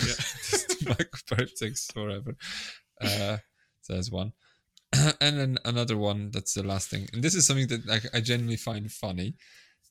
Yeah. 0.00 0.14
Paré 1.28 1.54
takes 1.54 1.86
forever. 1.86 2.36
Uh, 3.00 3.38
so 3.82 3.92
there's 3.92 4.10
one. 4.10 4.32
and 5.20 5.38
then 5.38 5.58
another 5.64 5.96
one 5.96 6.30
that's 6.30 6.54
the 6.54 6.62
last 6.62 6.90
thing. 6.90 7.08
And 7.12 7.22
this 7.22 7.34
is 7.34 7.46
something 7.46 7.68
that 7.68 7.86
like, 7.86 8.04
I 8.14 8.20
genuinely 8.20 8.56
find 8.56 8.90
funny. 8.90 9.36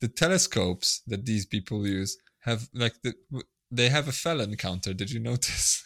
The 0.02 0.08
telescopes 0.08 1.02
that 1.08 1.26
these 1.26 1.46
people 1.46 1.88
use 1.88 2.18
have 2.42 2.70
like 2.74 2.94
the 3.04 3.14
they 3.72 3.90
have 3.90 4.08
a 4.08 4.12
felon 4.12 4.56
counter. 4.56 4.94
Did 4.94 5.12
you 5.12 5.20
notice? 5.20 5.84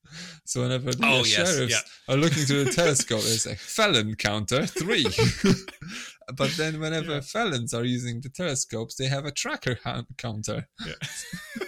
so 0.44 0.62
whenever 0.62 0.92
the 0.92 1.04
Oh, 1.04 1.18
yes, 1.18 1.30
sheriffs 1.30 1.72
yeah. 1.72 2.14
are 2.14 2.16
looking 2.16 2.44
through 2.44 2.64
the 2.64 2.72
telescope, 2.72 3.20
it's 3.24 3.46
like 3.46 3.58
felon 3.58 4.14
counter 4.14 4.66
three. 4.66 5.06
but 6.36 6.50
then 6.56 6.80
whenever 6.80 7.14
Yeah. 7.14 7.20
felons 7.20 7.72
are 7.74 7.84
using 7.84 8.20
the 8.20 8.28
telescopes, 8.28 8.94
they 8.96 9.06
have 9.06 9.24
a 9.24 9.32
tracker 9.32 9.78
ha- 9.84 10.04
counter. 10.16 10.68
Yeah. 10.86 10.94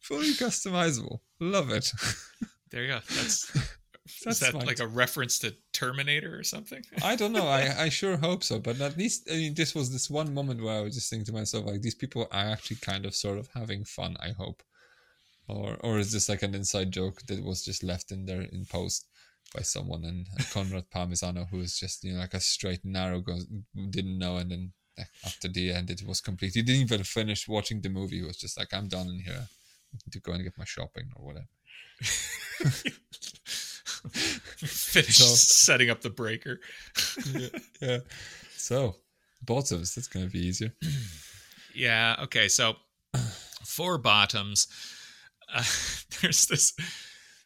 Fully 0.00 0.32
customizable. 0.32 1.20
Love 1.40 1.70
it. 1.70 1.90
There 2.70 2.84
you 2.84 2.88
go. 2.88 3.00
That's, 3.14 3.50
That's 4.24 4.26
is 4.26 4.40
that 4.40 4.50
smart. 4.52 4.66
like 4.66 4.80
a 4.80 4.86
reference 4.86 5.38
to 5.40 5.54
Terminator 5.74 6.34
or 6.38 6.42
something? 6.42 6.82
I 7.02 7.16
don't 7.16 7.32
know. 7.34 7.46
I, 7.46 7.82
I 7.82 7.88
sure 7.90 8.16
hope 8.16 8.42
so. 8.42 8.58
But 8.58 8.80
at 8.80 8.96
least 8.96 9.28
I 9.30 9.34
mean, 9.34 9.52
this 9.54 9.74
was 9.74 9.92
this 9.92 10.08
one 10.08 10.32
moment 10.32 10.62
where 10.62 10.78
I 10.78 10.80
was 10.80 10.94
just 10.94 11.10
thinking 11.10 11.26
to 11.26 11.32
myself, 11.34 11.66
like, 11.66 11.82
these 11.82 11.94
people 11.94 12.22
are 12.32 12.46
actually 12.46 12.78
kind 12.80 13.04
of 13.04 13.14
sort 13.14 13.36
of 13.36 13.50
having 13.54 13.84
fun. 13.84 14.16
I 14.20 14.30
hope, 14.30 14.62
or 15.48 15.76
or 15.80 15.98
is 15.98 16.12
this 16.12 16.30
like 16.30 16.42
an 16.42 16.54
inside 16.54 16.92
joke 16.92 17.20
that 17.26 17.44
was 17.44 17.62
just 17.62 17.84
left 17.84 18.10
in 18.10 18.24
there 18.24 18.40
in 18.40 18.64
post 18.64 19.06
by 19.54 19.62
someone 19.62 20.04
and 20.04 20.26
Conrad 20.52 20.84
Palmisano, 20.94 21.48
who 21.50 21.58
was 21.58 21.78
just 21.78 22.04
you 22.04 22.12
know 22.14 22.20
like 22.20 22.34
a 22.34 22.40
straight 22.40 22.84
and 22.84 22.92
narrow, 22.94 23.22
didn't 23.90 24.18
know, 24.18 24.36
and 24.36 24.50
then 24.50 24.72
like, 24.98 25.08
after 25.24 25.48
the 25.48 25.72
end 25.72 25.90
it 25.90 26.02
was 26.06 26.20
complete. 26.20 26.54
He 26.54 26.62
didn't 26.62 26.82
even 26.82 27.02
finish 27.04 27.48
watching 27.48 27.80
the 27.80 27.88
movie. 27.88 28.18
He 28.18 28.24
was 28.24 28.36
just 28.38 28.58
like, 28.58 28.72
I'm 28.74 28.88
done 28.88 29.08
in 29.08 29.20
here. 29.20 29.46
To 30.10 30.20
go 30.20 30.32
and 30.32 30.42
get 30.42 30.56
my 30.56 30.64
shopping 30.64 31.10
or 31.16 31.26
whatever. 31.26 31.48
Finish 34.10 35.18
So- 35.18 35.34
setting 35.34 35.90
up 35.90 36.00
the 36.00 36.10
breaker. 36.10 36.60
yeah, 37.34 37.48
yeah. 37.80 37.98
So 38.56 38.96
bottoms. 39.42 39.94
That's 39.94 40.08
gonna 40.08 40.26
be 40.26 40.38
easier. 40.46 40.72
Yeah. 41.74 42.16
Okay. 42.24 42.48
So 42.48 42.76
for 43.64 43.98
bottoms, 43.98 44.66
uh, 45.52 45.62
there's 46.22 46.46
this 46.46 46.72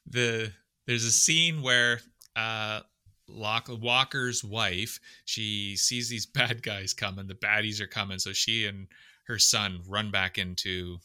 the 0.06 0.52
there's 0.86 1.04
a 1.04 1.12
scene 1.12 1.62
where 1.62 2.00
uh 2.34 2.80
Lock, 3.28 3.68
Walker's 3.68 4.44
wife 4.44 5.00
she 5.24 5.76
sees 5.76 6.08
these 6.08 6.26
bad 6.34 6.62
guys 6.62 6.94
coming. 6.94 7.26
The 7.26 7.34
baddies 7.34 7.80
are 7.80 7.86
coming, 7.86 8.18
so 8.18 8.32
she 8.32 8.66
and 8.66 8.86
her 9.24 9.38
son 9.38 9.80
run 9.86 10.10
back 10.10 10.38
into 10.38 10.98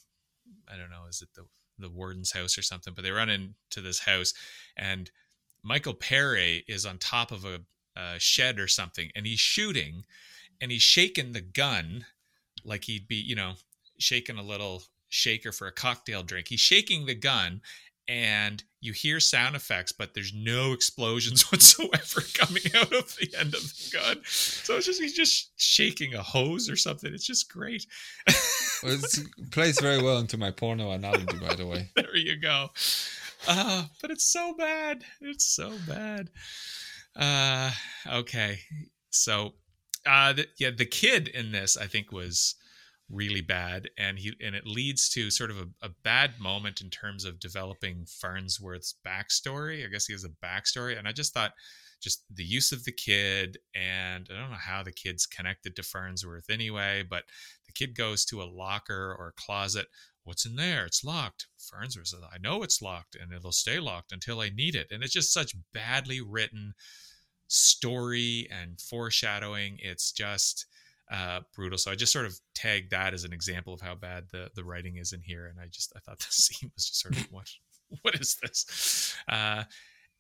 I 0.67 0.77
don't 0.77 0.89
know, 0.89 1.07
is 1.09 1.21
it 1.21 1.29
the 1.35 1.45
the 1.79 1.89
warden's 1.89 2.31
house 2.31 2.57
or 2.57 2.61
something? 2.61 2.93
But 2.93 3.03
they 3.03 3.11
run 3.11 3.29
into 3.29 3.81
this 3.81 3.99
house, 3.99 4.33
and 4.77 5.09
Michael 5.63 5.93
Paré 5.93 6.63
is 6.67 6.85
on 6.85 6.97
top 6.97 7.31
of 7.31 7.45
a, 7.45 7.61
a 7.95 8.19
shed 8.19 8.59
or 8.59 8.67
something, 8.67 9.11
and 9.15 9.25
he's 9.25 9.39
shooting, 9.39 10.05
and 10.59 10.71
he's 10.71 10.81
shaking 10.81 11.31
the 11.31 11.41
gun 11.41 12.05
like 12.63 12.85
he'd 12.85 13.07
be, 13.07 13.15
you 13.15 13.35
know, 13.35 13.53
shaking 13.97 14.37
a 14.37 14.43
little 14.43 14.83
shaker 15.09 15.51
for 15.51 15.67
a 15.67 15.71
cocktail 15.71 16.23
drink. 16.23 16.47
He's 16.47 16.59
shaking 16.59 17.05
the 17.05 17.15
gun 17.15 17.61
and 18.07 18.63
you 18.81 18.93
hear 18.93 19.19
sound 19.19 19.55
effects, 19.55 19.91
but 19.91 20.13
there's 20.13 20.33
no 20.33 20.73
explosions 20.73 21.41
whatsoever 21.51 22.21
coming 22.33 22.63
out 22.75 22.93
of 22.93 23.15
the 23.17 23.33
end 23.37 23.53
of 23.53 23.61
the 23.61 23.89
gun. 23.93 24.21
So 24.25 24.75
it's 24.75 24.85
just 24.85 25.01
he's 25.01 25.13
just 25.13 25.51
shaking 25.57 26.15
a 26.15 26.21
hose 26.21 26.69
or 26.69 26.75
something. 26.75 27.13
It's 27.13 27.25
just 27.25 27.51
great. 27.51 27.85
Well, 28.83 28.95
it 28.95 29.51
plays 29.51 29.79
very 29.79 30.01
well 30.01 30.17
into 30.17 30.39
my 30.39 30.49
porno 30.49 30.89
analogy, 30.89 31.37
by 31.37 31.53
the 31.53 31.67
way. 31.67 31.91
there 31.95 32.15
you 32.17 32.35
go. 32.41 32.71
Uh, 33.47 33.83
but 34.01 34.09
it's 34.09 34.25
so 34.25 34.55
bad. 34.57 35.03
It's 35.21 35.45
so 35.45 35.71
bad. 35.87 36.31
Uh, 37.15 37.69
okay. 38.11 38.59
So, 39.11 39.53
uh, 40.05 40.33
the, 40.33 40.47
yeah, 40.57 40.71
the 40.75 40.85
kid 40.87 41.27
in 41.27 41.51
this, 41.51 41.77
I 41.77 41.85
think, 41.85 42.11
was 42.11 42.55
really 43.11 43.41
bad, 43.41 43.89
and 43.97 44.17
he 44.17 44.33
and 44.41 44.55
it 44.55 44.65
leads 44.65 45.09
to 45.09 45.29
sort 45.29 45.51
of 45.51 45.57
a, 45.57 45.67
a 45.85 45.89
bad 46.03 46.39
moment 46.39 46.81
in 46.81 46.89
terms 46.89 47.25
of 47.25 47.39
developing 47.39 48.05
Farnsworth's 48.05 48.95
backstory. 49.05 49.85
I 49.85 49.89
guess 49.89 50.05
he 50.05 50.13
has 50.13 50.25
a 50.25 50.45
backstory, 50.45 50.97
and 50.97 51.07
I 51.07 51.11
just 51.11 51.33
thought 51.33 51.53
just 52.01 52.23
the 52.33 52.43
use 52.43 52.71
of 52.71 52.83
the 52.83 52.91
kid, 52.91 53.59
and 53.75 54.27
I 54.31 54.39
don't 54.39 54.49
know 54.49 54.57
how 54.57 54.81
the 54.81 54.91
kid's 54.91 55.25
connected 55.25 55.75
to 55.75 55.83
Farnsworth 55.83 56.49
anyway, 56.49 57.03
but 57.07 57.23
the 57.67 57.73
kid 57.73 57.95
goes 57.95 58.25
to 58.25 58.41
a 58.41 58.43
locker 58.43 59.15
or 59.17 59.27
a 59.27 59.41
closet 59.41 59.87
what's 60.23 60.45
in 60.45 60.55
there? 60.55 60.85
It's 60.85 61.03
locked. 61.03 61.47
Farnsworth 61.57 62.07
says, 62.07 62.21
I 62.31 62.37
know 62.37 62.63
it's 62.63 62.81
locked 62.81 63.15
and 63.15 63.33
it'll 63.33 63.51
stay 63.51 63.79
locked 63.79 64.11
until 64.11 64.39
I 64.39 64.49
need 64.49 64.75
it. 64.75 64.87
And 64.91 65.03
it's 65.03 65.13
just 65.13 65.33
such 65.33 65.55
badly 65.73 66.21
written 66.21 66.73
story 67.47 68.47
and 68.51 68.79
foreshadowing. 68.79 69.77
It's 69.81 70.11
just 70.11 70.65
uh, 71.11 71.41
brutal. 71.53 71.77
So 71.77 71.91
I 71.91 71.95
just 71.95 72.13
sort 72.13 72.25
of 72.25 72.39
tagged 72.55 72.91
that 72.91 73.13
as 73.13 73.23
an 73.23 73.33
example 73.33 73.73
of 73.73 73.81
how 73.81 73.95
bad 73.95 74.25
the, 74.31 74.49
the 74.55 74.63
writing 74.63 74.97
is 74.97 75.11
in 75.13 75.21
here. 75.21 75.47
And 75.47 75.59
I 75.59 75.67
just, 75.67 75.91
I 75.95 75.99
thought 75.99 76.19
the 76.19 76.25
scene 76.29 76.71
was 76.73 76.85
just 76.85 77.01
sort 77.01 77.17
of, 77.17 77.23
what, 77.31 77.49
what 78.01 78.15
is 78.15 78.37
this? 78.41 79.15
Uh, 79.27 79.63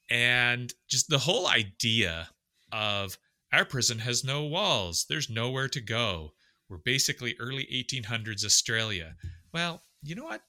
and 0.09 0.73
just 0.89 1.09
the 1.09 1.17
whole 1.17 1.47
idea 1.47 2.27
of 2.73 3.17
our 3.53 3.65
prison 3.65 3.99
has 3.99 4.23
no 4.23 4.43
walls. 4.43 5.05
There's 5.07 5.29
nowhere 5.29 5.69
to 5.69 5.81
go. 5.81 6.33
We're 6.69 6.77
basically 6.77 7.35
early 7.39 7.67
1800s 7.71 8.45
Australia. 8.45 9.15
Well, 9.53 9.81
you 10.03 10.15
know 10.15 10.25
what? 10.25 10.41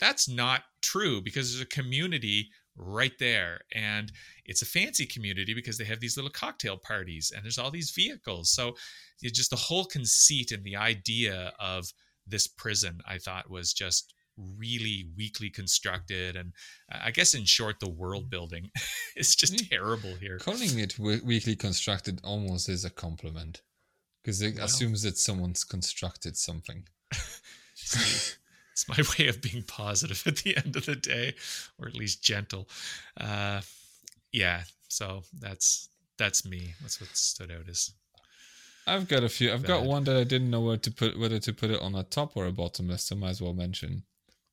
That's 0.00 0.28
not 0.28 0.62
true 0.82 1.20
because 1.20 1.52
there's 1.52 1.62
a 1.62 1.66
community 1.66 2.50
right 2.76 3.12
there. 3.18 3.60
And 3.74 4.10
it's 4.44 4.62
a 4.62 4.66
fancy 4.66 5.06
community 5.06 5.54
because 5.54 5.78
they 5.78 5.84
have 5.84 6.00
these 6.00 6.16
little 6.16 6.30
cocktail 6.30 6.76
parties 6.76 7.32
and 7.34 7.44
there's 7.44 7.58
all 7.58 7.70
these 7.70 7.90
vehicles. 7.90 8.50
So 8.50 8.74
it's 9.22 9.36
just 9.38 9.50
the 9.50 9.56
whole 9.56 9.84
conceit 9.84 10.50
and 10.52 10.64
the 10.64 10.76
idea 10.76 11.52
of 11.58 11.86
this 12.26 12.46
prison, 12.46 13.00
I 13.06 13.18
thought 13.18 13.50
was 13.50 13.72
just 13.72 14.12
really 14.36 15.06
weakly 15.16 15.48
constructed. 15.50 16.34
And 16.36 16.52
I 16.90 17.12
guess, 17.12 17.34
in 17.34 17.44
short, 17.44 17.78
the 17.78 17.88
world 17.88 18.28
building 18.30 18.70
is 19.16 19.36
just 19.36 19.54
Mm. 19.54 19.68
terrible 19.68 20.14
here. 20.16 20.38
Calling 20.38 20.78
it 20.80 20.98
weakly 20.98 21.54
constructed 21.54 22.20
almost 22.24 22.68
is 22.68 22.84
a 22.84 22.90
compliment 22.90 23.62
because 24.22 24.42
it 24.42 24.56
Well. 24.56 24.64
assumes 24.64 25.02
that 25.02 25.18
someone's 25.18 25.62
constructed 25.64 26.36
something. 26.36 26.88
it's 28.74 28.88
my 28.88 28.98
way 29.18 29.28
of 29.28 29.40
being 29.40 29.62
positive 29.62 30.22
at 30.26 30.36
the 30.38 30.56
end 30.56 30.76
of 30.76 30.84
the 30.86 30.96
day 30.96 31.34
or 31.78 31.88
at 31.88 31.94
least 31.94 32.22
gentle 32.22 32.68
uh 33.20 33.60
yeah 34.32 34.62
so 34.88 35.22
that's 35.40 35.88
that's 36.18 36.44
me 36.44 36.74
that's 36.82 37.00
what 37.00 37.16
stood 37.16 37.50
out 37.50 37.68
as 37.68 37.90
I've 38.86 39.08
got 39.08 39.24
a 39.24 39.30
few. 39.30 39.50
I've 39.50 39.62
got 39.62 39.84
one 39.84 40.04
that 40.04 40.16
I 40.18 40.24
didn't 40.24 40.50
know 40.50 40.60
where 40.60 40.76
to 40.76 40.90
put, 40.90 41.18
whether 41.18 41.38
to 41.38 41.52
put 41.54 41.70
it 41.70 41.80
on 41.80 41.94
a 41.94 42.02
top 42.02 42.36
or 42.36 42.44
a 42.44 42.52
bottom 42.52 42.88
list. 42.88 43.10
I 43.10 43.14
might 43.16 43.30
as 43.30 43.40
well 43.40 43.54
mention 43.54 44.02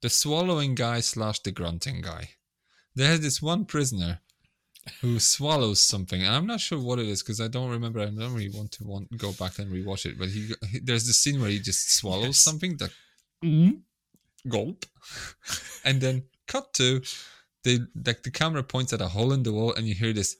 the 0.01 0.09
swallowing 0.09 0.73
guy 0.73 1.01
slash 1.01 1.39
the 1.41 1.51
grunting 1.51 1.99
guy. 2.01 2.29
There's 2.95 3.19
this 3.19 3.41
one 3.41 3.65
prisoner 3.65 4.21
who 5.01 5.19
swallows 5.19 5.81
something, 5.81 6.23
and 6.23 6.33
I'm 6.33 6.47
not 6.47 6.61
sure 6.61 6.79
what 6.79 6.97
it 6.97 7.09
is 7.09 7.21
because 7.21 7.41
I 7.41 7.49
don't 7.49 7.69
remember. 7.71 7.99
I 7.99 8.05
don't 8.05 8.33
really 8.33 8.49
want 8.55 8.71
to 8.73 8.85
want 8.85 9.17
go 9.17 9.33
back 9.33 9.59
and 9.59 9.69
rewatch 9.69 10.05
it. 10.05 10.17
But 10.17 10.29
he, 10.29 10.53
he 10.71 10.79
there's 10.79 11.05
this 11.07 11.17
scene 11.17 11.41
where 11.41 11.49
he 11.49 11.59
just 11.59 11.91
swallows 11.91 12.25
Yes. 12.27 12.37
something 12.37 12.77
that 12.77 12.91
gulp, 14.47 14.85
and 15.85 16.01
then 16.01 16.23
cut 16.47 16.73
to 16.75 17.01
the 17.63 17.87
like 18.05 18.23
the 18.23 18.31
camera 18.31 18.63
points 18.63 18.93
at 18.93 19.01
a 19.01 19.07
hole 19.07 19.33
in 19.33 19.43
the 19.43 19.53
wall, 19.53 19.73
and 19.73 19.87
you 19.87 19.95
hear 19.95 20.13
this. 20.13 20.37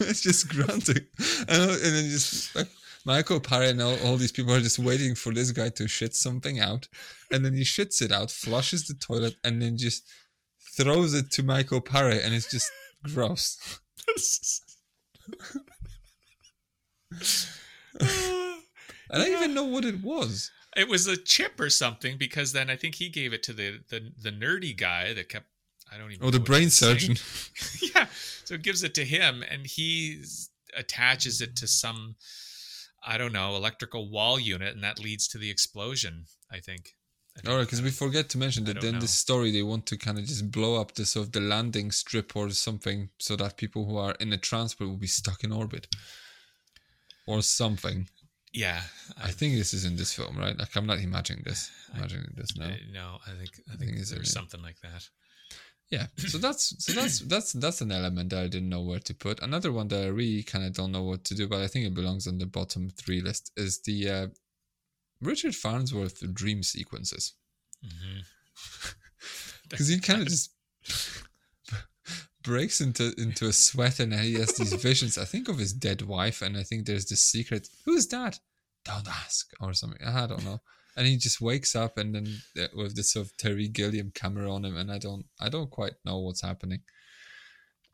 it's 0.00 0.20
just 0.20 0.48
grunting, 0.48 1.04
and, 1.48 1.70
and 1.70 1.80
then 1.80 2.04
just 2.08 2.54
like 2.54 2.68
Michael 3.04 3.40
Paré 3.40 3.70
and 3.70 3.82
all, 3.82 3.96
all 4.04 4.16
these 4.16 4.32
people 4.32 4.52
are 4.52 4.60
just 4.60 4.78
waiting 4.78 5.14
for 5.14 5.32
this 5.32 5.50
guy 5.52 5.68
to 5.70 5.88
shit 5.88 6.14
something 6.14 6.60
out, 6.60 6.88
and 7.32 7.44
then 7.44 7.54
he 7.54 7.62
shits 7.62 8.02
it 8.02 8.12
out, 8.12 8.30
flushes 8.30 8.86
the 8.86 8.94
toilet, 8.94 9.36
and 9.44 9.60
then 9.62 9.76
just 9.76 10.08
throws 10.78 11.12
it 11.12 11.30
to 11.32 11.42
Michael 11.42 11.80
Paré, 11.80 12.24
and 12.24 12.34
it's 12.34 12.50
just 12.50 12.70
gross. 13.02 13.80
I 19.10 19.18
don't 19.18 19.32
even 19.32 19.54
know 19.54 19.64
what 19.64 19.84
it 19.84 20.02
was. 20.02 20.50
It 20.76 20.88
was 20.88 21.06
a 21.06 21.16
chip 21.16 21.58
or 21.58 21.70
something 21.70 22.16
because 22.18 22.52
then 22.52 22.70
I 22.70 22.76
think 22.76 22.94
he 22.94 23.08
gave 23.08 23.32
it 23.32 23.42
to 23.44 23.52
the 23.52 23.80
the, 23.88 24.12
the 24.22 24.30
nerdy 24.30 24.76
guy 24.76 25.12
that 25.14 25.28
kept. 25.28 25.46
I 25.92 25.98
don't 25.98 26.12
even. 26.12 26.26
Oh, 26.26 26.30
the 26.30 26.38
brain 26.38 26.60
he 26.60 26.66
was 26.66 26.78
saying. 26.78 26.98
surgeon. 26.98 27.16
yeah, 27.94 28.06
so 28.44 28.54
it 28.54 28.62
gives 28.62 28.82
it 28.82 28.94
to 28.94 29.04
him, 29.04 29.42
and 29.50 29.66
he 29.66 30.22
attaches 30.76 31.40
it 31.40 31.56
to 31.56 31.66
some, 31.66 32.16
I 33.04 33.16
don't 33.18 33.32
know, 33.32 33.56
electrical 33.56 34.10
wall 34.10 34.38
unit, 34.38 34.74
and 34.74 34.84
that 34.84 35.00
leads 35.00 35.26
to 35.28 35.38
the 35.38 35.50
explosion. 35.50 36.26
I 36.50 36.60
think. 36.60 36.94
I 37.46 37.50
All 37.50 37.56
right, 37.56 37.64
because 37.66 37.82
we 37.82 37.90
forget 37.90 38.28
to 38.30 38.38
mention 38.38 38.64
that 38.64 38.82
in 38.82 38.98
this 38.98 39.14
story 39.14 39.50
they 39.50 39.62
want 39.62 39.86
to 39.86 39.96
kind 39.96 40.18
of 40.18 40.24
just 40.24 40.50
blow 40.50 40.80
up 40.80 40.94
the 40.94 41.04
sort 41.04 41.26
of 41.26 41.32
the 41.32 41.40
landing 41.40 41.90
strip 41.92 42.34
or 42.36 42.50
something, 42.50 43.10
so 43.18 43.36
that 43.36 43.56
people 43.56 43.84
who 43.84 43.96
are 43.96 44.14
in 44.20 44.32
a 44.32 44.38
transport 44.38 44.90
will 44.90 44.96
be 44.96 45.06
stuck 45.06 45.44
in 45.44 45.52
orbit, 45.52 45.86
or 47.26 47.42
something. 47.42 48.08
Yeah, 48.52 48.80
I 49.22 49.30
think 49.30 49.54
this 49.56 49.74
is 49.74 49.84
in 49.84 49.96
this 49.96 50.14
film, 50.14 50.36
right? 50.38 50.58
Like 50.58 50.74
I'm 50.76 50.86
not 50.86 50.98
imagining 50.98 51.44
this. 51.44 51.70
I- 51.94 51.98
Imagining 51.98 52.32
this 52.34 52.56
now. 52.56 52.66
I- 52.66 52.80
no, 52.92 53.18
I 53.26 53.30
think 53.38 53.50
I 53.68 53.74
I 53.74 53.76
think, 53.76 53.94
think 53.96 54.08
there's 54.08 54.32
something 54.32 54.62
like 54.62 54.80
that. 54.82 55.06
Yeah. 55.90 56.06
So 56.16 56.38
that's 56.38 56.74
so 56.84 56.92
that's 56.92 57.20
that's 57.32 57.52
that's 57.52 57.80
an 57.80 57.92
element 57.92 58.30
that 58.30 58.42
I 58.44 58.48
didn't 58.48 58.68
know 58.68 58.82
where 58.82 59.00
to 59.00 59.14
put. 59.14 59.40
Another 59.42 59.72
one 59.72 59.88
that 59.88 60.02
I 60.04 60.08
really 60.08 60.42
kind 60.42 60.64
of 60.64 60.72
don't 60.74 60.92
know 60.92 61.02
what 61.02 61.24
to 61.24 61.34
do, 61.34 61.46
but 61.48 61.60
I 61.60 61.66
think 61.66 61.86
it 61.86 61.94
belongs 61.94 62.26
on 62.26 62.38
the 62.38 62.46
bottom 62.46 62.90
three 62.90 63.20
list 63.20 63.52
is 63.56 63.80
the 63.80 64.08
uh, 64.10 64.26
Richard 65.20 65.54
Farnsworth 65.54 66.22
dream 66.34 66.62
sequences 66.62 67.34
because 69.68 69.88
he 69.88 69.98
kind 69.98 70.22
of 70.22 70.28
just 70.28 70.50
breaks 72.42 72.80
into 72.80 73.12
into 73.18 73.46
a 73.46 73.52
sweat 73.52 74.00
and 74.00 74.14
he 74.14 74.34
has 74.34 74.54
these 74.56 74.72
visions. 74.90 75.18
I 75.18 75.24
think 75.24 75.48
of 75.48 75.58
his 75.58 75.72
dead 75.72 76.02
wife, 76.02 76.42
and 76.42 76.56
I 76.56 76.62
think 76.62 76.86
there's 76.86 77.06
this 77.06 77.22
secret. 77.22 77.68
Who's 77.84 78.06
that? 78.08 78.38
Don't 78.84 79.08
ask, 79.08 79.50
or 79.60 79.74
something. 79.74 80.00
I 80.06 80.26
don't 80.26 80.44
know. 80.44 80.60
And 80.96 81.06
he 81.06 81.16
just 81.16 81.40
wakes 81.40 81.76
up, 81.76 81.98
and 81.98 82.14
then 82.14 82.26
uh, 82.58 82.68
with 82.74 82.96
this 82.96 83.12
sort 83.12 83.26
of 83.26 83.36
Terry 83.36 83.68
Gilliam 83.68 84.10
camera 84.14 84.52
on 84.52 84.64
him, 84.64 84.76
and 84.76 84.90
I 84.90 84.98
don't, 84.98 85.26
I 85.40 85.48
don't 85.48 85.70
quite 85.70 85.94
know 86.04 86.18
what's 86.18 86.42
happening. 86.42 86.80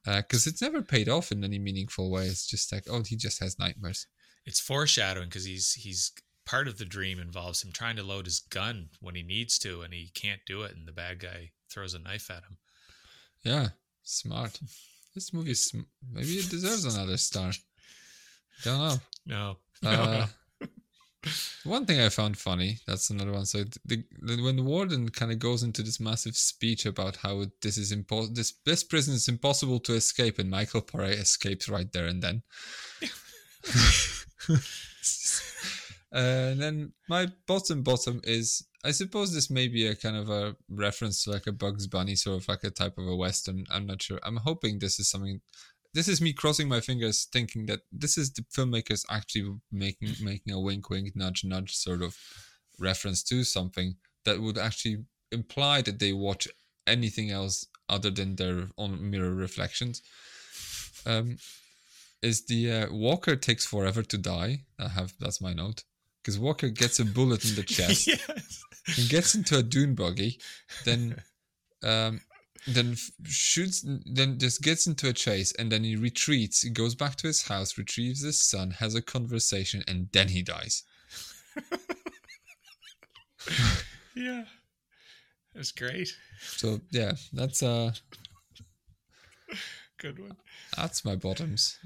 Because 0.04 0.46
it's 0.46 0.62
never 0.62 0.82
paid 0.82 1.08
off 1.08 1.32
in 1.32 1.42
any 1.44 1.58
meaningful 1.58 2.10
way. 2.10 2.26
It's 2.26 2.46
just 2.46 2.70
like, 2.70 2.84
oh, 2.90 3.02
he 3.02 3.16
just 3.16 3.40
has 3.40 3.58
nightmares. 3.58 4.06
It's 4.44 4.60
foreshadowing 4.60 5.28
because 5.28 5.46
he's 5.46 5.72
he's 5.72 6.12
part 6.46 6.68
of 6.68 6.78
the 6.78 6.84
dream 6.84 7.18
involves 7.18 7.64
him 7.64 7.72
trying 7.72 7.96
to 7.96 8.02
load 8.02 8.26
his 8.26 8.40
gun 8.40 8.90
when 9.00 9.14
he 9.14 9.22
needs 9.22 9.58
to, 9.60 9.82
and 9.82 9.92
he 9.94 10.10
can't 10.14 10.40
do 10.46 10.62
it, 10.62 10.74
and 10.76 10.86
the 10.86 10.92
bad 10.92 11.18
guy 11.20 11.50
throws 11.70 11.94
a 11.94 11.98
knife 11.98 12.30
at 12.30 12.44
him. 12.44 12.58
Yeah, 13.42 13.68
smart. 14.02 14.58
This 15.14 15.32
movie, 15.32 15.54
sm- 15.54 15.82
maybe 16.12 16.34
it 16.34 16.50
deserves 16.50 16.84
another 16.84 17.16
star. 17.16 17.52
Don't 18.62 18.78
know. 18.78 18.96
No, 19.26 19.56
Uh, 19.84 20.26
one 21.64 21.86
thing 21.86 22.00
I 22.00 22.08
found 22.08 22.36
funny, 22.36 22.78
that's 22.86 23.10
another 23.10 23.32
one. 23.32 23.46
So 23.46 23.64
the, 23.84 24.04
the 24.20 24.42
when 24.42 24.56
the 24.56 24.62
warden 24.62 25.08
kind 25.10 25.32
of 25.32 25.38
goes 25.38 25.62
into 25.62 25.82
this 25.82 26.00
massive 26.00 26.36
speech 26.36 26.86
about 26.86 27.16
how 27.16 27.40
it, 27.42 27.60
this 27.62 27.78
is 27.78 27.92
impossible, 27.92 28.34
this 28.34 28.54
this 28.64 28.84
prison 28.84 29.14
is 29.14 29.28
impossible 29.28 29.80
to 29.80 29.94
escape, 29.94 30.38
and 30.38 30.50
Michael 30.50 30.82
Paré 30.82 31.10
escapes 31.12 31.68
right 31.68 31.90
there 31.92 32.06
and 32.06 32.22
then. 32.22 32.42
and 36.14 36.60
then 36.60 36.92
my 37.08 37.28
bottom 37.46 37.82
bottom 37.82 38.20
is 38.24 38.66
I 38.84 38.90
suppose 38.90 39.32
this 39.32 39.50
may 39.50 39.66
be 39.66 39.86
a 39.86 39.96
kind 39.96 40.16
of 40.16 40.28
a 40.28 40.56
reference 40.68 41.24
to 41.24 41.30
like 41.30 41.46
a 41.46 41.52
Bugs 41.52 41.86
Bunny 41.86 42.14
sort 42.14 42.42
of 42.42 42.48
like 42.48 42.64
a 42.64 42.70
type 42.70 42.98
of 42.98 43.08
a 43.08 43.16
western. 43.16 43.64
I'm 43.70 43.86
not 43.86 44.02
sure. 44.02 44.20
I'm 44.22 44.36
hoping 44.36 44.78
this 44.78 45.00
is 45.00 45.08
something 45.08 45.40
this 45.94 46.08
is 46.08 46.20
me 46.20 46.32
crossing 46.32 46.68
my 46.68 46.80
fingers 46.80 47.26
thinking 47.32 47.66
that 47.66 47.80
this 47.90 48.18
is 48.18 48.32
the 48.32 48.42
filmmakers 48.42 49.04
actually 49.10 49.54
making 49.72 50.12
making 50.22 50.52
a 50.52 50.60
wink 50.60 50.90
wink 50.90 51.16
nudge 51.16 51.44
nudge 51.44 51.74
sort 51.74 52.02
of 52.02 52.16
reference 52.78 53.22
to 53.22 53.44
something 53.44 53.96
that 54.24 54.40
would 54.40 54.58
actually 54.58 55.04
imply 55.32 55.80
that 55.82 56.00
they 56.00 56.12
watch 56.12 56.48
anything 56.86 57.30
else 57.30 57.66
other 57.88 58.10
than 58.10 58.36
their 58.36 58.68
own 58.76 59.10
mirror 59.10 59.34
reflections 59.34 60.02
um 61.06 61.36
is 62.22 62.46
the 62.46 62.70
uh, 62.70 62.86
walker 62.90 63.36
takes 63.36 63.64
forever 63.64 64.02
to 64.02 64.18
die 64.18 64.64
i 64.78 64.88
have 64.88 65.14
that's 65.20 65.40
my 65.40 65.52
note 65.52 65.84
because 66.24 66.38
walker 66.38 66.70
gets 66.70 66.98
a 66.98 67.04
bullet 67.04 67.44
in 67.44 67.54
the 67.54 67.62
chest 67.76 68.06
yes. 68.06 68.64
and 68.96 69.08
gets 69.10 69.34
into 69.34 69.58
a 69.58 69.62
dune 69.62 69.94
buggy, 69.94 70.40
then 70.86 71.20
um, 71.82 72.20
then 72.66 72.96
shoots, 73.24 73.84
then 74.06 74.38
just 74.38 74.62
gets 74.62 74.86
into 74.86 75.08
a 75.08 75.12
chase, 75.12 75.52
and 75.58 75.70
then 75.70 75.84
he 75.84 75.96
retreats. 75.96 76.62
He 76.62 76.70
goes 76.70 76.94
back 76.94 77.16
to 77.16 77.26
his 77.26 77.46
house, 77.46 77.76
retrieves 77.76 78.22
his 78.22 78.40
son, 78.40 78.70
has 78.70 78.94
a 78.94 79.02
conversation, 79.02 79.84
and 79.86 80.08
then 80.12 80.28
he 80.28 80.42
dies. 80.42 80.82
yeah, 84.16 84.44
that's 85.54 85.72
great. 85.72 86.16
So 86.40 86.80
yeah, 86.90 87.12
that's 87.34 87.62
uh, 87.62 87.92
Good 89.98 90.18
one. 90.18 90.36
that's 90.76 91.04
my 91.04 91.16
bottoms. 91.16 91.78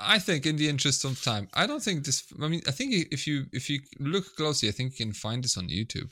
I 0.00 0.18
think, 0.18 0.46
in 0.46 0.56
the 0.56 0.68
interest 0.68 1.04
of 1.04 1.22
time, 1.22 1.48
I 1.54 1.66
don't 1.66 1.82
think 1.82 2.04
this. 2.04 2.24
I 2.42 2.48
mean, 2.48 2.62
I 2.66 2.70
think 2.70 2.94
if 3.10 3.26
you 3.26 3.46
if 3.52 3.68
you 3.68 3.80
look 3.98 4.36
closely, 4.36 4.68
I 4.68 4.72
think 4.72 4.98
you 4.98 5.06
can 5.06 5.14
find 5.14 5.42
this 5.42 5.56
on 5.56 5.68
YouTube. 5.68 6.10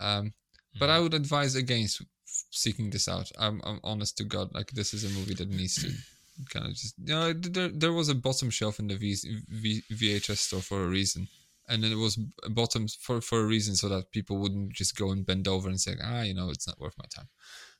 Um, 0.00 0.32
but 0.78 0.90
I 0.90 1.00
would 1.00 1.14
advise 1.14 1.54
against 1.54 2.02
seeking 2.50 2.90
this 2.90 3.08
out. 3.08 3.30
I'm, 3.38 3.60
I'm 3.64 3.80
honest 3.82 4.16
to 4.18 4.24
God, 4.24 4.54
like 4.54 4.70
this 4.70 4.94
is 4.94 5.04
a 5.04 5.18
movie 5.18 5.34
that 5.34 5.48
needs 5.48 5.76
to 5.82 5.92
kind 6.50 6.66
of 6.66 6.72
just 6.72 6.94
you 6.98 7.14
know 7.14 7.32
there 7.32 7.68
there 7.68 7.92
was 7.92 8.08
a 8.08 8.14
bottom 8.14 8.50
shelf 8.50 8.78
in 8.78 8.88
the 8.88 8.96
v, 8.96 9.16
v, 9.48 9.82
VHS 9.92 10.38
store 10.38 10.60
for 10.60 10.84
a 10.84 10.88
reason, 10.88 11.28
and 11.68 11.82
then 11.82 11.92
it 11.92 11.96
was 11.96 12.16
bottoms 12.50 12.96
for 13.00 13.20
for 13.20 13.40
a 13.40 13.46
reason 13.46 13.74
so 13.74 13.88
that 13.88 14.12
people 14.12 14.38
wouldn't 14.38 14.72
just 14.72 14.96
go 14.96 15.10
and 15.10 15.26
bend 15.26 15.48
over 15.48 15.68
and 15.68 15.80
say 15.80 15.94
ah 16.02 16.22
you 16.22 16.34
know 16.34 16.50
it's 16.50 16.66
not 16.66 16.80
worth 16.80 16.94
my 16.98 17.06
time. 17.14 17.28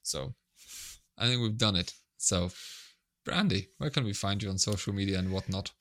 So 0.02 0.34
I 1.16 1.26
think 1.26 1.42
we've 1.42 1.58
done 1.58 1.76
it. 1.76 1.92
So 2.16 2.50
Brandy, 3.28 3.68
where 3.76 3.90
can 3.90 4.04
we 4.04 4.14
find 4.14 4.42
you 4.42 4.48
on 4.48 4.56
social 4.56 4.94
media 4.94 5.18
and 5.18 5.30
whatnot? 5.30 5.72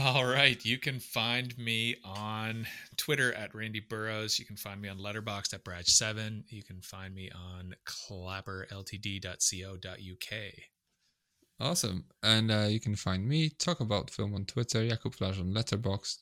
All 0.00 0.24
right. 0.24 0.64
You 0.64 0.78
can 0.78 1.00
find 1.00 1.58
me 1.58 1.96
on 2.04 2.68
Twitter 2.96 3.34
at 3.34 3.52
Randy 3.52 3.80
Burrows. 3.80 4.38
You 4.38 4.44
can 4.44 4.54
find 4.54 4.80
me 4.80 4.88
on 4.88 4.98
Letterboxd 4.98 5.54
at 5.54 5.64
Brad7. 5.64 6.44
You 6.48 6.62
can 6.62 6.80
find 6.80 7.16
me 7.16 7.30
on 7.30 7.74
clapperltd.co.uk. 7.84 10.52
Awesome. 11.60 12.04
And 12.22 12.52
uh, 12.52 12.66
you 12.68 12.78
can 12.78 12.94
find 12.94 13.26
me, 13.26 13.50
talk 13.50 13.80
about 13.80 14.10
film 14.10 14.34
on 14.34 14.44
Twitter, 14.44 14.86
Jakub 14.86 15.16
Flasz 15.16 15.40
on 15.40 15.52
Letterboxd, 15.52 16.18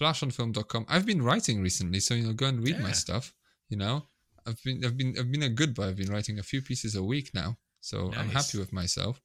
flashonfilm.com. 0.00 0.86
I've 0.88 1.04
been 1.04 1.20
writing 1.20 1.60
recently, 1.60 2.00
so 2.00 2.14
you 2.14 2.26
know, 2.26 2.32
go 2.32 2.46
and 2.46 2.66
read 2.66 2.80
my 2.80 2.92
stuff. 2.92 3.34
You 3.68 3.76
know, 3.76 4.06
I've 4.46 4.56
been, 4.64 4.82
I've 4.84 4.96
been, 4.96 5.14
I've 5.18 5.30
been 5.30 5.42
a 5.42 5.50
good 5.50 5.74
boy. 5.74 5.88
I've 5.88 5.96
been 5.96 6.10
writing 6.10 6.38
a 6.38 6.42
few 6.42 6.62
pieces 6.62 6.96
a 6.96 7.02
week 7.02 7.34
now, 7.34 7.58
so 7.80 8.10
I'm 8.16 8.30
happy 8.30 8.56
with 8.58 8.72
myself. 8.72 9.20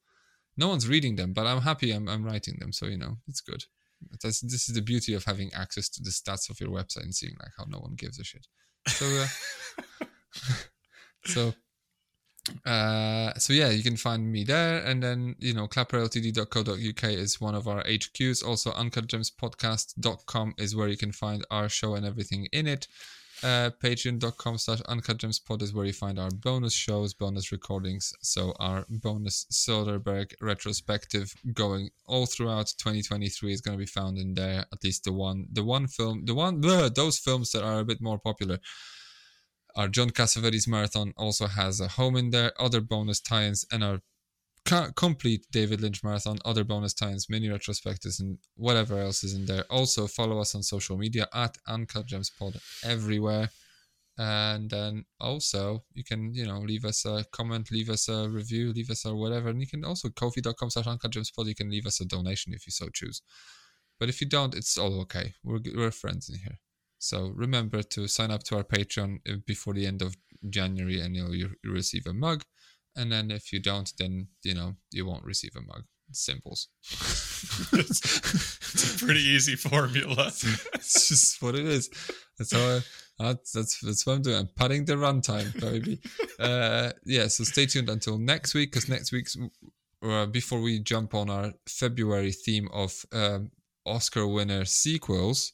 No 0.58 0.68
one's 0.68 0.88
reading 0.88 1.16
them, 1.16 1.32
but 1.32 1.46
I'm 1.46 1.62
happy. 1.62 1.92
I'm, 1.92 2.08
I'm 2.08 2.24
writing 2.24 2.56
them, 2.58 2.72
so 2.72 2.86
you 2.86 2.98
know, 2.98 3.18
it's 3.28 3.40
good. 3.40 3.64
That's, 4.22 4.40
this 4.40 4.68
is 4.68 4.74
the 4.74 4.82
beauty 4.82 5.14
of 5.14 5.24
having 5.24 5.50
access 5.54 5.88
to 5.90 6.02
the 6.02 6.10
stats 6.10 6.50
of 6.50 6.60
your 6.60 6.70
website 6.70 7.04
and 7.04 7.14
seeing 7.14 7.34
like 7.40 7.52
how 7.56 7.64
no 7.68 7.78
one 7.78 7.94
gives 7.94 8.18
a 8.18 8.24
shit. 8.24 8.46
So, 8.88 9.06
uh, 10.02 10.06
so 11.24 11.54
uh 12.64 13.34
so 13.34 13.52
yeah 13.52 13.68
you 13.68 13.82
can 13.82 13.96
find 13.96 14.30
me 14.32 14.44
there 14.44 14.78
and 14.84 15.02
then 15.02 15.36
you 15.38 15.52
know 15.52 15.68
clapperltd.co.uk 15.68 17.04
is 17.04 17.40
one 17.40 17.54
of 17.54 17.68
our 17.68 17.82
hqs 17.84 18.42
also 18.44 18.70
uncutgemspodcast.com 18.72 20.54
is 20.56 20.74
where 20.74 20.88
you 20.88 20.96
can 20.96 21.12
find 21.12 21.44
our 21.50 21.68
show 21.68 21.94
and 21.94 22.06
everything 22.06 22.46
in 22.52 22.66
it 22.66 22.86
uh 23.42 23.70
patreon.com 23.82 24.58
slash 24.58 24.80
uncutgemspod 24.82 25.62
is 25.62 25.72
where 25.72 25.86
you 25.86 25.92
find 25.92 26.18
our 26.18 26.30
bonus 26.30 26.72
shows 26.72 27.14
bonus 27.14 27.52
recordings 27.52 28.12
so 28.20 28.52
our 28.58 28.84
bonus 28.88 29.46
soderbergh 29.52 30.32
retrospective 30.40 31.32
going 31.52 31.90
all 32.06 32.26
throughout 32.26 32.72
2023 32.78 33.52
is 33.52 33.60
going 33.60 33.76
to 33.76 33.78
be 33.78 33.86
found 33.86 34.18
in 34.18 34.34
there 34.34 34.64
at 34.72 34.84
least 34.84 35.04
the 35.04 35.12
one 35.12 35.46
the 35.52 35.64
one 35.64 35.86
film 35.86 36.24
the 36.24 36.34
one 36.34 36.60
bleh, 36.62 36.94
those 36.94 37.18
films 37.18 37.50
that 37.52 37.62
are 37.62 37.80
a 37.80 37.84
bit 37.84 38.00
more 38.00 38.18
popular. 38.18 38.58
Our 39.76 39.88
John 39.88 40.10
Cassavetes 40.10 40.66
marathon 40.66 41.12
also 41.16 41.46
has 41.46 41.80
a 41.80 41.88
home 41.88 42.16
in 42.16 42.30
there, 42.30 42.52
other 42.60 42.80
bonus 42.80 43.20
tie-ins, 43.20 43.64
and 43.70 43.84
our 43.84 44.00
co- 44.68 44.92
complete 44.94 45.46
David 45.50 45.80
Lynch 45.80 46.04
marathon, 46.04 46.38
other 46.44 46.64
bonus 46.64 46.94
tie-ins, 46.94 47.28
mini 47.28 47.48
retrospectives, 47.48 48.20
and 48.20 48.38
whatever 48.56 48.98
else 48.98 49.24
is 49.24 49.34
in 49.34 49.46
there. 49.46 49.64
Also, 49.70 50.06
follow 50.06 50.38
us 50.40 50.54
on 50.54 50.62
social 50.62 50.96
media 50.96 51.26
at 51.34 51.56
Uncut 51.66 52.06
Gems 52.06 52.30
Pod 52.30 52.60
everywhere. 52.84 53.48
And 54.20 54.68
then 54.68 55.04
also, 55.20 55.84
you 55.94 56.02
can, 56.02 56.34
you 56.34 56.44
know, 56.44 56.58
leave 56.58 56.84
us 56.84 57.04
a 57.04 57.24
comment, 57.32 57.70
leave 57.70 57.88
us 57.88 58.08
a 58.08 58.28
review, 58.28 58.72
leave 58.72 58.90
us 58.90 59.04
a 59.04 59.14
whatever. 59.14 59.48
And 59.48 59.60
you 59.60 59.68
can 59.68 59.84
also, 59.84 60.08
kofi.com 60.08 60.70
slash 60.70 60.86
Uncut 60.86 61.12
Gems 61.12 61.30
Pod, 61.30 61.46
you 61.46 61.54
can 61.54 61.70
leave 61.70 61.86
us 61.86 62.00
a 62.00 62.04
donation 62.04 62.52
if 62.52 62.66
you 62.66 62.72
so 62.72 62.88
choose. 62.92 63.22
But 64.00 64.08
if 64.08 64.20
you 64.20 64.28
don't, 64.28 64.54
it's 64.54 64.76
all 64.76 65.00
okay. 65.02 65.34
We're, 65.44 65.60
we're 65.74 65.90
friends 65.92 66.28
in 66.28 66.38
here. 66.40 66.58
So 66.98 67.32
remember 67.34 67.82
to 67.82 68.08
sign 68.08 68.32
up 68.32 68.42
to 68.44 68.56
our 68.56 68.64
Patreon 68.64 69.18
uh, 69.28 69.36
before 69.46 69.74
the 69.74 69.86
end 69.86 70.02
of 70.02 70.16
January, 70.50 71.00
and 71.00 71.14
you'll 71.14 71.34
you 71.34 71.50
receive 71.64 72.06
a 72.06 72.12
mug. 72.12 72.42
And 72.98 73.12
then 73.12 73.30
if 73.30 73.52
you 73.52 73.60
don't, 73.60 73.90
then 73.98 74.28
you 74.42 74.54
know 74.54 74.74
you 74.90 75.06
won't 75.06 75.24
receive 75.24 75.52
a 75.56 75.62
mug. 75.62 75.84
Simples. 76.10 76.68
it's 77.72 78.94
a 78.94 79.04
pretty 79.04 79.20
easy 79.20 79.54
formula. 79.54 80.26
it's 80.74 81.08
just 81.08 81.40
what 81.40 81.54
it 81.54 81.66
is. 81.66 81.88
That's 82.36 82.52
how 82.52 82.80
I, 83.20 83.24
that's 83.24 83.52
that's 83.52 83.80
that's 83.80 84.06
what 84.06 84.14
I'm 84.14 84.22
doing. 84.22 84.36
I'm 84.36 84.48
padding 84.56 84.84
the 84.84 84.94
runtime, 84.94 85.58
baby. 85.60 86.00
uh, 86.40 86.90
yeah. 87.04 87.28
So 87.28 87.44
stay 87.44 87.66
tuned 87.66 87.88
until 87.88 88.18
next 88.18 88.54
week, 88.54 88.72
because 88.72 88.88
next 88.88 89.12
week's 89.12 89.36
uh, 90.02 90.26
before 90.26 90.60
we 90.60 90.80
jump 90.80 91.14
on 91.14 91.30
our 91.30 91.52
February 91.66 92.32
theme 92.32 92.68
of 92.72 93.04
um, 93.12 93.50
Oscar 93.86 94.26
winner 94.26 94.64
sequels, 94.64 95.52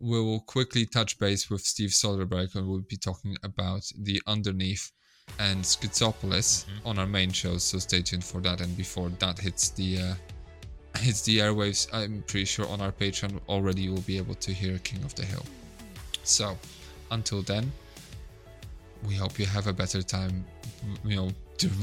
we 0.00 0.20
will 0.20 0.40
quickly 0.40 0.86
touch 0.86 1.18
base 1.18 1.50
with 1.50 1.62
Steve 1.62 1.90
Soderbergh, 1.90 2.54
and 2.54 2.68
we'll 2.68 2.80
be 2.88 2.96
talking 2.96 3.36
about 3.42 3.84
the 3.98 4.20
Underneath 4.26 4.90
and 5.38 5.62
Schizopolis 5.62 6.64
mm-hmm. 6.64 6.86
on 6.86 6.98
our 6.98 7.06
main 7.06 7.30
shows. 7.30 7.62
So 7.62 7.78
stay 7.78 8.02
tuned 8.02 8.24
for 8.24 8.40
that. 8.42 8.60
And 8.60 8.76
before 8.76 9.08
that 9.18 9.38
hits 9.38 9.70
the 9.70 9.98
uh, 9.98 10.14
hits 10.98 11.22
the 11.22 11.38
airwaves, 11.38 11.88
I'm 11.92 12.22
pretty 12.26 12.44
sure 12.46 12.66
on 12.68 12.80
our 12.80 12.92
Patreon 12.92 13.40
already 13.48 13.82
you 13.82 13.92
will 13.92 14.02
be 14.02 14.16
able 14.16 14.34
to 14.36 14.52
hear 14.52 14.78
King 14.78 15.04
of 15.04 15.14
the 15.14 15.24
Hill. 15.24 15.44
So, 16.22 16.56
until 17.10 17.42
then, 17.42 17.70
we 19.06 19.14
hope 19.14 19.38
you 19.38 19.46
have 19.46 19.66
a 19.66 19.72
better 19.72 20.02
time, 20.02 20.44
you 21.04 21.16
know, 21.16 21.30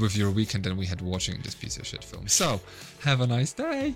with 0.00 0.16
your 0.16 0.30
weekend 0.30 0.64
than 0.64 0.76
we 0.76 0.86
had 0.86 1.00
watching 1.00 1.40
this 1.42 1.54
piece 1.54 1.76
of 1.76 1.86
shit 1.86 2.02
film. 2.02 2.26
So, 2.26 2.60
have 3.02 3.20
a 3.20 3.26
nice 3.26 3.52
day. 3.52 3.94